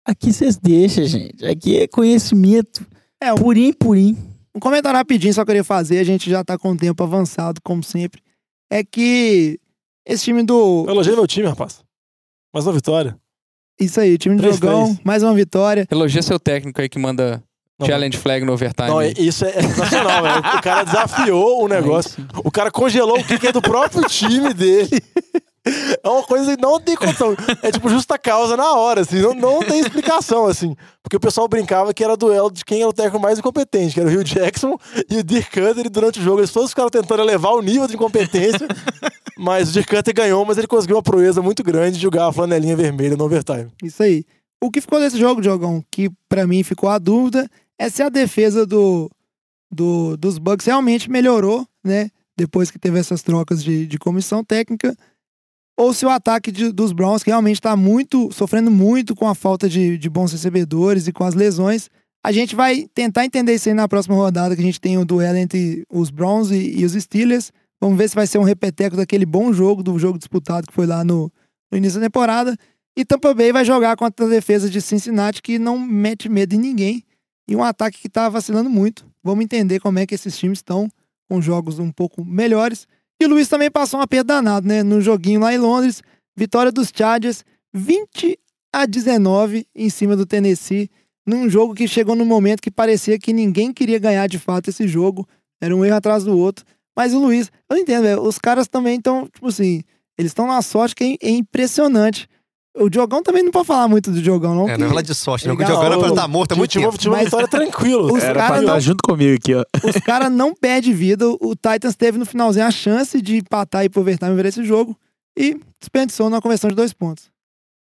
Aqui 0.09 0.32
vocês 0.32 0.56
deixam, 0.56 1.04
gente. 1.04 1.44
Aqui 1.44 1.76
é 1.76 1.86
conhecimento. 1.86 2.86
É, 3.20 3.30
um, 3.30 3.36
Purim, 3.36 3.74
purim. 3.74 4.16
um 4.54 4.59
comentário 4.59 4.96
rapidinho 4.96 5.34
só 5.34 5.44
queria 5.44 5.62
fazer, 5.62 5.98
a 5.98 6.04
gente 6.04 6.30
já 6.30 6.42
tá 6.42 6.56
com 6.56 6.72
o 6.72 6.76
tempo 6.78 7.02
avançado, 7.02 7.61
como 7.62 7.82
sempre. 7.84 8.22
É 8.72 8.82
que 8.82 9.61
esse 10.06 10.24
time 10.24 10.42
do. 10.42 10.84
Eu 10.86 10.92
elogiei 10.92 11.14
meu 11.14 11.26
time, 11.26 11.46
rapaz. 11.46 11.84
Mais 12.54 12.66
uma 12.66 12.72
vitória. 12.72 13.18
Isso 13.78 14.00
aí, 14.00 14.16
time 14.16 14.36
do 14.36 14.50
Jogão, 14.50 14.98
mais 15.04 15.22
uma 15.22 15.34
vitória. 15.34 15.86
Elogia 15.90 16.22
seu 16.22 16.40
técnico 16.40 16.80
aí 16.80 16.88
que 16.88 16.98
manda 16.98 17.44
Não, 17.79 17.87
Challenge 17.87 18.16
flag 18.18 18.45
no 18.45 18.53
overtime. 18.53 18.89
Não, 18.89 19.03
isso 19.03 19.45
é 19.45 19.53
sensacional, 19.53 20.22
velho. 20.22 20.39
O 20.39 20.62
cara 20.62 20.83
desafiou 20.83 21.64
o 21.64 21.68
negócio. 21.68 22.26
O 22.45 22.51
cara 22.51 22.70
congelou 22.70 23.18
o 23.18 23.24
que 23.24 23.47
é 23.47 23.53
do 23.53 23.62
próprio 23.62 24.03
time 24.09 24.53
dele. 24.53 25.01
É 26.03 26.09
uma 26.09 26.22
coisa 26.22 26.57
que 26.57 26.62
não 26.62 26.81
tem 26.81 26.97
condição. 26.97 27.37
É 27.62 27.70
tipo 27.70 27.89
justa 27.89 28.18
causa 28.18 28.57
na 28.57 28.74
hora, 28.74 29.03
assim. 29.03 29.20
Não, 29.20 29.35
não 29.35 29.61
tem 29.61 29.81
explicação, 29.81 30.47
assim. 30.47 30.74
Porque 31.03 31.16
o 31.16 31.20
pessoal 31.20 31.47
brincava 31.47 31.93
que 31.93 32.03
era 32.03 32.16
duelo 32.16 32.51
de 32.51 32.64
quem 32.64 32.81
era 32.81 32.89
o 32.89 32.93
técnico 32.93 33.20
mais 33.20 33.39
incompetente, 33.39 33.95
que 33.95 34.01
era 34.01 34.09
o 34.09 34.12
Hugh 34.12 34.24
Jackson 34.24 34.79
e 35.11 35.18
o 35.18 35.22
Dirk 35.22 35.51
Cutter. 35.51 35.87
E 35.87 35.89
durante 35.89 36.18
o 36.18 36.22
jogo 36.22 36.41
eles 36.41 36.51
todos 36.51 36.70
ficaram 36.70 36.89
tentando 36.89 37.22
elevar 37.22 37.53
o 37.53 37.61
nível 37.61 37.87
de 37.87 37.95
incompetência. 37.95 38.66
mas 39.39 39.70
o 39.70 39.72
Dirk 39.72 39.95
Cutter 39.95 40.14
ganhou, 40.14 40.45
mas 40.45 40.59
ele 40.59 40.66
conseguiu 40.66 40.97
uma 40.97 41.03
proeza 41.03 41.43
muito 41.43 41.62
grande 41.62 41.97
de 41.97 42.03
jogar 42.03 42.26
a 42.26 42.33
flanelinha 42.33 42.76
vermelha 42.76 43.16
no 43.16 43.24
overtime. 43.24 43.68
Isso 43.83 44.03
aí. 44.03 44.24
O 44.61 44.70
que 44.70 44.81
ficou 44.81 44.99
desse 44.99 45.18
jogo, 45.18 45.41
Diogão, 45.41 45.85
que 45.91 46.11
para 46.29 46.47
mim 46.47 46.62
ficou 46.64 46.89
a 46.89 46.99
dúvida, 46.99 47.49
é 47.79 47.89
se 47.89 48.03
a 48.03 48.09
defesa 48.09 48.66
do, 48.66 49.11
do, 49.70 50.16
dos 50.16 50.39
Bucks 50.39 50.66
realmente 50.66 51.11
melhorou, 51.11 51.66
né? 51.85 52.11
Depois 52.37 52.70
que 52.70 52.79
teve 52.79 52.99
essas 52.99 53.22
trocas 53.22 53.62
de, 53.62 53.87
de 53.87 53.99
comissão 53.99 54.45
técnica 54.45 54.97
ou 55.79 55.95
se 55.95 56.05
o 56.05 56.11
ataque 56.11 56.51
de, 56.51 56.72
dos 56.72 56.91
Browns 56.91 57.22
que 57.22 57.31
realmente 57.31 57.59
está 57.59 57.76
muito 57.76 58.33
sofrendo 58.33 58.68
muito 58.68 59.14
com 59.14 59.29
a 59.29 59.35
falta 59.35 59.68
de, 59.68 59.97
de, 59.97 60.11
bons 60.11 60.33
recebedores 60.33 61.07
e 61.07 61.12
com 61.12 61.22
as 61.22 61.35
lesões. 61.35 61.89
A 62.24 62.33
gente 62.33 62.57
vai 62.57 62.89
tentar 62.93 63.24
entender 63.24 63.55
isso 63.55 63.68
aí 63.68 63.74
na 63.76 63.87
próxima 63.87 64.16
rodada, 64.16 64.57
que 64.57 64.61
a 64.61 64.64
gente 64.64 64.81
tem 64.81 64.99
o 64.99 65.05
duelo 65.05 65.39
entre 65.39 65.85
os 65.89 66.11
Browns 66.11 66.51
e, 66.51 66.81
e 66.81 66.85
os 66.85 66.95
Steelers. 66.95 67.53
Vamos 67.81 67.97
ver 67.97 68.09
se 68.09 68.16
vai 68.16 68.26
ser 68.26 68.39
um 68.39 68.43
repeteco 68.43 68.97
daquele 68.97 69.24
bom 69.24 69.53
jogo, 69.53 69.85
do 69.85 69.97
jogo 70.01 70.18
disputado 70.18 70.66
que 70.66 70.72
foi 70.72 70.85
lá 70.85 71.05
no, 71.05 71.31
no 71.70 71.79
início 71.79 72.01
da 72.01 72.07
temporada. 72.07 72.57
E 72.97 73.05
Tampa 73.05 73.33
Bay 73.33 73.53
vai 73.53 73.64
jogar 73.64 73.97
contra 73.97 74.26
a 74.26 74.29
defesa 74.29 74.68
de 74.68 74.81
Cincinnati, 74.81 75.41
que 75.41 75.61
não 75.61 75.79
mete 75.79 76.29
medo 76.29 76.57
em 76.57 76.59
ninguém. 76.59 77.05
E 77.49 77.57
um 77.57 77.62
ataque 77.62 77.99
que 77.99 78.09
está 78.09 78.28
vacilando 78.28 78.68
muito. 78.68 79.07
Vamos 79.24 79.44
entender 79.44 79.80
como 79.80 79.99
é 79.99 80.07
que 80.07 80.14
esses 80.14 80.36
times 80.36 80.59
estão 80.59 80.88
com 81.28 81.40
jogos 81.40 81.78
um 81.78 81.90
pouco 81.90 82.24
melhores. 82.24 82.86
E 83.20 83.24
o 83.24 83.28
Luiz 83.28 83.49
também 83.49 83.70
passou 83.70 83.99
uma 83.99 84.07
perda 84.07 84.34
danada, 84.34 84.66
né? 84.66 84.82
No 84.82 85.01
joguinho 85.01 85.40
lá 85.40 85.53
em 85.53 85.59
Londres, 85.59 86.03
vitória 86.36 86.70
dos 86.70 86.92
Chargers, 86.94 87.44
20 87.72 88.38
a 88.72 88.86
19 88.86 89.66
em 89.74 89.90
cima 89.90 90.14
do 90.14 90.26
Tennessee, 90.26 90.90
num 91.26 91.49
jogo 91.49 91.74
que 91.74 91.88
chegou 91.88 92.14
num 92.14 92.24
momento 92.24 92.61
que 92.61 92.70
parecia 92.70 93.18
que 93.18 93.32
ninguém 93.32 93.72
queria 93.72 93.99
ganhar 93.99 94.26
de 94.28 94.38
fato 94.38 94.70
esse 94.70 94.86
jogo, 94.86 95.26
era 95.61 95.74
um 95.74 95.84
erro 95.84 95.96
atrás 95.96 96.24
do 96.24 96.36
outro. 96.36 96.64
Mas 96.96 97.12
o 97.12 97.18
Luiz, 97.18 97.51
eu 97.70 97.76
entendo, 97.76 98.03
véio, 98.03 98.22
os 98.22 98.38
caras 98.38 98.66
também 98.68 98.96
estão, 98.99 99.26
tipo 99.26 99.46
assim, 99.46 99.82
eles 100.16 100.30
estão 100.30 100.46
na 100.46 100.61
sorte 100.62 100.94
que 100.94 101.18
é, 101.22 101.28
é 101.28 101.30
impressionante. 101.30 102.28
O 102.81 102.89
Diogão 102.89 103.22
também 103.22 103.43
não 103.43 103.51
pode 103.51 103.66
falar 103.66 103.89
muito 103.89 104.11
do 104.11 104.22
Diogão, 104.22 104.55
não. 104.55 104.68
É, 104.68 104.79
não 104.79 104.87
é 104.87 104.89
falar 104.89 105.03
de 105.03 105.14
sorte, 105.14 105.47
não. 105.47 105.55
O 105.55 105.57
Diogão 105.57 105.85
era 105.85 105.99
pra 105.99 106.09
estar 106.09 106.29
morto 106.29 106.53
há 106.53 106.57
muito 106.57 106.72
tempo. 106.72 106.99
Tinha 106.99 107.12
uma 107.12 107.24
vitória 107.24 107.47
tranquilo. 107.49 108.12
Os 108.12 108.22
Era 108.22 108.35
pra 108.35 108.43
caras 108.49 108.61
estar 108.61 108.72
não, 108.72 108.81
junto 108.81 109.03
comigo 109.03 109.35
aqui, 109.35 109.55
ó. 109.55 109.64
os 109.85 109.97
cara 110.05 110.31
não 110.31 110.55
perdem 110.55 110.93
vida. 110.93 111.29
O 111.29 111.55
Titans 111.55 111.97
teve 111.97 112.18
no 112.18 112.24
finalzinho 112.24 112.66
a 112.66 112.70
chance 112.70 113.20
de 113.20 113.39
empatar 113.39 113.85
e 113.85 113.89
pro 113.89 114.01
overtime 114.01 114.35
ver 114.35 114.47
esse 114.47 114.64
jogo. 114.64 114.97
E 115.37 115.61
desperdiçou 115.81 116.31
na 116.31 116.41
conversão 116.41 116.70
de 116.70 116.76
dois 116.76 116.93
pontos. 116.93 117.31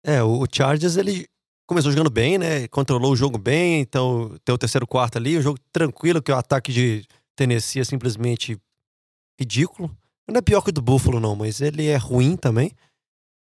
É, 0.04 0.24
o 0.24 0.44
o 0.44 0.46
Chargers, 0.52 0.98
ele 0.98 1.28
começou 1.68 1.92
jogando 1.92 2.10
bem, 2.10 2.38
né? 2.38 2.68
Controlou 2.68 3.12
o 3.12 3.16
jogo 3.16 3.38
bem, 3.38 3.82
então 3.82 4.36
tem 4.44 4.54
o 4.54 4.58
terceiro 4.58 4.88
quarto 4.88 5.18
ali, 5.18 5.38
um 5.38 5.42
jogo 5.42 5.60
tranquilo, 5.72 6.22
que 6.22 6.32
o 6.32 6.36
ataque 6.36 6.72
de 6.72 7.06
Tennessee 7.36 7.82
é 7.82 7.86
simplesmente 7.86 8.58
ridículo. 9.40 9.92
Não 10.28 10.38
é 10.38 10.42
pior 10.42 10.62
que 10.62 10.70
o 10.70 10.74
do 10.74 10.82
Buffalo, 10.82 11.20
não, 11.20 11.36
mas 11.36 11.62
ele 11.62 11.88
é 11.88 11.98
ruim 11.98 12.36
também. 12.36 12.72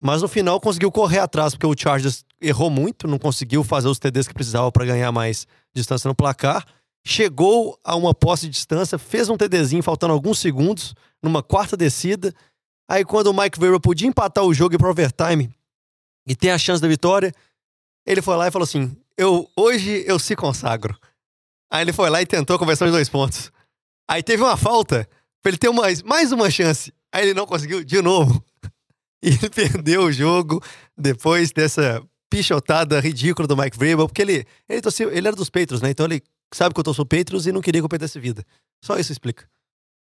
Mas 0.02 0.24
no 0.24 0.28
final 0.28 0.60
conseguiu 0.60 0.92
correr 0.92 1.20
atrás, 1.20 1.54
porque 1.54 1.68
o 1.68 1.76
Chargers 1.78 2.26
errou 2.42 2.72
muito, 2.72 3.08
não 3.08 3.20
conseguiu 3.20 3.64
fazer 3.64 3.88
os 3.88 4.00
TDs 4.00 4.28
que 4.28 4.34
precisava 4.34 4.72
para 4.72 4.86
ganhar 4.86 5.12
mais 5.12 5.46
distância 5.74 6.08
no 6.08 6.16
placar. 6.16 6.66
Chegou 7.06 7.80
a 7.84 7.96
uma 7.96 8.14
posse 8.14 8.48
de 8.48 8.54
distância, 8.54 8.98
fez 8.98 9.30
um 9.30 9.38
TDzinho 9.38 9.84
faltando 9.84 10.14
alguns 10.14 10.40
segundos, 10.40 10.96
numa 11.22 11.44
quarta 11.44 11.78
descida. 11.78 12.34
Aí 12.90 13.06
quando 13.06 13.28
o 13.28 13.34
Mike 13.34 13.60
Vera 13.60 13.80
podia 13.80 14.08
empatar 14.08 14.44
o 14.44 14.54
jogo 14.54 14.74
e 14.74 14.76
ir 14.76 14.80
pro 14.80 14.90
overtime 14.90 15.54
e 16.28 16.36
ter 16.36 16.50
a 16.50 16.58
chance 16.58 16.82
da 16.82 16.88
vitória, 16.88 17.32
ele 18.06 18.22
foi 18.24 18.36
lá 18.36 18.48
e 18.48 18.52
falou 18.52 18.64
assim: 18.64 18.96
eu, 19.16 19.48
hoje 19.56 20.04
eu 20.08 20.18
se 20.18 20.36
consagro. 20.36 20.98
Aí 21.72 21.84
ele 21.84 21.94
foi 21.94 22.10
lá 22.10 22.22
e 22.22 22.26
tentou 22.26 22.56
a 22.56 22.60
conversão 22.60 22.88
de 22.88 22.92
dois 22.92 23.08
pontos. 23.08 23.52
Aí 24.10 24.24
teve 24.24 24.42
uma 24.42 24.58
falta 24.58 25.08
pra 25.42 25.52
ele 25.52 25.58
ter 25.58 25.70
mais, 25.72 26.02
mais 26.02 26.32
uma 26.32 26.50
chance. 26.50 26.92
Aí 27.14 27.24
ele 27.24 27.34
não 27.34 27.46
conseguiu 27.46 27.84
de 27.84 28.02
novo. 28.02 28.44
E 29.24 29.50
perdeu 29.52 30.04
o 30.04 30.12
jogo 30.12 30.60
depois 30.98 31.52
dessa 31.52 32.04
pichotada 32.28 33.00
ridícula 33.00 33.48
do 33.48 33.56
Mike 33.56 33.78
Vrabel, 33.78 34.08
porque 34.08 34.22
ele, 34.22 34.46
ele, 34.68 34.82
torceu, 34.82 35.12
ele 35.12 35.28
era 35.28 35.36
dos 35.36 35.50
Patriots, 35.50 35.82
né? 35.82 35.92
Então 35.92 36.06
ele 36.06 36.24
sabe 36.54 36.74
que 36.74 36.80
eu 36.80 36.84
torço 36.84 37.06
Patriots 37.06 37.46
e 37.46 37.52
não 37.52 37.62
queria 37.62 37.82
que 37.82 37.86
eu 37.86 37.90
perdesse 37.90 38.20
vida. 38.20 38.44
Só 38.84 38.98
isso 38.98 39.12
explica. 39.12 39.48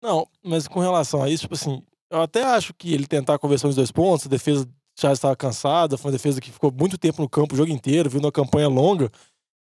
Não, 0.03 0.29
mas 0.45 0.69
com 0.69 0.81
relação 0.81 1.23
a 1.23 1.31
isso, 1.31 1.45
tipo 1.45 1.55
assim, 1.55 1.83
eu 2.11 2.21
até 2.21 2.43
acho 2.45 2.75
que 2.75 2.93
ele 2.93 3.07
tentar 3.07 3.35
a 3.35 3.39
conversão 3.39 3.71
de 3.71 3.77
dois 3.77 3.91
pontos, 3.91 4.27
a 4.27 4.29
defesa 4.29 4.69
já 4.99 5.13
estava 5.13 5.37
cansada, 5.37 5.97
foi 5.97 6.11
uma 6.11 6.17
defesa 6.17 6.41
que 6.41 6.51
ficou 6.51 6.73
muito 6.73 6.99
tempo 6.99 7.23
no 7.23 7.29
campo 7.29 7.55
o 7.55 7.57
jogo 7.57 7.71
inteiro, 7.71 8.11
viu 8.11 8.21
uma 8.21 8.33
campanha 8.33 8.69
longa. 8.69 9.11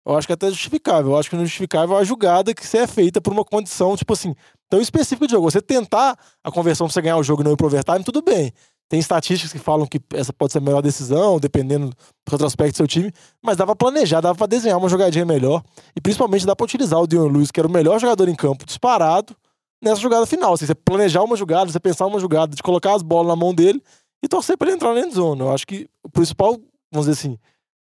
Eu 0.05 0.15
acho 0.15 0.27
que 0.27 0.33
é 0.33 0.35
até 0.35 0.49
justificável. 0.49 1.11
Eu 1.11 1.17
acho 1.17 1.29
que 1.29 1.35
não 1.35 1.43
é 1.43 1.45
justificável 1.45 1.97
a 1.97 2.03
jogada 2.03 2.53
que 2.53 2.65
você 2.65 2.79
é 2.79 2.87
feita 2.87 3.19
por 3.19 3.33
uma 3.33 3.43
condição, 3.43 3.97
tipo 3.97 4.13
assim, 4.13 4.35
tão 4.69 4.79
específica 4.79 5.25
de 5.25 5.31
jogo. 5.31 5.49
Você 5.49 5.61
tentar 5.61 6.17
a 6.43 6.51
conversão 6.51 6.85
pra 6.85 6.93
você 6.93 7.01
ganhar 7.01 7.17
o 7.17 7.23
jogo 7.23 7.41
e 7.41 7.45
não 7.45 7.51
ir 7.51 7.57
pro 7.57 7.67
overtime, 7.67 8.03
tudo 8.03 8.21
bem. 8.21 8.53
Tem 8.87 8.99
estatísticas 8.99 9.51
que 9.51 9.57
falam 9.57 9.87
que 9.87 9.99
essa 10.13 10.31
pode 10.31 10.53
ser 10.53 10.59
a 10.59 10.61
melhor 10.61 10.81
decisão, 10.81 11.39
dependendo 11.39 11.89
do 11.89 12.31
retrospecto 12.31 12.73
do 12.73 12.77
seu 12.77 12.87
time, 12.87 13.11
mas 13.41 13.57
dava 13.57 13.75
pra 13.75 13.87
planejar, 13.87 14.21
dava 14.21 14.37
pra 14.37 14.45
desenhar 14.45 14.77
uma 14.77 14.89
jogadinha 14.89 15.25
melhor. 15.25 15.63
E 15.95 16.01
principalmente 16.01 16.45
dá 16.45 16.55
pra 16.55 16.65
utilizar 16.65 17.01
o 17.01 17.07
Dion 17.07 17.27
Lewis, 17.27 17.49
que 17.49 17.59
era 17.59 17.67
o 17.67 17.71
melhor 17.71 17.99
jogador 17.99 18.29
em 18.29 18.35
campo, 18.35 18.65
disparado, 18.65 19.35
nessa 19.81 19.99
jogada 20.01 20.25
final. 20.25 20.53
Assim, 20.53 20.67
você 20.67 20.75
planejar 20.75 21.23
uma 21.23 21.35
jogada, 21.35 21.71
você 21.71 21.79
pensar 21.79 22.05
uma 22.05 22.19
jogada, 22.19 22.55
de 22.55 22.61
colocar 22.61 22.93
as 22.93 23.01
bolas 23.01 23.27
na 23.27 23.35
mão 23.35 23.55
dele 23.55 23.81
e 24.23 24.27
torcer 24.27 24.55
pra 24.57 24.67
ele 24.67 24.75
entrar 24.75 24.93
na 24.93 25.01
endzone. 25.01 25.41
Eu 25.41 25.51
acho 25.51 25.65
que 25.65 25.89
o 26.03 26.09
principal, 26.09 26.51
vamos 26.91 27.07
dizer 27.07 27.11
assim, 27.11 27.39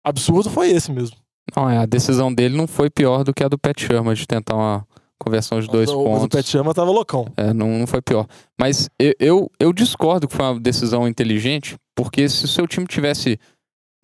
absurdo 0.04 0.50
foi 0.50 0.70
esse 0.70 0.92
mesmo. 0.92 1.16
Não, 1.56 1.70
é, 1.70 1.78
a 1.78 1.86
decisão 1.86 2.34
dele 2.34 2.58
não 2.58 2.68
foi 2.68 2.90
pior 2.90 3.24
do 3.24 3.34
que 3.34 3.44
a 3.44 3.48
do 3.48 3.58
Pat 3.58 3.80
Sherman 3.80 4.16
de 4.16 4.28
tentar 4.28 4.56
uma 4.56 4.88
conversão 5.20 5.60
de 5.60 5.68
dois 5.68 5.90
Mas 5.90 5.98
o- 6.00 6.04
pontos. 6.04 6.28
Pet 6.28 6.48
Chama 6.50 6.74
tava 6.74 6.92
loucão. 6.92 7.26
É, 7.36 7.54
não, 7.54 7.80
não 7.80 7.88
foi 7.88 8.02
pior. 8.02 8.28
Mas 8.60 8.90
eu, 9.00 9.14
eu, 9.20 9.52
eu 9.60 9.74
discordo 9.74 10.28
que 10.28 10.36
foi 10.36 10.46
uma 10.46 10.60
decisão 10.60 11.08
inteligente, 11.08 11.76
porque 11.96 12.28
se 12.30 12.46
o 12.46 12.48
seu 12.48 12.68
time 12.68 12.86
tivesse 12.88 13.40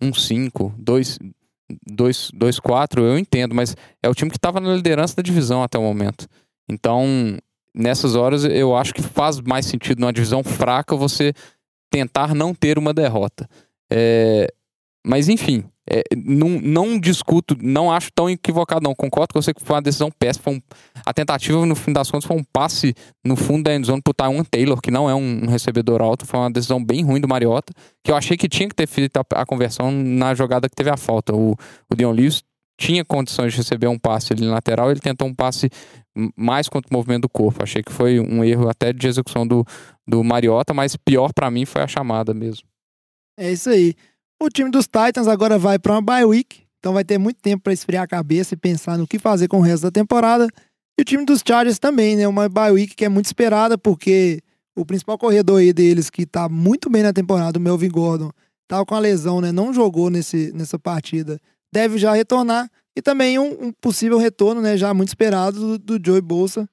um 0.02 0.12
5, 0.12 0.74
2, 0.78 1.18
2, 1.86 2.30
2, 2.34 2.58
4, 2.60 3.04
eu 3.04 3.18
entendo, 3.18 3.54
mas 3.54 3.76
é 4.02 4.08
o 4.08 4.14
time 4.14 4.30
que 4.30 4.36
estava 4.36 4.60
na 4.60 4.74
liderança 4.74 5.16
da 5.16 5.22
divisão 5.22 5.62
até 5.62 5.78
o 5.78 5.82
momento. 5.82 6.26
Então, 6.68 7.04
nessas 7.74 8.14
horas, 8.16 8.44
eu 8.44 8.76
acho 8.76 8.92
que 8.92 9.02
faz 9.02 9.40
mais 9.40 9.66
sentido 9.66 10.00
numa 10.00 10.12
divisão 10.12 10.42
fraca 10.42 10.96
você 10.96 11.32
tentar 11.90 12.34
não 12.34 12.54
ter 12.54 12.78
uma 12.78 12.92
derrota. 12.92 13.48
É, 13.92 14.48
mas, 15.06 15.28
enfim, 15.28 15.64
é, 15.88 16.02
não, 16.16 16.48
não 16.48 16.98
discuto, 16.98 17.56
não 17.60 17.92
acho 17.92 18.10
tão 18.14 18.28
equivocado, 18.30 18.82
não. 18.82 18.94
Concordo 18.94 19.34
com 19.34 19.42
você 19.42 19.52
que 19.52 19.62
foi 19.62 19.76
uma 19.76 19.82
decisão 19.82 20.10
péssima. 20.10 20.52
Um- 20.52 20.60
a 21.04 21.12
tentativa, 21.12 21.64
no 21.66 21.74
fim 21.74 21.92
das 21.92 22.10
contas, 22.10 22.26
foi 22.26 22.36
um 22.36 22.44
passe 22.52 22.94
no 23.24 23.36
fundo 23.36 23.64
da 23.64 23.74
endzone 23.74 24.00
pro 24.02 24.14
Taiwan 24.14 24.44
Taylor, 24.44 24.80
que 24.80 24.90
não 24.90 25.08
é 25.10 25.14
um, 25.14 25.44
um 25.44 25.46
recebedor 25.46 26.00
alto. 26.00 26.24
Foi 26.26 26.40
uma 26.40 26.50
decisão 26.50 26.82
bem 26.82 27.04
ruim 27.04 27.20
do 27.20 27.28
Mariota, 27.28 27.72
que 28.02 28.10
eu 28.10 28.16
achei 28.16 28.36
que 28.36 28.48
tinha 28.48 28.68
que 28.68 28.74
ter 28.74 28.86
feito 28.86 29.16
a, 29.18 29.24
a 29.34 29.44
conversão 29.46 29.90
na 29.92 30.34
jogada 30.34 30.68
que 30.68 30.74
teve 30.74 30.90
a 30.90 30.96
falta. 30.96 31.34
O, 31.34 31.52
o 31.90 31.94
Dion 31.94 32.12
Lewis 32.12 32.42
tinha 32.80 33.04
condições 33.04 33.52
de 33.52 33.58
receber 33.58 33.86
um 33.86 33.98
passe 33.98 34.32
ali 34.32 34.44
lateral, 34.46 34.90
ele 34.90 34.98
tentou 35.00 35.28
um 35.28 35.34
passe 35.34 35.68
mais 36.36 36.68
contra 36.68 36.88
o 36.90 36.96
movimento 36.96 37.22
do 37.22 37.28
corpo. 37.28 37.62
Achei 37.62 37.82
que 37.82 37.92
foi 37.92 38.18
um 38.18 38.42
erro 38.42 38.68
até 38.68 38.92
de 38.92 39.06
execução 39.06 39.46
do, 39.46 39.64
do 40.06 40.24
Mariota, 40.24 40.72
mas 40.72 40.96
pior 40.96 41.32
pra 41.32 41.50
mim 41.50 41.64
foi 41.66 41.82
a 41.82 41.86
chamada 41.86 42.32
mesmo. 42.32 42.66
É 43.38 43.52
isso 43.52 43.68
aí. 43.68 43.94
O 44.40 44.48
time 44.48 44.70
dos 44.70 44.86
Titans 44.86 45.28
agora 45.28 45.58
vai 45.58 45.78
para 45.78 45.92
uma 45.92 46.02
bye 46.02 46.24
week, 46.24 46.62
então 46.78 46.92
vai 46.92 47.04
ter 47.04 47.18
muito 47.18 47.40
tempo 47.40 47.62
para 47.62 47.72
esfriar 47.72 48.04
a 48.04 48.06
cabeça 48.06 48.54
e 48.54 48.56
pensar 48.56 48.98
no 48.98 49.06
que 49.06 49.18
fazer 49.18 49.48
com 49.48 49.58
o 49.58 49.62
resto 49.62 49.84
da 49.84 49.90
temporada. 49.90 50.48
E 50.98 51.02
o 51.02 51.04
time 51.04 51.24
dos 51.24 51.42
Chargers 51.46 51.78
também, 51.78 52.16
né? 52.16 52.28
Uma 52.28 52.48
bye 52.48 52.70
week 52.70 52.94
que 52.94 53.04
é 53.04 53.08
muito 53.08 53.26
esperada, 53.26 53.78
porque 53.78 54.40
o 54.76 54.84
principal 54.84 55.16
corredor 55.16 55.60
aí 55.60 55.72
deles, 55.72 56.10
que 56.10 56.26
tá 56.26 56.48
muito 56.48 56.90
bem 56.90 57.02
na 57.02 57.12
temporada, 57.12 57.58
o 57.58 57.62
Melvin 57.62 57.88
Gordon, 57.88 58.30
tava 58.68 58.84
com 58.84 58.94
a 58.94 58.98
lesão, 58.98 59.40
né? 59.40 59.50
Não 59.50 59.72
jogou 59.72 60.10
nesse, 60.10 60.52
nessa 60.52 60.78
partida. 60.78 61.40
Deve 61.72 61.98
já 61.98 62.12
retornar. 62.12 62.70
E 62.96 63.02
também 63.02 63.38
um, 63.38 63.66
um 63.66 63.72
possível 63.72 64.18
retorno, 64.18 64.60
né? 64.60 64.76
Já 64.76 64.94
muito 64.94 65.08
esperado, 65.08 65.78
do, 65.78 65.98
do 65.98 66.06
Joey 66.06 66.20
Bolsa, 66.20 66.68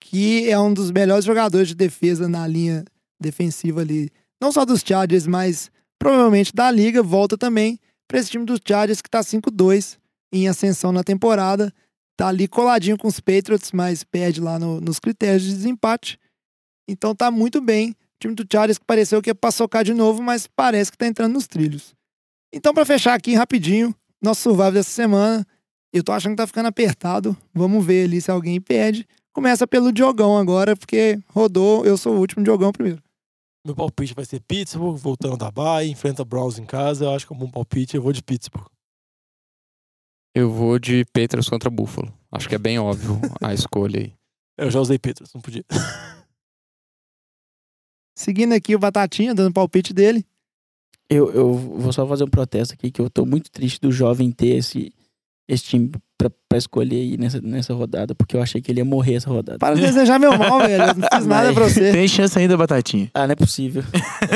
que 0.00 0.50
é 0.50 0.58
um 0.58 0.72
dos 0.72 0.90
melhores 0.90 1.24
jogadores 1.24 1.68
de 1.68 1.74
defesa 1.74 2.28
na 2.28 2.46
linha 2.46 2.84
defensiva 3.20 3.80
ali. 3.80 4.10
Não 4.40 4.52
só 4.52 4.64
dos 4.64 4.82
Chargers, 4.84 5.26
mas 5.26 5.70
provavelmente 6.04 6.52
da 6.54 6.70
liga, 6.70 7.02
volta 7.02 7.36
também 7.38 7.78
para 8.06 8.18
esse 8.18 8.30
time 8.30 8.44
dos 8.44 8.60
Chargers 8.66 9.00
que 9.00 9.08
tá 9.08 9.20
5-2 9.22 9.98
em 10.32 10.46
ascensão 10.48 10.92
na 10.92 11.02
temporada. 11.02 11.72
Tá 12.16 12.28
ali 12.28 12.46
coladinho 12.46 12.98
com 12.98 13.08
os 13.08 13.18
Patriots, 13.20 13.72
mas 13.72 14.04
perde 14.04 14.40
lá 14.40 14.58
no- 14.58 14.80
nos 14.80 14.98
critérios 15.00 15.42
de 15.42 15.54
desempate. 15.54 16.18
Então 16.88 17.14
tá 17.14 17.30
muito 17.30 17.60
bem. 17.60 17.90
O 17.90 17.96
time 18.20 18.34
do 18.34 18.44
Chargers 18.50 18.78
que 18.78 18.84
pareceu 18.84 19.20
que 19.22 19.30
ia 19.30 19.34
pra 19.34 19.50
socar 19.50 19.82
de 19.82 19.94
novo, 19.94 20.22
mas 20.22 20.46
parece 20.46 20.92
que 20.92 20.98
tá 20.98 21.06
entrando 21.06 21.32
nos 21.32 21.46
trilhos. 21.46 21.94
Então, 22.52 22.72
para 22.72 22.84
fechar 22.84 23.14
aqui 23.14 23.34
rapidinho, 23.34 23.94
nosso 24.22 24.42
survival 24.42 24.72
dessa 24.72 24.90
semana, 24.90 25.46
Eu 25.96 26.02
tô 26.02 26.10
achando 26.10 26.32
que 26.32 26.38
tá 26.38 26.46
ficando 26.46 26.66
apertado. 26.66 27.36
Vamos 27.54 27.84
ver 27.86 28.06
ali 28.06 28.20
se 28.20 28.28
alguém 28.28 28.60
perde. 28.60 29.06
Começa 29.32 29.64
pelo 29.64 29.92
Diogão 29.92 30.36
agora, 30.36 30.74
porque 30.76 31.20
rodou, 31.28 31.86
eu 31.86 31.96
sou 31.96 32.16
o 32.16 32.18
último 32.18 32.42
Diogão 32.42 32.72
primeiro. 32.72 33.00
Meu 33.64 33.74
palpite 33.74 34.12
vai 34.12 34.26
ser 34.26 34.40
Pittsburgh, 34.40 34.96
voltando 34.96 35.38
da 35.38 35.50
Bahia, 35.50 35.90
enfrenta 35.90 36.24
Browns 36.24 36.58
em 36.58 36.66
casa. 36.66 37.06
Eu 37.06 37.10
acho 37.12 37.26
que 37.26 37.32
é 37.32 37.36
um 37.36 37.38
bom 37.38 37.50
palpite, 37.50 37.96
eu 37.96 38.02
vou 38.02 38.12
de 38.12 38.22
Pittsburgh. 38.22 38.66
Eu 40.34 40.50
vou 40.50 40.78
de 40.78 41.04
Petras 41.06 41.48
contra 41.48 41.70
Buffalo. 41.70 42.12
Acho 42.30 42.48
que 42.48 42.54
é 42.54 42.58
bem 42.58 42.78
óbvio 42.78 43.18
a 43.40 43.54
escolha 43.54 44.00
aí. 44.00 44.12
Eu 44.56 44.70
já 44.70 44.78
usei 44.78 44.98
Petras, 44.98 45.32
não 45.34 45.40
podia. 45.40 45.64
Seguindo 48.16 48.52
aqui 48.52 48.76
o 48.76 48.78
Batatinha, 48.78 49.34
dando 49.34 49.52
palpite 49.52 49.92
dele. 49.92 50.24
Eu, 51.10 51.32
eu 51.32 51.52
vou 51.54 51.92
só 51.92 52.06
fazer 52.06 52.22
um 52.22 52.30
protesto 52.30 52.72
aqui, 52.74 52.90
que 52.90 53.00
eu 53.00 53.10
tô 53.10 53.26
muito 53.26 53.50
triste 53.50 53.80
do 53.80 53.90
jovem 53.90 54.30
ter 54.30 54.56
esse, 54.56 54.92
esse 55.48 55.64
time 55.64 55.90
pra, 56.16 56.30
pra 56.48 56.58
escolher 56.58 56.96
aí 56.96 57.16
nessa, 57.16 57.40
nessa 57.40 57.74
rodada, 57.74 58.14
porque 58.14 58.36
eu 58.36 58.42
achei 58.42 58.60
que 58.60 58.70
ele 58.72 58.80
ia 58.80 58.84
morrer 58.84 59.14
essa 59.14 59.28
rodada. 59.28 59.58
Para 59.58 59.74
de 59.74 59.82
desejar 59.82 60.18
meu 60.18 60.36
mal, 60.36 60.58
velho. 60.60 60.82
Eu 60.82 60.94
não 60.94 60.94
fiz 61.12 61.26
nada 61.26 61.52
pra 61.52 61.68
você. 61.68 61.92
Tem 61.92 62.08
chance 62.08 62.38
ainda, 62.38 62.56
Batatinha. 62.56 63.10
Ah, 63.12 63.26
não 63.26 63.32
é 63.32 63.36
possível. 63.36 63.82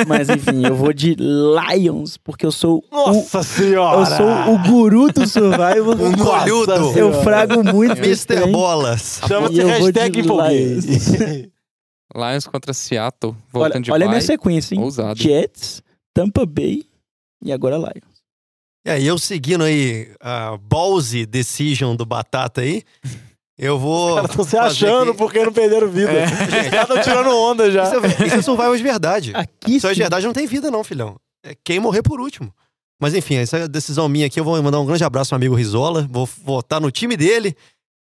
Mas 0.07 0.29
enfim, 0.29 0.67
eu 0.67 0.75
vou 0.75 0.93
de 0.93 1.17
Lions, 1.19 2.17
porque 2.19 2.45
eu 2.45 2.53
sou 2.53 2.85
Nossa 2.91 3.43
senhora! 3.43 3.99
o, 3.99 4.03
eu 4.03 4.07
sou 4.07 4.55
o 4.55 4.59
guru 4.59 5.13
do 5.13 5.27
Survival. 5.27 5.93
O 5.93 6.17
colhudo. 6.17 6.99
Eu 6.99 7.13
frago 7.23 7.65
muito 7.65 7.99
Mr. 7.99 8.51
Bolas. 8.51 9.21
Chama-se 9.27 9.63
hashtag 9.63 10.21
empolguei. 10.21 11.51
Lions 12.15 12.47
contra 12.47 12.73
Seattle, 12.73 13.33
Olha, 13.53 13.65
voltando 13.65 13.85
de 13.85 13.93
olha 13.93 14.07
a 14.07 14.09
minha 14.09 14.21
sequência, 14.21 14.75
hein? 14.75 14.81
Ousado. 14.81 15.21
Jets, 15.21 15.83
Tampa 16.15 16.47
Bay 16.47 16.85
e 17.45 17.53
agora 17.53 17.77
Lions. 17.77 18.08
E 18.87 18.91
aí, 18.91 19.07
eu 19.07 19.19
seguindo 19.19 19.65
aí 19.65 20.11
a 20.21 20.57
ballsy 20.57 21.27
decision 21.27 21.95
do 21.97 22.07
Batata 22.07 22.61
aí, 22.61 22.83
eu 23.59 23.79
vou. 23.79 24.11
Os 24.11 24.15
caras 24.15 24.31
estão 24.31 24.45
se 24.45 24.57
achando 24.57 25.09
aqui- 25.11 25.19
porque 25.19 25.45
não 25.45 25.53
perderam 25.53 25.89
vida. 25.89 26.13
Os 26.13 26.71
caras 26.71 26.89
estão 26.89 27.03
tirando 27.03 27.37
onda 27.37 27.71
já. 27.71 27.85
Isso 27.85 27.95
é, 28.23 28.27
isso 28.27 28.37
é 28.37 28.43
survival 28.43 28.77
de 28.77 28.83
verdade. 28.83 29.33
Aqui 29.35 29.77
Isso 29.77 29.87
é 29.89 29.93
de 29.93 30.01
verdade, 30.01 30.25
não 30.27 30.33
tem 30.33 30.47
vida, 30.47 30.71
não, 30.71 30.85
filhão. 30.85 31.17
É 31.45 31.55
quem 31.65 31.81
morrer 31.81 32.03
por 32.03 32.21
último. 32.21 32.55
Mas 33.01 33.15
enfim, 33.15 33.35
essa 33.37 33.59
é 33.59 33.63
a 33.65 33.67
decisão 33.67 34.09
minha 34.09 34.27
aqui. 34.27 34.39
Eu 34.41 34.45
vou 34.45 34.61
mandar 34.63 34.79
um 34.81 34.87
grande 34.87 35.05
abraço 35.05 35.35
ao 35.35 35.37
amigo 35.37 35.55
Rizola. 35.57 36.07
Vou 36.11 36.29
votar 36.45 36.81
no 36.81 36.91
time 36.91 37.17
dele. 37.17 37.57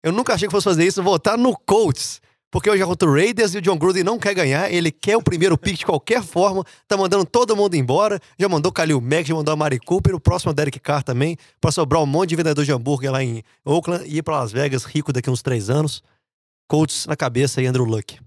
Eu 0.04 0.10
nunca 0.10 0.34
achei 0.34 0.48
que 0.48 0.52
fosse 0.52 0.64
fazer 0.64 0.86
isso. 0.86 1.02
Vou 1.02 1.12
votar 1.12 1.36
no 1.38 1.54
Colts. 1.66 2.20
Porque 2.52 2.68
hoje 2.68 2.82
é 2.82 2.86
o 2.86 2.94
Raiders 3.10 3.54
e 3.54 3.58
o 3.58 3.62
John 3.62 3.78
Gruden 3.78 4.04
não 4.04 4.18
quer 4.18 4.34
ganhar. 4.34 4.70
Ele 4.70 4.92
quer 4.92 5.16
o 5.16 5.22
primeiro 5.22 5.56
pick 5.56 5.78
de 5.78 5.86
qualquer 5.86 6.22
forma. 6.22 6.62
Tá 6.86 6.98
mandando 6.98 7.24
todo 7.24 7.56
mundo 7.56 7.74
embora. 7.74 8.20
Já 8.38 8.46
mandou 8.46 8.70
Kalil 8.70 9.00
Mack, 9.00 9.26
já 9.26 9.34
mandou 9.34 9.54
a 9.54 9.56
Mari 9.56 9.78
Cooper. 9.80 10.14
O 10.14 10.20
próximo 10.20 10.50
é 10.50 10.52
o 10.52 10.54
Derek 10.54 10.78
Carr 10.78 11.02
também. 11.02 11.38
Pra 11.58 11.72
sobrar 11.72 12.02
um 12.02 12.06
monte 12.06 12.28
de 12.28 12.36
vendedor 12.36 12.62
de 12.62 12.70
hambúrguer 12.70 13.10
lá 13.10 13.24
em 13.24 13.42
Oakland 13.64 14.04
e 14.06 14.18
ir 14.18 14.22
pra 14.22 14.38
Las 14.38 14.52
Vegas 14.52 14.84
rico 14.84 15.14
daqui 15.14 15.30
uns 15.30 15.40
três 15.40 15.70
anos. 15.70 16.02
Colts 16.68 17.06
na 17.06 17.16
cabeça 17.16 17.62
e 17.62 17.66
Andrew 17.66 17.86
Luck. 17.86 18.18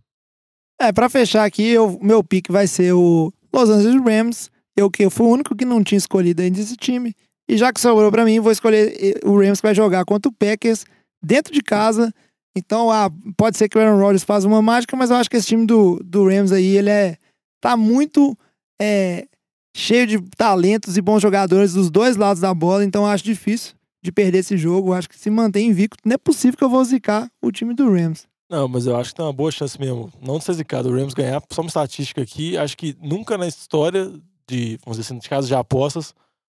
É, 0.82 0.92
pra 0.92 1.08
fechar 1.08 1.46
aqui, 1.46 1.68
eu- 1.70 2.00
meu 2.02 2.24
pick 2.24 2.50
vai 2.52 2.66
ser 2.66 2.94
o 2.94 3.32
Los 3.54 3.70
Angeles 3.70 4.04
Rams. 4.04 4.50
Eu 4.76 4.90
que 4.90 5.06
eu 5.06 5.12
fui 5.12 5.28
o 5.28 5.30
único 5.30 5.56
que 5.56 5.66
não 5.66 5.84
tinha 5.84 5.98
escolhido 6.00 6.42
ainda 6.42 6.60
esse 6.60 6.76
time. 6.76 7.14
E 7.48 7.58
já 7.58 7.72
que 7.72 7.80
sobrou 7.80 8.12
pra 8.12 8.26
mim, 8.26 8.40
vou 8.40 8.52
escolher 8.52 8.92
eh, 9.00 9.20
o 9.24 9.38
Rams 9.40 9.62
que 9.62 9.68
vai 9.68 9.76
jogar 9.76 10.04
contra 10.04 10.30
o 10.30 10.34
Packers 10.34 10.84
dentro 11.24 11.54
de 11.54 11.62
casa. 11.62 12.12
Então, 12.56 12.90
ah, 12.90 13.12
pode 13.36 13.58
ser 13.58 13.68
que 13.68 13.78
o 13.78 13.82
Aaron 13.82 14.00
Rodgers 14.00 14.24
faça 14.24 14.48
uma 14.48 14.62
mágica, 14.62 14.96
mas 14.96 15.10
eu 15.10 15.18
acho 15.18 15.30
que 15.30 15.36
esse 15.36 15.48
time 15.48 15.66
do, 15.66 16.00
do 16.04 16.28
Rams 16.28 16.52
aí, 16.52 16.78
ele 16.78 16.90
é 16.90 17.18
tá 17.60 17.76
muito 17.76 18.38
é, 18.82 19.28
cheio 19.76 20.08
de 20.08 20.22
talentos 20.38 20.98
e 20.98 21.02
bons 21.02 21.22
jogadores 21.22 21.74
dos 21.74 21.90
dois 21.90 22.16
lados 22.16 22.42
da 22.42 22.54
bola, 22.54 22.86
então 22.86 23.06
acho 23.06 23.24
difícil 23.24 23.74
de 24.04 24.12
perder 24.12 24.40
esse 24.40 24.56
jogo. 24.56 24.94
Acho 24.94 25.10
que 25.10 25.18
se 25.18 25.30
mantém 25.30 25.68
invicto, 25.68 25.98
não 26.06 26.14
é 26.14 26.18
possível 26.18 26.58
que 26.58 26.64
eu 26.64 26.70
vou 26.70 26.84
zicar 26.86 27.30
o 27.42 27.52
time 27.52 27.74
do 27.74 27.92
Rams. 27.92 28.28
Não, 28.50 28.68
mas 28.68 28.86
eu 28.86 28.96
acho 28.96 29.10
que 29.10 29.16
tem 29.16 29.26
uma 29.26 29.34
boa 29.34 29.52
chance 29.52 29.80
mesmo. 29.80 30.12
Não 30.22 30.38
de 30.38 30.44
ser 30.44 30.54
zicado, 30.54 30.90
o 30.90 30.96
Rams 30.96 31.16
ganhar. 31.16 31.42
Só 31.52 31.62
uma 31.62 31.68
estatística 31.68 32.22
aqui. 32.22 32.56
Acho 32.56 32.78
que 32.78 32.96
nunca 33.02 33.38
na 33.38 33.48
história 33.48 34.14
de, 34.48 34.78
vamos 34.86 34.98
dizer 34.98 35.02
assim, 35.02 35.18
de 35.18 35.28
casos 35.28 35.48
de 35.48 35.56
apostas, 35.56 36.14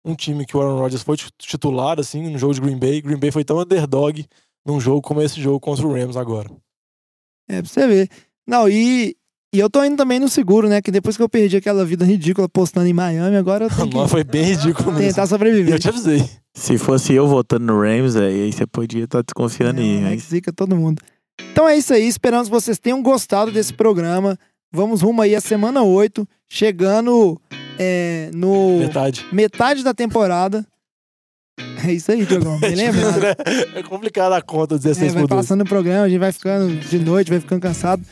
um 0.05 0.15
time 0.15 0.45
que 0.45 0.57
o 0.57 0.61
Aaron 0.61 0.79
Rodgers 0.81 1.03
foi 1.03 1.17
titular, 1.39 2.01
assim, 2.01 2.29
no 2.29 2.39
jogo 2.39 2.55
de 2.55 2.61
Green 2.61 2.79
Bay. 2.79 3.01
Green 3.01 3.19
Bay 3.19 3.31
foi 3.31 3.45
tão 3.45 3.61
underdog 3.61 4.27
num 4.67 4.81
jogo 4.81 5.01
como 5.03 5.23
esse 5.23 5.41
jogo 5.41 5.61
contra 5.61 5.87
o 5.87 5.93
Rams 5.93 6.17
agora. 6.17 6.51
É, 7.49 7.63
pra 7.63 7.71
você 7.71 7.87
ver. 7.87 8.09
Não, 8.47 8.69
e, 8.69 9.17
e 9.55 9.59
eu 9.59 9.71
tô 9.71 9.85
indo 9.85 9.97
também 9.97 10.19
no 10.19 10.29
seguro, 10.29 10.69
né? 10.69 10.83
Que 10.83 10.91
depois 10.91 11.17
que 11.17 11.23
eu 11.23 11.29
perdi 11.29 11.57
aquela 11.57 11.85
vida 11.85 12.05
ridícula 12.05 12.49
postando 12.49 12.87
em 12.87 12.93
Miami, 12.93 13.37
agora 13.37 13.67
eu 13.67 13.71
tenho 13.71 13.89
que 13.91 13.97
Não, 13.97 14.09
foi 14.09 14.25
bem 14.25 14.43
ridículo 14.45 14.93
mesmo. 14.93 15.07
tentar 15.09 15.23
E 15.23 15.25
eu 15.25 15.29
sobreviver. 15.29 15.79
te 15.79 15.89
avisei. 15.89 16.29
Se 16.55 16.79
fosse 16.79 17.13
eu 17.13 17.27
votando 17.29 17.67
no 17.67 17.81
Rams, 17.81 18.17
aí 18.17 18.43
aí 18.45 18.53
você 18.53 18.67
podia 18.67 19.05
estar 19.05 19.23
desconfiando 19.23 19.81
aí. 19.81 19.99
É, 19.99 20.01
mas- 20.01 20.23
que 20.25 20.29
zica 20.31 20.53
todo 20.53 20.75
mundo. 20.77 21.01
Então 21.53 21.69
é 21.69 21.77
isso 21.77 21.93
aí, 21.93 22.07
esperamos 22.09 22.49
que 22.49 22.55
vocês 22.55 22.79
tenham 22.79 23.03
gostado 23.03 23.53
desse 23.53 23.73
programa. 23.75 24.39
Vamos 24.73 25.03
rumo 25.03 25.21
aí 25.23 25.35
à 25.35 25.41
semana 25.41 25.83
8, 25.83 26.27
chegando 26.49 27.41
é, 27.79 28.31
no 28.35 28.79
Metade. 28.79 29.25
metade 29.33 29.85
da 29.85 29.93
temporada. 29.95 30.67
É 31.87 31.93
isso 31.93 32.13
aí, 32.13 32.25
Diogão. 32.27 32.59
Me 32.61 32.75
lembra? 32.75 33.37
é 33.75 33.83
complicado 33.83 34.33
a 34.33 34.43
conta, 34.43 34.75
É, 34.75 34.79
16 34.79 35.15
vai 35.15 35.23
por 35.23 35.29
12. 35.29 35.43
passando 35.43 35.63
o 35.63 35.65
programa, 35.69 36.05
a 36.05 36.09
gente 36.09 36.19
vai 36.19 36.33
ficando 36.33 36.75
de 36.77 36.99
noite, 36.99 37.31
vai 37.31 37.41
ficando 37.41 37.61
cansado. 37.61 38.03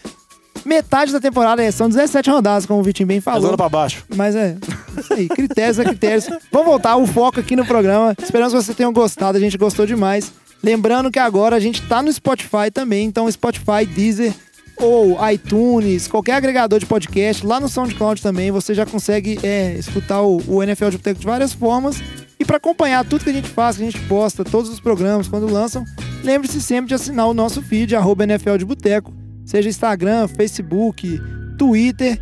Metade 0.64 1.12
da 1.12 1.20
temporada 1.20 1.62
é, 1.62 1.70
são 1.70 1.88
17 1.88 2.30
rodadas, 2.30 2.64
como 2.64 2.80
o 2.80 2.82
Vitinho 2.82 3.06
bem 3.06 3.20
falou. 3.20 3.42
Pesando 3.42 3.56
pra 3.56 3.68
baixo. 3.68 4.04
Mas 4.16 4.34
é, 4.34 4.56
isso 4.98 5.12
aí, 5.12 5.28
critérios 5.28 5.78
é 5.78 5.84
critérios. 5.84 6.26
Vamos 6.50 6.66
voltar 6.66 6.96
o 6.96 7.06
foco 7.06 7.38
aqui 7.38 7.54
no 7.54 7.66
programa. 7.66 8.14
Esperamos 8.22 8.54
que 8.54 8.62
vocês 8.62 8.76
tenham 8.76 8.92
gostado, 8.92 9.36
a 9.36 9.40
gente 9.40 9.58
gostou 9.58 9.84
demais. 9.84 10.32
Lembrando 10.62 11.10
que 11.10 11.18
agora 11.18 11.56
a 11.56 11.60
gente 11.60 11.82
tá 11.82 12.02
no 12.02 12.10
Spotify 12.10 12.70
também, 12.72 13.06
então 13.06 13.30
Spotify, 13.30 13.84
Deezer 13.86 14.32
ou 14.78 15.18
iTunes, 15.30 16.08
qualquer 16.08 16.32
agregador 16.32 16.78
de 16.78 16.86
podcast, 16.86 17.46
lá 17.46 17.60
no 17.60 17.68
SoundCloud 17.68 18.22
também, 18.22 18.50
você 18.50 18.74
já 18.74 18.86
consegue 18.86 19.38
é, 19.42 19.74
escutar 19.78 20.22
o, 20.22 20.42
o 20.48 20.62
NFL 20.62 20.88
de 20.88 20.96
Boteco 20.96 21.20
de 21.20 21.26
várias 21.26 21.52
formas. 21.52 21.96
E 22.38 22.44
para 22.44 22.56
acompanhar 22.56 23.04
tudo 23.04 23.24
que 23.24 23.30
a 23.30 23.34
gente 23.34 23.48
faz, 23.48 23.76
que 23.76 23.82
a 23.82 23.90
gente 23.90 24.00
posta, 24.06 24.44
todos 24.44 24.70
os 24.70 24.80
programas 24.80 25.28
quando 25.28 25.50
lançam, 25.50 25.84
lembre-se 26.22 26.60
sempre 26.60 26.88
de 26.88 26.94
assinar 26.94 27.28
o 27.28 27.34
nosso 27.34 27.62
feed, 27.62 27.94
arroba 27.94 28.24
NFL 28.24 28.56
de 28.56 28.64
Boteco, 28.64 29.12
seja 29.44 29.68
Instagram, 29.68 30.26
Facebook, 30.28 31.20
Twitter. 31.56 32.20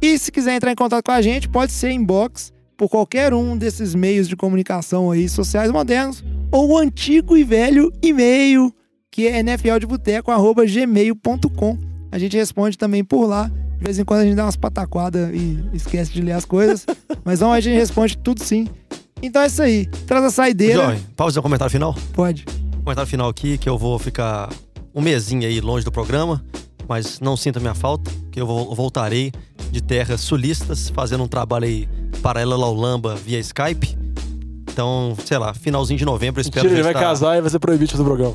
E 0.00 0.18
se 0.18 0.30
quiser 0.30 0.54
entrar 0.54 0.70
em 0.70 0.76
contato 0.76 1.04
com 1.04 1.12
a 1.12 1.22
gente, 1.22 1.48
pode 1.48 1.72
ser 1.72 1.90
inbox 1.90 2.52
por 2.76 2.88
qualquer 2.88 3.32
um 3.32 3.56
desses 3.56 3.94
meios 3.94 4.28
de 4.28 4.36
comunicação 4.36 5.10
aí 5.10 5.26
sociais 5.28 5.70
modernos, 5.70 6.24
ou 6.50 6.70
o 6.70 6.78
antigo 6.78 7.36
e 7.36 7.44
velho 7.44 7.92
e-mail, 8.02 8.74
que 9.10 9.26
é 9.26 9.42
nfldebuteco.gmail.com. 9.42 11.78
A 12.10 12.18
gente 12.18 12.36
responde 12.36 12.78
também 12.78 13.02
por 13.02 13.26
lá. 13.26 13.50
De 13.78 13.84
vez 13.84 13.98
em 13.98 14.04
quando 14.04 14.20
a 14.20 14.24
gente 14.24 14.36
dá 14.36 14.44
umas 14.44 14.56
pataquadas 14.56 15.34
e 15.34 15.58
esquece 15.72 16.12
de 16.12 16.22
ler 16.22 16.32
as 16.32 16.44
coisas. 16.44 16.86
mas 17.24 17.40
não, 17.40 17.52
a 17.52 17.60
gente 17.60 17.76
responde 17.76 18.16
tudo 18.16 18.40
sim. 18.42 18.68
Então 19.26 19.42
é 19.42 19.46
isso 19.46 19.62
aí. 19.62 19.86
Traz 20.06 20.24
a 20.24 20.30
saideira. 20.30 20.84
Joy, 20.84 20.94
pode 21.16 21.28
fazer 21.30 21.38
um 21.38 21.42
comentário 21.42 21.70
final? 21.72 21.94
Pode. 22.12 22.44
Comentário 22.84 23.08
final 23.10 23.28
aqui, 23.28 23.56
que 23.58 23.68
eu 23.68 23.78
vou 23.78 23.98
ficar 23.98 24.50
um 24.94 25.00
mesinho 25.00 25.46
aí 25.46 25.60
longe 25.60 25.84
do 25.84 25.90
programa, 25.90 26.44
mas 26.88 27.18
não 27.20 27.36
sinta 27.36 27.58
minha 27.58 27.74
falta, 27.74 28.10
que 28.30 28.40
eu 28.40 28.46
voltarei 28.46 29.32
de 29.70 29.80
terras 29.82 30.20
sulistas, 30.20 30.88
fazendo 30.90 31.24
um 31.24 31.28
trabalho 31.28 31.64
aí 31.64 31.88
paralelo 32.22 32.62
ao 32.62 32.74
Lamba 32.74 33.14
via 33.16 33.38
Skype. 33.38 33.96
Então, 34.70 35.16
sei 35.24 35.38
lá, 35.38 35.54
finalzinho 35.54 35.98
de 35.98 36.04
novembro, 36.04 36.40
eu 36.40 36.42
espero 36.42 36.64
Mentira, 36.64 36.76
ele 36.80 36.82
vai 36.82 36.92
estar- 36.92 37.00
casar 37.08 37.38
e 37.38 37.40
vai 37.40 37.48
ser 37.50 37.58
proibido 37.58 37.96
do 37.96 38.04
programa. 38.04 38.34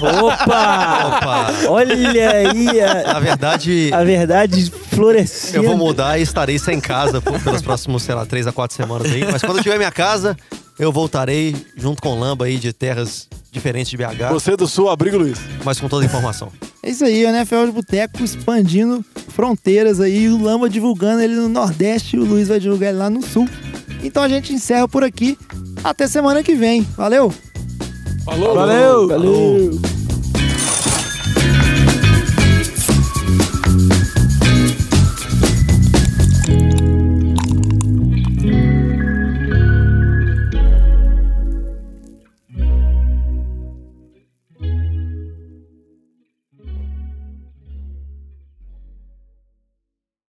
Opa! 0.00 1.06
Opa! 1.18 1.52
Olha 1.68 2.30
aí 2.30 2.80
a, 2.80 3.12
Na 3.14 3.20
verdade, 3.20 3.90
a 3.92 4.04
verdade 4.04 4.70
florescendo. 4.70 5.64
eu 5.64 5.68
vou 5.70 5.76
mudar 5.76 6.18
e 6.18 6.22
estarei 6.22 6.58
sem 6.58 6.80
casa 6.80 7.20
por, 7.20 7.38
pelos 7.40 7.62
próximos, 7.62 8.02
sei 8.02 8.14
lá, 8.14 8.26
três 8.26 8.46
a 8.46 8.52
quatro 8.52 8.76
semanas 8.76 9.10
aí. 9.12 9.24
Mas 9.30 9.42
quando 9.42 9.58
eu 9.58 9.62
tiver 9.62 9.76
minha 9.78 9.90
casa, 9.90 10.36
eu 10.78 10.90
voltarei 10.92 11.54
junto 11.76 12.00
com 12.02 12.10
o 12.10 12.18
Lamba 12.18 12.46
aí 12.46 12.58
de 12.58 12.72
terras 12.72 13.28
diferentes 13.50 13.90
de 13.90 13.96
BH, 13.96 14.30
Você 14.32 14.56
do 14.56 14.66
Sul, 14.66 14.88
abrigo 14.88 15.18
Luiz. 15.18 15.38
mas 15.64 15.78
com 15.78 15.88
toda 15.88 16.04
a 16.04 16.06
informação. 16.06 16.50
É 16.82 16.90
isso 16.90 17.04
aí, 17.04 17.24
o 17.24 17.28
NFL 17.28 17.66
de 17.66 17.72
Boteco 17.72 18.24
expandindo 18.24 19.04
fronteiras 19.28 20.00
aí, 20.00 20.28
o 20.28 20.42
Lamba 20.42 20.68
divulgando 20.68 21.20
ele 21.22 21.34
no 21.34 21.48
Nordeste, 21.48 22.16
o 22.18 22.24
Luiz 22.24 22.48
vai 22.48 22.58
divulgar 22.58 22.88
ele 22.90 22.98
lá 22.98 23.10
no 23.10 23.22
Sul. 23.22 23.48
Então 24.02 24.22
a 24.22 24.28
gente 24.28 24.52
encerra 24.52 24.88
por 24.88 25.04
aqui. 25.04 25.38
Até 25.84 26.06
semana 26.08 26.42
que 26.42 26.54
vem. 26.54 26.82
Valeu! 26.96 27.32
Falou! 28.24 28.54
Valeu! 28.54 29.08
Valeu! 29.08 29.91